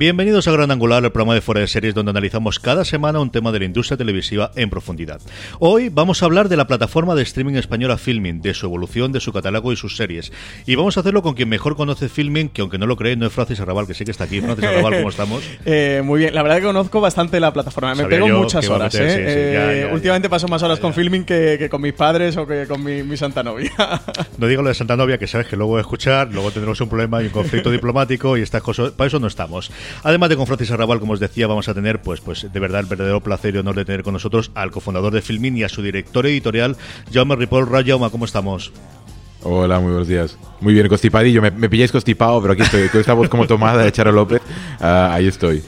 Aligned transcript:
Bienvenidos 0.00 0.48
a 0.48 0.52
Gran 0.52 0.70
Angular, 0.70 1.04
el 1.04 1.12
programa 1.12 1.34
de 1.34 1.42
Fuera 1.42 1.60
de 1.60 1.66
Series, 1.66 1.92
donde 1.92 2.08
analizamos 2.08 2.58
cada 2.58 2.86
semana 2.86 3.20
un 3.20 3.30
tema 3.30 3.52
de 3.52 3.58
la 3.58 3.64
industria 3.66 3.98
televisiva 3.98 4.50
en 4.56 4.70
profundidad. 4.70 5.20
Hoy 5.58 5.90
vamos 5.90 6.22
a 6.22 6.24
hablar 6.24 6.48
de 6.48 6.56
la 6.56 6.66
plataforma 6.66 7.14
de 7.14 7.22
streaming 7.22 7.56
española 7.56 7.98
Filming, 7.98 8.40
de 8.40 8.54
su 8.54 8.64
evolución, 8.64 9.12
de 9.12 9.20
su 9.20 9.30
catálogo 9.30 9.74
y 9.74 9.76
sus 9.76 9.98
series. 9.98 10.32
Y 10.64 10.74
vamos 10.74 10.96
a 10.96 11.00
hacerlo 11.00 11.20
con 11.20 11.34
quien 11.34 11.50
mejor 11.50 11.76
conoce 11.76 12.08
Filming, 12.08 12.48
que 12.48 12.62
aunque 12.62 12.78
no 12.78 12.86
lo 12.86 12.96
cree, 12.96 13.14
no 13.14 13.26
es 13.26 13.32
Francis 13.34 13.60
Arrabal, 13.60 13.86
que 13.86 13.92
sí 13.92 14.06
que 14.06 14.10
está 14.10 14.24
aquí. 14.24 14.40
Francis 14.40 14.64
Arrabal, 14.68 14.96
¿cómo 14.96 15.10
estamos? 15.10 15.44
Eh, 15.66 16.00
muy 16.02 16.20
bien, 16.20 16.34
la 16.34 16.42
verdad 16.42 16.56
que 16.60 16.64
conozco 16.64 17.02
bastante 17.02 17.38
la 17.38 17.52
plataforma. 17.52 17.94
Me 17.94 18.06
pego 18.06 18.26
muchas 18.26 18.66
horas. 18.70 18.94
¿eh? 18.94 19.84
eh 19.84 19.90
últimamente 19.92 20.30
paso 20.30 20.48
más 20.48 20.62
horas 20.62 20.80
con 20.80 20.94
Filming 20.94 21.26
que, 21.26 21.68
con 21.70 21.82
mis 21.82 21.92
padres 21.92 22.38
o 22.38 22.46
que 22.46 22.66
con 22.66 22.82
mi, 22.82 23.16
santa 23.18 23.42
novia. 23.42 23.70
no 24.38 24.46
digo 24.46 24.62
lo 24.62 24.70
de 24.70 24.74
santa 24.74 24.96
novia, 24.96 25.18
que 25.18 25.26
sabes 25.26 25.46
que 25.46 25.56
luego 25.56 25.72
voy 25.72 25.80
a 25.80 25.82
escuchar, 25.82 26.32
luego 26.32 26.50
tendremos 26.52 26.80
un 26.80 26.88
problema 26.88 27.22
y 27.22 27.26
un 27.26 27.32
conflicto 27.32 27.70
diplomático 27.70 28.38
y 28.38 28.40
estas 28.40 28.62
cosas. 28.62 28.92
Para 28.92 29.08
eso 29.08 29.20
no 29.20 29.26
estamos. 29.26 29.70
Además 30.02 30.30
de 30.30 30.36
con 30.36 30.46
Francis 30.46 30.70
Arrabal, 30.70 31.00
como 31.00 31.12
os 31.12 31.20
decía, 31.20 31.46
vamos 31.46 31.68
a 31.68 31.74
tener, 31.74 32.02
pues, 32.02 32.20
pues 32.20 32.46
de 32.52 32.60
verdad, 32.60 32.80
el 32.80 32.86
verdadero 32.86 33.20
placer 33.20 33.54
y 33.54 33.58
honor 33.58 33.76
de 33.76 33.84
tener 33.84 34.02
con 34.02 34.14
nosotros 34.14 34.50
al 34.54 34.70
cofundador 34.70 35.12
de 35.12 35.22
Filmin 35.22 35.56
y 35.56 35.62
a 35.62 35.68
su 35.68 35.82
director 35.82 36.26
editorial, 36.26 36.76
Jaume 37.12 37.36
Ripoll. 37.36 37.68
Jaume, 37.84 38.10
¿cómo 38.10 38.24
estamos? 38.24 38.72
Hola, 39.42 39.80
muy 39.80 39.90
buenos 39.90 40.08
días. 40.08 40.36
Muy 40.60 40.74
bien, 40.74 40.86
constipadillo. 40.88 41.40
Me, 41.40 41.50
me 41.50 41.70
pilláis 41.70 41.90
constipado, 41.90 42.40
pero 42.42 42.52
aquí 42.52 42.62
estoy. 42.62 42.88
Con 42.88 43.00
esta 43.00 43.14
voz 43.14 43.28
como 43.30 43.46
tomada 43.46 43.82
de 43.82 43.90
Charo 43.90 44.12
López, 44.12 44.42
ah, 44.80 45.10
ahí 45.14 45.26
estoy 45.26 45.62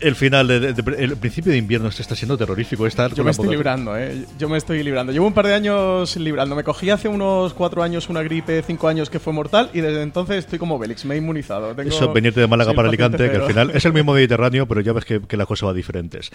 el 0.00 0.14
final, 0.14 0.48
de, 0.48 0.74
el 0.98 1.16
principio 1.16 1.52
de 1.52 1.58
invierno 1.58 1.90
se 1.90 2.02
está 2.02 2.14
siendo 2.14 2.36
terrorífico. 2.36 2.86
Estar 2.86 3.14
Yo 3.14 3.24
me 3.24 3.30
estoy 3.30 3.48
librando, 3.48 3.96
¿eh? 3.96 4.24
Yo 4.38 4.48
me 4.48 4.58
estoy 4.58 4.82
librando. 4.82 5.12
Llevo 5.12 5.26
un 5.26 5.34
par 5.34 5.46
de 5.46 5.54
años 5.54 6.16
librando. 6.16 6.54
Me 6.56 6.64
cogí 6.64 6.90
hace 6.90 7.08
unos 7.08 7.54
cuatro 7.54 7.82
años 7.82 8.08
una 8.08 8.22
gripe, 8.22 8.62
cinco 8.62 8.88
años 8.88 9.10
que 9.10 9.18
fue 9.18 9.32
mortal 9.32 9.70
y 9.72 9.80
desde 9.80 10.02
entonces 10.02 10.38
estoy 10.38 10.58
como 10.58 10.78
Bélix, 10.78 11.04
me 11.04 11.14
he 11.14 11.18
inmunizado. 11.18 11.74
Eso, 11.82 12.12
venirte 12.12 12.40
de 12.40 12.46
Málaga 12.46 12.74
para 12.74 12.88
Alicante, 12.88 13.30
que 13.30 13.36
al 13.36 13.46
final 13.46 13.70
es 13.70 13.84
el 13.84 13.92
mismo 13.92 14.12
Mediterráneo, 14.18 14.66
pero 14.66 14.80
ya 14.80 14.92
ves 14.92 15.04
que, 15.04 15.20
que 15.20 15.36
la 15.36 15.46
cosa 15.46 15.66
va 15.66 15.74
diferentes. 15.74 16.30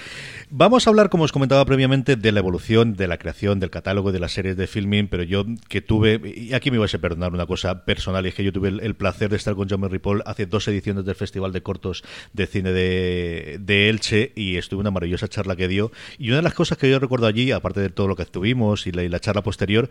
Vamos 0.50 0.88
a 0.88 0.90
hablar, 0.90 1.10
como 1.10 1.24
os 1.24 1.32
comentaba 1.32 1.66
previamente, 1.66 2.16
de 2.16 2.32
la 2.32 2.40
evolución, 2.40 2.96
de 2.96 3.08
la 3.08 3.18
creación, 3.18 3.60
del 3.60 3.70
catálogo 3.70 4.12
de 4.12 4.20
las 4.20 4.34
series 4.34 4.58
de 4.58 4.68
filming, 4.68 5.08
pero 5.08 5.24
yo 5.24 5.46
que 5.70 5.82
tuve, 5.82 6.22
y 6.24 6.54
aquí 6.54 6.72
me 6.72 6.78
vais 6.78 6.94
a 6.94 7.00
perdonar 7.00 7.34
una 7.34 7.46
cosa 7.46 7.86
personal, 7.86 8.26
y 8.26 8.30
es 8.30 8.36
que 8.36 8.44
yo 8.44 8.52
tuve 8.52 8.70
el, 8.70 8.96
placer 8.96 9.30
de 9.30 9.38
estar 9.38 9.56
con 9.56 9.68
John 9.70 9.90
Ripoll 9.90 10.22
hace 10.26 10.46
dos 10.46 10.68
ediciones 10.68 11.04
del 11.06 11.16
Festival 11.16 11.52
de 11.52 11.62
Cortos 11.62 12.04
de 12.34 12.48
Cine 12.48 12.72
de 12.72 13.53
de, 13.60 13.90
Elche 13.90 14.32
y 14.36 14.58
estuve 14.58 14.82
una 14.82 14.92
maravillosa 14.92 15.28
charla 15.28 15.56
que 15.56 15.68
dio. 15.68 15.92
Y 16.18 16.30
una 16.30 16.38
de 16.38 16.44
las 16.44 16.54
cosas 16.54 16.78
que 16.78 16.90
yo 16.90 17.00
recuerdo 17.00 17.28
allí, 17.28 17.52
aparte 17.52 17.80
de 17.80 17.90
todo 17.90 18.08
lo 18.08 18.16
que 18.16 18.24
estuvimos 18.24 18.88
y 18.88 18.92
la, 18.92 19.20
charla 19.20 19.44
posterior, 19.44 19.90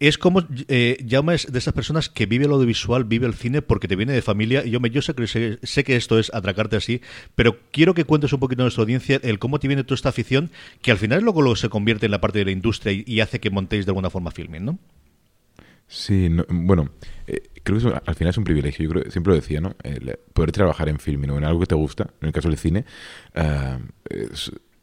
es 0.00 0.18
como 0.18 0.44
eh, 0.68 0.98
llamas 1.04 1.46
de 1.50 1.58
esas 1.58 1.74
personas 1.74 2.08
que 2.08 2.26
vive 2.26 2.46
el 2.46 2.52
audiovisual, 2.52 3.04
vive 3.04 3.26
el 3.26 3.34
cine 3.34 3.62
porque 3.62 3.88
te 3.88 3.96
viene 3.96 4.12
de 4.12 4.22
familia. 4.22 4.64
Y 4.64 4.70
yo, 4.70 4.80
me, 4.80 4.90
yo 4.90 5.02
sé, 5.02 5.14
que, 5.14 5.58
sé, 5.62 5.84
que 5.84 5.96
esto 5.96 6.18
es 6.18 6.32
atracarte 6.34 6.76
así, 6.76 7.00
pero 7.34 7.58
quiero 7.70 7.94
que 7.94 8.04
cuentes 8.04 8.32
un 8.32 8.40
poquito 8.40 8.62
a 8.62 8.64
nuestra 8.64 8.82
audiencia 8.82 9.20
el 9.22 9.38
cómo 9.38 9.58
te 9.58 9.68
viene 9.68 9.84
toda 9.84 9.96
esta 9.96 10.08
afición, 10.08 10.50
que 10.80 10.90
al 10.90 10.98
final 10.98 11.22
luego, 11.22 11.42
luego 11.42 11.56
se 11.56 11.68
convierte 11.68 12.06
en 12.06 12.12
la 12.12 12.20
parte 12.20 12.38
de 12.38 12.44
la 12.46 12.50
industria 12.50 13.02
y, 13.06 13.20
hace 13.20 13.38
que 13.38 13.50
montéis 13.50 13.86
de 13.86 13.90
alguna 13.90 14.10
forma 14.10 14.32
filming, 14.32 14.64
¿no? 14.64 14.78
Sí, 15.92 16.26
bueno, 16.48 16.88
eh, 17.26 17.50
creo 17.62 17.78
que 17.78 18.00
al 18.06 18.14
final 18.14 18.30
es 18.30 18.38
un 18.38 18.44
privilegio. 18.44 18.84
Yo 18.84 18.90
creo, 18.90 19.10
siempre 19.10 19.32
lo 19.32 19.34
decía, 19.36 19.60
¿no? 19.60 19.76
poder 20.32 20.50
trabajar 20.50 20.88
en 20.88 20.98
film, 20.98 21.26
¿no? 21.26 21.36
en 21.36 21.44
algo 21.44 21.60
que 21.60 21.66
te 21.66 21.74
gusta, 21.74 22.08
en 22.22 22.28
el 22.28 22.32
caso 22.32 22.48
del 22.48 22.56
cine. 22.56 22.86
Eh, 23.34 23.78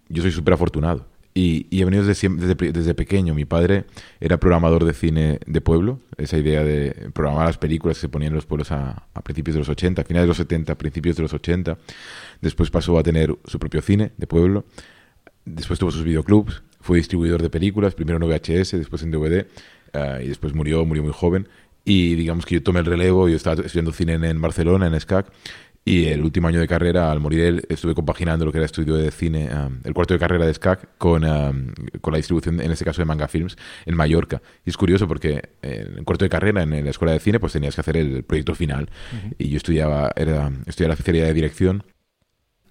yo 0.08 0.22
soy 0.22 0.32
súper 0.32 0.54
afortunado. 0.54 1.08
Y, 1.34 1.68
he 1.72 1.84
venido 1.84 2.04
desde, 2.04 2.30
desde, 2.30 2.94
pequeño. 2.94 3.34
Mi 3.34 3.46
padre 3.46 3.86
era 4.20 4.38
programador 4.38 4.86
de 4.86 4.94
cine 4.94 5.40
de 5.48 5.62
pueblo. 5.62 6.00
Esa 6.18 6.38
idea 6.38 6.64
de 6.64 7.10
programar 7.14 7.48
las 7.48 7.58
películas 7.58 7.98
que 7.98 8.02
se 8.02 8.10
ponían 8.10 8.34
en 8.34 8.36
los 8.36 8.46
pueblos 8.46 8.72
a, 8.72 9.08
principios 9.24 9.56
de 9.56 9.60
los 9.60 9.70
80, 9.70 10.04
a 10.04 10.06
finales 10.06 10.26
de 10.26 10.28
los 10.28 10.38
70, 10.38 10.74
a 10.74 10.78
principios 10.78 11.16
de 11.16 11.24
los 11.24 11.34
80. 11.34 11.78
Después 12.42 12.70
pasó 12.70 13.00
a 13.00 13.04
tener 13.04 13.36
su 13.46 13.58
propio 13.58 13.82
cine 13.82 14.12
de 14.16 14.28
pueblo. 14.28 14.66
Después 15.44 15.80
tuvo 15.80 15.90
sus 15.90 16.04
videoclubs. 16.04 16.62
Fue 16.82 16.98
distribuidor 16.98 17.42
de 17.42 17.50
películas, 17.50 17.96
primero 17.96 18.18
en 18.18 18.30
VHS, 18.30 18.72
después 18.72 19.02
en 19.02 19.12
DVD. 19.12 19.48
Eh, 19.94 20.22
y 20.26 20.28
después 20.28 20.54
murió, 20.54 20.86
murió 20.86 21.04
muy 21.04 21.14
joven. 21.14 21.48
Y 21.86 22.16
digamos 22.16 22.46
que 22.46 22.56
yo 22.56 22.64
tomé 22.64 22.80
el 22.82 22.86
relevo, 22.86 23.30
yo 23.30 23.36
estaba 23.36 23.62
estudiando 23.62 23.92
cine 23.92 24.14
en, 24.14 24.42
Barcelona, 24.42 24.88
en 24.88 25.00
SCAC, 25.00 25.32
y 25.86 26.06
el 26.06 26.22
último 26.22 26.48
año 26.48 26.60
de 26.60 26.68
carrera, 26.68 27.12
al 27.12 27.20
morir 27.20 27.40
él, 27.40 27.66
estuve 27.70 27.96
compaginando 27.96 28.46
lo 28.46 28.52
que 28.52 28.60
era 28.60 28.66
estudio 28.66 28.96
de 28.96 29.10
cine, 29.10 29.50
um, 29.52 29.80
el 29.84 29.94
cuarto 29.94 30.14
de 30.14 30.20
carrera 30.20 30.46
de 30.46 30.54
SCAC, 30.54 30.98
con, 30.98 31.24
um, 31.24 31.74
con 32.02 32.12
la 32.12 32.18
distribución, 32.18 32.62
en 32.62 32.70
este 32.70 32.86
caso 32.86 33.02
de 33.02 33.06
Manga 33.06 33.28
Films, 33.28 33.58
en 33.86 33.96
Mallorca. 33.96 34.42
Y 34.66 34.70
es 34.70 34.78
curioso 34.78 35.08
porque 35.08 35.50
en 35.64 35.98
el 35.98 36.04
cuarto 36.04 36.26
de 36.26 36.30
carrera, 36.30 36.62
en, 36.62 36.84
la 36.84 36.92
escuela 36.92 37.14
de 37.14 37.20
cine, 37.20 37.40
pues 37.40 37.54
tenías 37.54 37.74
que 37.74 37.82
hacer 37.82 37.98
el 37.98 38.24
proyecto 38.24 38.54
final. 38.54 38.90
Y 39.40 39.50
yo 39.50 39.58
estudiaba, 39.58 40.12
era, 40.16 40.52
estudiaba 40.68 40.90
la 40.90 40.94
especialidad 40.94 41.26
de 41.26 41.34
dirección 41.34 41.84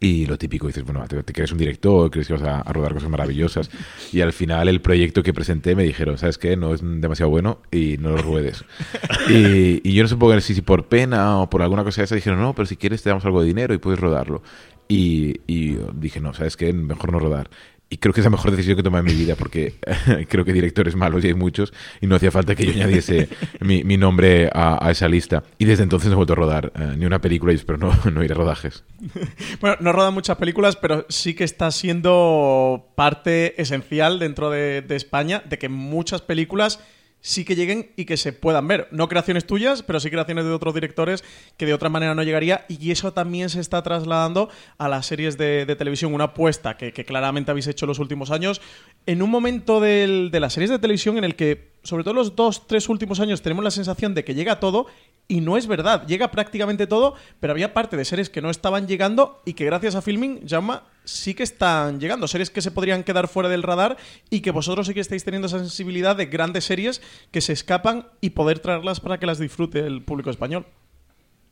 y 0.00 0.26
lo 0.26 0.38
típico, 0.38 0.68
dices, 0.68 0.84
bueno, 0.84 1.04
te, 1.08 1.32
crees 1.32 1.50
un 1.50 1.58
director, 1.58 2.10
crees 2.10 2.28
que 2.28 2.34
vas 2.34 2.42
a, 2.42 2.72
rodar 2.72 2.94
cosas 2.94 3.10
maravillosas. 3.10 3.70
Y 4.12 4.20
al 4.20 4.32
final 4.32 4.68
el 4.68 4.80
proyecto 4.80 5.22
que 5.22 5.34
presenté 5.34 5.74
me 5.74 5.82
dijeron, 5.82 6.18
¿sabes 6.18 6.38
qué? 6.38 6.56
No 6.56 6.72
es 6.72 6.82
demasiado 6.82 7.30
bueno 7.30 7.58
y 7.72 7.96
no 7.98 8.10
lo 8.10 8.18
ruedes. 8.18 8.64
y, 9.28 9.88
y, 9.88 9.94
yo 9.94 10.04
no 10.04 10.08
sé 10.08 10.40
si, 10.40 10.54
si 10.54 10.62
por 10.62 10.86
pena 10.86 11.38
o 11.40 11.50
por 11.50 11.62
alguna 11.62 11.82
cosa 11.82 12.00
de 12.00 12.04
esa 12.04 12.14
dijeron, 12.14 12.40
no, 12.40 12.54
pero 12.54 12.66
si 12.66 12.76
quieres 12.76 13.02
te 13.02 13.10
damos 13.10 13.24
algo 13.24 13.40
de 13.40 13.48
dinero 13.48 13.74
y 13.74 13.78
puedes 13.78 13.98
rodarlo. 13.98 14.42
Y, 14.86 15.40
y 15.46 15.76
dije, 15.94 16.20
no, 16.20 16.32
¿sabes 16.32 16.56
qué? 16.56 16.72
Mejor 16.72 17.12
no 17.12 17.18
rodar. 17.18 17.50
Y 17.90 17.96
creo 17.96 18.12
que 18.12 18.20
es 18.20 18.24
la 18.24 18.30
mejor 18.30 18.50
decisión 18.50 18.76
que 18.76 18.80
he 18.80 18.84
tomado 18.84 19.06
en 19.06 19.12
mi 19.12 19.18
vida, 19.18 19.34
porque 19.34 19.74
creo 20.28 20.44
que 20.44 20.52
directores 20.52 20.94
malos 20.94 21.24
y 21.24 21.28
hay 21.28 21.34
muchos, 21.34 21.72
y 22.00 22.06
no 22.06 22.16
hacía 22.16 22.30
falta 22.30 22.54
que 22.54 22.66
yo 22.66 22.72
añadiese 22.72 23.28
mi, 23.60 23.82
mi 23.82 23.96
nombre 23.96 24.50
a, 24.52 24.86
a, 24.86 24.90
esa 24.90 25.08
lista. 25.08 25.42
Y 25.56 25.64
desde 25.64 25.84
entonces 25.84 26.08
no 26.08 26.12
he 26.12 26.16
vuelto 26.16 26.34
a 26.34 26.36
rodar 26.36 26.72
eh, 26.74 26.94
ni 26.98 27.06
una 27.06 27.20
película, 27.20 27.52
y 27.52 27.56
espero 27.56 27.78
no, 27.78 27.92
no 28.10 28.22
ir 28.22 28.32
a 28.32 28.34
rodajes. 28.34 28.84
bueno, 29.60 29.76
no 29.80 29.92
rodan 29.92 30.12
muchas 30.12 30.36
películas, 30.36 30.76
pero 30.76 31.06
sí 31.08 31.34
que 31.34 31.44
está 31.44 31.70
siendo 31.70 32.92
parte 32.94 33.60
esencial 33.60 34.18
dentro 34.18 34.50
de, 34.50 34.82
de 34.82 34.96
España 34.96 35.42
de 35.48 35.58
que 35.58 35.70
muchas 35.70 36.20
películas 36.20 36.80
sí 37.20 37.44
que 37.44 37.54
lleguen 37.54 37.90
y 37.96 38.04
que 38.04 38.16
se 38.16 38.32
puedan 38.32 38.68
ver. 38.68 38.88
No 38.90 39.08
creaciones 39.08 39.46
tuyas, 39.46 39.82
pero 39.82 40.00
sí 40.00 40.10
creaciones 40.10 40.44
de 40.44 40.52
otros 40.52 40.74
directores 40.74 41.24
que 41.56 41.66
de 41.66 41.74
otra 41.74 41.88
manera 41.88 42.14
no 42.14 42.22
llegaría. 42.22 42.64
Y 42.68 42.90
eso 42.90 43.12
también 43.12 43.50
se 43.50 43.60
está 43.60 43.82
trasladando 43.82 44.48
a 44.78 44.88
las 44.88 45.06
series 45.06 45.36
de, 45.38 45.66
televisión. 45.76 46.14
Una 46.14 46.24
apuesta 46.24 46.76
que, 46.76 46.92
claramente 46.92 47.50
habéis 47.50 47.66
hecho 47.66 47.86
los 47.86 47.98
últimos 47.98 48.30
años. 48.30 48.60
En 49.06 49.22
un 49.22 49.30
momento 49.30 49.80
de 49.80 50.30
las 50.32 50.52
series 50.52 50.70
de 50.70 50.78
televisión 50.78 51.18
en 51.18 51.24
el 51.24 51.34
que 51.34 51.77
sobre 51.82 52.04
todo 52.04 52.14
los 52.14 52.36
dos, 52.36 52.66
tres 52.66 52.88
últimos 52.88 53.20
años, 53.20 53.42
tenemos 53.42 53.64
la 53.64 53.70
sensación 53.70 54.14
de 54.14 54.24
que 54.24 54.34
llega 54.34 54.60
todo 54.60 54.86
y 55.28 55.42
no 55.42 55.56
es 55.56 55.66
verdad. 55.66 56.06
Llega 56.06 56.30
prácticamente 56.30 56.86
todo, 56.86 57.14
pero 57.38 57.52
había 57.52 57.74
parte 57.74 57.96
de 57.96 58.04
series 58.04 58.30
que 58.30 58.40
no 58.40 58.50
estaban 58.50 58.88
llegando 58.88 59.42
y 59.44 59.52
que 59.52 59.66
gracias 59.66 59.94
a 59.94 60.02
Filming, 60.02 60.40
llama 60.46 60.84
sí 61.04 61.34
que 61.34 61.42
están 61.42 62.00
llegando. 62.00 62.26
Series 62.26 62.50
que 62.50 62.62
se 62.62 62.70
podrían 62.70 63.04
quedar 63.04 63.28
fuera 63.28 63.48
del 63.48 63.62
radar 63.62 63.96
y 64.30 64.40
que 64.40 64.50
vosotros 64.50 64.86
sí 64.86 64.94
que 64.94 65.00
estáis 65.00 65.24
teniendo 65.24 65.46
esa 65.46 65.58
sensibilidad 65.58 66.16
de 66.16 66.26
grandes 66.26 66.64
series 66.64 67.02
que 67.30 67.40
se 67.40 67.52
escapan 67.52 68.08
y 68.20 68.30
poder 68.30 68.58
traerlas 68.58 69.00
para 69.00 69.18
que 69.18 69.26
las 69.26 69.38
disfrute 69.38 69.80
el 69.80 70.02
público 70.02 70.30
español. 70.30 70.66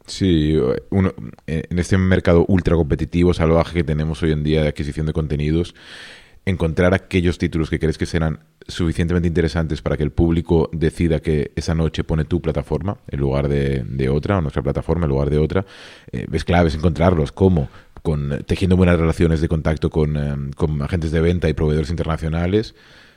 Sí, 0.06 0.56
uno, 0.90 1.12
en 1.46 1.78
este 1.78 1.98
mercado 1.98 2.44
ultra 2.46 2.76
competitivo, 2.76 3.34
salvaje 3.34 3.74
que 3.74 3.84
tenemos 3.84 4.22
hoy 4.22 4.32
en 4.32 4.44
día 4.44 4.62
de 4.62 4.68
adquisición 4.68 5.06
de 5.06 5.12
contenidos, 5.12 5.74
encontrar 6.46 6.94
aquellos 6.94 7.38
títulos 7.38 7.68
que 7.68 7.80
crees 7.80 7.98
que 7.98 8.06
serán 8.06 8.38
suficientemente 8.68 9.28
interesantes 9.28 9.82
para 9.82 9.96
que 9.96 10.04
el 10.04 10.12
público 10.12 10.70
decida 10.72 11.20
que 11.20 11.50
esa 11.56 11.74
noche 11.74 12.04
pone 12.04 12.24
tu 12.24 12.40
plataforma 12.40 12.98
en 13.08 13.20
lugar 13.20 13.48
de, 13.48 14.08
otra, 14.08 14.38
o 14.38 14.40
nuestra 14.40 14.62
plataforma 14.62 15.04
en 15.04 15.10
lugar 15.10 15.28
de 15.28 15.38
otra, 15.38 15.66
eh, 16.12 16.26
es 16.32 16.44
clave 16.44 16.70
encontrarlos. 16.70 17.32
¿Cómo? 17.32 17.68
Con, 18.02 18.44
tejiendo 18.46 18.76
buenas 18.76 18.98
relaciones 18.98 19.40
de 19.40 19.48
contacto 19.48 19.90
con, 19.90 20.16
eh, 20.16 20.50
con 20.54 20.80
agentes 20.82 21.10
de 21.10 21.20
venta 21.20 21.48
y 21.48 21.54
proveedores 21.54 21.90
internacionales, 21.90 22.76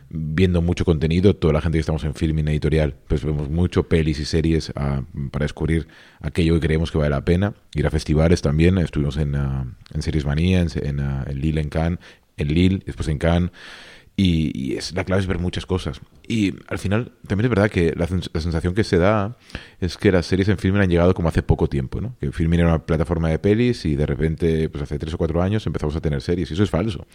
viendo 0.10 0.64
mucho 0.64 0.84
contenido, 0.84 1.36
toda 1.36 1.54
la 1.54 1.62
gente 1.62 1.78
que 1.78 1.82
estamos 1.82 2.04
en 2.06 2.16
filming 2.16 2.48
editorial, 2.48 2.96
pues 3.08 3.24
vemos 3.24 3.48
mucho 3.48 3.88
pelis 3.88 4.20
y 4.20 4.26
series 4.26 4.74
ah, 4.76 5.04
para 5.30 5.46
descubrir 5.46 5.88
aquello 6.20 6.56
que 6.56 6.62
creemos 6.62 6.92
que 6.92 6.98
vale 6.98 7.12
la 7.12 7.24
pena. 7.24 7.54
Ir 7.76 7.86
a 7.86 7.92
festivales 7.92 8.42
también, 8.42 8.80
estuvimos 8.80 9.18
en, 9.18 9.36
uh, 9.36 9.66
en 9.94 10.02
Series 10.02 10.26
Manía, 10.26 10.62
en, 10.62 10.70
en, 10.82 11.00
en 11.00 11.40
Lille, 11.40 11.62
en 11.62 11.70
Cannes, 11.70 12.00
en 12.40 12.48
Lille, 12.48 12.82
después 12.86 13.08
en 13.08 13.18
Cannes. 13.18 13.52
Y, 14.22 14.76
es, 14.76 14.94
la 14.94 15.06
clave 15.06 15.22
es 15.22 15.28
ver 15.28 15.40
muchas 15.40 15.66
cosas. 15.66 16.02
Y 16.28 16.54
al 16.68 16.78
final, 16.78 17.14
también 17.26 17.46
es 17.46 17.50
verdad 17.50 17.72
que 17.72 17.94
la, 17.96 18.06
sensación 18.06 18.74
que 18.74 18.84
se 18.84 18.98
da 18.98 19.38
es 19.80 19.96
que 19.96 20.12
las 20.12 20.26
series 20.26 20.50
en 20.50 20.58
Filmin 20.58 20.82
han 20.82 20.90
llegado 20.90 21.14
como 21.14 21.30
hace 21.30 21.42
poco 21.42 21.70
tiempo, 21.70 22.02
¿no? 22.02 22.18
Que 22.20 22.34
Filmin 22.34 22.60
era 22.60 22.68
una 22.68 22.86
plataforma 22.86 23.30
de 23.30 23.40
pelis 23.40 23.86
y 23.86 23.96
de 23.96 24.06
repente, 24.06 24.68
pues 24.68 24.84
hace 24.84 25.00
tres 25.00 25.14
o 25.14 25.18
cuatro 25.18 25.42
años 25.42 25.66
empezamos 25.66 25.96
a 25.96 26.02
tener 26.02 26.22
series. 26.22 26.52
Y 26.52 26.54
eso 26.54 26.64
es 26.64 26.70
falso. 26.70 27.08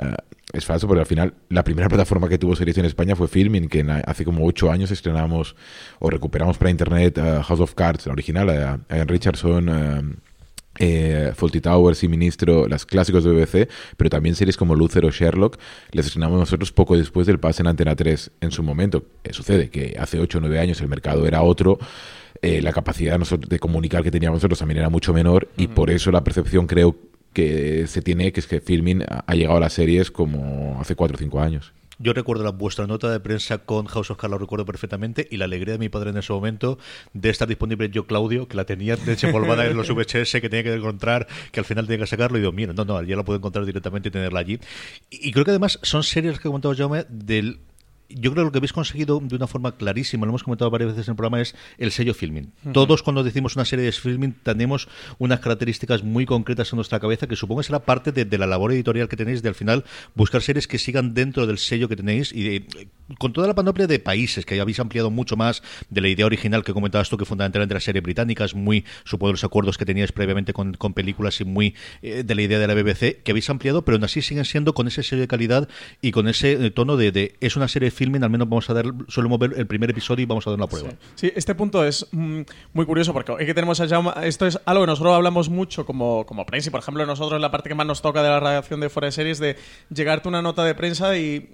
Ah, 0.00 0.16
es 0.52 0.64
falso 0.64 0.88
porque 0.88 1.00
al 1.00 1.06
final 1.06 1.34
la 1.48 1.62
primera 1.62 1.88
plataforma 1.88 2.28
que 2.28 2.38
tuvo 2.38 2.56
series 2.56 2.76
en 2.78 2.86
España 2.86 3.14
fue 3.14 3.28
Filmin, 3.28 3.68
que 3.68 3.86
hace 4.04 4.24
como 4.24 4.44
ocho 4.44 4.72
años 4.72 4.90
estrenamos 4.90 5.54
o 6.00 6.10
recuperamos 6.10 6.58
para 6.58 6.72
internet 6.72 7.18
ah, 7.18 7.44
House 7.44 7.60
of 7.60 7.74
Cards, 7.74 8.06
la 8.06 8.14
original, 8.14 8.50
a 8.50 8.96
Ian 8.96 9.06
Richardson 9.06 9.68
ah, 9.68 10.02
eh, 10.78 11.32
Faulty 11.34 11.60
Towers 11.60 12.02
y 12.04 12.08
Ministro, 12.08 12.68
las 12.68 12.86
clásicos 12.86 13.24
de 13.24 13.32
BBC, 13.32 13.68
pero 13.96 14.10
también 14.10 14.34
series 14.34 14.56
como 14.56 14.74
Luther 14.74 15.04
o 15.04 15.10
Sherlock, 15.10 15.58
les 15.92 16.06
estrenamos 16.06 16.38
nosotros 16.38 16.72
poco 16.72 16.96
después 16.96 17.26
del 17.26 17.38
pase 17.38 17.62
en 17.62 17.68
Antena 17.68 17.96
3 17.96 18.30
en 18.40 18.50
su 18.50 18.62
momento. 18.62 19.04
Eh, 19.24 19.32
sucede 19.32 19.70
que 19.70 19.96
hace 19.98 20.20
8 20.20 20.38
o 20.38 20.40
9 20.40 20.58
años 20.58 20.80
el 20.80 20.88
mercado 20.88 21.26
era 21.26 21.42
otro, 21.42 21.78
eh, 22.42 22.62
la 22.62 22.72
capacidad 22.72 23.18
de 23.18 23.58
comunicar 23.58 24.02
que 24.02 24.10
teníamos 24.10 24.36
nosotros 24.38 24.60
también 24.60 24.78
era 24.78 24.90
mucho 24.90 25.12
menor 25.12 25.48
y 25.56 25.66
por 25.66 25.90
eso 25.90 26.12
la 26.12 26.22
percepción 26.22 26.68
creo 26.68 26.94
que 27.32 27.86
se 27.88 28.00
tiene 28.00 28.32
que 28.32 28.40
es 28.40 28.46
que 28.46 28.60
Filming 28.60 29.04
ha 29.08 29.34
llegado 29.34 29.56
a 29.56 29.60
las 29.60 29.72
series 29.72 30.10
como 30.10 30.78
hace 30.80 30.94
4 30.94 31.16
o 31.16 31.18
5 31.18 31.40
años. 31.40 31.72
Yo 31.98 32.12
recuerdo 32.12 32.44
la, 32.44 32.50
vuestra 32.50 32.86
nota 32.86 33.10
de 33.10 33.18
prensa 33.18 33.58
con 33.58 33.86
House 33.86 34.10
of 34.10 34.18
Cards, 34.18 34.30
lo 34.30 34.38
recuerdo 34.38 34.64
perfectamente, 34.64 35.26
y 35.30 35.36
la 35.36 35.46
alegría 35.46 35.72
de 35.72 35.78
mi 35.78 35.88
padre 35.88 36.10
en 36.10 36.18
ese 36.18 36.32
momento 36.32 36.78
de 37.12 37.30
estar 37.30 37.48
disponible 37.48 37.90
yo, 37.90 38.06
Claudio, 38.06 38.46
que 38.46 38.56
la 38.56 38.64
tenía 38.64 38.96
polvada 39.32 39.66
en 39.66 39.76
los 39.76 39.88
VHS, 39.94 40.40
que 40.40 40.48
tenía 40.48 40.62
que 40.62 40.74
encontrar, 40.74 41.26
que 41.50 41.60
al 41.60 41.66
final 41.66 41.86
tenía 41.86 42.04
que 42.04 42.06
sacarlo, 42.06 42.38
y 42.38 42.40
digo, 42.42 42.52
mira, 42.52 42.72
no, 42.72 42.84
no, 42.84 43.02
ya 43.02 43.16
la 43.16 43.24
puedo 43.24 43.38
encontrar 43.38 43.66
directamente 43.66 44.10
y 44.10 44.12
tenerla 44.12 44.40
allí. 44.40 44.60
Y, 45.10 45.32
creo 45.32 45.44
que 45.44 45.50
además 45.50 45.80
son 45.82 46.04
series 46.04 46.38
que 46.38 46.46
he 46.46 46.50
comentado 46.50 46.74
yo 46.74 46.88
del 47.08 47.58
yo 48.08 48.32
creo 48.32 48.42
que 48.42 48.46
lo 48.46 48.52
que 48.52 48.58
habéis 48.58 48.72
conseguido 48.72 49.20
de 49.22 49.36
una 49.36 49.46
forma 49.46 49.76
clarísima, 49.76 50.24
lo 50.24 50.30
hemos 50.30 50.42
comentado 50.42 50.70
varias 50.70 50.92
veces 50.92 51.08
en 51.08 51.12
el 51.12 51.16
programa, 51.16 51.40
es 51.40 51.54
el 51.76 51.92
sello 51.92 52.14
filming. 52.14 52.52
Todos 52.72 53.02
cuando 53.02 53.22
decimos 53.22 53.54
una 53.56 53.64
serie 53.64 53.84
de 53.84 53.92
filming 53.92 54.34
tenemos 54.42 54.88
unas 55.18 55.40
características 55.40 56.02
muy 56.02 56.24
concretas 56.24 56.72
en 56.72 56.76
nuestra 56.76 57.00
cabeza 57.00 57.26
que 57.26 57.36
supongo 57.36 57.60
que 57.60 57.66
será 57.66 57.80
parte 57.80 58.12
de, 58.12 58.38
la 58.38 58.46
labor 58.46 58.72
editorial 58.72 59.08
que 59.08 59.16
tenéis 59.16 59.42
de 59.42 59.48
al 59.48 59.54
final 59.54 59.84
buscar 60.14 60.42
series 60.42 60.66
que 60.66 60.78
sigan 60.78 61.12
dentro 61.12 61.46
del 61.46 61.58
sello 61.58 61.88
que 61.88 61.96
tenéis 61.96 62.32
y 62.32 62.66
con 63.18 63.32
toda 63.32 63.46
la 63.46 63.54
panoplia 63.54 63.86
de 63.86 63.98
países 63.98 64.46
que 64.46 64.60
habéis 64.60 64.78
ampliado 64.80 65.10
mucho 65.10 65.36
más 65.36 65.62
de 65.90 66.00
la 66.00 66.08
idea 66.08 66.24
original 66.24 66.64
que 66.64 66.72
comentabas 66.72 67.08
tú 67.08 67.16
que 67.16 67.24
fundamentalmente 67.24 67.74
la 67.74 67.80
serie 67.80 68.00
británica 68.00 68.44
es 68.44 68.54
muy, 68.54 68.84
supongo 69.04 69.32
los 69.32 69.44
acuerdos 69.44 69.76
que 69.76 69.84
teníais 69.84 70.12
previamente 70.12 70.52
con, 70.52 70.76
películas 70.94 71.40
y 71.40 71.44
muy 71.44 71.74
eh, 72.00 72.22
de 72.24 72.34
la 72.34 72.42
idea 72.42 72.58
de 72.58 72.66
la 72.66 72.74
BBC 72.74 73.22
que 73.22 73.32
habéis 73.32 73.50
ampliado 73.50 73.82
pero 73.82 73.96
aún 73.96 74.04
así 74.04 74.22
siguen 74.22 74.44
siendo 74.44 74.72
con 74.72 74.86
ese 74.86 75.02
sello 75.02 75.20
de 75.20 75.28
calidad 75.28 75.68
y 76.00 76.12
con 76.12 76.28
ese 76.28 76.52
eh, 76.52 76.70
tono 76.70 76.96
de, 76.96 77.12
de 77.12 77.36
es 77.40 77.56
una 77.56 77.68
serie 77.68 77.86
de 77.86 77.97
filming, 77.98 78.22
al 78.22 78.30
menos 78.30 78.48
vamos 78.48 78.70
a 78.70 78.74
dar, 78.74 78.84
solemos 79.08 79.38
ver 79.38 79.54
el 79.56 79.66
primer 79.66 79.90
episodio 79.90 80.22
y 80.22 80.26
vamos 80.26 80.46
a 80.46 80.50
dar 80.50 80.58
una 80.58 80.68
prueba. 80.68 80.90
Sí, 81.16 81.32
este 81.34 81.54
punto 81.54 81.84
es 81.84 82.06
mm, 82.12 82.42
muy 82.72 82.86
curioso 82.86 83.12
porque 83.12 83.32
es 83.38 83.46
que 83.46 83.54
tenemos 83.54 83.80
esto 83.80 84.46
es 84.46 84.60
algo 84.64 84.84
que 84.84 84.86
nosotros 84.86 85.14
hablamos 85.14 85.48
mucho 85.48 85.84
como, 85.84 86.24
como 86.24 86.46
prensa 86.46 86.68
y 86.68 86.70
por 86.70 86.80
ejemplo 86.80 87.04
nosotros 87.04 87.40
la 87.40 87.50
parte 87.50 87.68
que 87.68 87.74
más 87.74 87.86
nos 87.86 88.00
toca 88.00 88.22
de 88.22 88.28
la 88.28 88.40
redacción 88.40 88.80
de 88.80 88.88
fuera 88.88 89.06
de 89.06 89.12
series 89.12 89.38
de 89.38 89.56
llegarte 89.92 90.28
una 90.28 90.42
nota 90.42 90.64
de 90.64 90.74
prensa 90.74 91.16
y, 91.16 91.48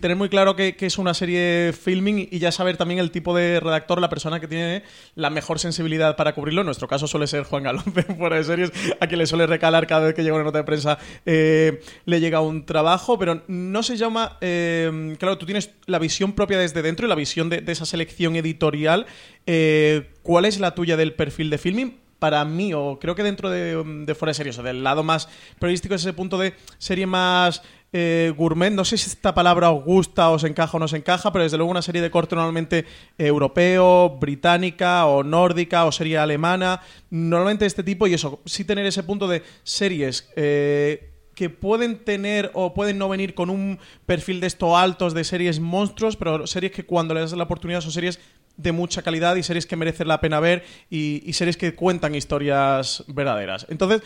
tener 0.00 0.16
muy 0.16 0.28
claro 0.28 0.56
que, 0.56 0.76
es 0.80 0.98
una 0.98 1.14
serie 1.14 1.72
filming 1.72 2.28
y 2.30 2.38
ya 2.38 2.52
saber 2.52 2.76
también 2.76 3.00
el 3.00 3.10
tipo 3.10 3.34
de 3.36 3.60
redactor, 3.60 4.00
la 4.00 4.08
persona 4.08 4.40
que 4.40 4.48
tiene 4.48 4.82
la 5.14 5.30
mejor 5.30 5.58
sensibilidad 5.58 6.16
para 6.16 6.34
cubrirlo. 6.34 6.62
En 6.62 6.66
nuestro 6.66 6.88
caso 6.88 7.06
suele 7.06 7.26
ser 7.26 7.44
Juan 7.44 7.62
Galonce 7.62 8.02
fuera 8.18 8.36
de 8.36 8.44
series, 8.44 8.72
a 9.00 9.06
quien 9.06 9.18
le 9.18 9.26
suele 9.26 9.46
recalar 9.46 9.86
cada 9.86 10.06
vez 10.06 10.14
que 10.14 10.22
llega 10.22 10.34
una 10.34 10.44
nota 10.44 10.58
de 10.58 10.64
prensa 10.64 10.98
eh, 11.26 11.80
le 12.04 12.20
llega 12.20 12.40
un 12.40 12.64
trabajo, 12.64 13.18
pero 13.18 13.42
no 13.48 13.82
se 13.82 13.96
llama, 13.96 14.38
eh, 14.40 15.16
claro, 15.18 15.38
tú 15.38 15.46
tienes 15.46 15.69
la 15.86 15.98
visión 15.98 16.32
propia 16.32 16.58
desde 16.58 16.82
dentro 16.82 17.06
y 17.06 17.08
la 17.08 17.14
visión 17.14 17.48
de, 17.50 17.62
esa 17.66 17.86
selección 17.86 18.36
editorial, 18.36 19.06
eh, 19.46 20.10
¿cuál 20.22 20.44
es 20.44 20.60
la 20.60 20.74
tuya 20.74 20.96
del 20.96 21.14
perfil 21.14 21.50
de 21.50 21.58
filming? 21.58 21.98
Para 22.18 22.44
mí, 22.44 22.74
o 22.74 22.98
creo 23.00 23.14
que 23.14 23.22
dentro 23.22 23.48
de, 23.48 23.82
de 24.04 24.14
fuera 24.14 24.30
de 24.30 24.34
series, 24.34 24.58
o 24.58 24.62
del 24.62 24.84
lado 24.84 25.02
más 25.02 25.28
periodístico, 25.58 25.94
es 25.94 26.02
ese 26.02 26.12
punto 26.12 26.36
de 26.36 26.54
serie 26.78 27.06
más 27.06 27.62
eh, 27.92 28.32
gourmet. 28.36 28.70
No 28.70 28.84
sé 28.84 28.96
si 28.96 29.10
esta 29.10 29.34
palabra 29.34 29.70
os 29.70 29.84
gusta, 29.84 30.30
os 30.30 30.44
encaja 30.44 30.76
o 30.76 30.78
no 30.78 30.84
os 30.84 30.92
encaja, 30.92 31.32
pero 31.32 31.42
desde 31.42 31.56
luego 31.56 31.70
una 31.70 31.82
serie 31.82 32.00
de 32.02 32.10
corte 32.10 32.36
normalmente 32.36 32.84
europeo, 33.18 34.10
británica 34.10 35.06
o 35.06 35.24
nórdica 35.24 35.84
o 35.84 35.92
serie 35.92 36.18
alemana. 36.18 36.80
Normalmente 37.10 37.66
este 37.66 37.82
tipo, 37.82 38.06
y 38.06 38.14
eso, 38.14 38.40
sí 38.44 38.64
tener 38.64 38.86
ese 38.86 39.02
punto 39.02 39.26
de 39.26 39.42
series. 39.64 40.30
Eh, 40.36 41.09
que 41.34 41.50
pueden 41.50 41.98
tener 41.98 42.50
o 42.54 42.74
pueden 42.74 42.98
no 42.98 43.08
venir 43.08 43.34
con 43.34 43.50
un 43.50 43.78
perfil 44.06 44.40
de 44.40 44.46
esto 44.46 44.76
altos 44.76 45.14
de 45.14 45.24
series 45.24 45.60
monstruos, 45.60 46.16
pero 46.16 46.46
series 46.46 46.72
que 46.72 46.84
cuando 46.84 47.14
les 47.14 47.30
das 47.30 47.38
la 47.38 47.44
oportunidad 47.44 47.80
son 47.80 47.92
series 47.92 48.20
de 48.56 48.72
mucha 48.72 49.02
calidad 49.02 49.36
y 49.36 49.42
series 49.42 49.66
que 49.66 49.76
merecen 49.76 50.08
la 50.08 50.20
pena 50.20 50.40
ver 50.40 50.64
y, 50.90 51.32
series 51.32 51.56
que 51.56 51.74
cuentan 51.74 52.14
historias 52.14 53.04
verdaderas. 53.08 53.66
Entonces, 53.70 54.02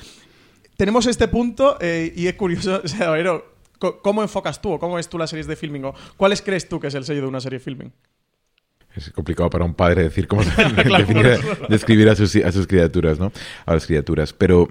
tenemos 0.76 1.06
este 1.06 1.28
punto 1.28 1.76
eh, 1.80 2.12
y 2.14 2.26
es 2.26 2.34
curioso, 2.34 2.82
¿cómo 4.02 4.22
enfocas 4.22 4.60
tú 4.62 4.72
o 4.72 4.78
cómo 4.78 4.94
ves 4.94 5.08
tú 5.08 5.18
las 5.18 5.30
series 5.30 5.46
de 5.46 5.56
filming? 5.56 5.84
O 5.84 5.94
¿Cuáles 6.16 6.42
crees 6.42 6.68
tú 6.68 6.78
que 6.78 6.88
es 6.88 6.94
el 6.94 7.04
sello 7.04 7.22
de 7.22 7.26
una 7.26 7.40
serie 7.40 7.58
de 7.58 7.64
filming? 7.64 7.92
Es 8.94 9.10
complicado 9.10 9.50
para 9.50 9.64
un 9.64 9.74
padre 9.74 10.04
decir 10.04 10.28
cómo 10.28 10.42
describir 11.68 12.08
a 12.08 12.14
sus, 12.14 12.36
a 12.36 12.52
sus 12.52 12.66
criaturas, 12.66 13.18
¿no? 13.18 13.32
A 13.66 13.74
las 13.74 13.86
criaturas. 13.86 14.32
Pero 14.32 14.68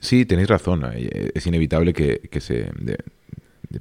Sí, 0.00 0.24
tenéis 0.24 0.48
razón. 0.48 0.84
Eh, 0.94 1.30
es 1.34 1.46
inevitable 1.46 1.92
que, 1.92 2.40
se... 2.40 2.70
De, 2.76 2.98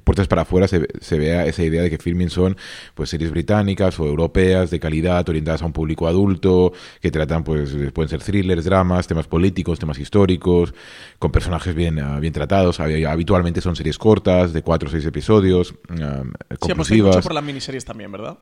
puertas 0.04 0.28
para 0.28 0.44
afuera 0.44 0.68
se, 0.68 0.88
se, 1.02 1.18
vea 1.18 1.48
esa 1.48 1.64
idea 1.64 1.82
de 1.82 1.90
que 1.90 1.98
filming 1.98 2.30
son 2.30 2.56
pues 2.94 3.10
series 3.10 3.32
británicas 3.32 4.00
o 4.00 4.06
europeas 4.06 4.70
de 4.70 4.80
calidad 4.80 5.28
orientadas 5.28 5.64
a 5.64 5.66
un 5.66 5.74
público 5.74 6.08
adulto 6.08 6.74
que 7.02 7.10
tratan 7.10 7.44
pues 7.44 7.76
pueden 7.92 8.08
ser 8.08 8.22
thrillers 8.22 8.66
dramas 8.66 9.08
temas 9.08 9.26
políticos 9.26 9.80
temas 9.80 9.98
históricos 9.98 10.76
con 11.18 11.32
personajes 11.32 11.74
bien 11.74 11.98
ah, 11.98 12.20
bien 12.20 12.34
tratados 12.34 12.80
habitualmente 12.80 13.62
son 13.62 13.76
series 13.76 13.98
cortas 13.98 14.54
de 14.54 14.62
cuatro 14.62 14.90
o 14.90 14.92
seis 14.92 15.06
episodios 15.08 15.74
um, 15.90 16.34
sí, 16.62 17.02
mucho 17.02 17.22
por 17.22 17.34
las 17.34 17.44
miniseries 17.44 17.84
también 17.84 18.12
verdad 18.12 18.38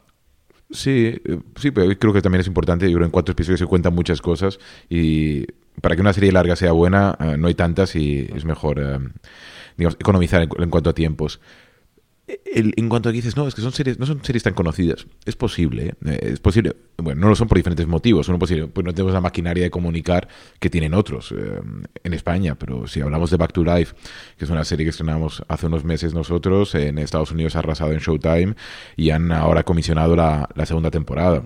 Sí, 0.69 1.21
eh, 1.24 1.39
sí, 1.55 1.71
pero 1.71 1.97
creo 1.97 2.13
que 2.13 2.21
también 2.21 2.41
es 2.41 2.47
importante. 2.47 2.86
Yo 2.86 2.97
creo 2.97 3.05
que 3.05 3.05
en 3.05 3.12
cuatro 3.12 3.31
episodios 3.31 3.59
se 3.59 3.65
cuentan 3.65 3.95
muchas 3.95 4.21
cosas 4.21 4.59
y 4.89 5.45
para 5.81 5.95
que 5.95 6.01
una 6.01 6.13
serie 6.13 6.31
larga 6.31 6.55
sea 6.55 6.71
buena, 6.71 7.15
eh, 7.19 7.38
no 7.38 7.47
hay 7.47 7.53
tantas 7.53 7.95
y 7.95 8.27
es 8.36 8.45
mejor 8.45 8.79
eh, 8.79 9.00
economizar 9.77 10.41
en, 10.41 10.69
cuanto 10.69 10.89
a 10.89 10.93
tiempos 10.93 11.39
en 12.27 12.89
cuanto 12.89 13.07
a 13.07 13.12
que 13.13 13.17
dices, 13.17 13.38
no, 13.38 13.48
es 13.48 13.55
que 13.55 13.62
son 13.62 13.72
series, 13.72 14.00
no 14.00 14.05
son 14.05 14.22
series 14.24 14.43
tan 14.43 14.53
conocidas. 14.53 15.07
Es 15.25 15.38
posible, 15.38 15.93
¿eh? 16.05 16.19
es 16.22 16.39
posible. 16.39 16.75
Bueno, 16.98 17.22
no 17.22 17.29
lo 17.29 17.36
son 17.36 17.48
por 17.48 17.57
diferentes 17.57 17.88
motivos. 17.88 18.27
Uno 18.27 18.38
posible, 18.38 18.67
pues 18.67 18.86
no 18.86 18.93
tenemos 18.93 19.13
la 19.13 19.22
maquinaria 19.22 19.63
de 19.63 19.72
comunicar 19.72 20.27
que 20.60 20.69
tienen 20.69 20.93
otros 20.93 21.31
eh, 21.31 21.62
en 22.03 22.13
España. 22.13 22.55
Pero 22.55 22.86
si 22.88 23.00
hablamos 23.00 23.31
de 23.31 23.38
Back 23.38 23.53
to 23.53 23.63
Life, 23.63 23.96
que 24.38 24.43
es 24.43 24.51
una 24.51 24.65
serie 24.65 24.86
que 24.86 24.89
estrenamos 24.89 25.43
hace 25.48 25.67
unos 25.67 25.86
meses 25.86 26.13
nosotros, 26.13 26.75
en 26.75 26.98
Estados 26.98 27.31
Unidos 27.31 27.55
ha 27.55 27.60
arrasado 27.60 27.93
en 27.93 28.00
Showtime 28.00 28.55
y 28.98 29.12
han 29.12 29.31
ahora 29.31 29.63
comisionado 29.63 30.15
la, 30.15 30.50
segunda 30.65 30.91
temporada. 30.91 31.43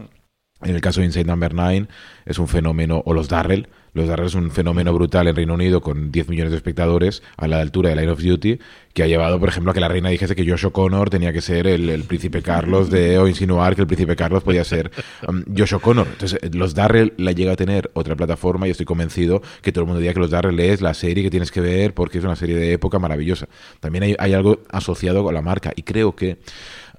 En 0.63 0.75
el 0.75 0.81
caso 0.81 1.01
de 1.01 1.07
Insane 1.07 1.25
Number 1.25 1.53
9 1.53 1.87
es 2.25 2.39
un 2.39 2.47
fenómeno, 2.47 3.03
o 3.05 3.13
los 3.13 3.29
Darrell, 3.29 3.67
los 3.93 4.07
Darrell 4.07 4.27
es 4.27 4.35
un 4.35 4.51
fenómeno 4.51 4.93
brutal 4.93 5.27
en 5.27 5.35
Reino 5.35 5.53
Unido 5.53 5.81
con 5.81 6.11
10 6.11 6.29
millones 6.29 6.51
de 6.51 6.57
espectadores 6.57 7.23
a 7.37 7.47
la 7.47 7.59
altura 7.59 7.89
de 7.89 7.95
Line 7.97 8.11
of 8.11 8.21
Duty, 8.21 8.59
que 8.93 9.03
ha 9.03 9.07
llevado, 9.07 9.39
por 9.39 9.49
ejemplo, 9.49 9.71
a 9.71 9.73
que 9.73 9.79
la 9.79 9.87
reina 9.87 10.09
dijese 10.09 10.35
que 10.35 10.49
Josh 10.49 10.65
O'Connor 10.65 11.09
tenía 11.09 11.31
que 11.31 11.41
ser 11.41 11.67
el, 11.67 12.03
príncipe 12.03 12.41
Carlos 12.41 12.89
de, 12.89 13.17
o 13.17 13.27
insinuar 13.27 13.75
que 13.75 13.81
el 13.81 13.87
príncipe 13.87 14.15
Carlos 14.15 14.43
podía 14.43 14.63
ser 14.63 14.91
um, 15.27 15.43
Josh 15.57 15.75
O'Connor. 15.75 16.07
Entonces, 16.11 16.39
los 16.53 16.73
Darrell 16.73 17.13
la 17.17 17.31
llega 17.31 17.53
a 17.53 17.55
tener 17.55 17.91
otra 17.93 18.15
plataforma 18.15 18.67
y 18.67 18.71
estoy 18.71 18.85
convencido 18.85 19.41
que 19.61 19.71
todo 19.71 19.83
el 19.83 19.87
mundo 19.87 19.99
diría 19.99 20.13
que 20.13 20.19
los 20.19 20.31
Darrell 20.31 20.59
es 20.59 20.81
la 20.81 20.93
serie 20.93 21.23
que 21.23 21.29
tienes 21.29 21.51
que 21.51 21.61
ver 21.61 21.93
porque 21.93 22.17
es 22.17 22.23
una 22.23 22.35
serie 22.35 22.55
de 22.55 22.73
época 22.73 22.99
maravillosa. 22.99 23.47
También 23.79 24.15
hay, 24.17 24.33
algo 24.33 24.61
asociado 24.69 25.23
con 25.23 25.33
la 25.33 25.41
marca 25.41 25.73
y 25.75 25.83
creo 25.83 26.15
que 26.15 26.37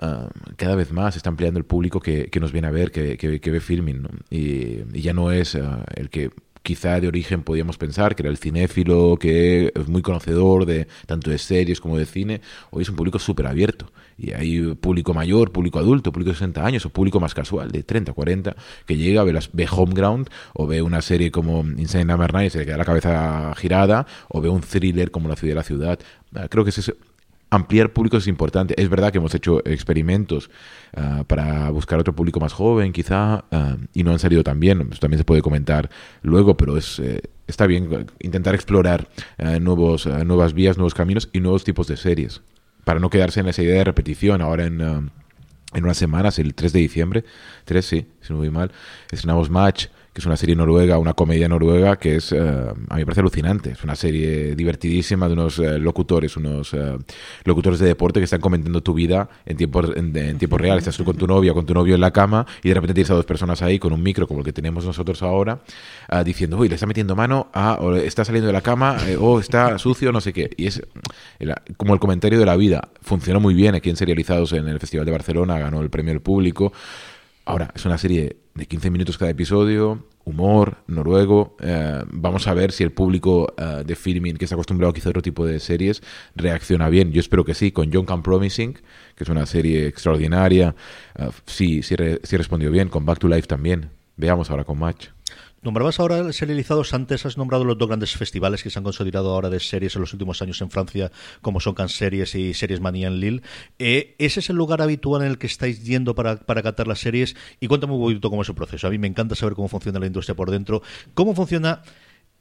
Ah, 0.03 0.29
cada 0.57 0.75
vez 0.75 0.91
más 0.91 1.15
está 1.17 1.29
ampliando 1.31 1.61
el 1.61 1.65
público 1.65 2.01
que, 2.01 2.29
nos 2.41 2.51
viene 2.51 2.67
a 2.67 2.73
ver, 2.73 2.91
que, 2.91 3.17
ve 3.41 3.61
filming. 3.61 4.09
Y, 4.31 5.01
ya 5.01 5.13
no 5.13 5.31
es 5.31 5.55
ah, 5.55 5.85
el 5.95 6.11
que 6.11 6.31
quizá 6.63 7.01
de 7.01 7.09
origen 7.09 7.43
podíamos 7.43 7.79
pensar, 7.79 8.15
que 8.15 8.23
era 8.23 8.31
el 8.31 8.39
cinéfilo, 8.39 9.17
que 9.19 9.73
es 9.75 9.89
muy 9.89 10.03
conocedor 10.03 10.67
de 10.67 10.87
tanto 11.07 11.31
de 11.31 11.39
series 11.39 11.81
como 11.81 11.99
de 11.99 12.07
cine. 12.07 12.41
Hoy 12.71 12.83
es 12.83 12.89
un 12.89 12.97
público 12.97 13.19
súper 13.19 13.47
abierto. 13.47 13.87
Y 14.17 14.33
hay 14.33 14.75
público 14.75 15.15
mayor, 15.15 15.53
público 15.53 15.79
adulto, 15.79 16.13
público 16.13 16.31
de 16.31 16.37
60 16.37 16.65
años 16.65 16.87
o 16.87 16.91
público 16.91 17.19
más 17.19 17.35
casual, 17.35 17.73
de 17.73 17.83
30, 17.83 18.13
40, 18.13 18.57
que 18.87 18.97
llega, 18.97 19.25
ve, 19.25 19.33
las, 19.33 19.51
ve 19.53 19.67
Homeground 19.71 20.29
o 20.55 20.67
ve 20.67 20.83
una 20.83 21.03
serie 21.03 21.31
como 21.31 21.61
Insane 21.61 22.05
Number 22.05 22.33
9 22.33 22.47
y 22.47 22.51
se 22.51 22.59
le 22.59 22.67
queda 22.67 22.77
la 22.77 22.85
cabeza 22.85 23.53
girada 23.57 24.07
o 24.29 24.41
ve 24.41 24.49
un 24.49 24.61
thriller 24.61 25.11
como 25.11 25.29
La 25.29 25.37
ciudad 25.37 25.53
de 25.53 25.57
la 25.57 25.63
ciudad. 25.65 25.99
Ah, 26.35 26.47
creo 26.49 26.65
que 26.65 26.71
es 26.71 26.93
ampliar 27.53 27.93
públicos 27.93 28.25
es 28.25 28.29
importante. 28.29 28.75
Es 28.81 28.89
verdad 28.89 29.13
que 29.13 29.19
hemos 29.19 29.35
hecho 29.35 29.61
experimentos 29.67 30.51
ah, 30.97 31.25
para 31.27 31.69
buscar 31.69 31.99
otro 31.99 32.15
público 32.15 32.41
más 32.41 32.55
joven, 32.55 32.93
quizá, 32.93 33.45
ah, 33.53 33.77
y 33.93 34.03
no 34.05 34.13
han 34.13 34.19
salido 34.19 34.43
tan 34.43 34.59
bien. 34.59 34.89
también 34.99 35.19
se 35.19 35.25
puede 35.25 35.43
comentar 35.43 35.91
luego, 36.23 36.57
pero 36.57 36.79
es, 36.79 36.99
eh, 36.99 37.21
está 37.47 37.67
bien 37.67 38.07
intentar 38.21 38.55
explorar 38.55 39.07
ah, 39.37 39.59
nuevos, 39.61 40.07
nuevas 40.07 40.55
vías, 40.55 40.79
nuevos 40.79 40.95
caminos 40.95 41.29
y 41.35 41.41
nuevos 41.41 41.63
tipos 41.63 41.87
de 41.89 41.99
series. 41.99 42.41
Para 42.85 43.01
no 43.01 43.11
quedarse 43.11 43.41
en 43.41 43.49
esa 43.49 43.63
idea 43.63 43.77
de 43.77 43.85
repetición. 43.85 44.41
Ahora 44.41 44.65
en, 44.65 44.81
en 44.81 45.85
unas 45.85 45.99
semanas, 45.99 46.39
el 46.39 46.55
3 46.55 46.73
de 46.73 46.79
diciembre, 46.81 47.25
3 47.67 47.85
sí, 47.85 48.07
si 48.23 48.33
no 48.33 48.39
voy 48.39 48.51
mal, 48.51 48.73
estrenamos 49.11 49.51
Match 49.51 49.89
que 50.13 50.21
es 50.21 50.27
una 50.27 50.37
serie 50.37 50.55
noruega, 50.55 50.99
una 50.99 51.15
comedia 51.15 51.49
noruega 51.49 51.97
que 51.97 52.17
es, 52.17 52.33
eh, 52.33 52.39
a 52.39 52.95
mí 52.95 53.01
me 53.01 53.07
parece 53.07 53.21
alucinante. 53.21 53.71
Es 53.71 53.83
una 53.83 53.97
serie 53.97 54.55
divertidísima 54.55 55.27
de 55.27 55.33
unos 55.33 55.59
eh, 55.59 55.79
locutores, 55.79 56.37
unos 56.37 56.75
eh, 56.75 56.99
locutores 57.45 57.79
de 57.79 57.87
deporte 57.87 58.21
que 58.21 58.25
están 58.25 58.41
comentando 58.41 58.83
tu 58.83 58.93
vida 58.93 59.31
en 59.47 59.57
tiempo, 59.57 59.83
en, 59.95 60.13
tiempo 60.37 60.59
real. 60.59 60.77
Estás 60.77 60.99
tú 60.99 61.05
con 61.05 61.17
tu 61.17 61.27
novia, 61.27 61.55
con 61.55 61.65
tu 61.65 61.73
novio 61.73 61.95
en 61.95 62.03
la 62.03 62.11
cama 62.11 62.47
y 62.63 62.69
de 62.69 62.75
repente 62.75 62.93
tienes 62.93 63.11
a 63.11 63.15
dos 63.15 63.25
personas 63.25 63.63
ahí 63.63 63.79
con 63.79 63.95
un 63.95 64.03
micro 64.03 64.29
como 64.29 64.41
el 64.41 64.45
que 64.45 64.53
tenemos 64.53 64.85
nosotros 64.85 65.23
ahora 65.23 65.61
diciendo, 66.27 66.59
uy, 66.59 66.69
le 66.69 66.75
está 66.75 66.87
metiendo 66.87 67.17
mano, 67.17 67.49
a, 67.55 67.79
o 67.81 67.97
está 67.97 68.25
saliendo 68.25 68.49
de 68.49 68.53
la 68.53 68.61
cama, 68.61 68.99
o 69.19 69.41
está 69.41 69.79
sucio, 69.79 70.13
no 70.13 70.21
sé 70.21 70.35
qué. 70.35 70.51
Y 70.59 70.67
es 70.67 70.83
como 71.79 71.95
el 71.95 72.01
comentario 72.01 72.39
de 72.39 72.45
la 72.45 72.57
vida. 72.57 72.89
Funcionó 73.01 73.41
muy 73.41 73.55
bien 73.55 73.75
aquí 73.75 73.89
en 73.89 73.97
Serializados 73.97 74.53
en 74.53 74.69
el 74.69 74.79
Festival 74.79 75.07
de 75.07 75.13
Barcelona, 75.13 75.59
ganó 75.59 75.81
el 75.81 75.89
premio 75.89 76.13
del 76.13 76.21
público. 76.21 76.73
Ahora, 77.45 77.73
es 77.75 77.85
una 77.85 77.99
serie 77.99 78.37
de 78.55 78.67
15 78.67 78.91
minutos 78.91 79.19
cada 79.19 79.31
episodio, 79.31 80.07
humor, 80.25 80.77
noruego. 80.87 81.57
Eh, 81.61 82.05
vamos 82.11 82.47
a 82.47 82.55
ver 82.55 82.71
si 82.71 82.85
el 82.85 82.93
público 82.93 83.53
eh, 83.57 83.83
de 83.85 83.97
filming, 83.97 84.37
que 84.37 84.45
está 84.45 84.55
acostumbrado 84.55 84.91
a 84.91 84.95
quizá 84.95 85.09
otro 85.09 85.23
tipo 85.23 85.45
de 85.45 85.59
series, 85.59 86.03
reacciona 86.37 86.89
bien. 86.89 87.13
Yo 87.13 87.21
espero 87.21 87.45
que 87.45 87.55
sí, 87.55 87.73
con 87.73 87.91
Young 87.91 88.07
Can 88.07 88.23
Promising, 88.23 88.75
que 89.17 89.25
es 89.25 89.29
una 89.29 89.47
serie 89.47 89.87
extraordinaria. 89.87 90.75
Eh, 91.17 91.31
sí, 91.47 91.83
sí, 91.83 91.97
sí 92.23 92.37
respondió 92.37 92.71
bien. 92.71 92.89
Con 92.89 93.05
Back 93.05 93.19
to 93.19 93.29
Life 93.29 93.49
también. 93.49 93.91
Veamos 94.17 94.51
ahora 94.51 94.65
con 94.65 94.79
Match. 94.79 95.09
Nombrabas 95.63 96.01
ahora 96.01 96.33
serializados, 96.33 96.93
antes 96.93 97.25
has 97.25 97.39
nombrado 97.39 97.65
los 97.65 97.79
dos 97.79 97.87
grandes 97.87 98.17
festivales 98.17 98.65
que 98.65 98.71
se 98.71 98.81
han 98.81 98.83
consolidado 98.83 99.33
ahora 99.33 99.49
de 99.49 99.61
series 99.61 99.95
en 99.95 100.01
los 100.01 100.13
últimos 100.13 100.43
años 100.43 100.61
en 100.61 100.73
Francia, 100.73 101.13
como 101.41 101.61
son 101.61 101.75
Cannes 101.75 101.95
Series 101.95 102.35
y 102.35 102.53
Series 102.53 102.81
Manía 102.81 103.07
en 103.07 103.21
Lille. 103.21 103.43
Eh, 103.79 104.17
¿Ese 104.19 104.41
es 104.41 104.51
el 104.51 104.57
lugar 104.57 104.83
habitual 104.83 105.23
en 105.23 105.29
el 105.29 105.39
que 105.39 105.47
estáis 105.47 105.85
yendo 105.85 106.17
para, 106.17 106.39
para 106.41 106.65
catar 106.65 106.89
las 106.89 106.99
series? 106.99 107.37
Y 107.61 107.69
cuéntame 107.69 107.93
un 107.93 108.01
poquito 108.01 108.29
cómo 108.29 108.43
es 108.43 108.49
el 108.49 108.57
proceso. 108.57 108.89
A 108.89 108.91
mí 108.91 108.99
me 108.99 109.07
encanta 109.07 109.37
saber 109.37 109.55
cómo 109.55 109.69
funciona 109.69 110.01
la 110.01 110.07
industria 110.07 110.35
por 110.35 110.51
dentro. 110.51 110.83
¿Cómo 111.15 111.33
funciona 111.33 111.83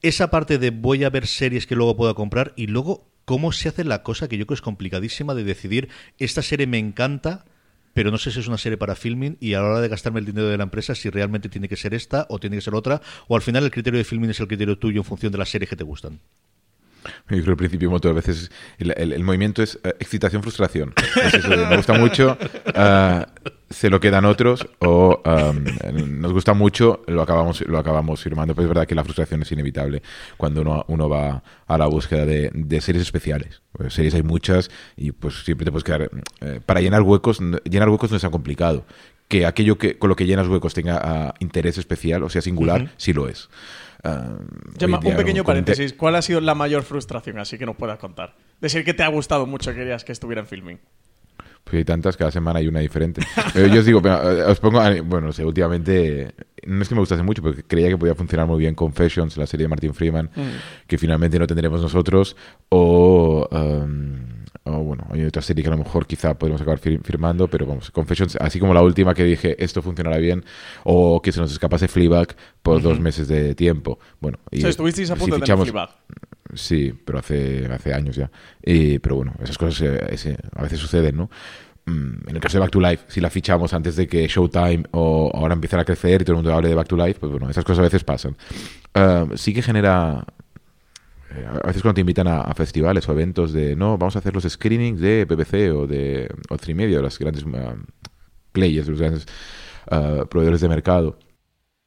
esa 0.02 0.32
parte 0.32 0.58
de 0.58 0.72
voy 0.72 1.04
a 1.04 1.12
ver 1.12 1.28
series 1.28 1.68
que 1.68 1.76
luego 1.76 1.96
pueda 1.96 2.16
comprar 2.16 2.54
y 2.56 2.66
luego 2.66 3.12
cómo 3.26 3.52
se 3.52 3.70
hace 3.70 3.84
la 3.84 4.02
cosa 4.02 4.28
que 4.30 4.40
yo 4.40 4.48
creo 4.48 4.56
es 4.56 4.62
complicadísima 4.62 5.36
de 5.36 5.44
decidir 5.44 5.90
esta 6.18 6.42
serie 6.42 6.66
me 6.66 6.80
encanta 6.80 7.46
pero 7.94 8.12
no 8.12 8.18
sé 8.18 8.32
si 8.32 8.40
es 8.40 8.48
una 8.48 8.58
serie 8.58 8.78
para 8.78 8.96
filming 8.96 9.38
y 9.40 9.54
a 9.54 9.62
la 9.62 9.68
hora 9.68 9.82
de 9.82 9.88
gastarme 9.88 10.20
el 10.20 10.26
dinero 10.26 10.48
de 10.48 10.58
la 10.58 10.64
empresa 10.64 10.96
si 10.96 11.10
realmente 11.10 11.50
tiene 11.50 11.68
que 11.68 11.76
ser 11.76 11.94
esta 11.94 12.26
o 12.30 12.40
tiene 12.40 12.58
que 12.58 12.62
ser 12.62 12.76
otra 12.76 13.02
o 13.28 13.36
al 13.36 13.42
final 13.42 13.64
el 13.64 13.72
criterio 13.72 13.98
de 13.98 14.04
filming 14.04 14.30
es 14.30 14.40
el 14.40 14.48
criterio 14.48 14.78
tuyo 14.78 15.02
en 15.02 15.06
función 15.06 15.32
de 15.32 15.38
las 15.38 15.50
series 15.50 15.70
que 15.70 15.76
te 15.76 15.84
gustan. 15.84 16.20
Yo 17.04 17.12
creo 17.28 17.44
que 17.44 17.52
el 17.52 17.58
principio 17.58 17.90
motor 17.90 18.12
a 18.12 18.16
veces 18.16 18.52
el, 18.78 19.24
movimiento 19.24 19.64
es 19.64 19.80
eh, 19.84 19.94
excitación, 20.00 20.42
frustración. 20.42 20.94
me 21.70 21.78
gusta 21.78 21.94
mucho, 21.94 22.38
uh, 22.76 23.24
se 23.70 23.90
lo 23.90 24.00
quedan 24.00 24.26
otros 24.26 24.68
o 24.80 25.22
nos 25.94 26.34
gusta 26.34 26.54
mucho, 26.54 27.04
lo 27.08 27.22
acabamos, 27.22 27.62
lo 27.62 27.78
acabamos 27.78 28.22
firmando. 28.22 28.54
Pero 28.54 28.66
es 28.66 28.70
verdad 28.70 28.88
que 28.88 28.96
la 28.96 29.04
frustración 29.04 29.42
es 29.42 29.52
inevitable 29.52 30.02
cuando 30.38 30.62
uno, 30.62 30.86
uno 30.88 31.10
va 31.10 31.44
a 31.68 31.78
la 31.78 31.88
búsqueda 31.88 32.26
de, 32.26 32.82
series 32.82 33.04
especiales. 33.04 33.62
Pues 33.72 33.94
series 33.94 34.14
hay 34.14 34.24
muchas 34.24 34.70
y 34.98 35.12
pues 35.12 35.44
siempre 35.44 35.66
te 35.66 35.72
puedes 35.72 35.84
quedar... 35.84 36.10
Eh, 36.42 36.60
para 36.66 36.82
llenar 36.82 37.02
huecos, 37.02 37.40
llenar 37.70 37.90
huecos 37.90 38.12
no 38.12 38.18
es 38.18 38.22
tan 38.22 38.32
complicado. 38.32 38.86
Que 39.28 39.46
aquello 39.46 39.78
que, 39.78 39.98
con 39.98 40.10
lo 40.10 40.18
que 40.18 40.26
llenas 40.26 40.50
huecos 40.50 40.74
tenga 40.74 41.00
ah, 41.02 41.34
interés 41.40 41.78
especial, 41.78 42.24
o 42.24 42.30
sea, 42.30 42.42
singular, 42.42 42.92
sí 42.98 43.14
lo 43.14 43.30
es. 43.30 43.50
Un 44.04 45.16
pequeño 45.16 45.44
paréntesis. 45.44 45.94
¿Cuál 45.94 46.16
ha 46.16 46.22
sido 46.22 46.42
la 46.42 46.56
mayor 46.56 46.84
frustración, 46.84 47.40
así 47.40 47.58
que 47.58 47.66
nos 47.66 47.76
puedas 47.76 48.00
contar? 48.00 48.36
De 48.60 48.70
ser 48.70 48.84
que 48.84 48.94
te 48.94 49.04
ha 49.04 49.08
gustado 49.08 49.46
mucho, 49.46 49.74
querías 49.74 50.04
que 50.04 50.12
estuviera 50.12 50.42
en 50.42 50.48
filming. 50.48 50.80
Pues 51.64 51.76
hay 51.76 51.86
tantas, 51.86 52.18
cada 52.18 52.32
semana 52.32 52.60
hay 52.60 52.68
una 52.68 52.80
diferente. 52.80 53.22
Pero 53.54 53.68
yo 53.74 53.80
os 53.80 53.86
digo, 53.86 54.02
eh, 54.04 54.44
os 54.44 54.60
pongo, 54.60 54.82
bueno, 55.04 55.28
no 55.28 55.32
sé, 55.32 55.46
últimamente, 55.46 56.34
no 56.66 56.82
es 56.82 56.90
que 56.90 56.96
me 56.96 57.02
gustase 57.02 57.22
mucho, 57.24 57.42
porque 57.42 57.64
creía 57.64 57.88
que 57.90 57.98
podía 57.98 58.16
funcionar 58.16 58.48
muy 58.48 58.60
bien 58.60 58.74
Confessions, 58.74 59.38
la 59.38 59.46
serie 59.46 59.66
de 59.66 59.70
Martin 59.70 59.94
Freeman, 59.94 60.30
mm. 60.36 60.88
que 60.88 60.98
finalmente 60.98 61.38
no 61.38 61.46
tendremos 61.46 61.82
nosotros, 61.82 62.36
o, 62.70 63.41
otra 65.26 65.42
serie 65.42 65.64
que 65.64 65.70
a 65.70 65.72
lo 65.72 65.78
mejor 65.78 66.06
quizá 66.06 66.38
podemos 66.38 66.62
acabar 66.62 66.80
firmando, 66.80 67.48
pero 67.48 67.66
vamos, 67.66 67.92
Confessions, 67.92 68.36
así 68.38 68.60
como 68.60 68.74
la 68.74 68.82
última 68.82 69.14
que 69.14 69.24
dije, 69.24 69.62
esto 69.64 69.82
funcionará 69.82 70.18
bien, 70.18 70.44
o 70.84 71.22
que 71.22 71.32
se 71.32 71.40
nos 71.40 71.52
escapase 71.52 71.88
Fleabag 71.88 72.36
por 72.62 72.82
dos 72.82 73.00
meses 73.00 73.28
de 73.28 73.56
tiempo. 73.56 74.00
Bueno, 74.20 74.40
y, 74.52 74.66
estuvisteis 74.66 75.12
a 75.12 75.16
punto 75.16 75.38
de 75.38 75.46
Fleabag. 75.46 75.90
Sí, 76.54 76.94
pero 77.06 77.20
hace, 77.20 77.66
hace 77.72 77.94
años 77.94 78.16
ya. 78.16 78.30
pero 79.02 79.16
bueno, 79.16 79.34
esas 79.42 79.58
cosas 79.58 79.82
eh, 79.82 80.38
a 80.54 80.64
veces 80.64 80.80
suceden, 80.80 81.16
¿no? 81.16 81.30
Mm, 81.86 82.30
en 82.30 82.36
el 82.36 82.42
caso 82.42 82.58
de 82.58 82.60
Back 82.60 82.72
to 82.72 82.80
Life, 82.80 83.06
si 83.08 83.22
la 83.22 83.30
fichamos 83.30 83.74
antes 83.74 83.96
de 83.96 84.08
que 84.08 84.28
Showtime 84.28 84.84
o 84.92 85.32
ahora 85.34 85.54
empiecen 85.54 85.80
a 85.80 85.86
crecer 85.86 86.22
y 86.22 86.26
todo 86.26 86.34
el 86.34 86.44
mundo 86.44 86.54
hable 86.54 86.70
de 86.70 86.76
Back 86.76 86.88
to 86.88 86.96
Life, 86.96 87.20
pues 87.20 87.32
bueno, 87.32 87.50
esas 87.50 87.64
cosas 87.64 87.80
a 87.80 87.84
veces 87.84 88.04
pasan. 88.04 88.36
Eh, 88.94 89.26
sí 89.36 89.54
que 89.54 89.62
genera 89.62 90.26
eh, 91.36 91.48
a 91.48 91.68
veces 91.68 91.82
cuando 91.82 91.96
te 91.96 92.02
invitan 92.02 92.28
a, 92.28 92.54
festivales 92.54 93.08
o 93.08 93.12
eventos 93.12 93.54
de 93.54 93.76
no, 93.76 93.98
vamos 93.98 94.16
a 94.16 94.20
hacer 94.20 94.34
los 94.34 94.44
screenings 94.44 95.00
de 95.00 95.26
BBC 95.26 95.74
o 95.74 95.88
de 95.88 96.30
o 96.50 96.76
Media, 96.76 96.98
de 96.98 97.04
los 97.04 97.20
grandes 97.20 97.46
players, 98.52 98.88
los 98.88 99.00
grandes 99.00 99.26
proveedores 100.30 100.62
de 100.62 100.70
mercado, 100.70 101.18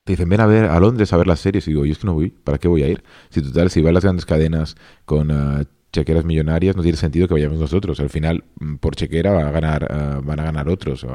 te 0.04 0.12
dicen, 0.12 0.28
ven 0.28 0.40
a 0.40 0.46
ver 0.46 0.66
a 0.66 0.78
Londres 0.80 1.12
a 1.12 1.16
ver 1.16 1.26
las 1.26 1.40
series. 1.40 1.66
Y 1.66 1.70
digo, 1.70 1.86
yo 1.86 1.92
es 1.92 1.98
que 1.98 2.06
no 2.06 2.14
voy, 2.14 2.30
¿para 2.30 2.58
qué 2.58 2.68
voy 2.68 2.82
a 2.82 2.88
ir? 2.88 3.02
Si 3.30 3.40
total, 3.40 3.70
si 3.70 3.80
van 3.80 3.94
las 3.94 4.04
grandes 4.04 4.26
cadenas 4.26 4.76
con 5.06 5.30
uh, 5.30 5.64
chequeras 5.92 6.24
millonarias, 6.26 6.76
no 6.76 6.82
tiene 6.82 6.98
sentido 6.98 7.26
que 7.26 7.34
vayamos 7.34 7.58
nosotros. 7.58 7.98
Al 8.00 8.10
final, 8.10 8.44
mm, 8.60 8.76
por 8.76 8.96
chequera 8.96 9.32
van 9.32 9.46
a 9.46 9.50
ganar, 9.50 9.84
uh, 9.84 10.22
van 10.22 10.40
a 10.40 10.44
ganar 10.44 10.68
otros. 10.68 11.06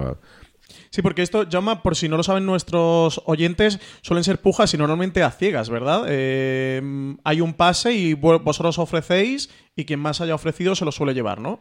Sí, 0.92 1.02
porque 1.04 1.22
esto, 1.22 1.44
llama, 1.44 1.84
por 1.84 1.96
si 1.96 2.10
no 2.10 2.18
lo 2.18 2.24
saben 2.24 2.46
nuestros 2.46 3.22
oyentes, 3.26 3.80
suelen 4.02 4.24
ser 4.24 4.42
pujas 4.42 4.74
y 4.74 4.78
normalmente 4.78 5.22
a 5.22 5.30
ciegas, 5.30 5.70
¿verdad? 5.70 6.06
Eh, 6.08 6.82
hay 7.24 7.42
un 7.42 7.54
pase 7.54 7.94
y 7.94 8.14
vosotros 8.16 8.80
ofrecéis 8.80 9.50
y 9.76 9.86
quien 9.86 10.00
más 10.00 10.20
haya 10.20 10.34
ofrecido 10.34 10.76
se 10.76 10.86
lo 10.86 10.92
suele 10.92 11.14
llevar, 11.14 11.42
¿no? 11.42 11.60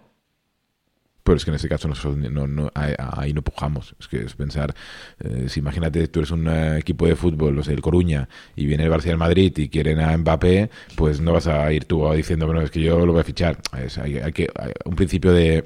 Pero 1.29 1.37
es 1.37 1.45
que 1.45 1.51
en 1.51 1.57
este 1.57 1.69
caso 1.69 1.89
no, 1.89 2.47
no, 2.47 2.73
ahí 2.75 3.35
no 3.35 3.43
pujamos. 3.43 3.95
Es 4.01 4.09
que 4.09 4.23
es 4.23 4.33
pensar, 4.33 4.75
eh, 5.23 5.45
si 5.51 5.61
imagínate, 5.61 6.09
tú 6.09 6.21
eres 6.21 6.31
un 6.31 6.49
eh, 6.49 6.79
equipo 6.79 7.07
de 7.07 7.17
fútbol, 7.17 7.55
los 7.55 7.69
el 7.69 7.83
Coruña, 7.83 8.31
y 8.57 8.65
viene 8.65 8.85
el 8.85 8.89
Barcelona 8.89 9.27
Madrid 9.27 9.53
y 9.59 9.69
quieren 9.69 10.01
a 10.01 10.17
Mbappé, 10.17 10.71
pues 10.97 11.21
no 11.21 11.35
vas 11.35 11.47
a 11.47 11.71
ir 11.71 11.85
tú 11.85 12.11
diciendo, 12.15 12.47
bueno, 12.47 12.63
es 12.63 12.71
que 12.71 12.81
yo 12.81 13.05
lo 13.05 13.13
voy 13.13 13.21
a 13.21 13.25
fichar. 13.25 13.59
hay, 13.73 14.33
que, 14.33 14.49
un 14.87 14.97
principio 14.97 15.31
de, 15.35 15.63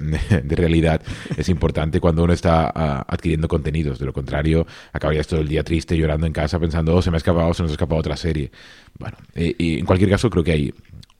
realidad 0.49 1.01
es 1.37 1.47
importante 1.47 2.01
cuando 2.01 2.25
uno 2.25 2.33
está 2.33 2.69
ah, 2.75 3.05
adquiriendo 3.07 3.47
contenidos. 3.47 3.99
De 3.99 4.05
lo 4.05 4.11
contrario, 4.11 4.67
acabarías 4.91 5.27
todo 5.27 5.39
el 5.39 5.47
día 5.47 5.63
triste, 5.63 5.97
llorando 5.97 6.27
en 6.27 6.33
casa, 6.33 6.59
pensando, 6.59 6.93
oh, 6.93 7.01
se 7.01 7.09
me 7.09 7.15
ha 7.15 7.19
escapado, 7.19 7.53
se 7.53 7.63
nos 7.63 7.71
ha 7.71 7.75
escapado 7.75 8.01
otra 8.01 8.17
serie. 8.17 8.51
Bueno, 8.99 9.15
y 9.33 9.79
en 9.79 9.85
cualquier 9.85 10.09
caso 10.09 10.29
creo 10.29 10.43
que 10.43 10.51
hay 10.51 10.73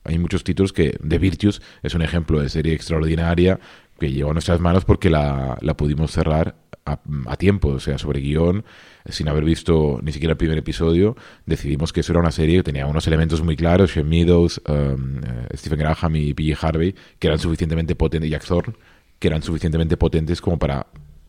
hay 0.05 0.19
muchos 0.19 0.43
títulos 0.43 0.73
que 0.73 0.97
The 1.07 1.17
Virtues 1.17 1.62
es 1.81 1.93
un 1.93 2.01
ejemplo 2.01 2.41
de 2.41 2.50
serie 2.50 2.73
extraordinaria 2.73 3.59
que 4.03 4.12
llegó 4.12 4.31
a 4.31 4.33
nuestras 4.33 4.60
manos 4.60 4.83
porque 4.83 5.10
la, 5.10 5.57
pudimos 5.77 6.12
cerrar 6.12 6.55
a, 6.86 7.38
tiempo, 7.38 7.69
o 7.69 7.79
sea, 7.79 7.98
sobre 7.98 8.19
guion, 8.19 8.65
sin 9.05 9.29
haber 9.29 9.45
visto 9.45 10.01
ni 10.03 10.12
siquiera 10.12 10.31
el 10.31 10.38
primer 10.38 10.57
episodio, 10.57 11.15
decidimos 11.45 11.93
que 11.93 12.01
eso 12.01 12.12
era 12.12 12.19
una 12.19 12.31
serie 12.31 12.57
que 12.57 12.63
tenía 12.63 12.86
unos 12.86 13.07
elementos 13.07 13.41
muy 13.41 13.55
claros, 13.55 13.91
Sean 13.91 14.10
Meadows, 14.10 14.62
um, 14.67 15.22
Stephen 15.55 15.79
Graham 15.79 16.17
y 16.17 16.33
PJ 16.33 16.67
Harvey, 16.67 16.93
que 17.17 17.27
eran 17.27 17.39
suficientemente 17.39 17.95
potentes, 17.95 18.29
Jack 18.29 18.45
Thorne, 18.45 18.75
que 19.19 19.29
eran 19.29 19.41
suficientemente 19.41 19.95
potentes 19.95 20.41
como 20.41 20.60
para 20.60 20.88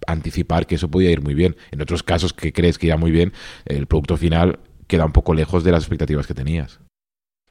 anticipar 0.09 0.67
que 0.67 0.75
eso 0.75 0.91
podía 0.91 1.13
ir 1.13 1.23
muy 1.23 1.35
bien. 1.35 1.55
En 1.71 1.81
otros 1.81 2.03
casos 2.03 2.33
que 2.33 2.53
crees 2.53 2.77
que 2.77 2.89
iba 2.89 2.97
muy 2.97 3.13
bien, 3.13 3.33
el 3.67 3.87
producto 3.87 4.17
final 4.17 4.59
queda 4.89 5.05
un 5.05 5.13
poco 5.13 5.33
lejos 5.33 5.63
de 5.63 5.71
las 5.71 5.85
expectativas 5.85 6.27
que 6.27 6.35
tenías. 6.35 6.81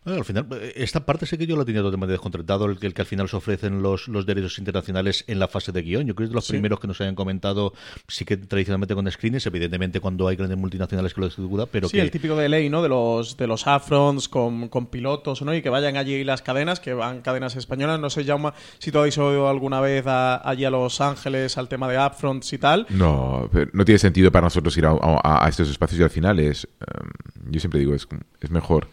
Bueno, 0.06 0.20
al 0.20 0.26
final, 0.26 0.48
eh, 0.52 0.74
esta 0.76 1.06
parte 1.06 1.26
sé 1.26 1.38
que 1.38 1.48
yo 1.48 1.56
la 1.56 1.64
tenía 1.64 1.82
totalmente 1.82 2.12
descontratado, 2.12 2.66
el 2.66 2.78
que, 2.78 2.88
el 2.88 2.94
que 2.94 3.02
al 3.02 3.08
final 3.08 3.30
se 3.30 3.36
ofrecen 3.36 3.82
los, 3.82 4.08
los 4.08 4.26
derechos 4.26 4.60
internacionales 4.60 5.24
en 5.28 5.40
la 5.40 5.48
fase 5.48 5.72
de 5.72 5.82
guion. 5.82 6.06
Yo 6.06 6.16
creo 6.16 6.26
que 6.26 6.30
es 6.30 6.30
de 6.32 6.36
los 6.36 6.46
sí. 6.46 6.54
primeros 6.54 6.80
que 6.80 6.88
nos 6.88 7.00
hayan 7.02 7.16
comentado, 7.16 7.74
sí 8.08 8.26
que 8.26 8.38
tradicionalmente 8.38 8.96
con 8.96 9.10
screens, 9.10 9.46
evidentemente 9.46 10.00
cuando 10.00 10.28
hay 10.28 10.36
grandes 10.36 10.58
multinacionales 10.58 11.14
que 11.14 11.22
lo 11.22 11.28
ejecutan, 11.28 11.68
pero 11.72 11.88
sí, 11.88 11.98
que... 11.98 12.02
el 12.02 12.12
típico 12.12 12.36
de 12.36 12.50
ley, 12.50 12.70
¿no? 12.70 12.82
De 12.82 12.90
los, 12.90 13.38
de 13.38 13.48
los 13.48 13.66
afrons 13.66 14.28
con, 14.28 14.68
con 14.68 14.88
pilotos, 14.88 15.42
¿no? 15.42 15.56
Y 15.56 15.62
que 15.62 15.70
vayan 15.70 15.98
allí 15.98 16.24
las 16.24 16.42
cadenas, 16.42 16.80
que 16.80 16.94
van 16.94 17.22
cadenas 17.22 17.56
españolas. 17.56 18.00
No 18.00 18.10
sé, 18.10 18.26
Jaume, 18.26 18.52
si 18.80 18.92
tú 18.92 19.00
habéis 19.00 19.18
oído 19.18 19.48
alguna 19.48 19.80
vez 19.80 20.06
a, 20.08 20.48
allí 20.48 20.66
a 20.66 20.70
Los 20.70 21.00
Ángeles 21.02 21.58
al 21.58 21.70
tema 21.70 21.88
de 21.88 21.98
upfronts 21.98 22.52
y 22.54 22.58
tal. 22.58 22.86
No, 22.90 23.50
no 23.72 23.86
tiene 23.86 24.00
sentido 24.00 24.32
para 24.32 24.48
nosotros 24.48 24.76
ir 24.78 24.86
a, 24.86 24.92
a, 24.92 25.46
a 25.46 25.50
estos 25.50 25.70
espacios 25.70 26.00
y 26.00 26.04
al 26.04 26.10
final 26.10 26.40
es... 26.40 26.68
Um, 26.82 27.52
yo 27.52 27.60
siempre 27.60 27.80
digo, 27.80 27.94
es, 27.94 28.08
es 28.42 28.52
mejor 28.52 28.88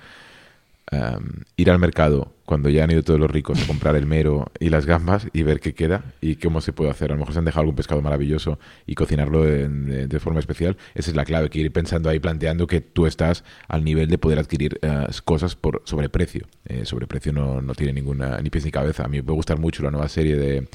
Um, 0.93 1.45
ir 1.57 1.71
al 1.71 1.79
mercado 1.79 2.35
cuando 2.45 2.69
ya 2.69 2.83
han 2.83 2.91
ido 2.91 3.05
todos 3.05 3.21
los 3.21 3.31
ricos 3.31 3.63
a 3.63 3.67
comprar 3.69 3.95
el 3.95 4.07
mero 4.07 4.51
y 4.59 4.71
las 4.71 4.87
gambas 4.87 5.29
y 5.33 5.45
ver 5.45 5.61
qué 5.61 5.73
queda 5.73 6.03
y 6.21 6.35
cómo 6.35 6.61
se 6.61 6.73
puede 6.73 6.91
hacer. 6.91 7.13
A 7.13 7.15
lo 7.15 7.21
mejor 7.21 7.33
se 7.33 7.39
han 7.39 7.45
dejado 7.45 7.61
algún 7.61 7.77
pescado 7.77 8.03
maravilloso 8.03 8.59
y 8.87 8.97
cocinarlo 8.97 9.45
de, 9.45 9.69
de, 10.09 10.21
forma 10.21 10.41
especial. 10.41 10.77
Esa 10.97 11.11
es 11.11 11.17
la 11.17 11.25
clave, 11.25 11.49
que 11.49 11.61
ir 11.61 11.73
pensando 11.73 12.11
ahí, 12.11 12.19
planteando 12.19 12.67
que 12.67 12.81
tú 12.81 13.07
estás 13.07 13.45
al 13.69 13.85
nivel 13.85 14.09
de 14.09 14.19
poder 14.19 14.41
adquirir 14.41 14.81
uh, 14.83 15.07
cosas 15.25 15.55
por 15.55 15.83
sobreprecio. 15.85 16.49
Eh, 16.65 16.85
sobreprecio 16.85 17.33
no, 17.33 17.63
no 17.63 17.75
tiene 17.77 17.93
ninguna 17.93 18.41
ni 18.41 18.51
pies 18.51 18.65
ni 18.65 18.73
cabeza. 18.73 19.05
A 19.05 19.09
mí 19.09 19.23
me 19.23 19.33
gustar 19.33 19.61
mucho 19.61 19.85
la 19.85 19.93
nueva 19.93 20.09
serie 20.09 20.35
de, 20.35 20.67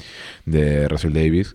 de 0.46 0.88
Russell 0.88 1.12
Davis 1.12 1.54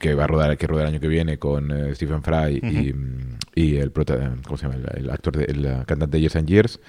que 0.00 0.14
va 0.14 0.24
a 0.24 0.26
rodar 0.26 0.56
que 0.58 0.66
rodar 0.66 0.86
el 0.86 0.94
año 0.94 1.00
que 1.00 1.08
viene 1.08 1.38
con 1.38 1.70
uh, 1.70 1.94
Stephen 1.94 2.22
Fry 2.22 2.60
uh 2.62 2.66
-huh. 2.66 3.38
y, 3.54 3.62
y, 3.62 3.76
el 3.76 3.92
prota, 3.92 4.34
¿cómo 4.44 4.56
se 4.56 4.66
llama? 4.66 4.76
El, 4.76 5.04
el 5.04 5.10
actor 5.10 5.36
de, 5.36 5.44
el 5.44 5.86
cantante 5.86 6.16
de 6.16 6.20
Years 6.20 6.36
and 6.36 6.48
Years 6.48 6.80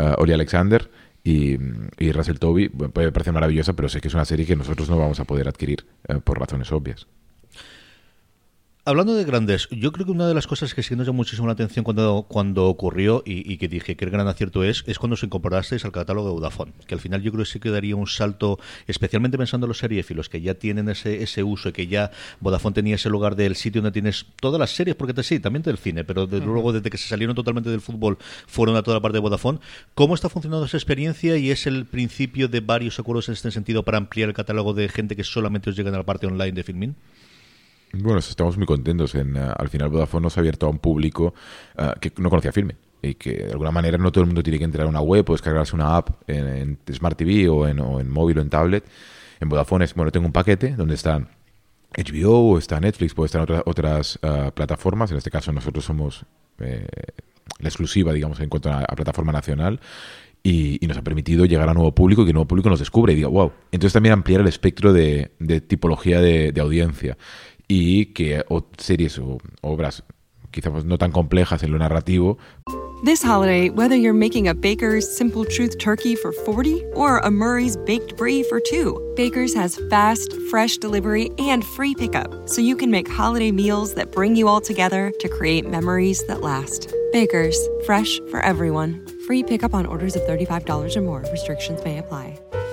uh, 0.00 0.20
Oli 0.22 0.32
Alexander 0.32 0.90
y, 1.22 1.58
y, 1.98 2.12
Russell 2.12 2.38
Toby 2.38 2.68
puede 2.68 3.12
parecer 3.12 3.32
maravillosa 3.32 3.74
pero 3.74 3.88
sé 3.88 4.00
que 4.00 4.08
es 4.08 4.14
una 4.14 4.24
serie 4.24 4.46
que 4.46 4.56
nosotros 4.56 4.88
no 4.88 4.96
vamos 4.96 5.20
a 5.20 5.24
poder 5.24 5.48
adquirir 5.48 5.84
uh, 6.08 6.20
por 6.20 6.38
razones 6.38 6.72
obvias 6.72 7.06
Hablando 8.88 9.16
de 9.16 9.24
grandes, 9.24 9.66
yo 9.72 9.90
creo 9.90 10.06
que 10.06 10.12
una 10.12 10.28
de 10.28 10.34
las 10.34 10.46
cosas 10.46 10.72
que 10.72 10.84
sí 10.84 10.94
nos 10.94 11.08
llamó 11.08 11.16
muchísimo 11.16 11.48
la 11.48 11.54
atención 11.54 11.84
cuando, 11.84 12.24
cuando 12.28 12.66
ocurrió 12.66 13.20
y, 13.26 13.52
y, 13.52 13.56
que 13.56 13.66
dije 13.66 13.96
que 13.96 14.04
el 14.04 14.12
gran 14.12 14.28
acierto 14.28 14.62
es, 14.62 14.84
es 14.86 15.00
cuando 15.00 15.16
se 15.16 15.26
incorporasteis 15.26 15.84
al 15.84 15.90
catálogo 15.90 16.28
de 16.28 16.34
Vodafone, 16.34 16.70
que 16.86 16.94
al 16.94 17.00
final 17.00 17.20
yo 17.20 17.32
creo 17.32 17.44
que 17.44 17.50
sí 17.50 17.58
que 17.58 17.70
daría 17.70 17.96
un 17.96 18.06
salto, 18.06 18.60
especialmente 18.86 19.38
pensando 19.38 19.66
en 19.66 19.70
los 19.70 19.78
seriefilos, 19.78 20.28
que 20.28 20.40
ya 20.40 20.54
tienen 20.54 20.88
ese, 20.88 21.20
ese 21.20 21.42
uso 21.42 21.70
y 21.70 21.72
que 21.72 21.88
ya 21.88 22.12
Vodafone 22.38 22.74
tenía 22.74 22.94
ese 22.94 23.10
lugar 23.10 23.34
del 23.34 23.56
sitio 23.56 23.82
donde 23.82 23.90
tienes 23.92 24.26
todas 24.40 24.60
las 24.60 24.70
series, 24.70 24.94
porque 24.94 25.14
te, 25.14 25.24
sí, 25.24 25.40
también 25.40 25.64
del 25.64 25.78
cine, 25.78 26.04
pero 26.04 26.28
desde 26.28 26.46
uh 26.46 26.48
-huh. 26.48 26.52
luego 26.52 26.72
desde 26.72 26.88
que 26.88 26.96
se 26.96 27.08
salieron 27.08 27.34
totalmente 27.34 27.70
del 27.70 27.80
fútbol 27.80 28.18
fueron 28.46 28.76
a 28.76 28.84
toda 28.84 28.98
la 28.98 29.00
parte 29.00 29.16
de 29.16 29.20
Vodafone. 29.20 29.58
¿Cómo 29.96 30.14
está 30.14 30.28
funcionando 30.28 30.64
esa 30.64 30.76
experiencia 30.76 31.36
y 31.36 31.50
es 31.50 31.66
el 31.66 31.86
principio 31.86 32.46
de 32.46 32.60
varios 32.60 33.00
acuerdos 33.00 33.26
en 33.30 33.32
este 33.32 33.50
sentido 33.50 33.82
para 33.82 33.98
ampliar 33.98 34.28
el 34.28 34.34
catálogo 34.36 34.74
de 34.74 34.88
gente 34.88 35.16
que 35.16 35.24
solamente 35.24 35.70
os 35.70 35.76
llegan 35.76 35.94
a 35.94 35.98
la 35.98 36.04
parte 36.06 36.28
online 36.28 36.52
de 36.52 36.62
Filmin? 36.62 36.94
Bueno, 38.02 38.18
estamos 38.18 38.56
muy 38.56 38.66
contentos. 38.66 39.14
En, 39.14 39.36
uh, 39.36 39.52
al 39.56 39.68
final 39.68 39.88
Vodafone 39.88 40.24
nos 40.24 40.36
ha 40.36 40.40
abierto 40.40 40.66
a 40.66 40.70
un 40.70 40.78
público 40.78 41.34
uh, 41.78 41.98
que 42.00 42.12
no 42.18 42.30
conocía 42.30 42.52
Filmin 42.52 42.76
y 43.02 43.14
que 43.14 43.44
de 43.44 43.52
alguna 43.52 43.70
manera 43.70 43.98
no 43.98 44.10
todo 44.10 44.22
el 44.22 44.26
mundo 44.26 44.42
tiene 44.42 44.58
que 44.58 44.64
entrar 44.64 44.86
a 44.86 44.90
una 44.90 45.00
web 45.00 45.28
o 45.28 45.32
descargarse 45.32 45.74
una 45.74 45.96
app 45.96 46.10
en, 46.26 46.78
en 46.86 46.94
Smart 46.94 47.16
TV 47.16 47.48
o 47.48 47.68
en, 47.68 47.80
o 47.80 48.00
en, 48.00 48.10
móvil 48.10 48.38
o 48.38 48.42
en 48.42 48.50
tablet. 48.50 48.84
En 49.40 49.48
Vodafone 49.48 49.84
es, 49.84 49.94
bueno, 49.94 50.10
tengo 50.10 50.26
un 50.26 50.32
paquete 50.32 50.74
donde 50.74 50.94
están 50.94 51.28
HBO, 51.96 52.58
está 52.58 52.80
Netflix, 52.80 53.14
puede 53.14 53.26
estar 53.26 53.42
otra, 53.42 53.62
otras 53.64 54.18
uh, 54.22 54.50
plataformas. 54.50 55.10
En 55.10 55.18
este 55.18 55.30
caso 55.30 55.52
nosotros 55.52 55.84
somos 55.84 56.24
eh, 56.58 56.86
la 57.60 57.68
exclusiva, 57.68 58.12
digamos, 58.12 58.40
en 58.40 58.48
cuanto 58.48 58.70
a, 58.70 58.82
plataforma 58.96 59.32
nacional. 59.32 59.80
Y, 60.42 60.78
y, 60.80 60.86
nos 60.86 60.96
ha 60.96 61.02
permitido 61.02 61.44
llegar 61.44 61.68
a 61.68 61.74
nuevo 61.74 61.92
público 61.92 62.22
y 62.22 62.24
que 62.24 62.30
el 62.30 62.34
nuevo 62.34 62.46
público 62.46 62.70
nos 62.70 62.78
descubre 62.78 63.12
y 63.12 63.16
diga, 63.16 63.26
wow. 63.26 63.50
Entonces 63.72 63.92
también 63.92 64.12
ampliar 64.12 64.42
el 64.42 64.46
espectro 64.46 64.92
de, 64.92 65.32
de 65.40 65.60
tipología 65.60 66.20
de 66.20 66.60
audiencia 66.60 67.18
y 67.68 68.06
que 68.06 68.44
series 68.78 69.18
o 69.18 69.38
obras 69.62 70.04
quizás 70.50 70.84
no 70.84 70.98
tan 70.98 71.12
complejas 71.12 71.62
en 71.62 71.72
lo 71.72 71.78
narrativo. 71.78 72.38
This 73.04 73.22
holiday, 73.22 73.68
whether 73.68 73.94
you're 73.94 74.14
making 74.14 74.48
a 74.48 74.54
Baker's 74.54 75.06
Simple 75.06 75.44
Truth 75.44 75.78
turkey 75.78 76.16
for 76.16 76.32
40 76.32 76.82
or 76.94 77.18
a 77.18 77.30
Murray's 77.30 77.76
baked 77.76 78.16
brie 78.16 78.42
for 78.42 78.58
2, 78.58 79.12
Baker's 79.16 79.52
has 79.54 79.78
fast, 79.90 80.32
fresh 80.50 80.78
delivery 80.78 81.30
and 81.38 81.62
free 81.62 81.94
pickup, 81.94 82.48
so 82.48 82.62
you 82.62 82.74
can 82.74 82.90
make 82.90 83.06
holiday 83.06 83.52
meals 83.52 83.94
that 83.94 84.12
bring 84.12 84.34
you 84.34 84.48
all 84.48 84.62
together 84.62 85.12
to 85.20 85.28
create 85.28 85.68
memories 85.68 86.24
that 86.26 86.40
last. 86.40 86.90
Baker's, 87.12 87.58
fresh 87.84 88.18
for 88.30 88.40
everyone. 88.40 89.06
Free 89.26 89.42
pickup 89.42 89.74
on 89.74 89.84
orders 89.84 90.16
of 90.16 90.22
$35 90.22 90.96
or 90.96 91.00
more. 91.02 91.24
Restrictions 91.30 91.84
may 91.84 91.98
apply. 91.98 92.40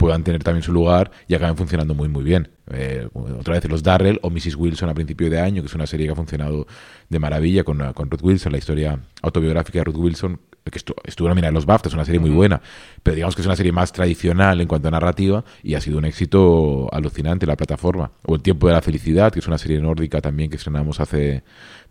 puedan 0.00 0.24
tener 0.24 0.42
también 0.42 0.62
su 0.62 0.72
lugar 0.72 1.10
y 1.28 1.34
acaben 1.34 1.58
funcionando 1.58 1.94
muy 1.94 2.08
muy 2.08 2.24
bien. 2.24 2.48
Eh, 2.72 3.06
otra 3.12 3.52
vez 3.52 3.68
los 3.68 3.82
Darrell 3.82 4.18
o 4.22 4.30
Mrs. 4.30 4.56
Wilson 4.56 4.88
a 4.88 4.94
principio 4.94 5.28
de 5.28 5.38
año, 5.38 5.60
que 5.60 5.66
es 5.66 5.74
una 5.74 5.86
serie 5.86 6.06
que 6.06 6.12
ha 6.12 6.16
funcionado 6.16 6.66
de 7.10 7.18
maravilla 7.18 7.64
con, 7.64 7.92
con 7.92 8.10
Ruth 8.10 8.22
Wilson, 8.22 8.50
la 8.50 8.56
historia 8.56 8.98
autobiográfica 9.20 9.80
de 9.80 9.84
Ruth 9.84 9.96
Wilson, 9.96 10.40
que 10.64 10.78
estuvo, 10.78 10.96
estuvo 11.04 11.28
nominada 11.28 11.50
en 11.50 11.54
los 11.54 11.66
BAFTA, 11.66 11.90
es 11.90 11.94
una 11.94 12.06
serie 12.06 12.18
muy 12.18 12.30
buena, 12.30 12.62
pero 13.02 13.14
digamos 13.14 13.34
que 13.34 13.42
es 13.42 13.46
una 13.46 13.56
serie 13.56 13.72
más 13.72 13.92
tradicional 13.92 14.58
en 14.62 14.68
cuanto 14.68 14.88
a 14.88 14.90
narrativa 14.90 15.44
y 15.62 15.74
ha 15.74 15.82
sido 15.82 15.98
un 15.98 16.06
éxito 16.06 16.88
alucinante 16.94 17.44
la 17.44 17.58
plataforma. 17.58 18.10
O 18.24 18.36
El 18.36 18.40
tiempo 18.40 18.68
de 18.68 18.72
la 18.72 18.80
felicidad, 18.80 19.30
que 19.30 19.40
es 19.40 19.48
una 19.48 19.58
serie 19.58 19.80
nórdica 19.80 20.22
también 20.22 20.48
que 20.48 20.56
estrenamos 20.56 20.98
hace 20.98 21.42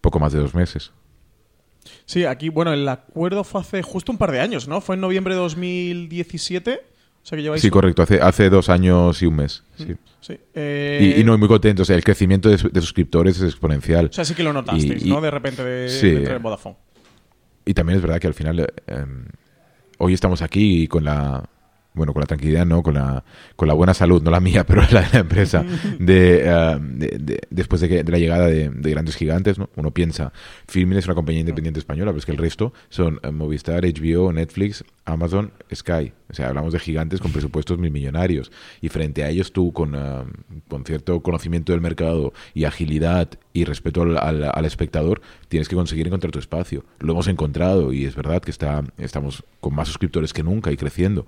poco 0.01 0.19
más 0.19 0.33
de 0.33 0.39
dos 0.39 0.55
meses. 0.55 0.93
Sí, 2.07 2.25
aquí, 2.25 2.49
bueno, 2.49 2.73
el 2.73 2.89
acuerdo 2.89 3.43
fue 3.43 3.61
hace 3.61 3.83
justo 3.83 4.11
un 4.11 4.17
par 4.17 4.31
de 4.31 4.39
años, 4.39 4.67
¿no? 4.67 4.81
Fue 4.81 4.95
en 4.95 5.01
noviembre 5.01 5.35
de 5.35 5.41
2017 5.41 6.88
o 7.21 7.25
sea 7.25 7.35
que 7.35 7.43
lleváis... 7.43 7.61
Sí, 7.61 7.69
correcto, 7.69 8.01
hace, 8.01 8.21
hace 8.21 8.49
dos 8.49 8.69
años 8.69 9.21
y 9.21 9.25
un 9.25 9.35
mes. 9.35 9.63
Sí. 9.77 9.95
sí. 10.21 10.39
Eh... 10.53 11.15
Y, 11.17 11.21
y, 11.21 11.23
no, 11.23 11.37
muy 11.37 11.47
contento. 11.47 11.83
O 11.83 11.85
sea, 11.85 11.95
el 11.95 12.03
crecimiento 12.03 12.49
de, 12.49 12.57
de, 12.57 12.81
suscriptores 12.81 13.37
es 13.37 13.43
exponencial. 13.43 14.07
O 14.07 14.13
sea, 14.13 14.25
sí 14.25 14.33
que 14.33 14.43
lo 14.43 14.53
notasteis, 14.53 15.05
y, 15.05 15.09
¿no? 15.09 15.21
De 15.21 15.31
repente 15.31 15.63
de, 15.63 15.89
sí. 15.89 16.09
de 16.09 16.37
Vodafone. 16.37 16.77
Y 17.65 17.73
también 17.73 17.97
es 17.97 18.01
verdad 18.01 18.19
que 18.19 18.27
al 18.27 18.33
final, 18.33 18.59
eh, 18.59 19.05
hoy 19.99 20.13
estamos 20.13 20.41
aquí 20.41 20.87
con 20.87 21.03
la 21.03 21.47
bueno, 21.99 22.13
con 22.13 22.21
la 22.21 22.27
tranquilidad, 22.27 22.65
no, 22.65 22.81
con 22.81 22.95
la, 22.95 23.23
con 23.55 23.67
la 23.67 23.73
buena 23.73 23.93
salud, 23.93 24.23
no 24.23 24.31
la 24.31 24.39
mía, 24.39 24.63
pero 24.67 24.81
la 24.91 25.01
de 25.01 25.09
la 25.13 25.19
empresa, 25.19 25.63
de, 25.99 26.45
uh, 26.47 26.79
de, 26.81 27.17
de, 27.19 27.41
después 27.49 27.81
de, 27.81 27.89
que, 27.89 28.03
de 28.03 28.11
la 28.11 28.17
llegada 28.17 28.47
de, 28.47 28.69
grandes 28.69 29.15
gigantes, 29.15 29.59
¿no? 29.59 29.69
Uno 29.75 29.91
piensa, 29.91 30.31
Filmin 30.67 30.97
es 30.97 31.05
una 31.05 31.15
compañía 31.15 31.41
independiente 31.41 31.79
española, 31.79 32.11
pero 32.11 32.19
es 32.19 32.25
que 32.25 32.31
el 32.31 32.37
resto 32.37 32.73
son 32.89 33.19
uh, 33.23 33.31
Movistar, 33.31 33.83
HBO, 33.83 34.31
Netflix, 34.33 34.83
Amazon, 35.05 35.51
Sky. 35.73 36.13
O 36.29 36.33
sea, 36.33 36.49
hablamos 36.49 36.73
de 36.73 36.79
gigantes 36.79 37.19
con 37.19 37.31
presupuestos 37.31 37.77
mil 37.79 37.91
millonarios. 37.91 38.51
Y 38.81 38.89
frente 38.89 39.23
a 39.23 39.29
ellos 39.29 39.51
tú, 39.51 39.73
con, 39.73 39.95
ah, 39.95 40.25
con 40.67 40.85
cierto 40.85 41.21
conocimiento 41.21 41.71
del 41.71 41.81
mercado 41.81 42.33
y 42.53 42.65
agilidad 42.65 43.29
y 43.51 43.65
respeto 43.65 44.03
al, 44.03 44.17
al, 44.17 44.65
espectador, 44.65 45.21
tienes 45.47 45.67
que 45.67 45.75
conseguir 45.75 46.05
encontrar 46.05 46.31
tu 46.31 46.39
espacio. 46.39 46.85
Lo 46.99 47.13
hemos 47.13 47.27
encontrado 47.27 47.91
y 47.91 48.05
es 48.05 48.15
verdad 48.15 48.41
que 48.41 48.51
está, 48.51 48.83
estamos 48.97 49.43
con 49.59 49.73
más 49.73 49.87
suscriptores 49.87 50.31
que 50.31 50.43
nunca 50.43 50.71
y 50.71 50.77
creciendo 50.77 51.25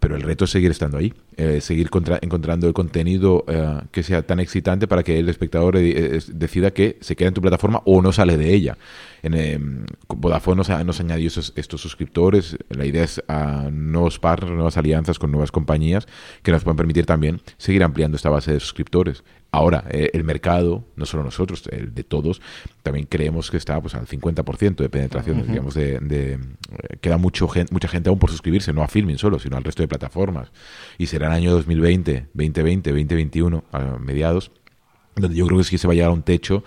pero 0.00 0.16
el 0.16 0.22
reto 0.22 0.44
es 0.44 0.50
seguir 0.50 0.70
estando 0.70 0.98
ahí, 0.98 1.12
eh, 1.36 1.60
seguir 1.60 1.90
encontrando 2.20 2.68
el 2.68 2.72
contenido 2.72 3.44
eh, 3.48 3.80
que 3.90 4.02
sea 4.02 4.22
tan 4.22 4.38
excitante 4.40 4.86
para 4.86 5.02
que 5.02 5.18
el 5.18 5.28
espectador 5.28 5.76
eh, 5.76 6.20
decida 6.32 6.70
que 6.70 6.98
se 7.00 7.16
queda 7.16 7.28
en 7.28 7.34
tu 7.34 7.40
plataforma 7.40 7.82
o 7.84 8.00
no 8.00 8.12
sale 8.12 8.36
de 8.36 8.54
ella. 8.54 8.78
En, 9.22 9.86
Vodafone 10.08 10.58
nos, 10.58 10.68
nos 10.84 11.00
añadió 11.00 11.28
estos 11.28 11.80
suscriptores, 11.80 12.56
la 12.68 12.86
idea 12.86 13.02
es 13.02 13.22
a 13.26 13.68
nuevos 13.72 14.18
partners, 14.20 14.54
nuevas 14.54 14.76
alianzas 14.76 15.18
con 15.18 15.32
nuevas 15.32 15.50
compañías 15.50 16.06
que 16.42 16.52
nos 16.52 16.62
pueden 16.62 16.76
permitir 16.76 17.04
también 17.04 17.40
seguir 17.56 17.82
ampliando 17.82 18.16
esta 18.16 18.30
base 18.30 18.52
de 18.52 18.60
suscriptores. 18.60 19.24
Ahora, 19.50 19.84
eh, 19.88 20.10
el 20.12 20.24
mercado, 20.24 20.84
no 20.96 21.06
solo 21.06 21.24
nosotros, 21.24 21.64
el 21.72 21.94
de 21.94 22.04
todos, 22.04 22.42
también 22.82 23.06
creemos 23.06 23.50
que 23.50 23.56
está 23.56 23.80
pues, 23.80 23.94
al 23.94 24.06
50% 24.06 24.76
de 24.76 24.88
penetración. 24.90 25.46
digamos, 25.46 25.74
de, 25.74 25.98
eh, 26.02 26.38
queda 27.00 27.16
mucho 27.16 27.48
mucha 27.70 27.88
gente 27.88 28.10
aún 28.10 28.18
por 28.18 28.30
suscribirse, 28.30 28.74
no 28.74 28.82
a 28.82 28.88
Filming 28.88 29.16
solo, 29.16 29.38
sino 29.38 29.56
al 29.56 29.64
resto 29.64 29.82
de 29.82 29.88
plataformas. 29.88 30.50
Y 30.98 31.06
será 31.06 31.28
el 31.28 31.32
año 31.32 31.52
2020, 31.52 32.26
2020, 32.34 32.90
2021, 32.90 33.64
a 33.72 33.78
mediados, 33.98 34.50
donde 35.16 35.36
yo 35.36 35.46
creo 35.46 35.58
que 35.58 35.64
sí 35.64 35.78
se 35.78 35.86
va 35.86 35.92
a 35.92 35.94
llegar 35.94 36.10
a 36.10 36.14
un 36.14 36.22
techo 36.22 36.62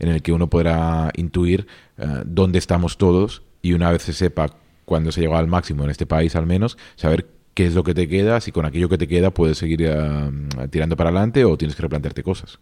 en 0.00 0.08
el 0.08 0.20
que 0.20 0.32
uno 0.32 0.48
podrá 0.48 1.12
intuir 1.14 1.68
eh, 1.98 2.22
dónde 2.24 2.58
estamos 2.58 2.98
todos 2.98 3.42
y 3.62 3.74
una 3.74 3.92
vez 3.92 4.02
se 4.02 4.12
sepa 4.12 4.50
cuándo 4.84 5.12
se 5.12 5.20
llegado 5.20 5.38
al 5.38 5.46
máximo 5.46 5.84
en 5.84 5.90
este 5.90 6.04
país 6.04 6.36
al 6.36 6.46
menos, 6.46 6.76
saber 6.96 7.26
qué 7.54 7.66
es 7.66 7.74
lo 7.74 7.84
que 7.84 7.94
te 7.94 8.08
queda, 8.08 8.40
si 8.40 8.52
con 8.52 8.66
aquello 8.66 8.88
que 8.88 8.98
te 8.98 9.08
queda 9.08 9.30
puedes 9.30 9.58
seguir 9.58 9.82
eh, 9.82 10.30
tirando 10.70 10.96
para 10.96 11.10
adelante 11.10 11.44
o 11.44 11.56
tienes 11.56 11.76
que 11.76 11.82
replantearte 11.82 12.22
cosas. 12.22 12.58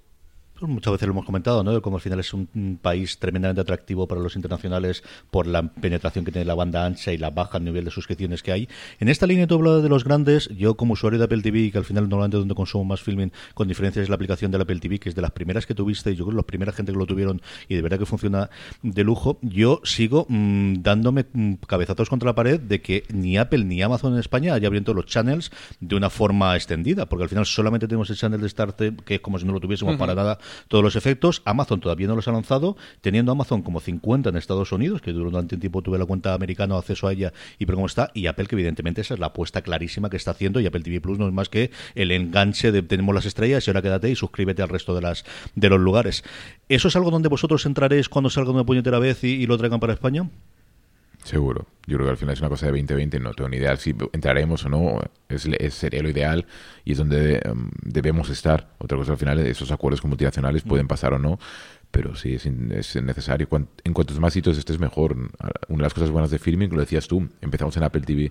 Pues 0.63 0.73
muchas 0.73 0.93
veces 0.93 1.09
lo 1.09 1.15
hemos 1.15 1.27
comentado, 1.27 1.65
¿no? 1.65 1.83
Como 1.83 1.97
al 1.97 2.03
final 2.03 2.21
es 2.21 2.33
un, 2.33 2.79
país 2.81 3.19
tremendamente 3.19 3.61
atractivo 3.61 4.07
para 4.07 4.21
los 4.21 4.37
internacionales 4.37 5.03
por 5.29 5.49
la 5.49 5.65
penetración 5.65 6.25
que 6.25 6.31
tiene 6.31 6.45
la 6.45 6.55
banda 6.55 6.87
ancha 6.87 7.13
y 7.13 7.19
la 7.19 7.31
baja 7.31 7.59
nivel 7.59 7.85
de 7.85 7.91
suscripciones 7.91 8.45
que 8.45 8.53
hay. 8.53 8.69
En 9.01 9.09
esta 9.09 9.27
línea 9.27 9.49
tú 9.49 9.57
hablado 9.57 9.83
de 9.83 9.89
los 9.89 10.05
grandes, 10.05 10.49
yo 10.51 10.77
como 10.77 10.93
usuario 10.93 11.19
de 11.19 11.25
Apple 11.25 11.43
TV, 11.43 11.73
que 11.73 11.79
al 11.79 11.85
final 11.85 12.09
normalmente 12.09 12.37
donde 12.37 12.55
consumo 12.55 12.85
más 12.85 13.03
filming, 13.03 13.33
con 13.55 13.67
diferencias 13.67 14.05
es 14.05 14.09
la 14.09 14.15
aplicación 14.15 14.53
del 14.53 14.61
Apple 14.61 14.79
TV, 14.79 15.01
que 15.01 15.09
es 15.09 15.17
de 15.17 15.23
las 15.23 15.33
primeras 15.33 15.67
que 15.67 15.75
tuviste, 15.75 16.13
y 16.13 16.15
yo 16.15 16.27
creo 16.27 16.37
que 16.37 16.43
la 16.43 16.47
primera 16.47 16.71
gente 16.71 16.93
que 16.93 16.99
lo 16.99 17.07
tuvieron 17.07 17.43
y 17.69 17.75
de 17.75 17.83
verdad 17.83 17.99
que 17.99 18.07
funciona 18.07 18.49
de 18.83 19.03
lujo, 19.03 19.41
yo 19.43 19.81
sigo 19.83 20.27
mm, 20.29 20.75
dándome 20.83 21.27
mm, 21.33 21.55
cabezazos 21.67 22.09
contra 22.09 22.29
la 22.29 22.37
pared 22.37 22.61
de 22.61 22.81
que 22.81 23.03
ni 23.13 23.37
Apple 23.37 23.65
ni 23.65 23.83
Amazon 23.83 24.13
en 24.13 24.21
España 24.21 24.55
haya 24.55 24.69
abierto 24.69 24.95
los 24.95 25.07
channels 25.07 25.51
de 25.81 25.97
una 25.97 26.09
forma 26.09 26.55
extendida, 26.55 27.07
porque 27.07 27.25
al 27.25 27.29
final 27.29 27.47
solamente 27.47 27.89
tenemos 27.89 28.09
el 28.11 28.17
channel 28.17 28.41
de 28.41 28.49
Start, 28.49 28.81
que 29.05 29.17
es 29.17 29.21
como 29.21 29.41
si 29.41 29.45
no 29.45 29.53
lo 29.53 29.59
tuviésemos 29.59 29.97
para 29.97 30.15
nada 30.15 30.39
todos 30.69 30.85
los 30.85 30.97
efectos. 30.97 31.43
Amazon 31.45 31.81
todavía 31.81 32.07
no 32.07 32.17
los 32.17 32.29
ha 32.29 32.33
lanzado, 32.33 32.77
teniendo 33.01 33.33
Amazon 33.33 33.63
como 33.63 33.81
50 33.81 34.31
en 34.31 34.37
Estados 34.37 34.73
Unidos, 34.73 35.01
que 35.01 35.13
durante 35.13 35.55
un 35.55 35.61
tiempo 35.61 35.83
tuve 35.83 35.99
la 35.99 36.07
cuenta 36.07 36.35
americana, 36.35 36.77
acceso 36.77 37.09
a 37.09 37.13
ella 37.13 37.33
y 37.59 37.67
pero 37.67 37.77
cómo 37.77 37.87
está, 37.87 38.11
y 38.15 38.27
Apple 38.27 38.47
que 38.47 38.55
evidentemente 38.55 39.01
esa 39.01 39.15
es 39.15 39.21
la 39.21 39.27
apuesta 39.27 39.63
clarísima 39.63 40.11
que 40.11 40.17
está 40.17 40.33
haciendo 40.33 40.61
y 40.61 40.67
Apple 40.67 40.83
TV 40.83 41.01
Plus 41.01 41.19
no 41.19 41.27
es 41.27 41.33
más 41.33 41.49
que 41.49 41.71
el 41.95 42.11
enganche 42.11 42.73
de 42.73 42.83
tenemos 42.83 43.15
las 43.15 43.27
estrellas 43.27 43.67
y 43.67 43.71
ahora 43.71 43.83
quédate 43.83 44.11
y 44.11 44.17
suscríbete 44.17 44.63
al 44.63 44.69
resto 44.69 44.95
de 44.95 45.01
las 45.01 45.25
de 45.55 45.69
los 45.69 45.81
lugares. 45.81 46.25
¿Eso 46.69 46.89
es 46.89 46.97
algo 46.97 47.11
donde 47.11 47.29
vosotros 47.29 47.67
entraréis 47.67 48.09
cuando 48.09 48.31
salga 48.31 48.51
una 48.51 48.65
puñetera 48.65 48.99
vez 48.99 49.25
y, 49.25 49.47
lo 49.47 49.59
traigan 49.59 49.81
para 49.81 49.93
España? 49.93 50.29
Seguro. 51.25 51.67
Yo 51.87 51.97
creo 51.97 52.07
que 52.07 52.11
al 52.13 52.17
final 52.17 52.35
es 52.35 52.41
una 52.41 52.49
cosa 52.49 52.67
de 52.67 52.73
2020, 52.73 53.19
no 53.21 53.35
tengo 53.35 53.49
ni 53.49 53.57
idea 53.57 53.77
si 53.77 53.95
entraremos 54.13 54.65
o 54.65 54.69
no, 54.69 55.01
es, 55.29 55.75
sería 55.75 56.01
lo 56.03 56.09
ideal 56.09 56.47
y 56.85 56.93
es 56.93 56.99
donde 56.99 57.41
em, 57.45 57.71
debemos 57.83 58.29
estar. 58.31 58.69
Otra 58.79 58.97
cosa 58.97 59.13
al 59.13 59.19
final, 59.19 59.39
esos 59.41 59.71
acuerdos 59.73 60.05
multinacionales 60.05 60.63
pueden 60.63 60.87
pasar 60.87 61.13
o 61.13 61.19
no, 61.19 61.41
pero 61.91 62.15
sí 62.15 62.35
es, 62.35 62.47
es 62.47 63.03
necesario. 63.03 63.49
En 63.85 63.93
cuantos 63.93 64.19
más 64.21 64.33
sitios 64.33 64.59
estés, 64.59 64.79
mejor. 64.79 65.17
Una 65.69 65.79
de 65.79 65.83
las 65.83 65.95
cosas 65.95 66.11
buenas 66.11 66.31
de 66.31 66.39
Filming, 66.39 66.71
lo 66.71 66.81
decías 66.81 67.09
tú, 67.09 67.29
empezamos 67.41 67.77
en 67.77 67.83
Apple 67.83 68.03
TV, 68.03 68.31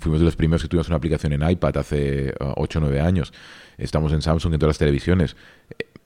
fuimos 0.00 0.20
de 0.20 0.24
los 0.24 0.36
primeros 0.36 0.62
que 0.62 0.68
tuvimos 0.68 0.88
una 0.88 0.96
aplicación 0.96 1.34
en 1.34 1.48
iPad 1.48 1.76
hace 1.76 2.34
8 2.40 2.78
o 2.78 2.82
9 2.82 3.00
años, 3.00 3.32
estamos 3.76 4.12
en 4.12 4.22
Samsung 4.22 4.54
en 4.54 4.60
todas 4.60 4.70
las 4.70 4.78
televisiones. 4.78 5.36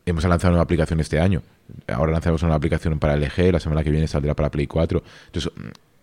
Hemos 0.04 0.24
lanzado 0.24 0.54
una 0.54 0.62
aplicación 0.62 0.98
este 0.98 1.20
año. 1.20 1.42
Ahora 1.86 2.10
lanzamos 2.10 2.42
una 2.42 2.56
aplicación 2.56 2.98
para 2.98 3.16
LG, 3.16 3.52
la 3.52 3.60
semana 3.60 3.84
que 3.84 3.90
viene 3.92 4.08
saldrá 4.08 4.34
para 4.34 4.50
Play 4.50 4.66
4. 4.66 5.00
Entonces, 5.26 5.52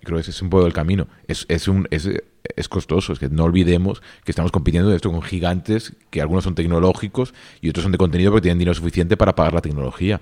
creo 0.03 0.17
que 0.17 0.21
ese 0.21 0.31
es 0.31 0.41
un 0.41 0.49
poco 0.49 0.65
el 0.65 0.73
camino. 0.73 1.07
Es, 1.27 1.45
es, 1.49 1.67
un, 1.67 1.87
es, 1.91 2.09
es 2.55 2.69
costoso, 2.69 3.13
es 3.13 3.19
que 3.19 3.29
no 3.29 3.43
olvidemos 3.43 4.01
que 4.23 4.31
estamos 4.31 4.51
compitiendo 4.51 4.89
de 4.89 4.95
esto 4.95 5.11
con 5.11 5.21
gigantes 5.21 5.93
que 6.09 6.21
algunos 6.21 6.43
son 6.43 6.55
tecnológicos 6.55 7.33
y 7.61 7.69
otros 7.69 7.83
son 7.83 7.91
de 7.91 7.97
contenido 7.97 8.31
porque 8.31 8.43
tienen 8.43 8.59
dinero 8.59 8.73
suficiente 8.73 9.17
para 9.17 9.35
pagar 9.35 9.53
la 9.53 9.61
tecnología 9.61 10.21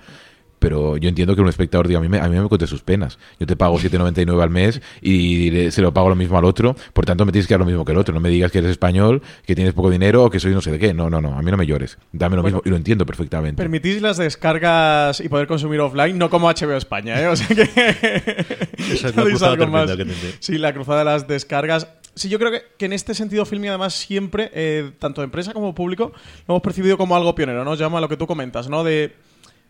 pero 0.59 0.97
yo 0.97 1.09
entiendo 1.09 1.35
que 1.35 1.41
un 1.41 1.49
espectador 1.49 1.87
diga, 1.87 1.99
a 1.99 2.01
mí 2.01 2.09
me, 2.09 2.19
a 2.19 2.27
mí 2.27 2.39
me 2.39 2.47
cuente 2.47 2.67
sus 2.67 2.81
penas. 2.81 3.19
Yo 3.39 3.45
te 3.45 3.55
pago 3.55 3.79
7,99 3.79 4.41
al 4.41 4.49
mes 4.49 4.81
y 5.01 5.71
se 5.71 5.81
lo 5.81 5.93
pago 5.93 6.09
lo 6.09 6.15
mismo 6.15 6.37
al 6.37 6.45
otro, 6.45 6.75
por 6.93 7.05
tanto 7.05 7.25
me 7.25 7.31
tienes 7.31 7.47
que 7.47 7.53
dar 7.53 7.59
lo 7.59 7.65
mismo 7.65 7.85
que 7.85 7.91
el 7.91 7.97
otro. 7.97 8.13
No 8.13 8.19
me 8.19 8.29
digas 8.29 8.51
que 8.51 8.59
eres 8.59 8.71
español, 8.71 9.21
que 9.45 9.55
tienes 9.55 9.73
poco 9.73 9.89
dinero 9.89 10.23
o 10.23 10.29
que 10.29 10.39
soy 10.39 10.53
no 10.53 10.61
sé 10.61 10.71
de 10.71 10.79
qué. 10.79 10.93
No, 10.93 11.09
no, 11.09 11.21
no, 11.21 11.37
a 11.37 11.41
mí 11.41 11.51
no 11.51 11.57
me 11.57 11.65
llores. 11.65 11.97
Dame 12.11 12.35
lo 12.35 12.43
mismo 12.43 12.61
y 12.65 12.69
lo 12.69 12.75
entiendo 12.75 13.05
perfectamente. 13.05 13.61
Permitís 13.61 14.01
las 14.01 14.17
descargas 14.17 15.19
y 15.19 15.29
poder 15.29 15.47
consumir 15.47 15.79
offline, 15.79 16.17
no 16.17 16.29
como 16.29 16.47
HBO 16.47 16.75
España, 16.75 17.19
¿eh? 17.21 17.27
O 17.27 17.35
sea 17.35 17.47
que... 17.47 17.61
Esa 18.91 19.09
es 19.09 19.15
la 19.15 19.23
cruzada 19.23 19.65
más. 19.67 19.95
Que 19.95 20.07
sí, 20.39 20.57
la 20.57 20.73
cruzada 20.73 20.99
de 20.99 21.05
las 21.05 21.27
descargas. 21.27 21.87
Sí, 22.15 22.29
yo 22.29 22.39
creo 22.39 22.51
que, 22.51 22.63
que 22.77 22.85
en 22.85 22.93
este 22.93 23.13
sentido 23.13 23.45
Filmi 23.45 23.67
además 23.67 23.93
siempre, 23.93 24.49
eh, 24.53 24.91
tanto 24.97 25.21
empresa 25.21 25.53
como 25.53 25.75
público, 25.75 26.13
lo 26.47 26.55
hemos 26.55 26.63
percibido 26.63 26.97
como 26.97 27.15
algo 27.15 27.35
pionero, 27.35 27.63
¿no? 27.63 27.75
Llama 27.75 27.99
a 27.99 28.01
lo 28.01 28.09
que 28.09 28.17
tú 28.17 28.25
comentas, 28.25 28.69
¿no? 28.69 28.83
De 28.83 29.13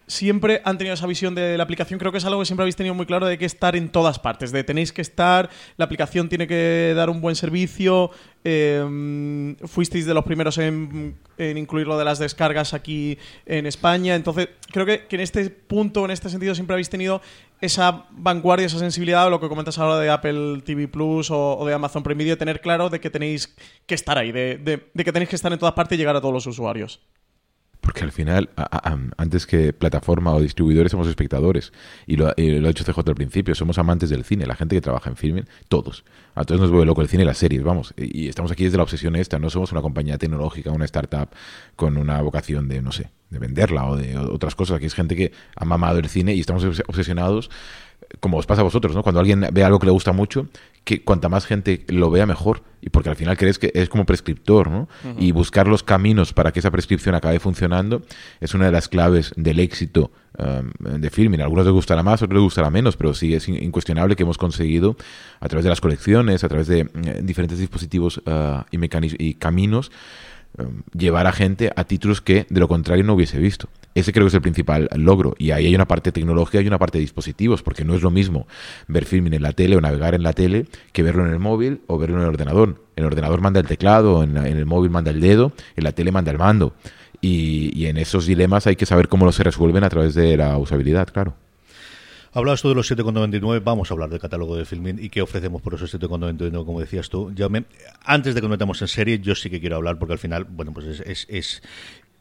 siempre 0.08 0.62
han 0.64 0.78
tenido 0.78 0.94
esa 0.94 1.06
visión 1.06 1.36
de 1.36 1.58
la 1.58 1.64
aplicación. 1.64 2.00
Creo 2.00 2.12
que 2.12 2.18
es 2.18 2.26
algo 2.26 2.40
que 2.40 2.46
siempre 2.46 2.64
habéis 2.64 2.76
tenido 2.76 2.96
muy 2.96 3.06
claro 3.06 3.28
de 3.28 3.38
que 3.38 3.46
estar 3.46 3.76
en 3.76 3.90
todas 3.90 4.20
partes, 4.20 4.52
de 4.52 4.64
tenéis 4.64 4.92
que 4.94 5.02
estar, 5.02 5.50
la 5.76 5.86
aplicación 5.86 6.30
tiene 6.30 6.48
que 6.48 6.94
dar 6.96 7.10
un 7.10 7.22
buen 7.22 7.36
servicio. 7.36 8.12
Em, 8.44 9.58
fuisteis 9.58 10.06
de 10.06 10.14
los 10.14 10.24
primeros 10.24 10.58
en, 10.58 11.18
incluir 11.38 11.86
lo 11.86 11.98
de 11.98 12.06
las 12.06 12.18
descargas 12.18 12.74
aquí 12.74 13.18
en 13.46 13.66
España. 13.66 14.16
Entonces, 14.16 14.48
creo 14.72 14.86
que, 14.86 15.06
en 15.10 15.20
este 15.20 15.50
punto, 15.50 16.06
en 16.06 16.12
este 16.12 16.30
sentido, 16.30 16.56
siempre 16.56 16.74
habéis 16.74 16.90
tenido 16.90 17.22
esa 17.60 18.06
vanguardia, 18.12 18.68
esa 18.68 18.80
sensibilidad, 18.80 19.30
lo 19.30 19.42
que 19.42 19.50
comentas 19.50 19.78
ahora 19.80 20.00
de 20.00 20.10
Apple 20.10 20.62
TV 20.64 20.88
Plus 20.88 21.30
o, 21.30 21.66
de 21.66 21.74
Amazon 21.74 22.04
Prime 22.04 22.24
Video, 22.24 22.38
tener 22.38 22.62
claro 22.62 22.90
de 22.90 23.02
que 23.02 23.10
tenéis 23.10 23.54
que 23.86 23.96
estar 23.96 24.18
ahí, 24.18 24.32
de, 24.32 24.58
de 24.58 25.04
que 25.04 25.12
tenéis 25.12 25.30
que 25.30 25.36
estar 25.36 25.52
en 25.52 25.60
todas 25.60 25.74
partes 25.74 25.98
y 25.98 26.00
llegar 26.00 26.16
a 26.16 26.22
todos 26.22 26.34
los 26.34 26.48
usuarios. 26.48 27.02
Porque 27.82 28.04
al 28.04 28.12
final, 28.12 28.50
antes 29.18 29.46
que 29.46 29.72
plataforma 29.72 30.34
o 30.34 30.42
distribuidores, 30.42 30.92
somos 30.92 31.08
espectadores. 31.08 31.72
Y 32.06 32.18
lo, 32.18 32.28
ha 32.28 32.34
dicho 32.36 32.84
CJ 32.84 33.00
al 33.08 33.16
principio, 33.16 33.56
somos 33.56 33.78
amantes 33.78 34.10
del 34.10 34.24
cine. 34.24 34.46
La 34.46 34.56
gente 34.56 34.76
que 34.76 34.82
trabaja 34.82 35.10
en 35.10 35.16
filming, 35.16 35.46
todos. 35.70 36.04
A 36.36 36.44
todos 36.44 36.60
nos 36.60 36.70
vuelve 36.70 36.86
loco 36.86 37.02
el 37.02 37.08
cine 37.08 37.24
y 37.24 37.26
las 37.26 37.38
series, 37.38 37.64
vamos. 37.64 37.94
Y, 37.96 38.28
estamos 38.28 38.52
aquí 38.52 38.66
desde 38.66 38.78
la 38.78 38.84
obsesión 38.84 39.16
esta. 39.16 39.40
No 39.40 39.50
somos 39.50 39.72
una 39.72 39.82
compañía 39.82 40.18
tecnológica, 40.18 40.72
una 40.72 40.86
startup 40.86 41.30
con 41.76 41.98
una 41.98 42.22
vocación 42.22 42.68
de, 42.68 42.82
no 42.82 42.92
sé, 42.92 43.10
de 43.30 43.40
venderla 43.40 43.86
o 43.86 43.96
de 43.96 44.18
otras 44.18 44.56
cosas. 44.56 44.78
Aquí 44.78 44.86
es 44.86 44.94
gente 44.94 45.16
que 45.16 45.32
ha 45.56 45.66
mamado 45.66 46.00
el 46.00 46.10
cine 46.10 46.34
y 46.34 46.40
estamos 46.40 46.66
obsesionados 46.88 47.50
como 48.20 48.38
os 48.38 48.46
pasa 48.46 48.62
a 48.62 48.64
vosotros, 48.64 48.96
¿no? 48.96 49.04
Cuando 49.04 49.20
alguien 49.20 49.46
ve 49.52 49.64
algo 49.64 49.80
que 49.80 49.86
le 49.86 49.92
gusta 49.92 50.14
mucho, 50.14 50.48
que 50.88 51.04
cuanta 51.04 51.28
más 51.28 51.46
gente 51.46 51.84
lo 51.90 52.10
vea 52.10 52.26
mejor. 52.26 52.64
Y 52.80 52.90
porque 52.90 53.10
al 53.10 53.18
final 53.18 53.36
crees 53.36 53.60
que 53.60 53.72
es 53.76 53.90
como 53.90 54.06
prescriptor, 54.06 54.70
¿no? 54.70 54.88
Y 55.20 55.34
buscar 55.34 55.68
los 55.68 55.84
caminos 55.84 56.32
para 56.32 56.54
que 56.54 56.60
esa 56.60 56.72
prescripción 56.72 57.16
acabe 57.16 57.40
funcionando 57.40 58.04
es 58.40 58.54
una 58.54 58.68
de 58.68 58.72
las 58.72 58.88
claves 58.88 59.34
del 59.36 59.60
éxito 59.60 60.12
um, 60.38 61.00
de 61.02 61.10
filming. 61.10 61.42
A 61.42 61.44
algunos 61.44 61.66
les 61.66 61.74
gustará 61.74 62.04
más, 62.04 62.22
a 62.22 62.26
otros 62.26 62.38
les 62.38 62.44
gustará 62.44 62.70
menos, 62.70 62.96
pero 62.96 63.14
sí 63.14 63.34
es 63.34 63.50
incuestionable 63.50 64.16
que 64.16 64.24
hemos 64.24 64.38
conseguido, 64.38 64.96
a 65.42 65.50
través 65.50 65.66
de 65.66 65.70
las 65.70 65.82
colecciones, 65.82 66.46
a 66.46 66.48
través 66.48 66.68
de 66.68 66.80
eh, 66.80 67.22
diferentes 67.22 67.60
dispositivos 67.60 68.20
uh, 68.20 68.64
y, 68.72 68.80
y 69.20 69.34
caminos, 69.34 69.92
um, 70.58 70.82
llevar 70.98 71.28
a 71.28 71.32
gente 71.32 71.72
a 71.76 71.84
títulos 71.84 72.22
que 72.22 72.46
de 72.50 72.60
lo 72.60 72.68
contrario 72.68 73.04
no 73.04 73.14
hubiese 73.14 73.40
visto. 73.40 73.70
Ese 73.98 74.14
creo 74.14 74.26
que 74.26 74.30
es 74.30 74.34
el 74.36 74.42
principal 74.42 74.90
logro. 74.96 75.34
Y 75.40 75.50
ahí 75.50 75.66
hay 75.66 75.74
una 75.74 75.88
parte 75.88 76.12
tecnológica 76.12 76.62
y 76.62 76.68
una 76.68 76.78
parte 76.78 77.00
de 77.00 77.02
dispositivos, 77.02 77.64
porque 77.64 77.84
no 77.84 77.96
es 77.96 78.04
lo 78.04 78.12
mismo 78.12 78.46
ver 78.88 79.06
filming 79.06 79.34
en 79.34 79.42
la 79.42 79.54
tele 79.54 79.76
o 79.76 79.82
navegar 79.82 80.14
en 80.14 80.22
la 80.22 80.34
tele 80.34 80.68
que 80.94 81.02
verlo 81.02 81.26
en 81.26 81.32
el 81.34 81.40
móvil 81.40 81.82
o 81.88 81.98
verlo 81.98 82.18
en 82.18 82.22
el 82.22 82.30
ordenador. 82.30 82.84
En 82.96 83.04
el 83.04 83.06
ordenador 83.06 83.42
manda 83.42 83.60
el 83.60 83.66
teclado, 83.66 84.22
en, 84.22 84.38
el 84.38 84.66
móvil 84.68 84.92
manda 84.92 85.10
el 85.10 85.20
dedo, 85.20 85.52
en 85.76 85.84
la 85.84 85.94
tele 85.94 86.12
manda 86.12 86.32
el 86.32 86.38
mando. 86.38 86.74
Y, 87.22 87.88
en 87.88 87.98
esos 87.98 88.28
dilemas 88.28 88.68
hay 88.68 88.76
que 88.76 88.86
saber 88.86 89.08
cómo 89.08 89.26
los 89.26 89.36
se 89.36 89.44
resuelven 89.44 89.84
a 89.84 89.90
través 89.90 90.14
de 90.14 90.38
la 90.38 90.58
usabilidad, 90.60 91.08
claro. 91.08 91.34
Hablabas 92.34 92.62
tú 92.62 92.70
de 92.70 92.76
los 92.76 92.92
7,99, 92.92 93.62
vamos 93.64 93.90
a 93.90 93.94
hablar 93.94 94.10
del 94.10 94.20
catálogo 94.20 94.56
de 94.56 94.66
filming 94.66 95.00
y 95.00 95.10
qué 95.10 95.22
ofrecemos 95.22 95.62
por 95.62 95.74
esos 95.74 95.94
7,99, 95.94 96.66
como 96.66 96.80
decías 96.80 97.10
tú. 97.10 97.32
Yo 97.34 97.48
antes 98.04 98.36
de 98.36 98.42
que 98.42 98.48
nos 98.48 98.52
metamos 98.52 98.82
en 98.82 98.88
serie, 98.88 99.20
yo 99.20 99.36
sí 99.36 99.50
que 99.50 99.60
quiero 99.60 99.78
hablar 99.78 99.98
porque 99.98 100.14
al 100.14 100.20
final, 100.20 100.46
bueno, 100.46 100.74
pues 100.74 101.00
es, 101.00 101.26
es 101.30 101.62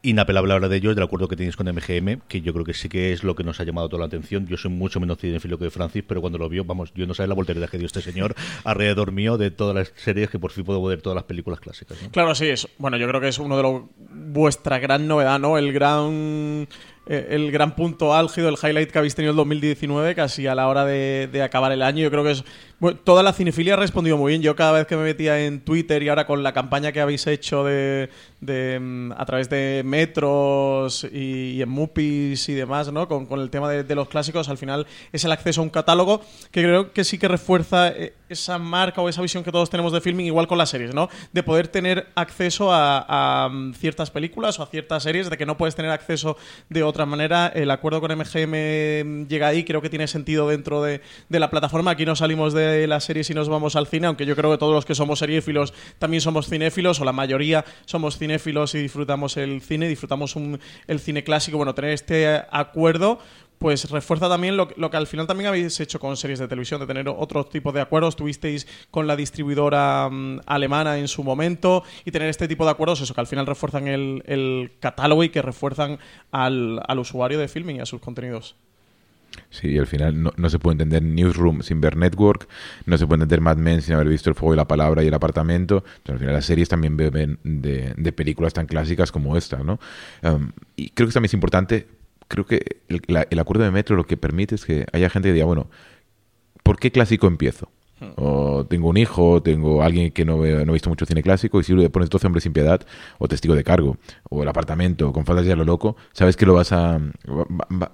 inapelable 0.01 0.53
hablar 0.53 0.69
de 0.69 0.77
ello, 0.77 0.93
del 0.93 1.03
acuerdo 1.03 1.27
que 1.27 1.35
tenéis 1.35 1.55
con 1.55 1.67
MGM, 1.67 2.21
que 2.27 2.41
yo 2.41 2.53
creo 2.53 2.65
que 2.65 2.73
sí 2.73 2.87
que 2.87 3.11
es 3.11 3.23
lo 3.23 3.35
que 3.35 3.43
nos 3.43 3.59
ha 3.59 3.63
llamado 3.63 3.89
toda 3.89 4.01
la 4.01 4.05
atención. 4.05 4.47
Yo 4.47 4.57
soy 4.57 4.71
mucho 4.71 4.99
menos 4.99 5.17
cinefilo 5.17 5.57
que 5.57 5.69
Francis, 5.69 6.03
pero 6.07 6.21
cuando 6.21 6.37
lo 6.37 6.47
vio, 6.49 6.63
vamos, 6.63 6.93
yo 6.93 7.05
no 7.07 7.13
sé 7.13 7.27
la 7.27 7.33
voltería 7.33 7.67
que 7.67 7.77
dio 7.77 7.87
este 7.87 8.01
señor 8.01 8.35
alrededor 8.63 9.11
mío 9.11 9.37
de 9.37 9.51
todas 9.51 9.75
las 9.75 9.93
series 9.95 10.29
que 10.29 10.39
por 10.39 10.51
fin 10.51 10.63
puedo 10.63 10.81
ver 10.83 11.01
todas 11.01 11.15
las 11.15 11.25
películas 11.25 11.59
clásicas. 11.59 11.97
Claro, 12.11 12.35
sí, 12.35 12.47
es, 12.47 12.67
bueno, 12.77 12.97
yo 12.97 13.07
creo 13.07 13.19
que 13.19 13.27
es 13.27 13.39
uno 13.39 13.57
de 13.57 13.63
los 13.63 13.81
vuestra 13.97 14.79
gran 14.79 15.07
novedad, 15.07 15.39
¿no? 15.39 15.57
El 15.57 15.73
gran 15.73 16.67
el 17.09 17.51
gran 17.51 17.75
punto 17.75 18.13
álgido, 18.13 18.49
el 18.49 18.55
highlight 18.61 18.91
que 18.91 18.97
habéis 18.97 19.15
tenido 19.15 19.31
el 19.31 19.37
2019, 19.37 20.15
casi 20.15 20.47
a 20.47 20.55
la 20.55 20.67
hora 20.67 20.85
de, 20.85 21.29
de 21.31 21.41
acabar 21.41 21.71
el 21.71 21.81
año. 21.81 22.03
Yo 22.03 22.11
creo 22.11 22.23
que 22.23 22.31
es 22.31 22.43
toda 23.03 23.23
la 23.23 23.33
cinefilia 23.33 23.73
ha 23.73 23.77
respondido 23.77 24.17
muy 24.17 24.33
bien. 24.33 24.41
Yo 24.43 24.55
cada 24.55 24.71
vez 24.71 24.85
que 24.85 24.95
me 24.95 25.03
metía 25.03 25.43
en 25.43 25.61
Twitter 25.61 26.03
y 26.03 26.09
ahora 26.09 26.27
con 26.27 26.43
la 26.43 26.53
campaña 26.53 26.91
que 26.91 27.01
habéis 27.01 27.25
hecho 27.25 27.63
de, 27.63 28.09
mm, 28.39 29.13
a 29.13 29.25
través 29.25 29.49
de 29.49 29.81
metros 29.83 31.07
y, 31.11 31.59
en 31.61 31.69
Mupis 31.69 32.49
y 32.49 32.53
demás, 32.53 32.91
¿no? 32.91 33.07
Con, 33.07 33.27
el 33.39 33.49
tema 33.49 33.69
de, 33.69 33.95
los 33.95 34.07
clásicos, 34.07 34.47
al 34.49 34.59
final 34.59 34.85
es 35.11 35.25
el 35.25 35.31
acceso 35.31 35.61
a 35.61 35.63
un 35.63 35.71
catálogo 35.71 36.21
que 36.51 36.61
creo 36.61 36.93
que 36.93 37.03
sí 37.03 37.17
que 37.17 37.27
refuerza 37.27 37.89
eh, 37.89 38.13
esa 38.29 38.59
marca 38.59 39.01
o 39.01 39.09
esa 39.09 39.23
visión 39.23 39.43
que 39.43 39.51
todos 39.51 39.71
tenemos 39.71 39.91
de 39.91 40.01
filming, 40.01 40.27
igual 40.27 40.47
con 40.47 40.59
las 40.59 40.69
series, 40.69 40.93
¿no? 40.93 41.09
De 41.33 41.41
poder 41.41 41.67
tener 41.69 42.07
acceso 42.13 42.69
a, 42.71 43.49
mm, 43.51 43.73
ciertas 43.73 44.11
películas 44.11 44.59
o 44.59 44.63
a 44.63 44.67
ciertas 44.67 45.01
series, 45.01 45.31
de 45.31 45.37
que 45.37 45.47
no 45.47 45.57
puedes 45.57 45.75
tener 45.75 45.89
acceso 45.89 46.37
de 46.69 46.83
otra 46.83 47.07
manera. 47.07 47.47
El 47.47 47.71
acuerdo 47.71 48.01
con 48.01 48.11
MGM 48.11 49.27
llega 49.27 49.47
ahí, 49.47 49.63
creo 49.63 49.81
que 49.81 49.89
tiene 49.89 50.07
sentido 50.07 50.47
dentro 50.47 50.83
de, 50.83 51.01
de 51.29 51.39
la 51.39 51.49
plataforma. 51.49 51.91
Aquí 51.91 52.05
no 52.05 52.15
salimos 52.15 52.53
de 52.53 52.66
de 52.71 52.87
la 52.87 52.99
serie 52.99 53.23
si 53.23 53.33
nos 53.33 53.49
vamos 53.49 53.75
al 53.75 53.87
cine, 53.87 54.07
aunque 54.07 54.25
yo 54.25 54.35
creo 54.35 54.51
que 54.51 54.57
todos 54.57 54.73
los 54.73 54.85
que 54.85 54.95
somos 54.95 55.19
seriéfilos 55.19 55.73
también 55.99 56.21
somos 56.21 56.47
cinéfilos, 56.47 56.99
o 57.01 57.05
la 57.05 57.13
mayoría 57.13 57.65
somos 57.85 58.17
cinéfilos 58.17 58.75
y 58.75 58.79
disfrutamos 58.79 59.37
el 59.37 59.61
cine, 59.61 59.87
disfrutamos 59.87 60.35
el 60.87 60.99
cine 60.99 61.23
clásico. 61.23 61.57
Bueno, 61.57 61.75
tener 61.75 61.91
este 61.91 62.41
acuerdo 62.51 63.19
pues 63.57 63.89
refuerza 63.89 64.29
también 64.29 64.55
lo, 64.55 64.67
que 64.67 64.97
al 64.97 65.07
final 65.07 65.25
también 65.25 65.47
habéis 65.47 65.79
hecho 65.79 65.99
con 65.99 66.15
series 66.15 66.39
de 66.39 66.47
televisión, 66.47 66.79
de 66.79 66.87
tener 66.87 67.07
otro 67.09 67.45
tipo 67.45 67.71
de 67.71 67.81
acuerdos. 67.81 68.15
Tuvisteis 68.15 68.67
con 68.91 69.07
la 69.07 69.15
distribuidora 69.15 70.09
mm, 70.09 70.41
alemana 70.45 70.97
en 70.97 71.07
su 71.07 71.23
momento 71.23 71.83
y 72.05 72.11
tener 72.11 72.29
este 72.29 72.47
tipo 72.47 72.65
de 72.65 72.71
acuerdos, 72.71 73.01
eso, 73.01 73.13
que 73.13 73.21
al 73.21 73.27
final 73.27 73.47
refuerzan 73.47 73.87
el, 73.87 74.73
catálogo 74.79 75.23
y 75.23 75.29
que 75.29 75.41
refuerzan 75.41 75.99
al, 76.31 76.81
al 76.87 76.99
usuario 76.99 77.39
de 77.39 77.47
filming 77.47 77.77
y 77.77 77.79
a 77.79 77.85
sus 77.85 77.99
contenidos. 77.99 78.55
Sí, 79.49 79.77
al 79.77 79.87
final 79.87 80.31
no, 80.35 80.49
se 80.49 80.59
puede 80.59 80.73
entender 80.73 81.01
Newsroom 81.01 81.61
sin 81.61 81.79
ver 81.79 81.95
Network, 81.95 82.47
no 82.85 82.97
se 82.97 83.07
puede 83.07 83.23
entender 83.23 83.41
Mad 83.41 83.57
Men 83.57 83.81
sin 83.81 83.95
haber 83.95 84.09
visto 84.09 84.29
El 84.29 84.35
Fuego 84.35 84.53
y 84.53 84.57
la 84.57 84.67
Palabra 84.67 85.03
y 85.03 85.07
El 85.07 85.13
Apartamento. 85.13 85.83
Pero 86.03 86.15
al 86.15 86.19
final 86.19 86.33
las 86.33 86.45
series 86.45 86.69
también 86.69 86.97
beben 86.97 87.39
de, 87.43 88.11
películas 88.11 88.53
tan 88.53 88.67
clásicas 88.67 89.11
como 89.11 89.37
esta, 89.37 89.57
¿no? 89.63 89.79
Um, 90.23 90.51
y 90.75 90.89
creo 90.89 91.07
que 91.07 91.13
también 91.13 91.29
es 91.29 91.33
importante, 91.33 91.87
creo 92.27 92.45
que 92.45 92.81
el, 92.87 93.01
el, 93.29 93.39
acuerdo 93.39 93.63
de 93.63 93.71
Metro 93.71 93.95
lo 93.95 94.05
que 94.05 94.17
permite 94.17 94.55
es 94.55 94.65
que 94.65 94.85
haya 94.91 95.09
gente 95.09 95.29
que 95.29 95.33
diga, 95.33 95.45
bueno, 95.45 95.69
¿por 96.63 96.77
qué 96.77 96.91
clásico 96.91 97.27
empiezo? 97.27 97.71
O 98.15 98.65
tengo 98.69 98.89
un 98.89 98.97
hijo, 98.97 99.41
tengo 99.41 99.81
alguien 99.81 100.11
que 100.11 100.23
no, 100.23 100.37
no 100.37 100.73
visto 100.73 100.89
mucho 100.89 101.05
cine 101.05 101.23
clásico 101.23 101.59
y 101.59 101.63
si 101.63 101.73
le 101.73 101.89
pones 101.89 102.09
12 102.09 102.27
hombres 102.27 102.43
sin 102.43 102.53
piedad 102.53 102.81
o 103.17 103.27
testigo 103.27 103.55
de 103.55 103.63
cargo 103.63 103.97
o 104.29 104.43
el 104.43 104.49
apartamento 104.49 105.11
con 105.11 105.25
faldas 105.25 105.45
de 105.45 105.55
lo 105.55 105.65
loco, 105.65 105.95
sabes 106.13 106.37
que 106.37 106.45
lo 106.45 106.53
vas 106.53 106.71
a 106.71 106.99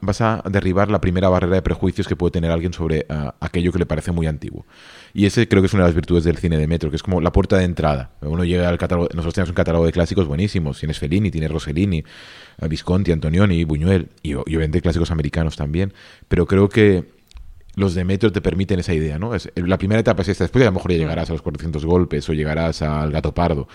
vas 0.01 0.21
a 0.21 0.43
derribar 0.49 0.91
la 0.91 0.99
primera 0.99 1.29
barrera 1.29 1.55
de 1.55 1.61
prejuicios 1.61 2.07
que 2.07 2.15
puede 2.15 2.31
tener 2.31 2.51
alguien 2.51 2.73
sobre 2.73 3.05
ah, 3.09 3.35
aquello 3.39 3.71
que 3.71 3.79
le 3.79 3.85
parece 3.85 4.11
muy 4.11 4.27
antiguo. 4.27 4.65
Y 5.13 5.25
ese 5.25 5.47
creo 5.47 5.61
que 5.61 5.67
es 5.67 5.73
una 5.73 5.83
de 5.83 5.89
las 5.89 5.95
virtudes 5.95 6.23
del 6.23 6.37
cine 6.37 6.57
de 6.57 6.67
Metro, 6.67 6.89
que 6.89 6.97
es 6.97 7.03
como 7.03 7.21
la 7.21 7.31
puerta 7.31 7.57
de 7.57 7.63
entrada. 7.63 8.11
Uno 8.21 8.43
llega 8.43 8.67
al 8.67 8.77
catálogo, 8.77 9.07
nosotros 9.13 9.35
tenemos 9.35 9.49
un 9.49 9.55
catálogo 9.55 9.85
de 9.85 9.91
clásicos 9.91 10.27
buenísimos, 10.27 10.79
tienes 10.79 10.99
Fellini, 10.99 11.31
tienes 11.31 11.51
Rossellini, 11.51 12.03
Visconti, 12.67 13.11
Antonioni, 13.11 13.63
Buñuel 13.63 14.09
y 14.21 14.33
obviamente 14.33 14.81
clásicos 14.81 15.11
americanos 15.11 15.55
también, 15.55 15.93
pero 16.27 16.45
creo 16.45 16.67
que 16.67 17.05
los 17.75 17.95
de 17.95 18.03
Metro 18.03 18.31
te 18.31 18.41
permiten 18.41 18.79
esa 18.79 18.93
idea, 18.93 19.19
¿no? 19.19 19.35
Es, 19.35 19.49
la 19.55 19.77
primera 19.77 19.99
etapa 19.99 20.21
es 20.21 20.29
esta, 20.29 20.43
después 20.43 20.61
a 20.63 20.65
lo 20.65 20.73
mejor 20.73 20.91
ya 20.91 20.97
llegarás 20.97 21.29
a 21.29 21.33
los 21.33 21.41
400 21.41 21.85
golpes 21.85 22.27
o 22.29 22.33
llegarás 22.33 22.81
al 22.81 23.11
gato 23.11 23.33
pardo. 23.33 23.67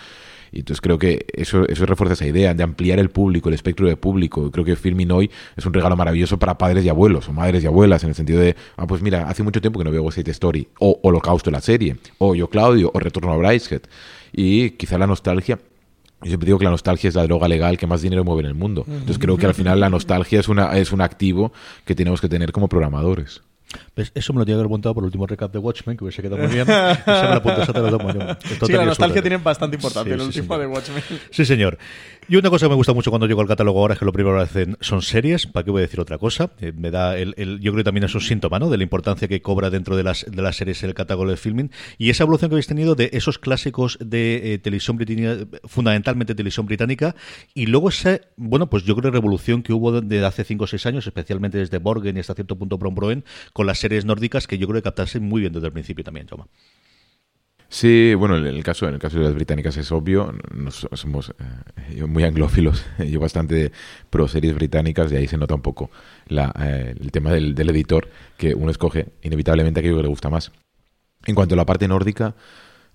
Y 0.51 0.61
entonces 0.61 0.81
creo 0.81 0.99
que 0.99 1.27
eso, 1.33 1.69
eso 1.69 1.85
refuerza 1.85 2.15
esa 2.15 2.27
idea 2.27 2.55
de 2.55 2.63
ampliar 2.63 2.99
el 2.99 3.11
público, 3.11 3.49
el 3.49 3.55
espectro 3.55 3.87
de 3.87 3.97
público. 3.97 4.51
Creo 4.51 4.65
que 4.65 4.77
Filming 4.77 5.11
hoy 5.11 5.31
es 5.57 5.67
un 5.67 5.75
regalo 5.75 5.95
maravilloso 5.97 6.39
para 6.39 6.57
padres 6.57 6.85
y 6.85 6.89
abuelos, 6.89 7.29
o 7.29 7.33
madres 7.33 7.65
y 7.65 7.67
abuelas, 7.67 8.03
en 8.05 8.11
el 8.11 8.15
sentido 8.15 8.41
de, 8.41 8.57
ah, 8.77 8.87
pues 8.87 9.03
mira, 9.03 9.29
hace 9.29 9.43
mucho 9.43 9.61
tiempo 9.61 9.79
que 9.79 9.85
no 9.85 9.91
veo 9.91 10.03
West 10.03 10.27
Story, 10.27 10.69
o 10.79 11.01
Holocausto, 11.03 11.51
la 11.51 11.61
serie, 11.61 11.97
o 12.19 12.35
Yo 12.35 12.49
Claudio, 12.49 12.91
o 12.95 12.99
Retorno 12.99 13.33
a 13.33 13.37
Brideshead. 13.37 13.83
Y 14.33 14.71
quizá 14.71 14.97
la 14.99 15.07
nostalgia 15.07 15.59
yo 16.21 16.27
siempre 16.27 16.47
digo 16.47 16.59
que 16.59 16.65
la 16.65 16.73
nostalgia 16.73 17.07
es 17.07 17.15
la 17.15 17.23
droga 17.23 17.47
legal 17.47 17.79
que 17.79 17.87
más 17.87 18.03
dinero 18.03 18.25
mueve 18.25 18.41
en 18.41 18.47
el 18.47 18.55
mundo. 18.55 18.85
Entonces 18.89 19.19
creo 19.19 19.37
que 19.37 19.47
al 19.47 19.55
final 19.55 19.79
la 19.79 19.89
nostalgia 19.89 20.41
es, 20.41 20.49
una, 20.49 20.77
es 20.77 20.91
un 20.91 21.01
activo 21.01 21.53
que 21.85 21.95
tenemos 21.95 22.21
que 22.21 22.29
tener 22.29 22.51
como 22.51 22.69
programadores. 22.69 23.43
¿Ves? 23.95 24.13
Eso 24.15 24.33
me 24.33 24.39
lo 24.39 24.45
tenía 24.45 24.57
que 24.57 24.61
haber 24.61 24.71
montado 24.71 24.95
por 24.95 25.03
el 25.03 25.07
último 25.07 25.27
recap 25.27 25.53
de 25.53 25.59
Watchmen, 25.59 25.97
que 25.97 26.05
hubiese 26.05 26.23
quedado 26.23 26.39
muy 26.39 26.49
bien. 26.49 26.63
Esa 26.63 27.03
me 27.05 27.29
la 27.29 27.37
apunto, 27.37 27.63
esa 27.63 27.73
te 27.73 27.81
la 27.81 27.91
tomo 27.91 28.13
yo. 28.13 28.21
Sí, 28.67 28.73
la 28.73 28.85
nostalgia 28.85 29.21
tiene 29.21 29.37
bastante 29.37 29.77
importancia 29.77 30.15
en 30.15 30.21
el 30.21 30.27
último 30.27 30.59
de 30.59 30.67
Watchmen. 30.67 31.03
Sí, 31.31 31.45
señor. 31.45 31.79
Y 32.31 32.37
una 32.37 32.51
cosa 32.51 32.67
que 32.67 32.71
me 32.71 32.75
gusta 32.75 32.93
mucho 32.93 33.09
cuando 33.09 33.27
llego 33.27 33.41
al 33.41 33.49
catálogo 33.49 33.81
ahora 33.81 33.95
es 33.95 33.99
que 34.01 34.05
lo 34.05 34.13
primero 34.13 34.37
que 34.37 34.43
hacen 34.43 34.77
son 34.83 35.01
series. 35.01 35.47
¿Para 35.47 35.65
qué 35.65 35.71
voy 35.71 35.79
a 35.81 35.87
decir 35.87 35.99
otra 35.99 36.19
cosa? 36.19 36.51
Eh, 36.61 36.75
me 36.77 36.91
da 36.91 37.17
el, 37.17 37.35
yo 37.61 37.73
creo 37.73 37.77
que 37.77 37.85
también 37.85 38.05
es 38.05 38.15
un 38.15 38.21
síntoma 38.21 38.59
¿no? 38.59 38.69
de 38.69 38.77
la 38.77 38.83
importancia 38.83 39.27
que 39.29 39.41
cobra 39.41 39.71
dentro 39.71 39.97
de 39.97 40.03
las, 40.03 40.27
de 40.31 40.43
las 40.43 40.57
series 40.57 40.83
el 40.83 40.93
catálogo 40.93 41.31
de 41.31 41.39
filming. 41.39 41.71
Y 41.97 42.11
esa 42.11 42.25
evolución 42.25 42.51
que 42.51 42.57
habéis 42.57 42.67
tenido 42.67 42.95
de 42.95 43.09
esos 43.15 43.39
clásicos 43.39 43.97
de 43.99 44.53
eh, 44.53 44.59
televisión 44.59 44.99
británica, 44.99 45.59
fundamentalmente 45.65 46.35
televisión 46.35 46.67
británica, 46.67 47.17
y 47.55 47.65
luego 47.65 47.89
esa, 47.89 48.21
bueno, 48.37 48.69
pues 48.69 48.85
yo 48.85 48.95
creo 48.95 49.11
revolución 49.11 49.63
que 49.63 49.73
hubo 49.73 49.99
desde 49.99 50.27
hace 50.27 50.45
5 50.45 50.65
o 50.65 50.67
6 50.67 50.85
años, 50.85 51.07
especialmente 51.07 51.57
desde 51.57 51.79
Borgen 51.79 52.19
y 52.19 52.21
hasta 52.21 52.35
cierto 52.35 52.59
punto 52.59 52.77
Brombroen, 52.77 53.25
con 53.55 53.67
las 53.67 53.79
series 53.79 54.05
nórdicas 54.05 54.47
que 54.47 54.59
yo 54.59 54.67
creo 54.69 54.83
que 54.83 54.85
captarse 54.85 55.19
muy 55.19 55.41
bien 55.41 55.55
desde 55.55 55.69
el 55.69 55.73
principio 55.73 56.05
también, 56.05 56.27
Toma. 56.27 56.47
Sí, 57.71 58.15
bueno, 58.15 58.39
en 58.39 58.47
el 58.47 58.65
caso, 58.65 58.89
en 58.89 58.95
el 58.95 59.01
caso 59.01 59.19
de 59.19 59.25
las 59.25 59.35
británicas 59.35 59.77
es 59.77 59.93
obvio, 59.93 60.35
somos 60.71 61.35
eh, 61.91 62.05
muy 62.07 62.25
anglófilos, 62.25 62.85
yo 62.99 63.21
bastante 63.21 63.73
pro 64.09 64.27
series 64.27 64.55
británicas 64.55 65.13
y 65.13 65.17
ahí 65.17 65.29
se 65.29 65.37
nota 65.37 65.55
un 65.55 65.61
poco 65.61 65.91
la, 66.29 66.55
eh, 66.59 66.95
el 66.99 67.13
tema 67.13 67.31
del, 67.31 67.55
editor, 67.59 68.09
que 68.39 68.55
uno 68.55 68.71
escoge 68.71 69.09
inevitablemente 69.23 69.81
aquello 69.81 69.97
que 69.97 70.03
le 70.03 70.09
gusta 70.09 70.31
más. 70.31 70.51
En 71.27 71.35
cuanto 71.35 71.55
a 71.55 71.57
la 71.59 71.67
parte 71.67 71.87
nórdica, 71.89 72.37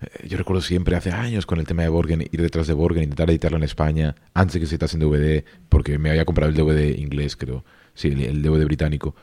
eh, 0.00 0.26
yo 0.26 0.38
recuerdo 0.38 0.60
siempre 0.60 0.96
hace 0.96 1.12
años 1.12 1.46
con 1.46 1.60
el 1.60 1.66
tema 1.68 1.82
de 1.82 1.88
Borgen, 1.88 2.22
ir 2.22 2.42
detrás 2.42 2.66
de 2.66 2.74
Borgen, 2.74 3.04
intentar 3.04 3.30
editarlo 3.30 3.58
en 3.58 3.64
España, 3.64 4.16
antes 4.34 4.54
de 4.54 4.60
que 4.60 4.66
se 4.66 4.74
editase 4.74 4.96
en 4.96 5.08
DVD, 5.08 5.44
porque 5.68 5.98
me 5.98 6.10
había 6.10 6.24
comprado 6.24 6.50
el 6.50 6.56
DVD 6.56 6.98
inglés, 6.98 7.36
creo, 7.36 7.64
sí, 7.94 8.08
el 8.08 8.42
DVD 8.42 8.64
británico 8.64 9.14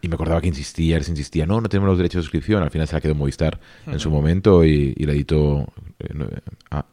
y 0.00 0.08
me 0.08 0.14
acordaba 0.14 0.40
que 0.40 0.48
insistía, 0.48 0.96
él 0.96 1.04
se 1.04 1.10
insistía, 1.10 1.46
no, 1.46 1.60
no 1.60 1.68
tenemos 1.68 1.88
los 1.88 1.98
derechos 1.98 2.20
de 2.20 2.22
suscripción. 2.22 2.62
Al 2.62 2.70
final 2.70 2.86
se 2.88 2.94
la 2.94 3.00
quedó 3.00 3.14
Movistar 3.14 3.58
en 3.86 3.98
su 3.98 4.10
momento 4.10 4.64
y, 4.64 4.94
la 4.94 5.12
editó. 5.12 5.66
Eh, 5.98 6.40
ah, 6.70 6.84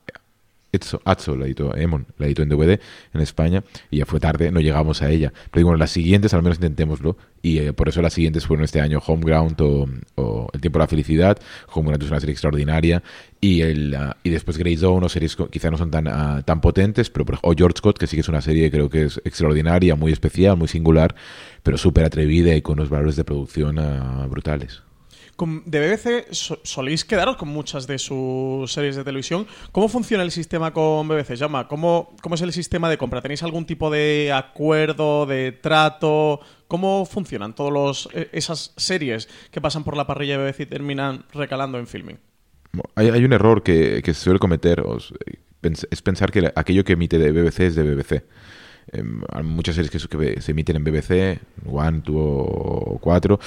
Atzo, 1.04 1.36
la 1.36 1.46
editó 1.46 1.76
Emon, 1.76 2.06
la 2.18 2.26
editó 2.28 2.44
en 2.44 2.50
DVD 2.50 2.80
en 3.14 3.22
España 3.22 3.64
y 3.92 3.98
ya 3.98 4.06
fue 4.06 4.20
tarde, 4.20 4.52
no 4.52 4.60
llegamos 4.60 5.02
a 5.02 5.10
ella. 5.10 5.32
Pero 5.52 5.60
digo, 5.60 5.70
bueno, 5.70 5.80
las 5.80 5.92
siguientes 5.92 6.34
al 6.34 6.44
menos 6.44 6.58
intentémoslo 6.58 7.18
y 7.42 7.60
eh, 7.60 7.74
por 7.74 7.90
eso 7.90 8.02
las 8.02 8.14
siguientes 8.14 8.46
fueron 8.46 8.64
este 8.64 8.82
año 8.82 9.00
Homeground 9.06 9.56
o, 9.62 10.50
El 10.54 10.62
tiempo 10.62 10.80
de 10.80 10.84
la 10.84 10.88
felicidad. 10.88 11.38
Homeground 11.74 12.04
es 12.04 12.10
una 12.10 12.20
serie 12.20 12.34
extraordinaria 12.34 13.04
y, 13.40 13.62
el, 13.62 13.94
ah, 13.96 14.18
y 14.24 14.30
después 14.30 14.58
Grey 14.58 14.78
Zone 14.78 15.06
o 15.06 15.10
series 15.10 15.36
quizá 15.52 15.70
no 15.70 15.78
son 15.78 15.92
tan, 15.92 16.08
uh, 16.08 16.42
tan 16.44 16.62
potentes, 16.62 17.10
pero 17.10 17.26
o 17.42 17.54
George 17.56 17.78
Scott, 17.78 17.98
que 17.98 18.08
sí 18.08 18.18
que 18.18 18.22
es 18.22 18.30
una 18.30 18.42
serie 18.42 18.64
que 18.64 18.72
creo 18.72 18.90
que 18.90 19.04
es 19.04 19.22
extraordinaria, 19.26 19.96
muy 19.96 20.12
especial, 20.12 20.58
muy 20.58 20.68
singular, 20.68 21.16
pero 21.64 21.78
súper 21.78 22.06
atrevida 22.06 22.56
y 22.56 22.62
con 22.62 22.80
unos 22.80 22.90
valores 22.90 23.16
de 23.16 23.24
producción 23.24 23.78
uh, 23.78 24.28
brutales 24.28 24.82
de 25.38 25.80
BBC 25.80 26.32
soléis 26.32 27.04
quedaros 27.04 27.36
con 27.36 27.50
muchas 27.50 27.88
de 27.88 28.00
sus 28.00 28.72
series 28.72 28.96
de 28.96 29.04
televisión. 29.04 29.46
¿Cómo 29.72 29.90
funciona 29.90 30.24
el 30.24 30.32
sistema 30.32 30.72
con 30.72 31.08
BBC? 31.08 31.36
Llama, 31.36 31.68
¿cómo, 31.68 32.16
¿cómo 32.22 32.36
es 32.36 32.42
el 32.42 32.54
sistema 32.54 32.90
de 32.90 32.98
compra? 32.98 33.22
¿Tenéis 33.22 33.44
algún 33.44 33.66
tipo 33.66 33.90
de 33.90 34.32
acuerdo, 34.34 35.26
de 35.26 35.52
trato? 35.52 36.40
¿Cómo 36.68 37.06
funcionan 37.06 37.54
todas 37.54 38.08
e, 38.14 38.30
esas 38.32 38.74
series 38.78 39.28
que 39.52 39.60
pasan 39.60 39.84
por 39.84 39.98
la 39.98 40.08
parrilla 40.08 40.38
de 40.38 40.46
BBC 40.46 40.62
y 40.62 40.66
terminan 40.68 41.26
recalando 41.34 41.80
en 41.80 41.88
filming? 41.88 42.18
Hay, 42.96 43.10
hay 43.10 43.26
un 43.26 43.34
error 43.34 43.62
que, 43.62 44.02
que 44.04 44.14
se 44.14 44.22
suele 44.22 44.40
cometer, 44.40 44.84
es 45.62 46.02
pensar 46.02 46.32
que 46.32 46.52
aquello 46.56 46.84
que 46.84 46.94
emite 46.94 47.18
de 47.18 47.32
BBC 47.32 47.60
es 47.62 47.76
de 47.76 47.84
BBC. 47.84 48.24
Em, 48.92 49.22
hay 49.32 49.44
muchas 49.44 49.76
series 49.76 50.08
que, 50.08 50.42
se 50.42 50.52
emiten 50.52 50.76
en 50.76 50.84
BBC, 50.84 51.40
One, 51.66 52.02
Two 52.02 52.18
o 52.18 53.00
Cuatro, 53.02 53.40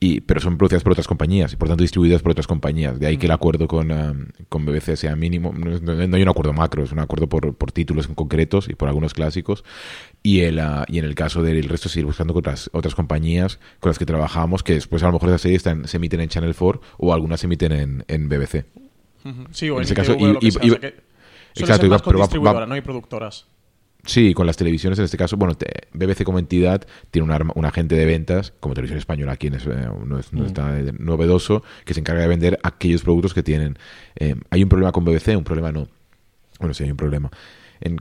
y, 0.00 0.20
pero 0.20 0.40
son 0.40 0.58
producidas 0.58 0.82
por 0.82 0.92
otras 0.92 1.06
compañías 1.06 1.52
y 1.52 1.56
por 1.56 1.68
tanto 1.68 1.82
distribuidas 1.82 2.22
por 2.22 2.32
otras 2.32 2.46
compañías. 2.46 2.98
De 2.98 3.06
ahí 3.06 3.16
que 3.16 3.26
el 3.26 3.32
acuerdo 3.32 3.68
con, 3.68 3.90
em, 3.90 4.26
con 4.48 4.66
BBC 4.66 4.96
sea 4.96 5.16
mínimo. 5.16 5.52
No, 5.52 6.16
hay 6.16 6.22
un 6.22 6.28
acuerdo 6.28 6.52
macro, 6.52 6.82
es 6.82 6.92
un 6.92 6.98
acuerdo 6.98 7.28
por, 7.28 7.54
por 7.54 7.72
títulos 7.72 8.08
en 8.08 8.14
concretos 8.14 8.68
y 8.68 8.74
por 8.74 8.88
algunos 8.88 9.14
clásicos. 9.14 9.64
Y, 10.22 10.40
el, 10.40 10.58
ah, 10.58 10.84
y 10.88 10.98
en 10.98 11.04
el 11.04 11.14
caso 11.14 11.42
del 11.42 11.68
resto, 11.68 11.88
seguir 11.88 12.06
buscando 12.06 12.34
con 12.34 12.40
otras, 12.40 12.70
otras 12.72 12.94
compañías 12.94 13.60
con 13.78 13.90
las 13.90 13.98
que 13.98 14.06
trabajamos, 14.06 14.62
que 14.62 14.74
después 14.74 15.02
a 15.02 15.06
lo 15.06 15.12
mejor 15.12 15.28
esas 15.30 15.42
series 15.42 15.62
se 15.62 15.96
emiten 15.96 16.20
en 16.20 16.28
Channel 16.28 16.54
4 16.54 16.80
o 16.98 17.14
algunas 17.14 17.40
se 17.40 17.46
emiten 17.46 17.72
en, 17.72 18.04
en 18.08 18.28
BBC. 18.28 18.64
Sí, 19.52 19.68
o 19.70 19.76
en, 19.76 19.82
ese 19.82 19.94
caso. 19.94 20.16
Y, 20.18 20.48
exacto, 21.54 21.86
más 21.88 22.02
con 22.02 22.16
distribuidora, 22.16 22.66
no 22.66 22.74
hay 22.74 22.80
productoras. 22.80 23.46
Sí, 24.04 24.34
con 24.34 24.46
las 24.46 24.56
televisiones 24.56 24.98
en 24.98 25.04
este 25.04 25.16
caso, 25.16 25.36
bueno, 25.36 25.56
BBC 25.92 26.24
como 26.24 26.38
entidad 26.38 26.86
tiene 27.10 27.32
un, 27.32 27.52
un 27.54 27.64
agente 27.64 27.94
de 27.94 28.06
ventas, 28.06 28.52
como 28.60 28.74
Televisión 28.74 28.98
Española 28.98 29.32
aquí 29.32 29.48
es, 29.48 29.66
eh, 29.66 29.88
no, 30.04 30.18
es, 30.18 30.32
no 30.32 30.42
mm. 30.42 30.46
está 30.46 30.70
novedoso, 30.98 31.62
que 31.84 31.94
se 31.94 32.00
encarga 32.00 32.22
de 32.22 32.28
vender 32.28 32.58
aquellos 32.62 33.02
productos 33.02 33.34
que 33.34 33.42
tienen. 33.42 33.78
Eh, 34.16 34.36
¿Hay 34.50 34.62
un 34.62 34.68
problema 34.68 34.92
con 34.92 35.04
BBC? 35.04 35.36
Un 35.36 35.44
problema 35.44 35.70
no. 35.72 35.88
Bueno, 36.58 36.74
sí 36.74 36.84
hay 36.84 36.90
un 36.90 36.96
problema 36.96 37.30
en 37.80 37.96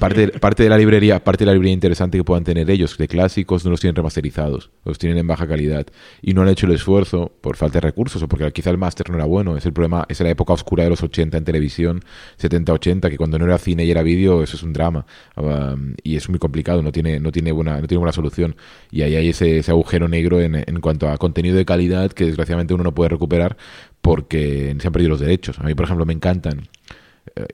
parte, 0.00 0.28
parte 0.28 0.62
de 0.62 0.68
la 0.68 0.78
librería, 0.78 1.22
parte 1.22 1.44
de 1.44 1.46
la 1.46 1.52
librería 1.52 1.74
interesante 1.74 2.18
que 2.18 2.24
puedan 2.24 2.44
tener 2.44 2.70
ellos 2.70 2.96
de 2.96 3.08
clásicos 3.08 3.64
no 3.64 3.70
los 3.72 3.80
tienen 3.80 3.96
remasterizados, 3.96 4.70
los 4.84 4.98
tienen 4.98 5.18
en 5.18 5.26
baja 5.26 5.46
calidad. 5.48 5.86
Y 6.22 6.34
no 6.34 6.42
han 6.42 6.48
hecho 6.48 6.66
el 6.66 6.72
esfuerzo 6.72 7.32
por 7.40 7.56
falta 7.56 7.74
de 7.74 7.80
recursos 7.80 8.22
o 8.22 8.28
porque 8.28 8.50
quizá 8.52 8.70
el 8.70 8.78
máster 8.78 9.10
no 9.10 9.16
era 9.16 9.24
bueno, 9.24 9.56
es 9.56 9.66
el 9.66 9.72
problema, 9.72 10.06
es 10.08 10.20
la 10.20 10.30
época 10.30 10.52
oscura 10.52 10.84
de 10.84 10.90
los 10.90 11.02
80 11.02 11.38
en 11.38 11.44
televisión, 11.44 12.00
70-80 12.40 13.10
que 13.10 13.16
cuando 13.16 13.38
no 13.38 13.46
era 13.46 13.58
cine 13.58 13.84
y 13.84 13.90
era 13.90 14.02
vídeo 14.02 14.42
eso 14.42 14.56
es 14.56 14.62
un 14.62 14.72
drama. 14.72 15.06
Um, 15.36 15.94
y 16.02 16.16
es 16.16 16.28
muy 16.28 16.38
complicado, 16.38 16.82
no 16.82 16.92
tiene 16.92 17.18
no 17.20 17.32
tiene 17.32 17.52
buena 17.52 17.80
no 17.80 17.86
tiene 17.86 17.98
buena 17.98 18.12
solución. 18.12 18.56
Y 18.90 19.02
ahí 19.02 19.16
hay 19.16 19.28
ese, 19.30 19.58
ese 19.58 19.70
agujero 19.72 20.08
negro 20.08 20.40
en, 20.40 20.54
en 20.54 20.80
cuanto 20.80 21.08
a 21.08 21.16
contenido 21.18 21.56
de 21.56 21.64
calidad 21.64 22.12
que 22.12 22.26
desgraciadamente 22.26 22.74
uno 22.74 22.84
no 22.84 22.94
puede 22.94 23.10
recuperar 23.10 23.56
porque 24.00 24.76
se 24.78 24.86
han 24.86 24.92
perdido 24.92 25.10
los 25.10 25.20
derechos. 25.20 25.58
A 25.58 25.64
mí, 25.64 25.74
por 25.74 25.84
ejemplo, 25.84 26.06
me 26.06 26.12
encantan 26.12 26.68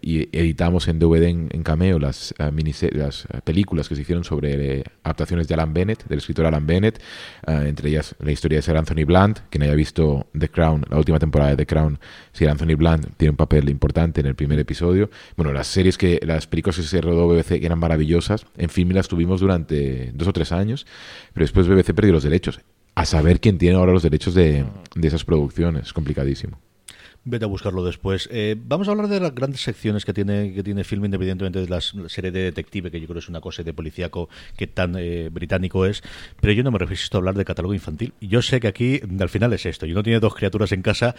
y 0.00 0.28
editamos 0.36 0.86
en 0.88 0.98
DVD 0.98 1.24
en, 1.24 1.62
Cameo 1.62 1.98
las, 1.98 2.34
uh, 2.38 2.96
las 2.96 3.24
eh, 3.24 3.40
películas 3.42 3.88
que 3.88 3.96
se 3.96 4.02
hicieron 4.02 4.24
sobre 4.24 4.84
adaptaciones 5.02 5.48
de 5.48 5.54
Alan 5.54 5.74
Bennett, 5.74 6.06
del 6.06 6.18
escritor 6.18 6.46
Alan 6.46 6.66
Bennett, 6.66 7.00
entre 7.46 7.90
ellas 7.90 8.14
la 8.20 8.30
historia 8.30 8.58
de 8.58 8.62
Sir 8.62 8.76
Anthony 8.76 9.04
Blunt, 9.04 9.40
quien 9.50 9.62
haya 9.62 9.74
visto 9.74 10.26
The 10.38 10.48
Crown, 10.48 10.84
la 10.88 10.98
última 10.98 11.18
temporada 11.18 11.50
de 11.50 11.56
The 11.56 11.66
Crown, 11.66 11.98
Sir 12.32 12.48
Anthony 12.48 12.76
Blunt 12.76 13.16
tiene 13.16 13.30
un 13.30 13.36
papel 13.36 13.68
importante 13.68 14.20
en 14.20 14.26
el 14.26 14.34
primer 14.34 14.58
episodio. 14.58 15.10
Bueno, 15.36 15.52
las 15.52 15.66
series 15.66 15.98
que, 15.98 16.20
las 16.24 16.46
películas 16.46 16.76
que 16.76 16.82
se 16.82 17.00
rodó 17.00 17.28
BBC 17.28 17.64
eran 17.64 17.78
maravillosas, 17.78 18.46
en 18.56 18.68
film 18.68 18.90
las 18.90 19.08
tuvimos 19.08 19.40
durante 19.40 20.12
dos 20.14 20.28
o 20.28 20.32
tres 20.32 20.52
años, 20.52 20.86
pero 21.32 21.44
después 21.44 21.66
BBC 21.66 21.92
perdió 21.94 22.12
los 22.12 22.22
derechos. 22.22 22.60
A 22.94 23.06
saber 23.06 23.40
quién 23.40 23.58
tiene 23.58 23.76
ahora 23.76 23.92
los 23.92 24.02
derechos 24.02 24.34
de, 24.34 24.64
de 24.94 25.08
esas 25.08 25.24
producciones, 25.24 25.92
complicadísimo. 25.92 26.58
Vete 27.24 27.44
a 27.44 27.48
buscarlo 27.48 27.84
después. 27.84 28.28
Eh, 28.32 28.56
vamos 28.58 28.88
a 28.88 28.90
hablar 28.90 29.06
de 29.06 29.20
las 29.20 29.32
grandes 29.32 29.60
secciones 29.60 30.04
que 30.04 30.12
tiene 30.12 30.52
que 30.52 30.64
tiene 30.64 30.82
film, 30.82 31.04
independientemente 31.04 31.60
de 31.60 31.68
la 31.68 31.80
serie 31.80 32.32
de 32.32 32.42
detective, 32.42 32.90
que 32.90 33.00
yo 33.00 33.06
creo 33.06 33.20
es 33.20 33.28
una 33.28 33.40
cosa 33.40 33.62
de 33.62 33.72
policíaco 33.72 34.28
que 34.56 34.66
tan 34.66 34.96
eh, 34.98 35.28
británico 35.30 35.86
es. 35.86 36.02
Pero 36.40 36.52
yo 36.52 36.64
no 36.64 36.72
me 36.72 36.80
resisto 36.80 37.16
a 37.16 37.20
hablar 37.20 37.36
de 37.36 37.44
catálogo 37.44 37.74
infantil. 37.74 38.12
Yo 38.20 38.42
sé 38.42 38.58
que 38.58 38.66
aquí, 38.66 39.00
al 39.20 39.28
final 39.28 39.52
es 39.52 39.66
esto. 39.66 39.86
Yo 39.86 39.94
no 39.94 40.02
tiene 40.02 40.18
dos 40.18 40.34
criaturas 40.34 40.72
en 40.72 40.82
casa, 40.82 41.14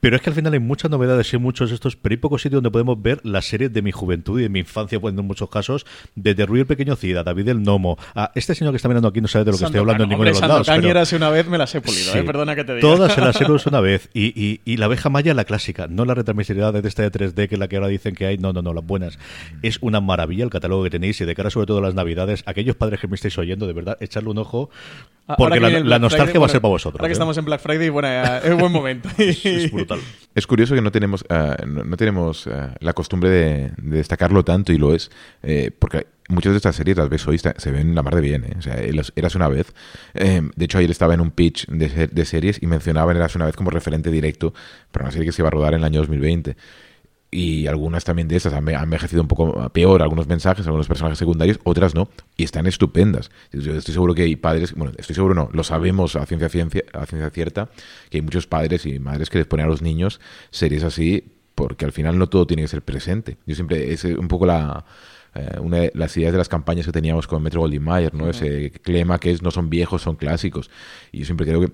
pero 0.00 0.16
es 0.16 0.22
que 0.22 0.30
al 0.30 0.36
final 0.36 0.52
hay 0.52 0.58
muchas 0.58 0.90
novedades 0.90 1.32
y 1.32 1.38
muchos 1.38 1.70
de 1.70 1.74
estos, 1.74 1.96
pero 1.96 2.12
hay 2.12 2.16
pocos 2.16 2.42
sitios 2.42 2.58
donde 2.58 2.70
podemos 2.70 3.00
ver 3.00 3.20
las 3.24 3.46
series 3.46 3.72
de 3.72 3.82
mi 3.82 3.92
juventud 3.92 4.40
y 4.40 4.44
de 4.44 4.48
mi 4.48 4.60
infancia, 4.60 4.98
pues 5.00 5.14
en 5.16 5.24
muchos 5.24 5.48
casos, 5.50 5.86
desde 6.14 6.46
Rui 6.46 6.60
el 6.60 6.66
Pequeño 6.66 6.96
Cida, 6.96 7.22
David 7.22 7.48
el 7.48 7.62
Nomo, 7.62 7.98
a 8.14 8.32
este 8.34 8.54
señor 8.54 8.72
que 8.72 8.76
está 8.76 8.88
mirando 8.88 9.08
aquí 9.08 9.20
no 9.20 9.28
sabe 9.28 9.44
de 9.44 9.52
lo 9.52 9.58
que 9.58 9.64
estoy 9.64 9.80
hablando 9.80 10.04
en 10.04 10.10
ninguno 10.10 10.26
de 10.26 10.32
los 10.32 10.40
lados. 10.40 10.66
Pero... 10.66 11.16
una 11.16 11.30
vez 11.30 11.46
me 11.46 11.58
las 11.58 11.74
he 11.74 11.80
pulido, 11.80 12.14
eh, 12.14 12.22
perdona 12.22 12.54
que 12.54 12.64
te 12.64 12.74
diga. 12.76 12.80
Todas 12.80 13.12
se 13.12 13.20
las 13.20 13.40
he 13.40 13.44
pulido 13.44 13.62
una 13.66 13.80
vez. 13.80 14.08
Y, 14.14 14.26
y, 14.40 14.60
y, 14.64 14.76
la 14.76 14.86
abeja 14.86 15.10
maya, 15.10 15.34
la 15.34 15.44
clásica, 15.44 15.86
no 15.86 16.04
la 16.04 16.14
retransmisibilidad 16.14 16.72
de 16.72 16.86
esta 16.88 17.02
de 17.02 17.12
3D, 17.12 17.48
que 17.48 17.54
es 17.54 17.58
la 17.58 17.68
que 17.68 17.76
ahora 17.76 17.88
dicen 17.88 18.14
que 18.14 18.26
hay, 18.26 18.38
no, 18.38 18.52
no, 18.52 18.62
no, 18.62 18.72
las 18.72 18.84
buenas. 18.84 19.18
Es 19.62 19.78
una 19.82 20.00
maravilla 20.00 20.44
el 20.44 20.50
catálogo 20.50 20.82
que 20.84 20.90
tenéis 20.90 21.20
y 21.20 21.24
de 21.24 21.34
cara 21.34 21.50
sobre 21.50 21.66
todo 21.66 21.78
a 21.78 21.82
las 21.82 21.94
navidades, 21.94 22.42
aquellos 22.46 22.76
padres 22.76 23.00
que 23.00 23.08
me 23.08 23.14
estáis 23.14 23.36
oyendo, 23.38 23.66
de 23.66 23.72
verdad, 23.72 23.96
echarle 24.00 24.30
un 24.30 24.38
ojo, 24.38 24.70
porque 25.36 25.60
la, 25.60 25.98
nostalgia 25.98 26.40
va 26.40 26.46
a 26.46 26.48
ser 26.48 26.60
para 26.60 26.70
vosotros. 26.70 27.00
Ahora 27.00 27.08
que 27.08 27.12
¿eh? 27.12 27.14
estamos 27.14 27.36
en 27.38 27.44
Black 27.44 27.60
Friday, 27.60 27.88
bueno, 27.88 28.08
es 28.08 28.56
buen 28.56 28.72
momento. 28.72 29.08
es 29.18 29.70
brutal. 29.70 30.00
Es 30.34 30.46
curioso 30.46 30.74
que 30.74 30.80
no 30.80 30.92
tenemos, 30.92 31.24
eh, 31.28 31.56
no, 31.66 31.96
tenemos 31.96 32.46
eh, 32.46 32.68
la 32.78 32.92
costumbre 32.92 33.30
de, 33.30 33.72
destacarlo 33.78 34.44
tanto 34.44 34.72
y 34.72 34.78
lo 34.78 34.94
es, 34.94 35.10
eh, 35.42 35.72
porque 35.76 36.06
muchas 36.28 36.52
de 36.52 36.58
estas 36.58 36.76
series 36.76 36.96
las 36.96 37.08
ves 37.08 37.26
hoy 37.26 37.38
se 37.38 37.70
ven 37.72 37.96
la 37.96 38.02
mar 38.02 38.14
de 38.14 38.20
bien. 38.20 38.46
O 38.56 38.62
sea, 38.62 38.76
Eras 38.78 39.34
una 39.34 39.48
vez. 39.48 39.72
de 40.14 40.64
hecho, 40.64 40.78
ayer 40.78 40.90
estaba 40.90 41.14
en 41.14 41.20
un 41.20 41.32
pitch 41.32 41.66
de, 41.66 42.06
de 42.06 42.24
series 42.24 42.62
y 42.62 42.66
mencionaban 42.66 43.16
Eras 43.16 43.34
una 43.34 43.46
vez 43.46 43.56
como 43.56 43.70
referente 43.70 44.10
directo 44.10 44.54
para 44.92 45.06
una 45.06 45.12
serie 45.12 45.26
que 45.26 45.32
se 45.32 45.42
iba 45.42 45.48
a 45.48 45.50
rodar 45.50 45.74
en 45.74 45.80
el 45.80 45.84
año 45.84 46.00
2020 46.00 46.56
y 47.30 47.66
algunas 47.68 48.04
también 48.04 48.26
de 48.28 48.36
esas 48.36 48.52
han 48.52 48.68
envejecido 48.68 49.22
un 49.22 49.28
poco 49.28 49.68
peor, 49.70 50.02
algunos 50.02 50.26
mensajes, 50.26 50.66
algunos 50.66 50.88
personajes 50.88 51.18
secundarios, 51.18 51.60
otras 51.62 51.94
no, 51.94 52.08
y 52.36 52.42
están 52.42 52.66
estupendas. 52.66 53.30
Yo 53.52 53.74
estoy 53.74 53.94
seguro 53.94 54.14
que 54.14 54.22
hay 54.22 54.36
padres, 54.36 54.74
bueno, 54.74 54.92
estoy 54.98 55.14
seguro 55.14 55.34
no, 55.34 55.48
lo 55.52 55.62
sabemos 55.62 56.16
a 56.16 56.26
ciencia, 56.26 56.48
ciencia, 56.48 56.84
a 56.92 57.06
ciencia 57.06 57.30
cierta, 57.30 57.68
que 58.10 58.18
hay 58.18 58.22
muchos 58.22 58.46
padres 58.46 58.84
y 58.86 58.98
madres 58.98 59.30
que 59.30 59.38
les 59.38 59.46
ponen 59.46 59.66
a 59.66 59.68
los 59.68 59.82
niños 59.82 60.20
series 60.50 60.82
así, 60.82 61.24
porque 61.54 61.84
al 61.84 61.92
final 61.92 62.18
no 62.18 62.28
todo 62.28 62.46
tiene 62.46 62.62
que 62.62 62.68
ser 62.68 62.82
presente. 62.82 63.36
Yo 63.46 63.54
siempre, 63.54 63.92
es 63.92 64.04
un 64.04 64.28
poco 64.28 64.46
la, 64.46 64.84
eh, 65.34 65.58
una 65.60 65.78
de 65.78 65.92
las 65.94 66.16
ideas 66.16 66.32
de 66.32 66.38
las 66.38 66.48
campañas 66.48 66.86
que 66.86 66.92
teníamos 66.92 67.26
con 67.28 67.42
Metro 67.42 67.60
Goldwyn 67.60 67.82
Mayer, 67.82 68.14
¿no? 68.14 68.28
Ese 68.28 68.70
clima 68.70 69.18
que 69.18 69.30
es 69.30 69.42
no 69.42 69.50
son 69.50 69.70
viejos, 69.70 70.02
son 70.02 70.16
clásicos. 70.16 70.70
Y 71.12 71.20
yo 71.20 71.24
siempre 71.26 71.46
creo 71.46 71.60
que 71.60 71.72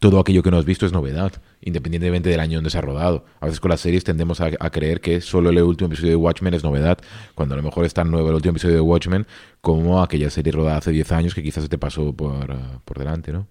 todo 0.00 0.20
aquello 0.20 0.42
que 0.42 0.50
no 0.50 0.58
has 0.58 0.64
visto 0.64 0.86
es 0.86 0.92
novedad, 0.92 1.32
independientemente 1.60 2.28
del 2.28 2.40
año 2.40 2.58
donde 2.58 2.70
se 2.70 2.78
ha 2.78 2.82
rodado. 2.82 3.24
A 3.40 3.46
veces 3.46 3.60
con 3.60 3.70
las 3.70 3.80
series 3.80 4.04
tendemos 4.04 4.40
a, 4.40 4.50
creer 4.70 5.00
que 5.00 5.20
solo 5.20 5.50
el 5.50 5.62
último 5.62 5.88
episodio 5.88 6.10
de 6.10 6.16
Watchmen 6.16 6.54
es 6.54 6.62
novedad, 6.62 6.98
cuando 7.34 7.54
a 7.54 7.56
lo 7.56 7.62
mejor 7.62 7.84
es 7.84 7.94
tan 7.94 8.10
nuevo 8.10 8.28
el 8.28 8.34
último 8.36 8.52
episodio 8.52 8.76
de 8.76 8.80
Watchmen 8.80 9.26
como 9.60 10.02
aquella 10.02 10.30
serie 10.30 10.52
rodada 10.52 10.78
hace 10.78 10.92
10 10.92 11.12
años 11.12 11.34
que 11.34 11.42
quizás 11.42 11.64
se 11.64 11.68
te 11.68 11.78
pasó 11.78 12.12
por, 12.14 12.50
uh, 12.50 12.80
por 12.84 12.98
delante, 12.98 13.32
¿no? 13.32 13.46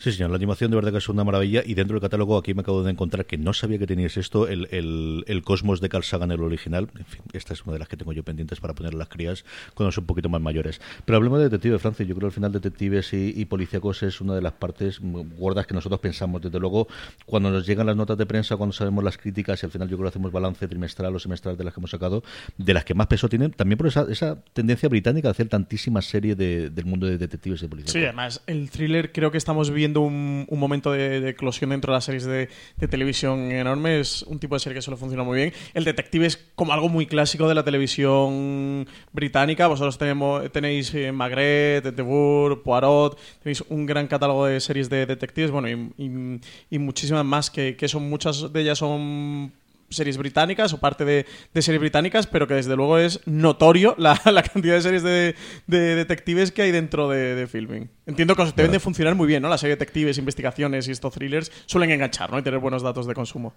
Sí, 0.00 0.12
señor, 0.12 0.30
la 0.30 0.36
animación 0.36 0.70
de 0.70 0.76
verdad 0.76 0.92
que 0.92 0.96
es 0.96 1.10
una 1.10 1.24
maravilla 1.24 1.62
y 1.62 1.74
dentro 1.74 1.94
del 1.94 2.00
catálogo 2.00 2.38
aquí 2.38 2.54
me 2.54 2.62
acabo 2.62 2.82
de 2.82 2.90
encontrar 2.90 3.26
que 3.26 3.36
no 3.36 3.52
sabía 3.52 3.78
que 3.78 3.86
tenías 3.86 4.16
esto, 4.16 4.48
el, 4.48 4.66
el, 4.70 5.42
Cosmos 5.44 5.82
de 5.82 5.90
Carl 5.90 6.04
Sagan, 6.04 6.30
el 6.30 6.40
original. 6.40 6.88
En 6.98 7.04
fin, 7.04 7.20
esta 7.34 7.52
es 7.52 7.64
una 7.64 7.74
de 7.74 7.80
las 7.80 7.88
que 7.88 7.98
tengo 7.98 8.14
yo 8.14 8.22
pendientes 8.22 8.60
para 8.60 8.72
poner 8.72 8.94
las 8.94 9.08
crías 9.08 9.44
cuando 9.74 9.92
son 9.92 10.04
un 10.04 10.06
poquito 10.06 10.30
más 10.30 10.40
mayores. 10.40 10.80
Pero 11.04 11.18
hablemos 11.18 11.38
de 11.40 11.50
Detective 11.50 11.78
Francia. 11.78 12.06
Yo 12.06 12.14
creo 12.14 12.30
que 12.30 12.32
al 12.32 12.32
final 12.32 12.50
Detectives 12.50 13.12
y, 13.12 13.34
y 13.36 13.44
policíacos 13.44 14.02
es 14.02 14.22
una 14.22 14.34
de 14.34 14.40
las 14.40 14.54
partes 14.54 15.00
gordas 15.02 15.66
que 15.66 15.74
nosotros 15.74 16.00
pensamos. 16.00 16.40
Desde 16.40 16.58
luego, 16.58 16.88
cuando 17.26 17.50
nos 17.50 17.66
llegan 17.66 17.86
las 17.86 17.96
notas 17.96 18.16
de 18.16 18.24
prensa, 18.24 18.56
cuando 18.56 18.72
sabemos 18.72 19.04
las 19.04 19.18
críticas 19.18 19.62
y 19.62 19.66
al 19.66 19.72
final 19.72 19.86
yo 19.90 19.98
creo 19.98 20.04
que 20.04 20.16
hacemos 20.16 20.32
balance 20.32 20.66
trimestral 20.66 21.14
o 21.14 21.18
semestral 21.18 21.58
de 21.58 21.64
las 21.64 21.74
que 21.74 21.80
hemos 21.80 21.90
sacado, 21.90 22.22
de 22.56 22.72
las 22.72 22.86
que 22.86 22.94
más 22.94 23.06
peso 23.06 23.28
tienen, 23.28 23.50
también 23.50 23.76
por 23.76 23.88
esa, 23.88 24.06
esa 24.10 24.42
tendencia 24.54 24.88
británica 24.88 25.28
de 25.28 25.32
hacer 25.32 25.48
tantísimas 25.48 26.06
series 26.06 26.38
del 26.38 26.86
mundo 26.86 27.06
de 27.06 27.18
detectives 27.18 27.60
y 27.60 27.64
de 27.66 27.68
policíacos. 27.68 27.92
Sí, 27.92 28.02
además, 28.02 28.40
el 28.46 28.70
thriller 28.70 29.12
creo 29.12 29.30
que 29.30 29.36
estamos 29.36 29.68
un, 29.98 30.46
momento 30.50 30.70
momento 30.70 30.92
de, 30.92 31.28
eclosión 31.30 31.70
dentro 31.70 31.92
de 31.92 31.96
las 31.96 32.04
series 32.04 32.24
de, 32.24 32.48
televisión 32.88 33.50
enorme. 33.50 34.00
Es 34.00 34.22
un 34.22 34.38
tipo 34.38 34.54
de 34.54 34.60
serie 34.60 34.76
que 34.76 34.82
suele 34.82 34.98
funcionar 34.98 35.26
muy 35.26 35.36
bien. 35.36 35.52
El 35.74 35.84
detective 35.84 36.26
es 36.26 36.36
como 36.54 36.72
algo 36.72 36.88
muy 36.88 37.06
clásico 37.06 37.48
de 37.48 37.54
la 37.54 37.64
televisión 37.64 38.86
británica. 39.12 39.66
Vosotros 39.66 39.98
tenemos, 39.98 40.50
tenéis 40.52 40.94
eh, 40.94 41.12
Magret, 41.12 41.94
The 41.94 42.02
Poirot, 42.02 43.18
tenéis 43.42 43.64
un 43.68 43.86
gran 43.86 44.06
catálogo 44.06 44.46
de 44.46 44.60
series 44.60 44.88
de 44.88 45.06
detectives, 45.06 45.50
bueno, 45.50 45.68
y, 45.68 46.78
muchísimas 46.78 47.24
más 47.24 47.50
que, 47.50 47.76
que 47.76 47.88
son 47.88 48.08
muchas 48.08 48.52
de 48.52 48.60
ellas 48.60 48.78
son 48.78 49.52
series 49.90 50.16
británicas 50.16 50.72
o 50.72 50.78
parte 50.78 51.04
de, 51.04 51.26
series 51.54 51.80
británicas, 51.80 52.26
pero 52.26 52.46
que 52.46 52.54
desde 52.54 52.76
luego 52.76 52.98
es 52.98 53.20
notorio 53.26 53.94
la, 53.98 54.18
cantidad 54.52 54.74
de 54.74 54.82
series 54.82 55.02
de, 55.02 55.34
detectives 55.66 56.52
que 56.52 56.62
hay 56.62 56.70
dentro 56.70 57.08
de, 57.08 57.46
filming. 57.46 57.90
Entiendo 58.06 58.36
que 58.36 58.44
deben 58.56 58.72
de 58.72 58.80
funcionar 58.80 59.14
muy 59.14 59.26
bien, 59.26 59.42
¿no? 59.42 59.48
Las 59.48 59.60
series 59.60 59.76
de 59.78 59.84
detectives, 59.84 60.18
investigaciones 60.18 60.88
y 60.88 60.92
estos 60.92 61.12
thrillers 61.12 61.50
suelen 61.66 61.90
enganchar, 61.90 62.30
¿no? 62.30 62.38
Y 62.38 62.42
tener 62.42 62.60
buenos 62.60 62.82
datos 62.82 63.06
de 63.06 63.14
consumo. 63.14 63.54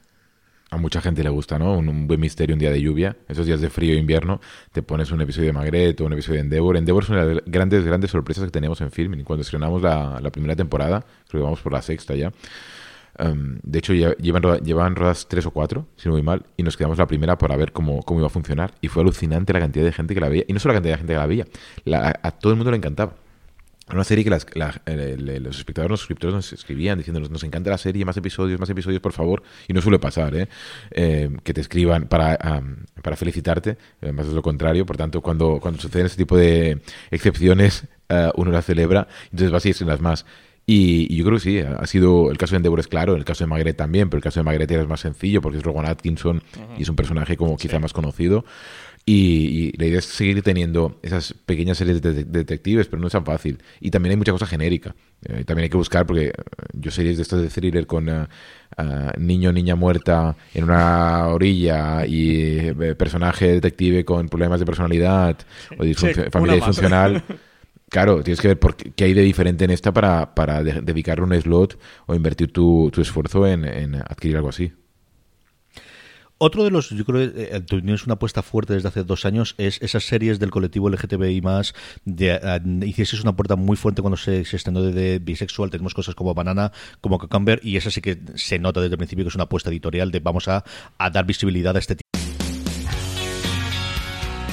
A 0.73 0.77
mucha 0.77 1.01
gente 1.01 1.23
le 1.23 1.29
gusta, 1.29 1.59
¿no? 1.59 1.77
Un, 1.77 2.07
buen 2.07 2.19
misterio 2.19 2.55
un 2.55 2.59
día 2.59 2.71
de 2.71 2.81
lluvia. 2.81 3.15
Esos 3.27 3.45
días 3.45 3.61
de 3.61 3.69
frío 3.69 3.93
e 3.93 3.97
invierno, 3.97 4.41
te 4.71 4.81
pones 4.81 5.11
un 5.11 5.21
episodio 5.21 5.47
de 5.47 5.53
Magret 5.53 6.01
o 6.01 6.05
un 6.05 6.13
episodio 6.13 6.37
de 6.37 6.45
Endeavor. 6.45 6.77
Endeavor 6.77 7.03
es 7.03 7.09
una 7.09 7.25
de 7.25 7.35
las 7.35 7.43
grandes, 7.45 7.85
grandes 7.85 8.09
sorpresas 8.09 8.45
que 8.45 8.49
tenemos 8.49 8.81
en 8.81 8.89
filming. 8.89 9.23
Cuando 9.23 9.43
estrenamos 9.43 9.83
la, 9.83 10.19
la 10.19 10.31
primera 10.31 10.55
temporada, 10.55 11.05
creo 11.29 11.41
que 11.41 11.43
vamos 11.43 11.61
por 11.61 11.73
la 11.73 11.81
sexta 11.83 12.15
ya, 12.15 12.31
Em, 13.17 13.59
de 13.63 13.79
hecho, 13.79 13.93
llevan, 13.93 14.43
llevan 14.63 14.95
rodadas 14.95 15.27
tres 15.27 15.45
o 15.45 15.51
cuatro, 15.51 15.87
si 15.95 16.07
no 16.07 16.13
muy 16.13 16.23
mal, 16.23 16.45
y 16.57 16.63
nos 16.63 16.77
quedamos 16.77 16.97
la 16.97 17.07
primera 17.07 17.37
para 17.37 17.55
ver 17.55 17.71
cómo, 17.71 18.01
cómo 18.03 18.19
iba 18.19 18.27
a 18.27 18.29
funcionar. 18.29 18.73
Y 18.81 18.87
fue 18.87 19.03
alucinante 19.03 19.53
la 19.53 19.59
cantidad 19.59 19.85
de 19.85 19.91
gente 19.91 20.13
que 20.13 20.21
la 20.21 20.29
veía. 20.29 20.43
Y 20.47 20.53
no 20.53 20.59
solo 20.59 20.73
la 20.73 20.77
cantidad 20.77 20.93
de 20.95 20.97
gente 20.99 21.13
que 21.13 21.19
la 21.19 21.27
veía, 21.27 21.45
a 22.21 22.31
todo 22.31 22.53
el 22.53 22.57
mundo 22.57 22.71
le 22.71 22.77
encantaba. 22.77 23.13
Era 23.85 23.95
una 23.95 24.05
serie 24.05 24.23
que 24.23 24.29
los 24.29 25.57
espectadores, 25.57 25.91
los 25.91 25.99
suscriptores 25.99 26.33
nos 26.33 26.53
escribían 26.53 26.97
diciendo 26.97 27.19
nos 27.19 27.43
encanta 27.43 27.69
la 27.69 27.77
serie, 27.77 28.05
más 28.05 28.15
episodios, 28.15 28.57
más 28.57 28.69
episodios, 28.69 29.01
por 29.01 29.11
favor. 29.11 29.43
Y 29.67 29.73
no 29.73 29.81
suele 29.81 29.99
pasar, 29.99 30.33
¿eh? 30.35 30.47
eh 30.91 31.29
que 31.43 31.53
te 31.53 31.59
escriban 31.59 32.07
para, 32.07 32.61
para 33.01 33.15
felicitarte, 33.17 33.77
más 34.13 34.27
es 34.27 34.33
lo 34.33 34.41
contrario. 34.41 34.85
Por 34.85 34.95
tanto, 34.95 35.19
cuando, 35.21 35.59
cuando 35.59 35.81
suceden 35.81 36.05
este 36.05 36.17
tipo 36.17 36.37
de 36.37 36.81
excepciones, 37.11 37.83
uh, 38.09 38.31
uno 38.35 38.51
las 38.51 38.65
celebra, 38.65 39.07
entonces 39.25 39.51
vas 39.51 39.63
sin 39.63 39.87
las 39.87 39.99
más. 39.99 40.25
Y, 40.65 41.13
yo 41.15 41.25
creo 41.25 41.37
que 41.37 41.43
sí, 41.43 41.59
ha 41.59 41.85
sido 41.87 42.31
el 42.31 42.37
caso 42.37 42.51
de 42.51 42.57
Endeavor 42.57 42.79
es 42.79 42.87
claro, 42.87 43.15
el 43.15 43.25
caso 43.25 43.43
de 43.43 43.49
Magret 43.49 43.75
también, 43.75 44.09
pero 44.09 44.19
el 44.19 44.23
caso 44.23 44.39
de 44.39 44.45
Magret 44.45 44.71
es 44.71 44.87
más 44.87 45.01
sencillo 45.01 45.41
porque 45.41 45.57
es 45.57 45.63
Rowan 45.63 45.85
Atkinson 45.85 46.41
y 46.77 46.83
es 46.83 46.89
un 46.89 46.95
personaje 46.95 47.35
como 47.35 47.57
quizá 47.57 47.79
más 47.79 47.91
conocido. 47.91 48.45
Y, 49.05 49.75
la 49.77 49.85
idea 49.85 49.99
es 49.99 50.05
seguir 50.05 50.41
teniendo 50.43 50.97
esas 51.01 51.33
pequeñas 51.33 51.77
series 51.77 52.01
de, 52.01 52.23
detectives, 52.23 52.87
pero 52.87 53.01
no 53.01 53.07
es 53.07 53.13
tan 53.13 53.25
fácil. 53.25 53.61
Y 53.81 53.91
también 53.91 54.11
hay 54.11 54.17
mucha 54.17 54.31
cosa 54.31 54.45
genérica. 54.45 54.95
Eh, 55.25 55.43
también 55.43 55.63
hay 55.63 55.69
que 55.69 55.75
buscar, 55.75 56.05
porque 56.05 56.27
eh, 56.27 56.33
yo 56.71 56.89
series 56.89 57.17
de 57.17 57.23
estos 57.23 57.41
de 57.41 57.49
thriller 57.49 57.85
con 57.85 58.07
uh, 58.07 58.27
niño 59.17 59.51
niña 59.51 59.75
muerta 59.75 60.37
en 60.53 60.63
una 60.63 61.27
orilla 61.27 62.05
y 62.07 62.71
personaje 62.97 63.47
detective 63.47 64.05
con 64.05 64.29
problemas 64.29 64.61
de 64.61 64.65
personalidad 64.65 65.37
o 65.77 65.83
familia 66.31 66.55
disfuncional. 66.55 67.23
Claro, 67.93 68.23
tienes 68.23 68.41
que 68.41 68.47
ver 68.47 68.59
por 68.59 68.75
qué, 68.75 69.03
hay 69.03 69.13
de 69.13 69.21
diferente 69.21 69.65
en 69.65 69.69
esta 69.69 69.93
para, 69.93 70.33
para 70.33 70.63
dedicarle 70.63 71.25
un 71.25 71.39
slot 71.39 71.77
o 72.07 72.15
invertir 72.15 72.51
tu, 72.51 72.89
tu 72.91 73.01
esfuerzo 73.01 73.45
en, 73.45 73.93
adquirir 73.93 74.37
algo 74.37 74.49
así. 74.49 74.73
Otro 76.39 76.63
de 76.63 76.71
los, 76.71 76.89
yo 76.89 77.05
creo 77.05 77.31
que 77.31 77.43
eh, 77.55 77.93
es 77.93 78.05
una 78.05 78.15
apuesta 78.15 78.41
fuerte 78.41 78.73
desde 78.73 78.87
hace 78.87 79.03
dos 79.03 79.25
años, 79.25 79.53
es 79.59 79.79
esas 79.83 80.05
series 80.05 80.39
del 80.39 80.49
colectivo 80.49 80.89
LGTBI 80.89 81.41
más. 81.41 81.75
De, 82.03 82.33
uh, 82.33 82.83
hicieses 82.83 83.21
una 83.21 83.35
puerta 83.35 83.55
muy 83.57 83.77
fuerte 83.77 84.01
cuando 84.01 84.17
se, 84.17 84.43
se 84.43 84.55
estrenó 84.55 84.81
de, 84.81 85.19
bisexual. 85.19 85.69
Tenemos 85.69 85.93
cosas 85.93 86.15
como 86.15 86.33
Banana, 86.33 86.71
como 86.99 87.19
Cucumber, 87.19 87.59
y 87.61 87.77
esa 87.77 87.91
sí 87.91 88.01
que 88.01 88.19
se 88.33 88.57
nota 88.57 88.81
desde 88.81 88.95
el 88.95 88.97
principio 88.97 89.23
que 89.23 89.29
es 89.29 89.35
una 89.35 89.43
apuesta 89.43 89.69
editorial 89.69 90.09
de 90.09 90.19
vamos 90.19 90.47
a, 90.47 90.63
a 90.97 91.09
dar 91.11 91.27
visibilidad 91.27 91.75
a 91.75 91.79
este. 91.79 92.02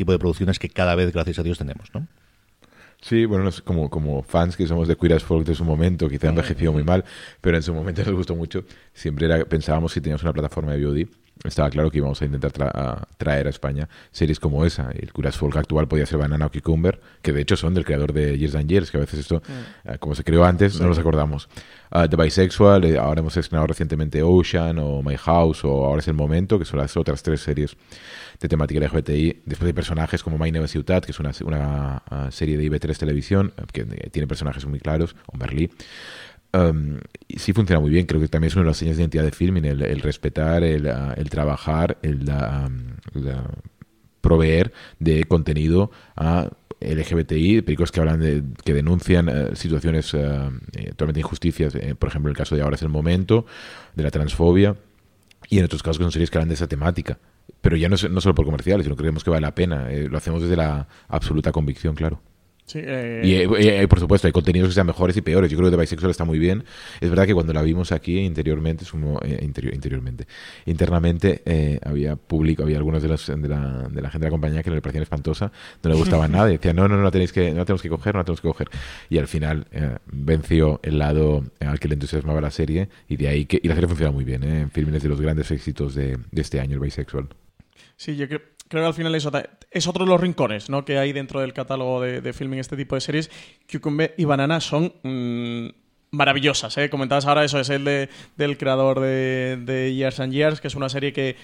Tipo 0.00 0.12
de 0.12 0.18
producciones 0.18 0.58
que 0.58 0.70
cada 0.70 0.94
vez, 0.94 1.12
gracias 1.12 1.38
a 1.38 1.42
Dios, 1.42 1.58
tenemos, 1.58 1.88
¿no? 1.92 2.06
Sí, 3.02 3.26
bueno, 3.26 3.50
como, 3.64 3.90
como 3.90 4.22
fans 4.22 4.56
que 4.56 4.66
somos 4.66 4.88
de 4.88 4.96
Queer 4.96 5.14
as 5.14 5.24
Folk 5.24 5.46
de 5.46 5.54
su 5.54 5.64
momento, 5.64 6.08
quizá 6.08 6.28
ha 6.28 6.30
envejecido 6.30 6.72
muy 6.72 6.84
mal, 6.84 7.04
pero 7.40 7.56
en 7.56 7.62
su 7.62 7.74
momento 7.74 8.02
nos 8.06 8.14
gustó 8.14 8.34
mucho. 8.34 8.64
Siempre 8.94 9.26
era, 9.26 9.44
pensábamos 9.44 9.92
si 9.92 10.00
teníamos 10.00 10.22
una 10.22 10.32
plataforma 10.32 10.72
de 10.72 10.84
VOD, 10.84 11.08
estaba 11.44 11.70
claro 11.70 11.90
que 11.90 11.98
íbamos 11.98 12.20
a 12.20 12.24
intentar 12.26 12.52
traer 13.16 13.46
a 13.46 13.50
España 13.50 13.88
series 14.12 14.38
como 14.38 14.64
esa. 14.64 14.90
El 14.90 15.12
Queer 15.12 15.28
as 15.28 15.36
Folk 15.36 15.56
actual 15.56 15.88
podía 15.88 16.06
ser 16.06 16.18
Banana 16.18 16.46
o 16.46 16.50
Cucumber, 16.50 17.00
que 17.22 17.32
de 17.32 17.40
hecho 17.40 17.56
son 17.56 17.74
del 17.74 17.84
creador 17.84 18.12
de 18.12 18.38
Years 18.38 18.54
and 18.54 18.68
Years, 18.68 18.90
que 18.90 18.98
a 18.98 19.00
veces 19.00 19.20
esto, 19.20 19.42
mm. 19.46 19.90
eh, 19.90 19.98
como 19.98 20.14
se 20.14 20.24
creó 20.24 20.44
antes, 20.44 20.80
no 20.80 20.88
nos 20.88 20.98
acordamos. 20.98 21.48
Uh, 21.92 22.06
The 22.06 22.16
Bisexual, 22.16 22.84
eh, 22.84 22.98
ahora 22.98 23.20
hemos 23.20 23.36
estrenado 23.36 23.66
recientemente 23.66 24.22
Ocean 24.22 24.78
o 24.78 25.02
My 25.02 25.16
House 25.16 25.64
o 25.64 25.86
Ahora 25.86 26.00
es 26.00 26.08
el 26.08 26.14
Momento, 26.14 26.58
que 26.58 26.64
son 26.64 26.78
las 26.78 26.96
otras 26.96 27.22
tres 27.22 27.40
series 27.40 27.76
de 28.38 28.48
temática 28.48 28.80
LGBTI. 28.80 29.42
Después 29.44 29.66
hay 29.66 29.72
personajes 29.72 30.22
como 30.22 30.38
My 30.38 30.52
Name 30.52 30.68
Ciutat, 30.68 31.04
que 31.04 31.12
es 31.12 31.18
una, 31.18 31.32
una 31.44 32.02
uh, 32.10 32.30
serie 32.30 32.56
de 32.56 32.70
IB3 32.70 32.96
Televisión, 32.96 33.52
que 33.72 33.84
tiene 33.84 34.28
personajes 34.28 34.64
muy 34.66 34.78
claros, 34.78 35.16
o 35.26 35.36
Merlí. 35.36 35.70
Um, 36.52 36.98
sí 37.28 37.52
funciona 37.52 37.80
muy 37.80 37.90
bien, 37.90 38.06
creo 38.06 38.20
que 38.20 38.26
también 38.26 38.48
es 38.48 38.56
una 38.56 38.64
de 38.64 38.70
las 38.70 38.76
señas 38.76 38.96
de 38.96 39.04
identidad 39.04 39.24
de 39.24 39.30
filming, 39.30 39.64
el, 39.64 39.82
el 39.82 40.00
respetar, 40.00 40.64
el, 40.64 40.86
el, 40.86 41.30
trabajar, 41.30 41.98
el 42.02 42.28
um, 42.28 43.34
proveer 44.20 44.72
de 44.98 45.24
contenido 45.24 45.92
a 46.16 46.50
LGBTI, 46.80 47.62
películas 47.62 47.92
que 47.92 48.00
hablan 48.00 48.20
de, 48.20 48.42
que 48.64 48.74
denuncian 48.74 49.28
uh, 49.28 49.54
situaciones 49.54 50.12
uh, 50.14 50.50
totalmente 50.90 51.20
injusticias, 51.20 51.74
eh, 51.76 51.94
por 51.94 52.08
ejemplo, 52.08 52.30
el 52.30 52.36
caso 52.36 52.56
de 52.56 52.62
Ahora 52.62 52.74
es 52.74 52.82
el 52.82 52.88
momento, 52.88 53.46
de 53.94 54.02
la 54.02 54.10
transfobia, 54.10 54.76
y 55.48 55.58
en 55.58 55.64
otros 55.64 55.82
casos 55.82 55.98
que 55.98 56.04
son 56.04 56.12
series 56.12 56.30
que 56.30 56.38
hablan 56.38 56.48
de 56.48 56.54
esa 56.54 56.66
temática 56.66 57.18
pero 57.60 57.76
ya 57.76 57.88
no, 57.88 57.96
no 58.10 58.20
solo 58.20 58.34
por 58.34 58.44
comerciales, 58.44 58.84
sino 58.84 58.96
que 58.96 59.02
creemos 59.02 59.24
que 59.24 59.30
vale 59.30 59.42
la 59.42 59.54
pena. 59.54 59.90
Eh, 59.90 60.08
lo 60.08 60.18
hacemos 60.18 60.40
desde 60.40 60.56
la 60.56 60.88
absoluta 61.08 61.52
convicción, 61.52 61.94
claro. 61.94 62.20
Eh, 62.74 63.22
y, 63.24 63.34
eh, 63.34 63.88
por 63.88 64.00
supuesto, 64.00 64.26
hay 64.26 64.32
contenidos 64.32 64.68
que 64.68 64.74
sean 64.74 64.86
mejores 64.86 65.16
y 65.16 65.22
peores. 65.22 65.50
Yo 65.50 65.56
creo 65.56 65.70
que 65.70 65.76
The 65.76 65.80
Bisexual 65.80 66.10
está 66.10 66.24
muy 66.24 66.38
bien. 66.38 66.64
Es 67.00 67.10
verdad 67.10 67.26
que 67.26 67.34
cuando 67.34 67.52
la 67.52 67.62
vimos 67.62 67.92
aquí 67.92 68.18
interiormente, 68.18 68.84
interior, 69.40 69.74
interiormente, 69.74 70.26
internamente, 70.66 71.80
había 71.84 72.16
público, 72.16 72.62
había 72.62 72.76
algunos 72.76 73.02
de, 73.02 73.08
los, 73.08 73.26
de, 73.26 73.48
la, 73.48 73.88
de 73.90 74.02
la 74.02 74.10
gente 74.10 74.24
de 74.24 74.26
la 74.26 74.30
compañía 74.30 74.62
que 74.62 74.70
le 74.70 74.80
parecían 74.80 75.02
espantosa, 75.02 75.52
no 75.82 75.90
le 75.90 75.96
gustaba 75.96 76.28
nada. 76.28 76.48
Y 76.50 76.56
decían, 76.56 76.76
no, 76.76 76.88
no, 76.88 76.96
no, 76.96 77.02
la 77.02 77.10
tenéis 77.10 77.32
que, 77.32 77.50
no 77.50 77.58
la 77.58 77.64
tenemos 77.64 77.82
que 77.82 77.88
coger, 77.88 78.14
no 78.14 78.20
la 78.20 78.24
tenemos 78.24 78.40
que 78.40 78.48
coger. 78.48 78.68
Y 79.08 79.18
al 79.18 79.28
final 79.28 79.66
venció 80.06 80.80
el 80.82 80.98
lado 80.98 81.44
al 81.60 81.80
que 81.80 81.88
le 81.88 81.94
entusiasmaba 81.94 82.40
la 82.40 82.50
serie 82.50 82.88
y 83.08 83.16
de 83.16 83.28
ahí 83.28 83.46
que, 83.46 83.60
y 83.62 83.68
la 83.68 83.74
serie 83.74 83.88
funciona 83.88 84.12
muy 84.12 84.24
bien. 84.24 84.42
En 84.44 84.70
film 84.70 84.90
de 84.90 85.08
los 85.08 85.20
grandes 85.20 85.50
éxitos 85.50 85.94
de, 85.94 86.18
de 86.30 86.42
este 86.42 86.60
año, 86.60 86.74
el 86.74 86.80
Bisexual. 86.80 87.28
Sí, 87.96 88.16
yo 88.16 88.26
creo, 88.28 88.40
creo 88.70 88.84
que 88.84 88.86
al 88.86 88.94
final 88.94 89.14
es 89.14 89.86
otro 89.88 90.04
de 90.04 90.10
los 90.10 90.20
rincones 90.20 90.70
¿no? 90.70 90.84
que 90.84 90.96
hay 90.96 91.12
dentro 91.12 91.40
del 91.40 91.52
catálogo 91.52 92.00
de, 92.00 92.20
de 92.20 92.32
filming 92.32 92.60
este 92.60 92.76
tipo 92.76 92.94
de 92.94 93.00
series. 93.00 93.30
Cucumber 93.70 94.14
y 94.16 94.24
Banana 94.24 94.60
son 94.60 94.94
mm, 95.02 95.68
maravillosas. 96.12 96.78
¿eh? 96.78 96.88
Comentabas 96.88 97.26
ahora 97.26 97.44
eso, 97.44 97.58
es 97.58 97.68
el 97.68 97.84
de, 97.84 98.08
del 98.36 98.56
creador 98.56 99.00
de, 99.00 99.92
Years 99.94 100.20
and 100.20 100.32
Years, 100.32 100.60
que 100.60 100.68
es 100.68 100.76
una 100.76 100.88
serie 100.88 101.12
que 101.12 101.34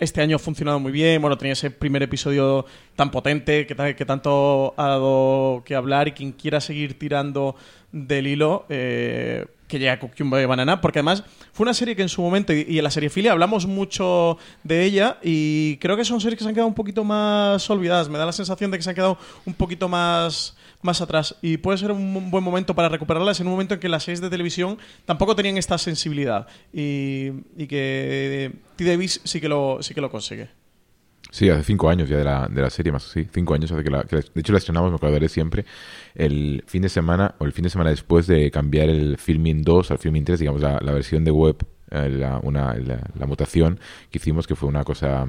este 0.00 0.20
año 0.20 0.36
ha 0.36 0.38
funcionado 0.40 0.80
muy 0.80 0.90
bien. 0.90 1.22
Bueno, 1.22 1.38
tenía 1.38 1.52
ese 1.52 1.70
primer 1.70 2.02
episodio 2.02 2.66
tan 2.96 3.12
potente 3.12 3.64
que, 3.68 3.94
que 3.94 4.04
tanto 4.04 4.74
ha 4.76 4.88
dado 4.88 5.62
que 5.64 5.76
hablar 5.76 6.08
y 6.08 6.12
quien 6.12 6.32
quiera 6.32 6.60
seguir 6.60 6.98
tirando 6.98 7.54
del 7.92 8.26
hilo, 8.26 8.66
eh, 8.68 9.46
que 9.68 9.78
llega 9.78 9.98
Cucumber 9.98 10.42
y 10.42 10.46
Banana, 10.46 10.80
porque 10.80 11.00
además 11.00 11.24
fue 11.52 11.64
una 11.64 11.74
serie 11.74 11.96
que 11.96 12.02
en 12.02 12.08
su 12.08 12.22
momento, 12.22 12.52
y 12.52 12.78
en 12.78 12.84
la 12.84 12.90
serie 12.90 13.10
Filia 13.10 13.32
hablamos 13.32 13.66
mucho 13.66 14.38
de 14.62 14.84
ella, 14.84 15.18
y 15.22 15.76
creo 15.78 15.96
que 15.96 16.04
son 16.04 16.20
series 16.20 16.38
que 16.38 16.44
se 16.44 16.48
han 16.48 16.54
quedado 16.54 16.68
un 16.68 16.74
poquito 16.74 17.04
más 17.04 17.68
olvidadas. 17.70 18.08
Me 18.08 18.18
da 18.18 18.26
la 18.26 18.32
sensación 18.32 18.70
de 18.70 18.78
que 18.78 18.82
se 18.82 18.90
han 18.90 18.96
quedado 18.96 19.18
un 19.44 19.54
poquito 19.54 19.88
más, 19.88 20.56
más 20.82 21.00
atrás, 21.00 21.36
y 21.42 21.56
puede 21.56 21.78
ser 21.78 21.92
un 21.92 22.30
buen 22.30 22.44
momento 22.44 22.74
para 22.74 22.88
recuperarlas 22.88 23.40
en 23.40 23.46
un 23.46 23.52
momento 23.52 23.74
en 23.74 23.80
que 23.80 23.88
las 23.88 24.04
series 24.04 24.20
de 24.20 24.30
televisión 24.30 24.78
tampoco 25.04 25.34
tenían 25.34 25.56
esta 25.56 25.78
sensibilidad, 25.78 26.46
y, 26.72 27.32
que 27.66 28.52
T. 28.76 28.84
Davis 28.84 29.20
sí 29.24 29.40
que 29.40 29.48
lo, 29.48 29.82
sí 29.82 29.94
que 29.94 30.00
lo 30.00 30.10
consigue. 30.10 30.48
Sí, 31.30 31.50
hace 31.50 31.64
cinco 31.64 31.90
años 31.90 32.08
ya 32.08 32.16
de 32.16 32.24
la, 32.24 32.48
de 32.48 32.62
la 32.62 32.70
serie, 32.70 32.92
más 32.92 33.02
sí, 33.02 33.26
cinco 33.32 33.54
años 33.54 33.70
hace 33.72 33.82
que 33.82 33.90
la, 33.90 34.02
de 34.02 34.40
hecho 34.40 34.52
la 34.52 34.58
estrenamos, 34.58 34.90
me 34.90 34.96
acordaré 34.96 35.28
siempre, 35.28 35.64
el 36.14 36.62
fin 36.66 36.82
de 36.82 36.88
semana, 36.88 37.34
o 37.38 37.44
el 37.44 37.52
fin 37.52 37.64
de 37.64 37.70
semana 37.70 37.90
después 37.90 38.26
de 38.26 38.50
cambiar 38.50 38.88
el 38.88 39.18
Filming 39.18 39.62
2 39.62 39.90
al 39.90 39.98
Filming 39.98 40.24
3, 40.24 40.40
digamos, 40.40 40.62
la, 40.62 40.78
versión 40.78 41.24
de 41.24 41.30
web, 41.30 41.56
eh, 41.90 42.08
la, 42.08 42.38
una, 42.42 42.74
la, 42.74 43.26
mutación 43.26 43.80
que 44.10 44.18
hicimos, 44.18 44.46
que 44.46 44.54
fue 44.54 44.68
una 44.68 44.84
cosa 44.84 45.26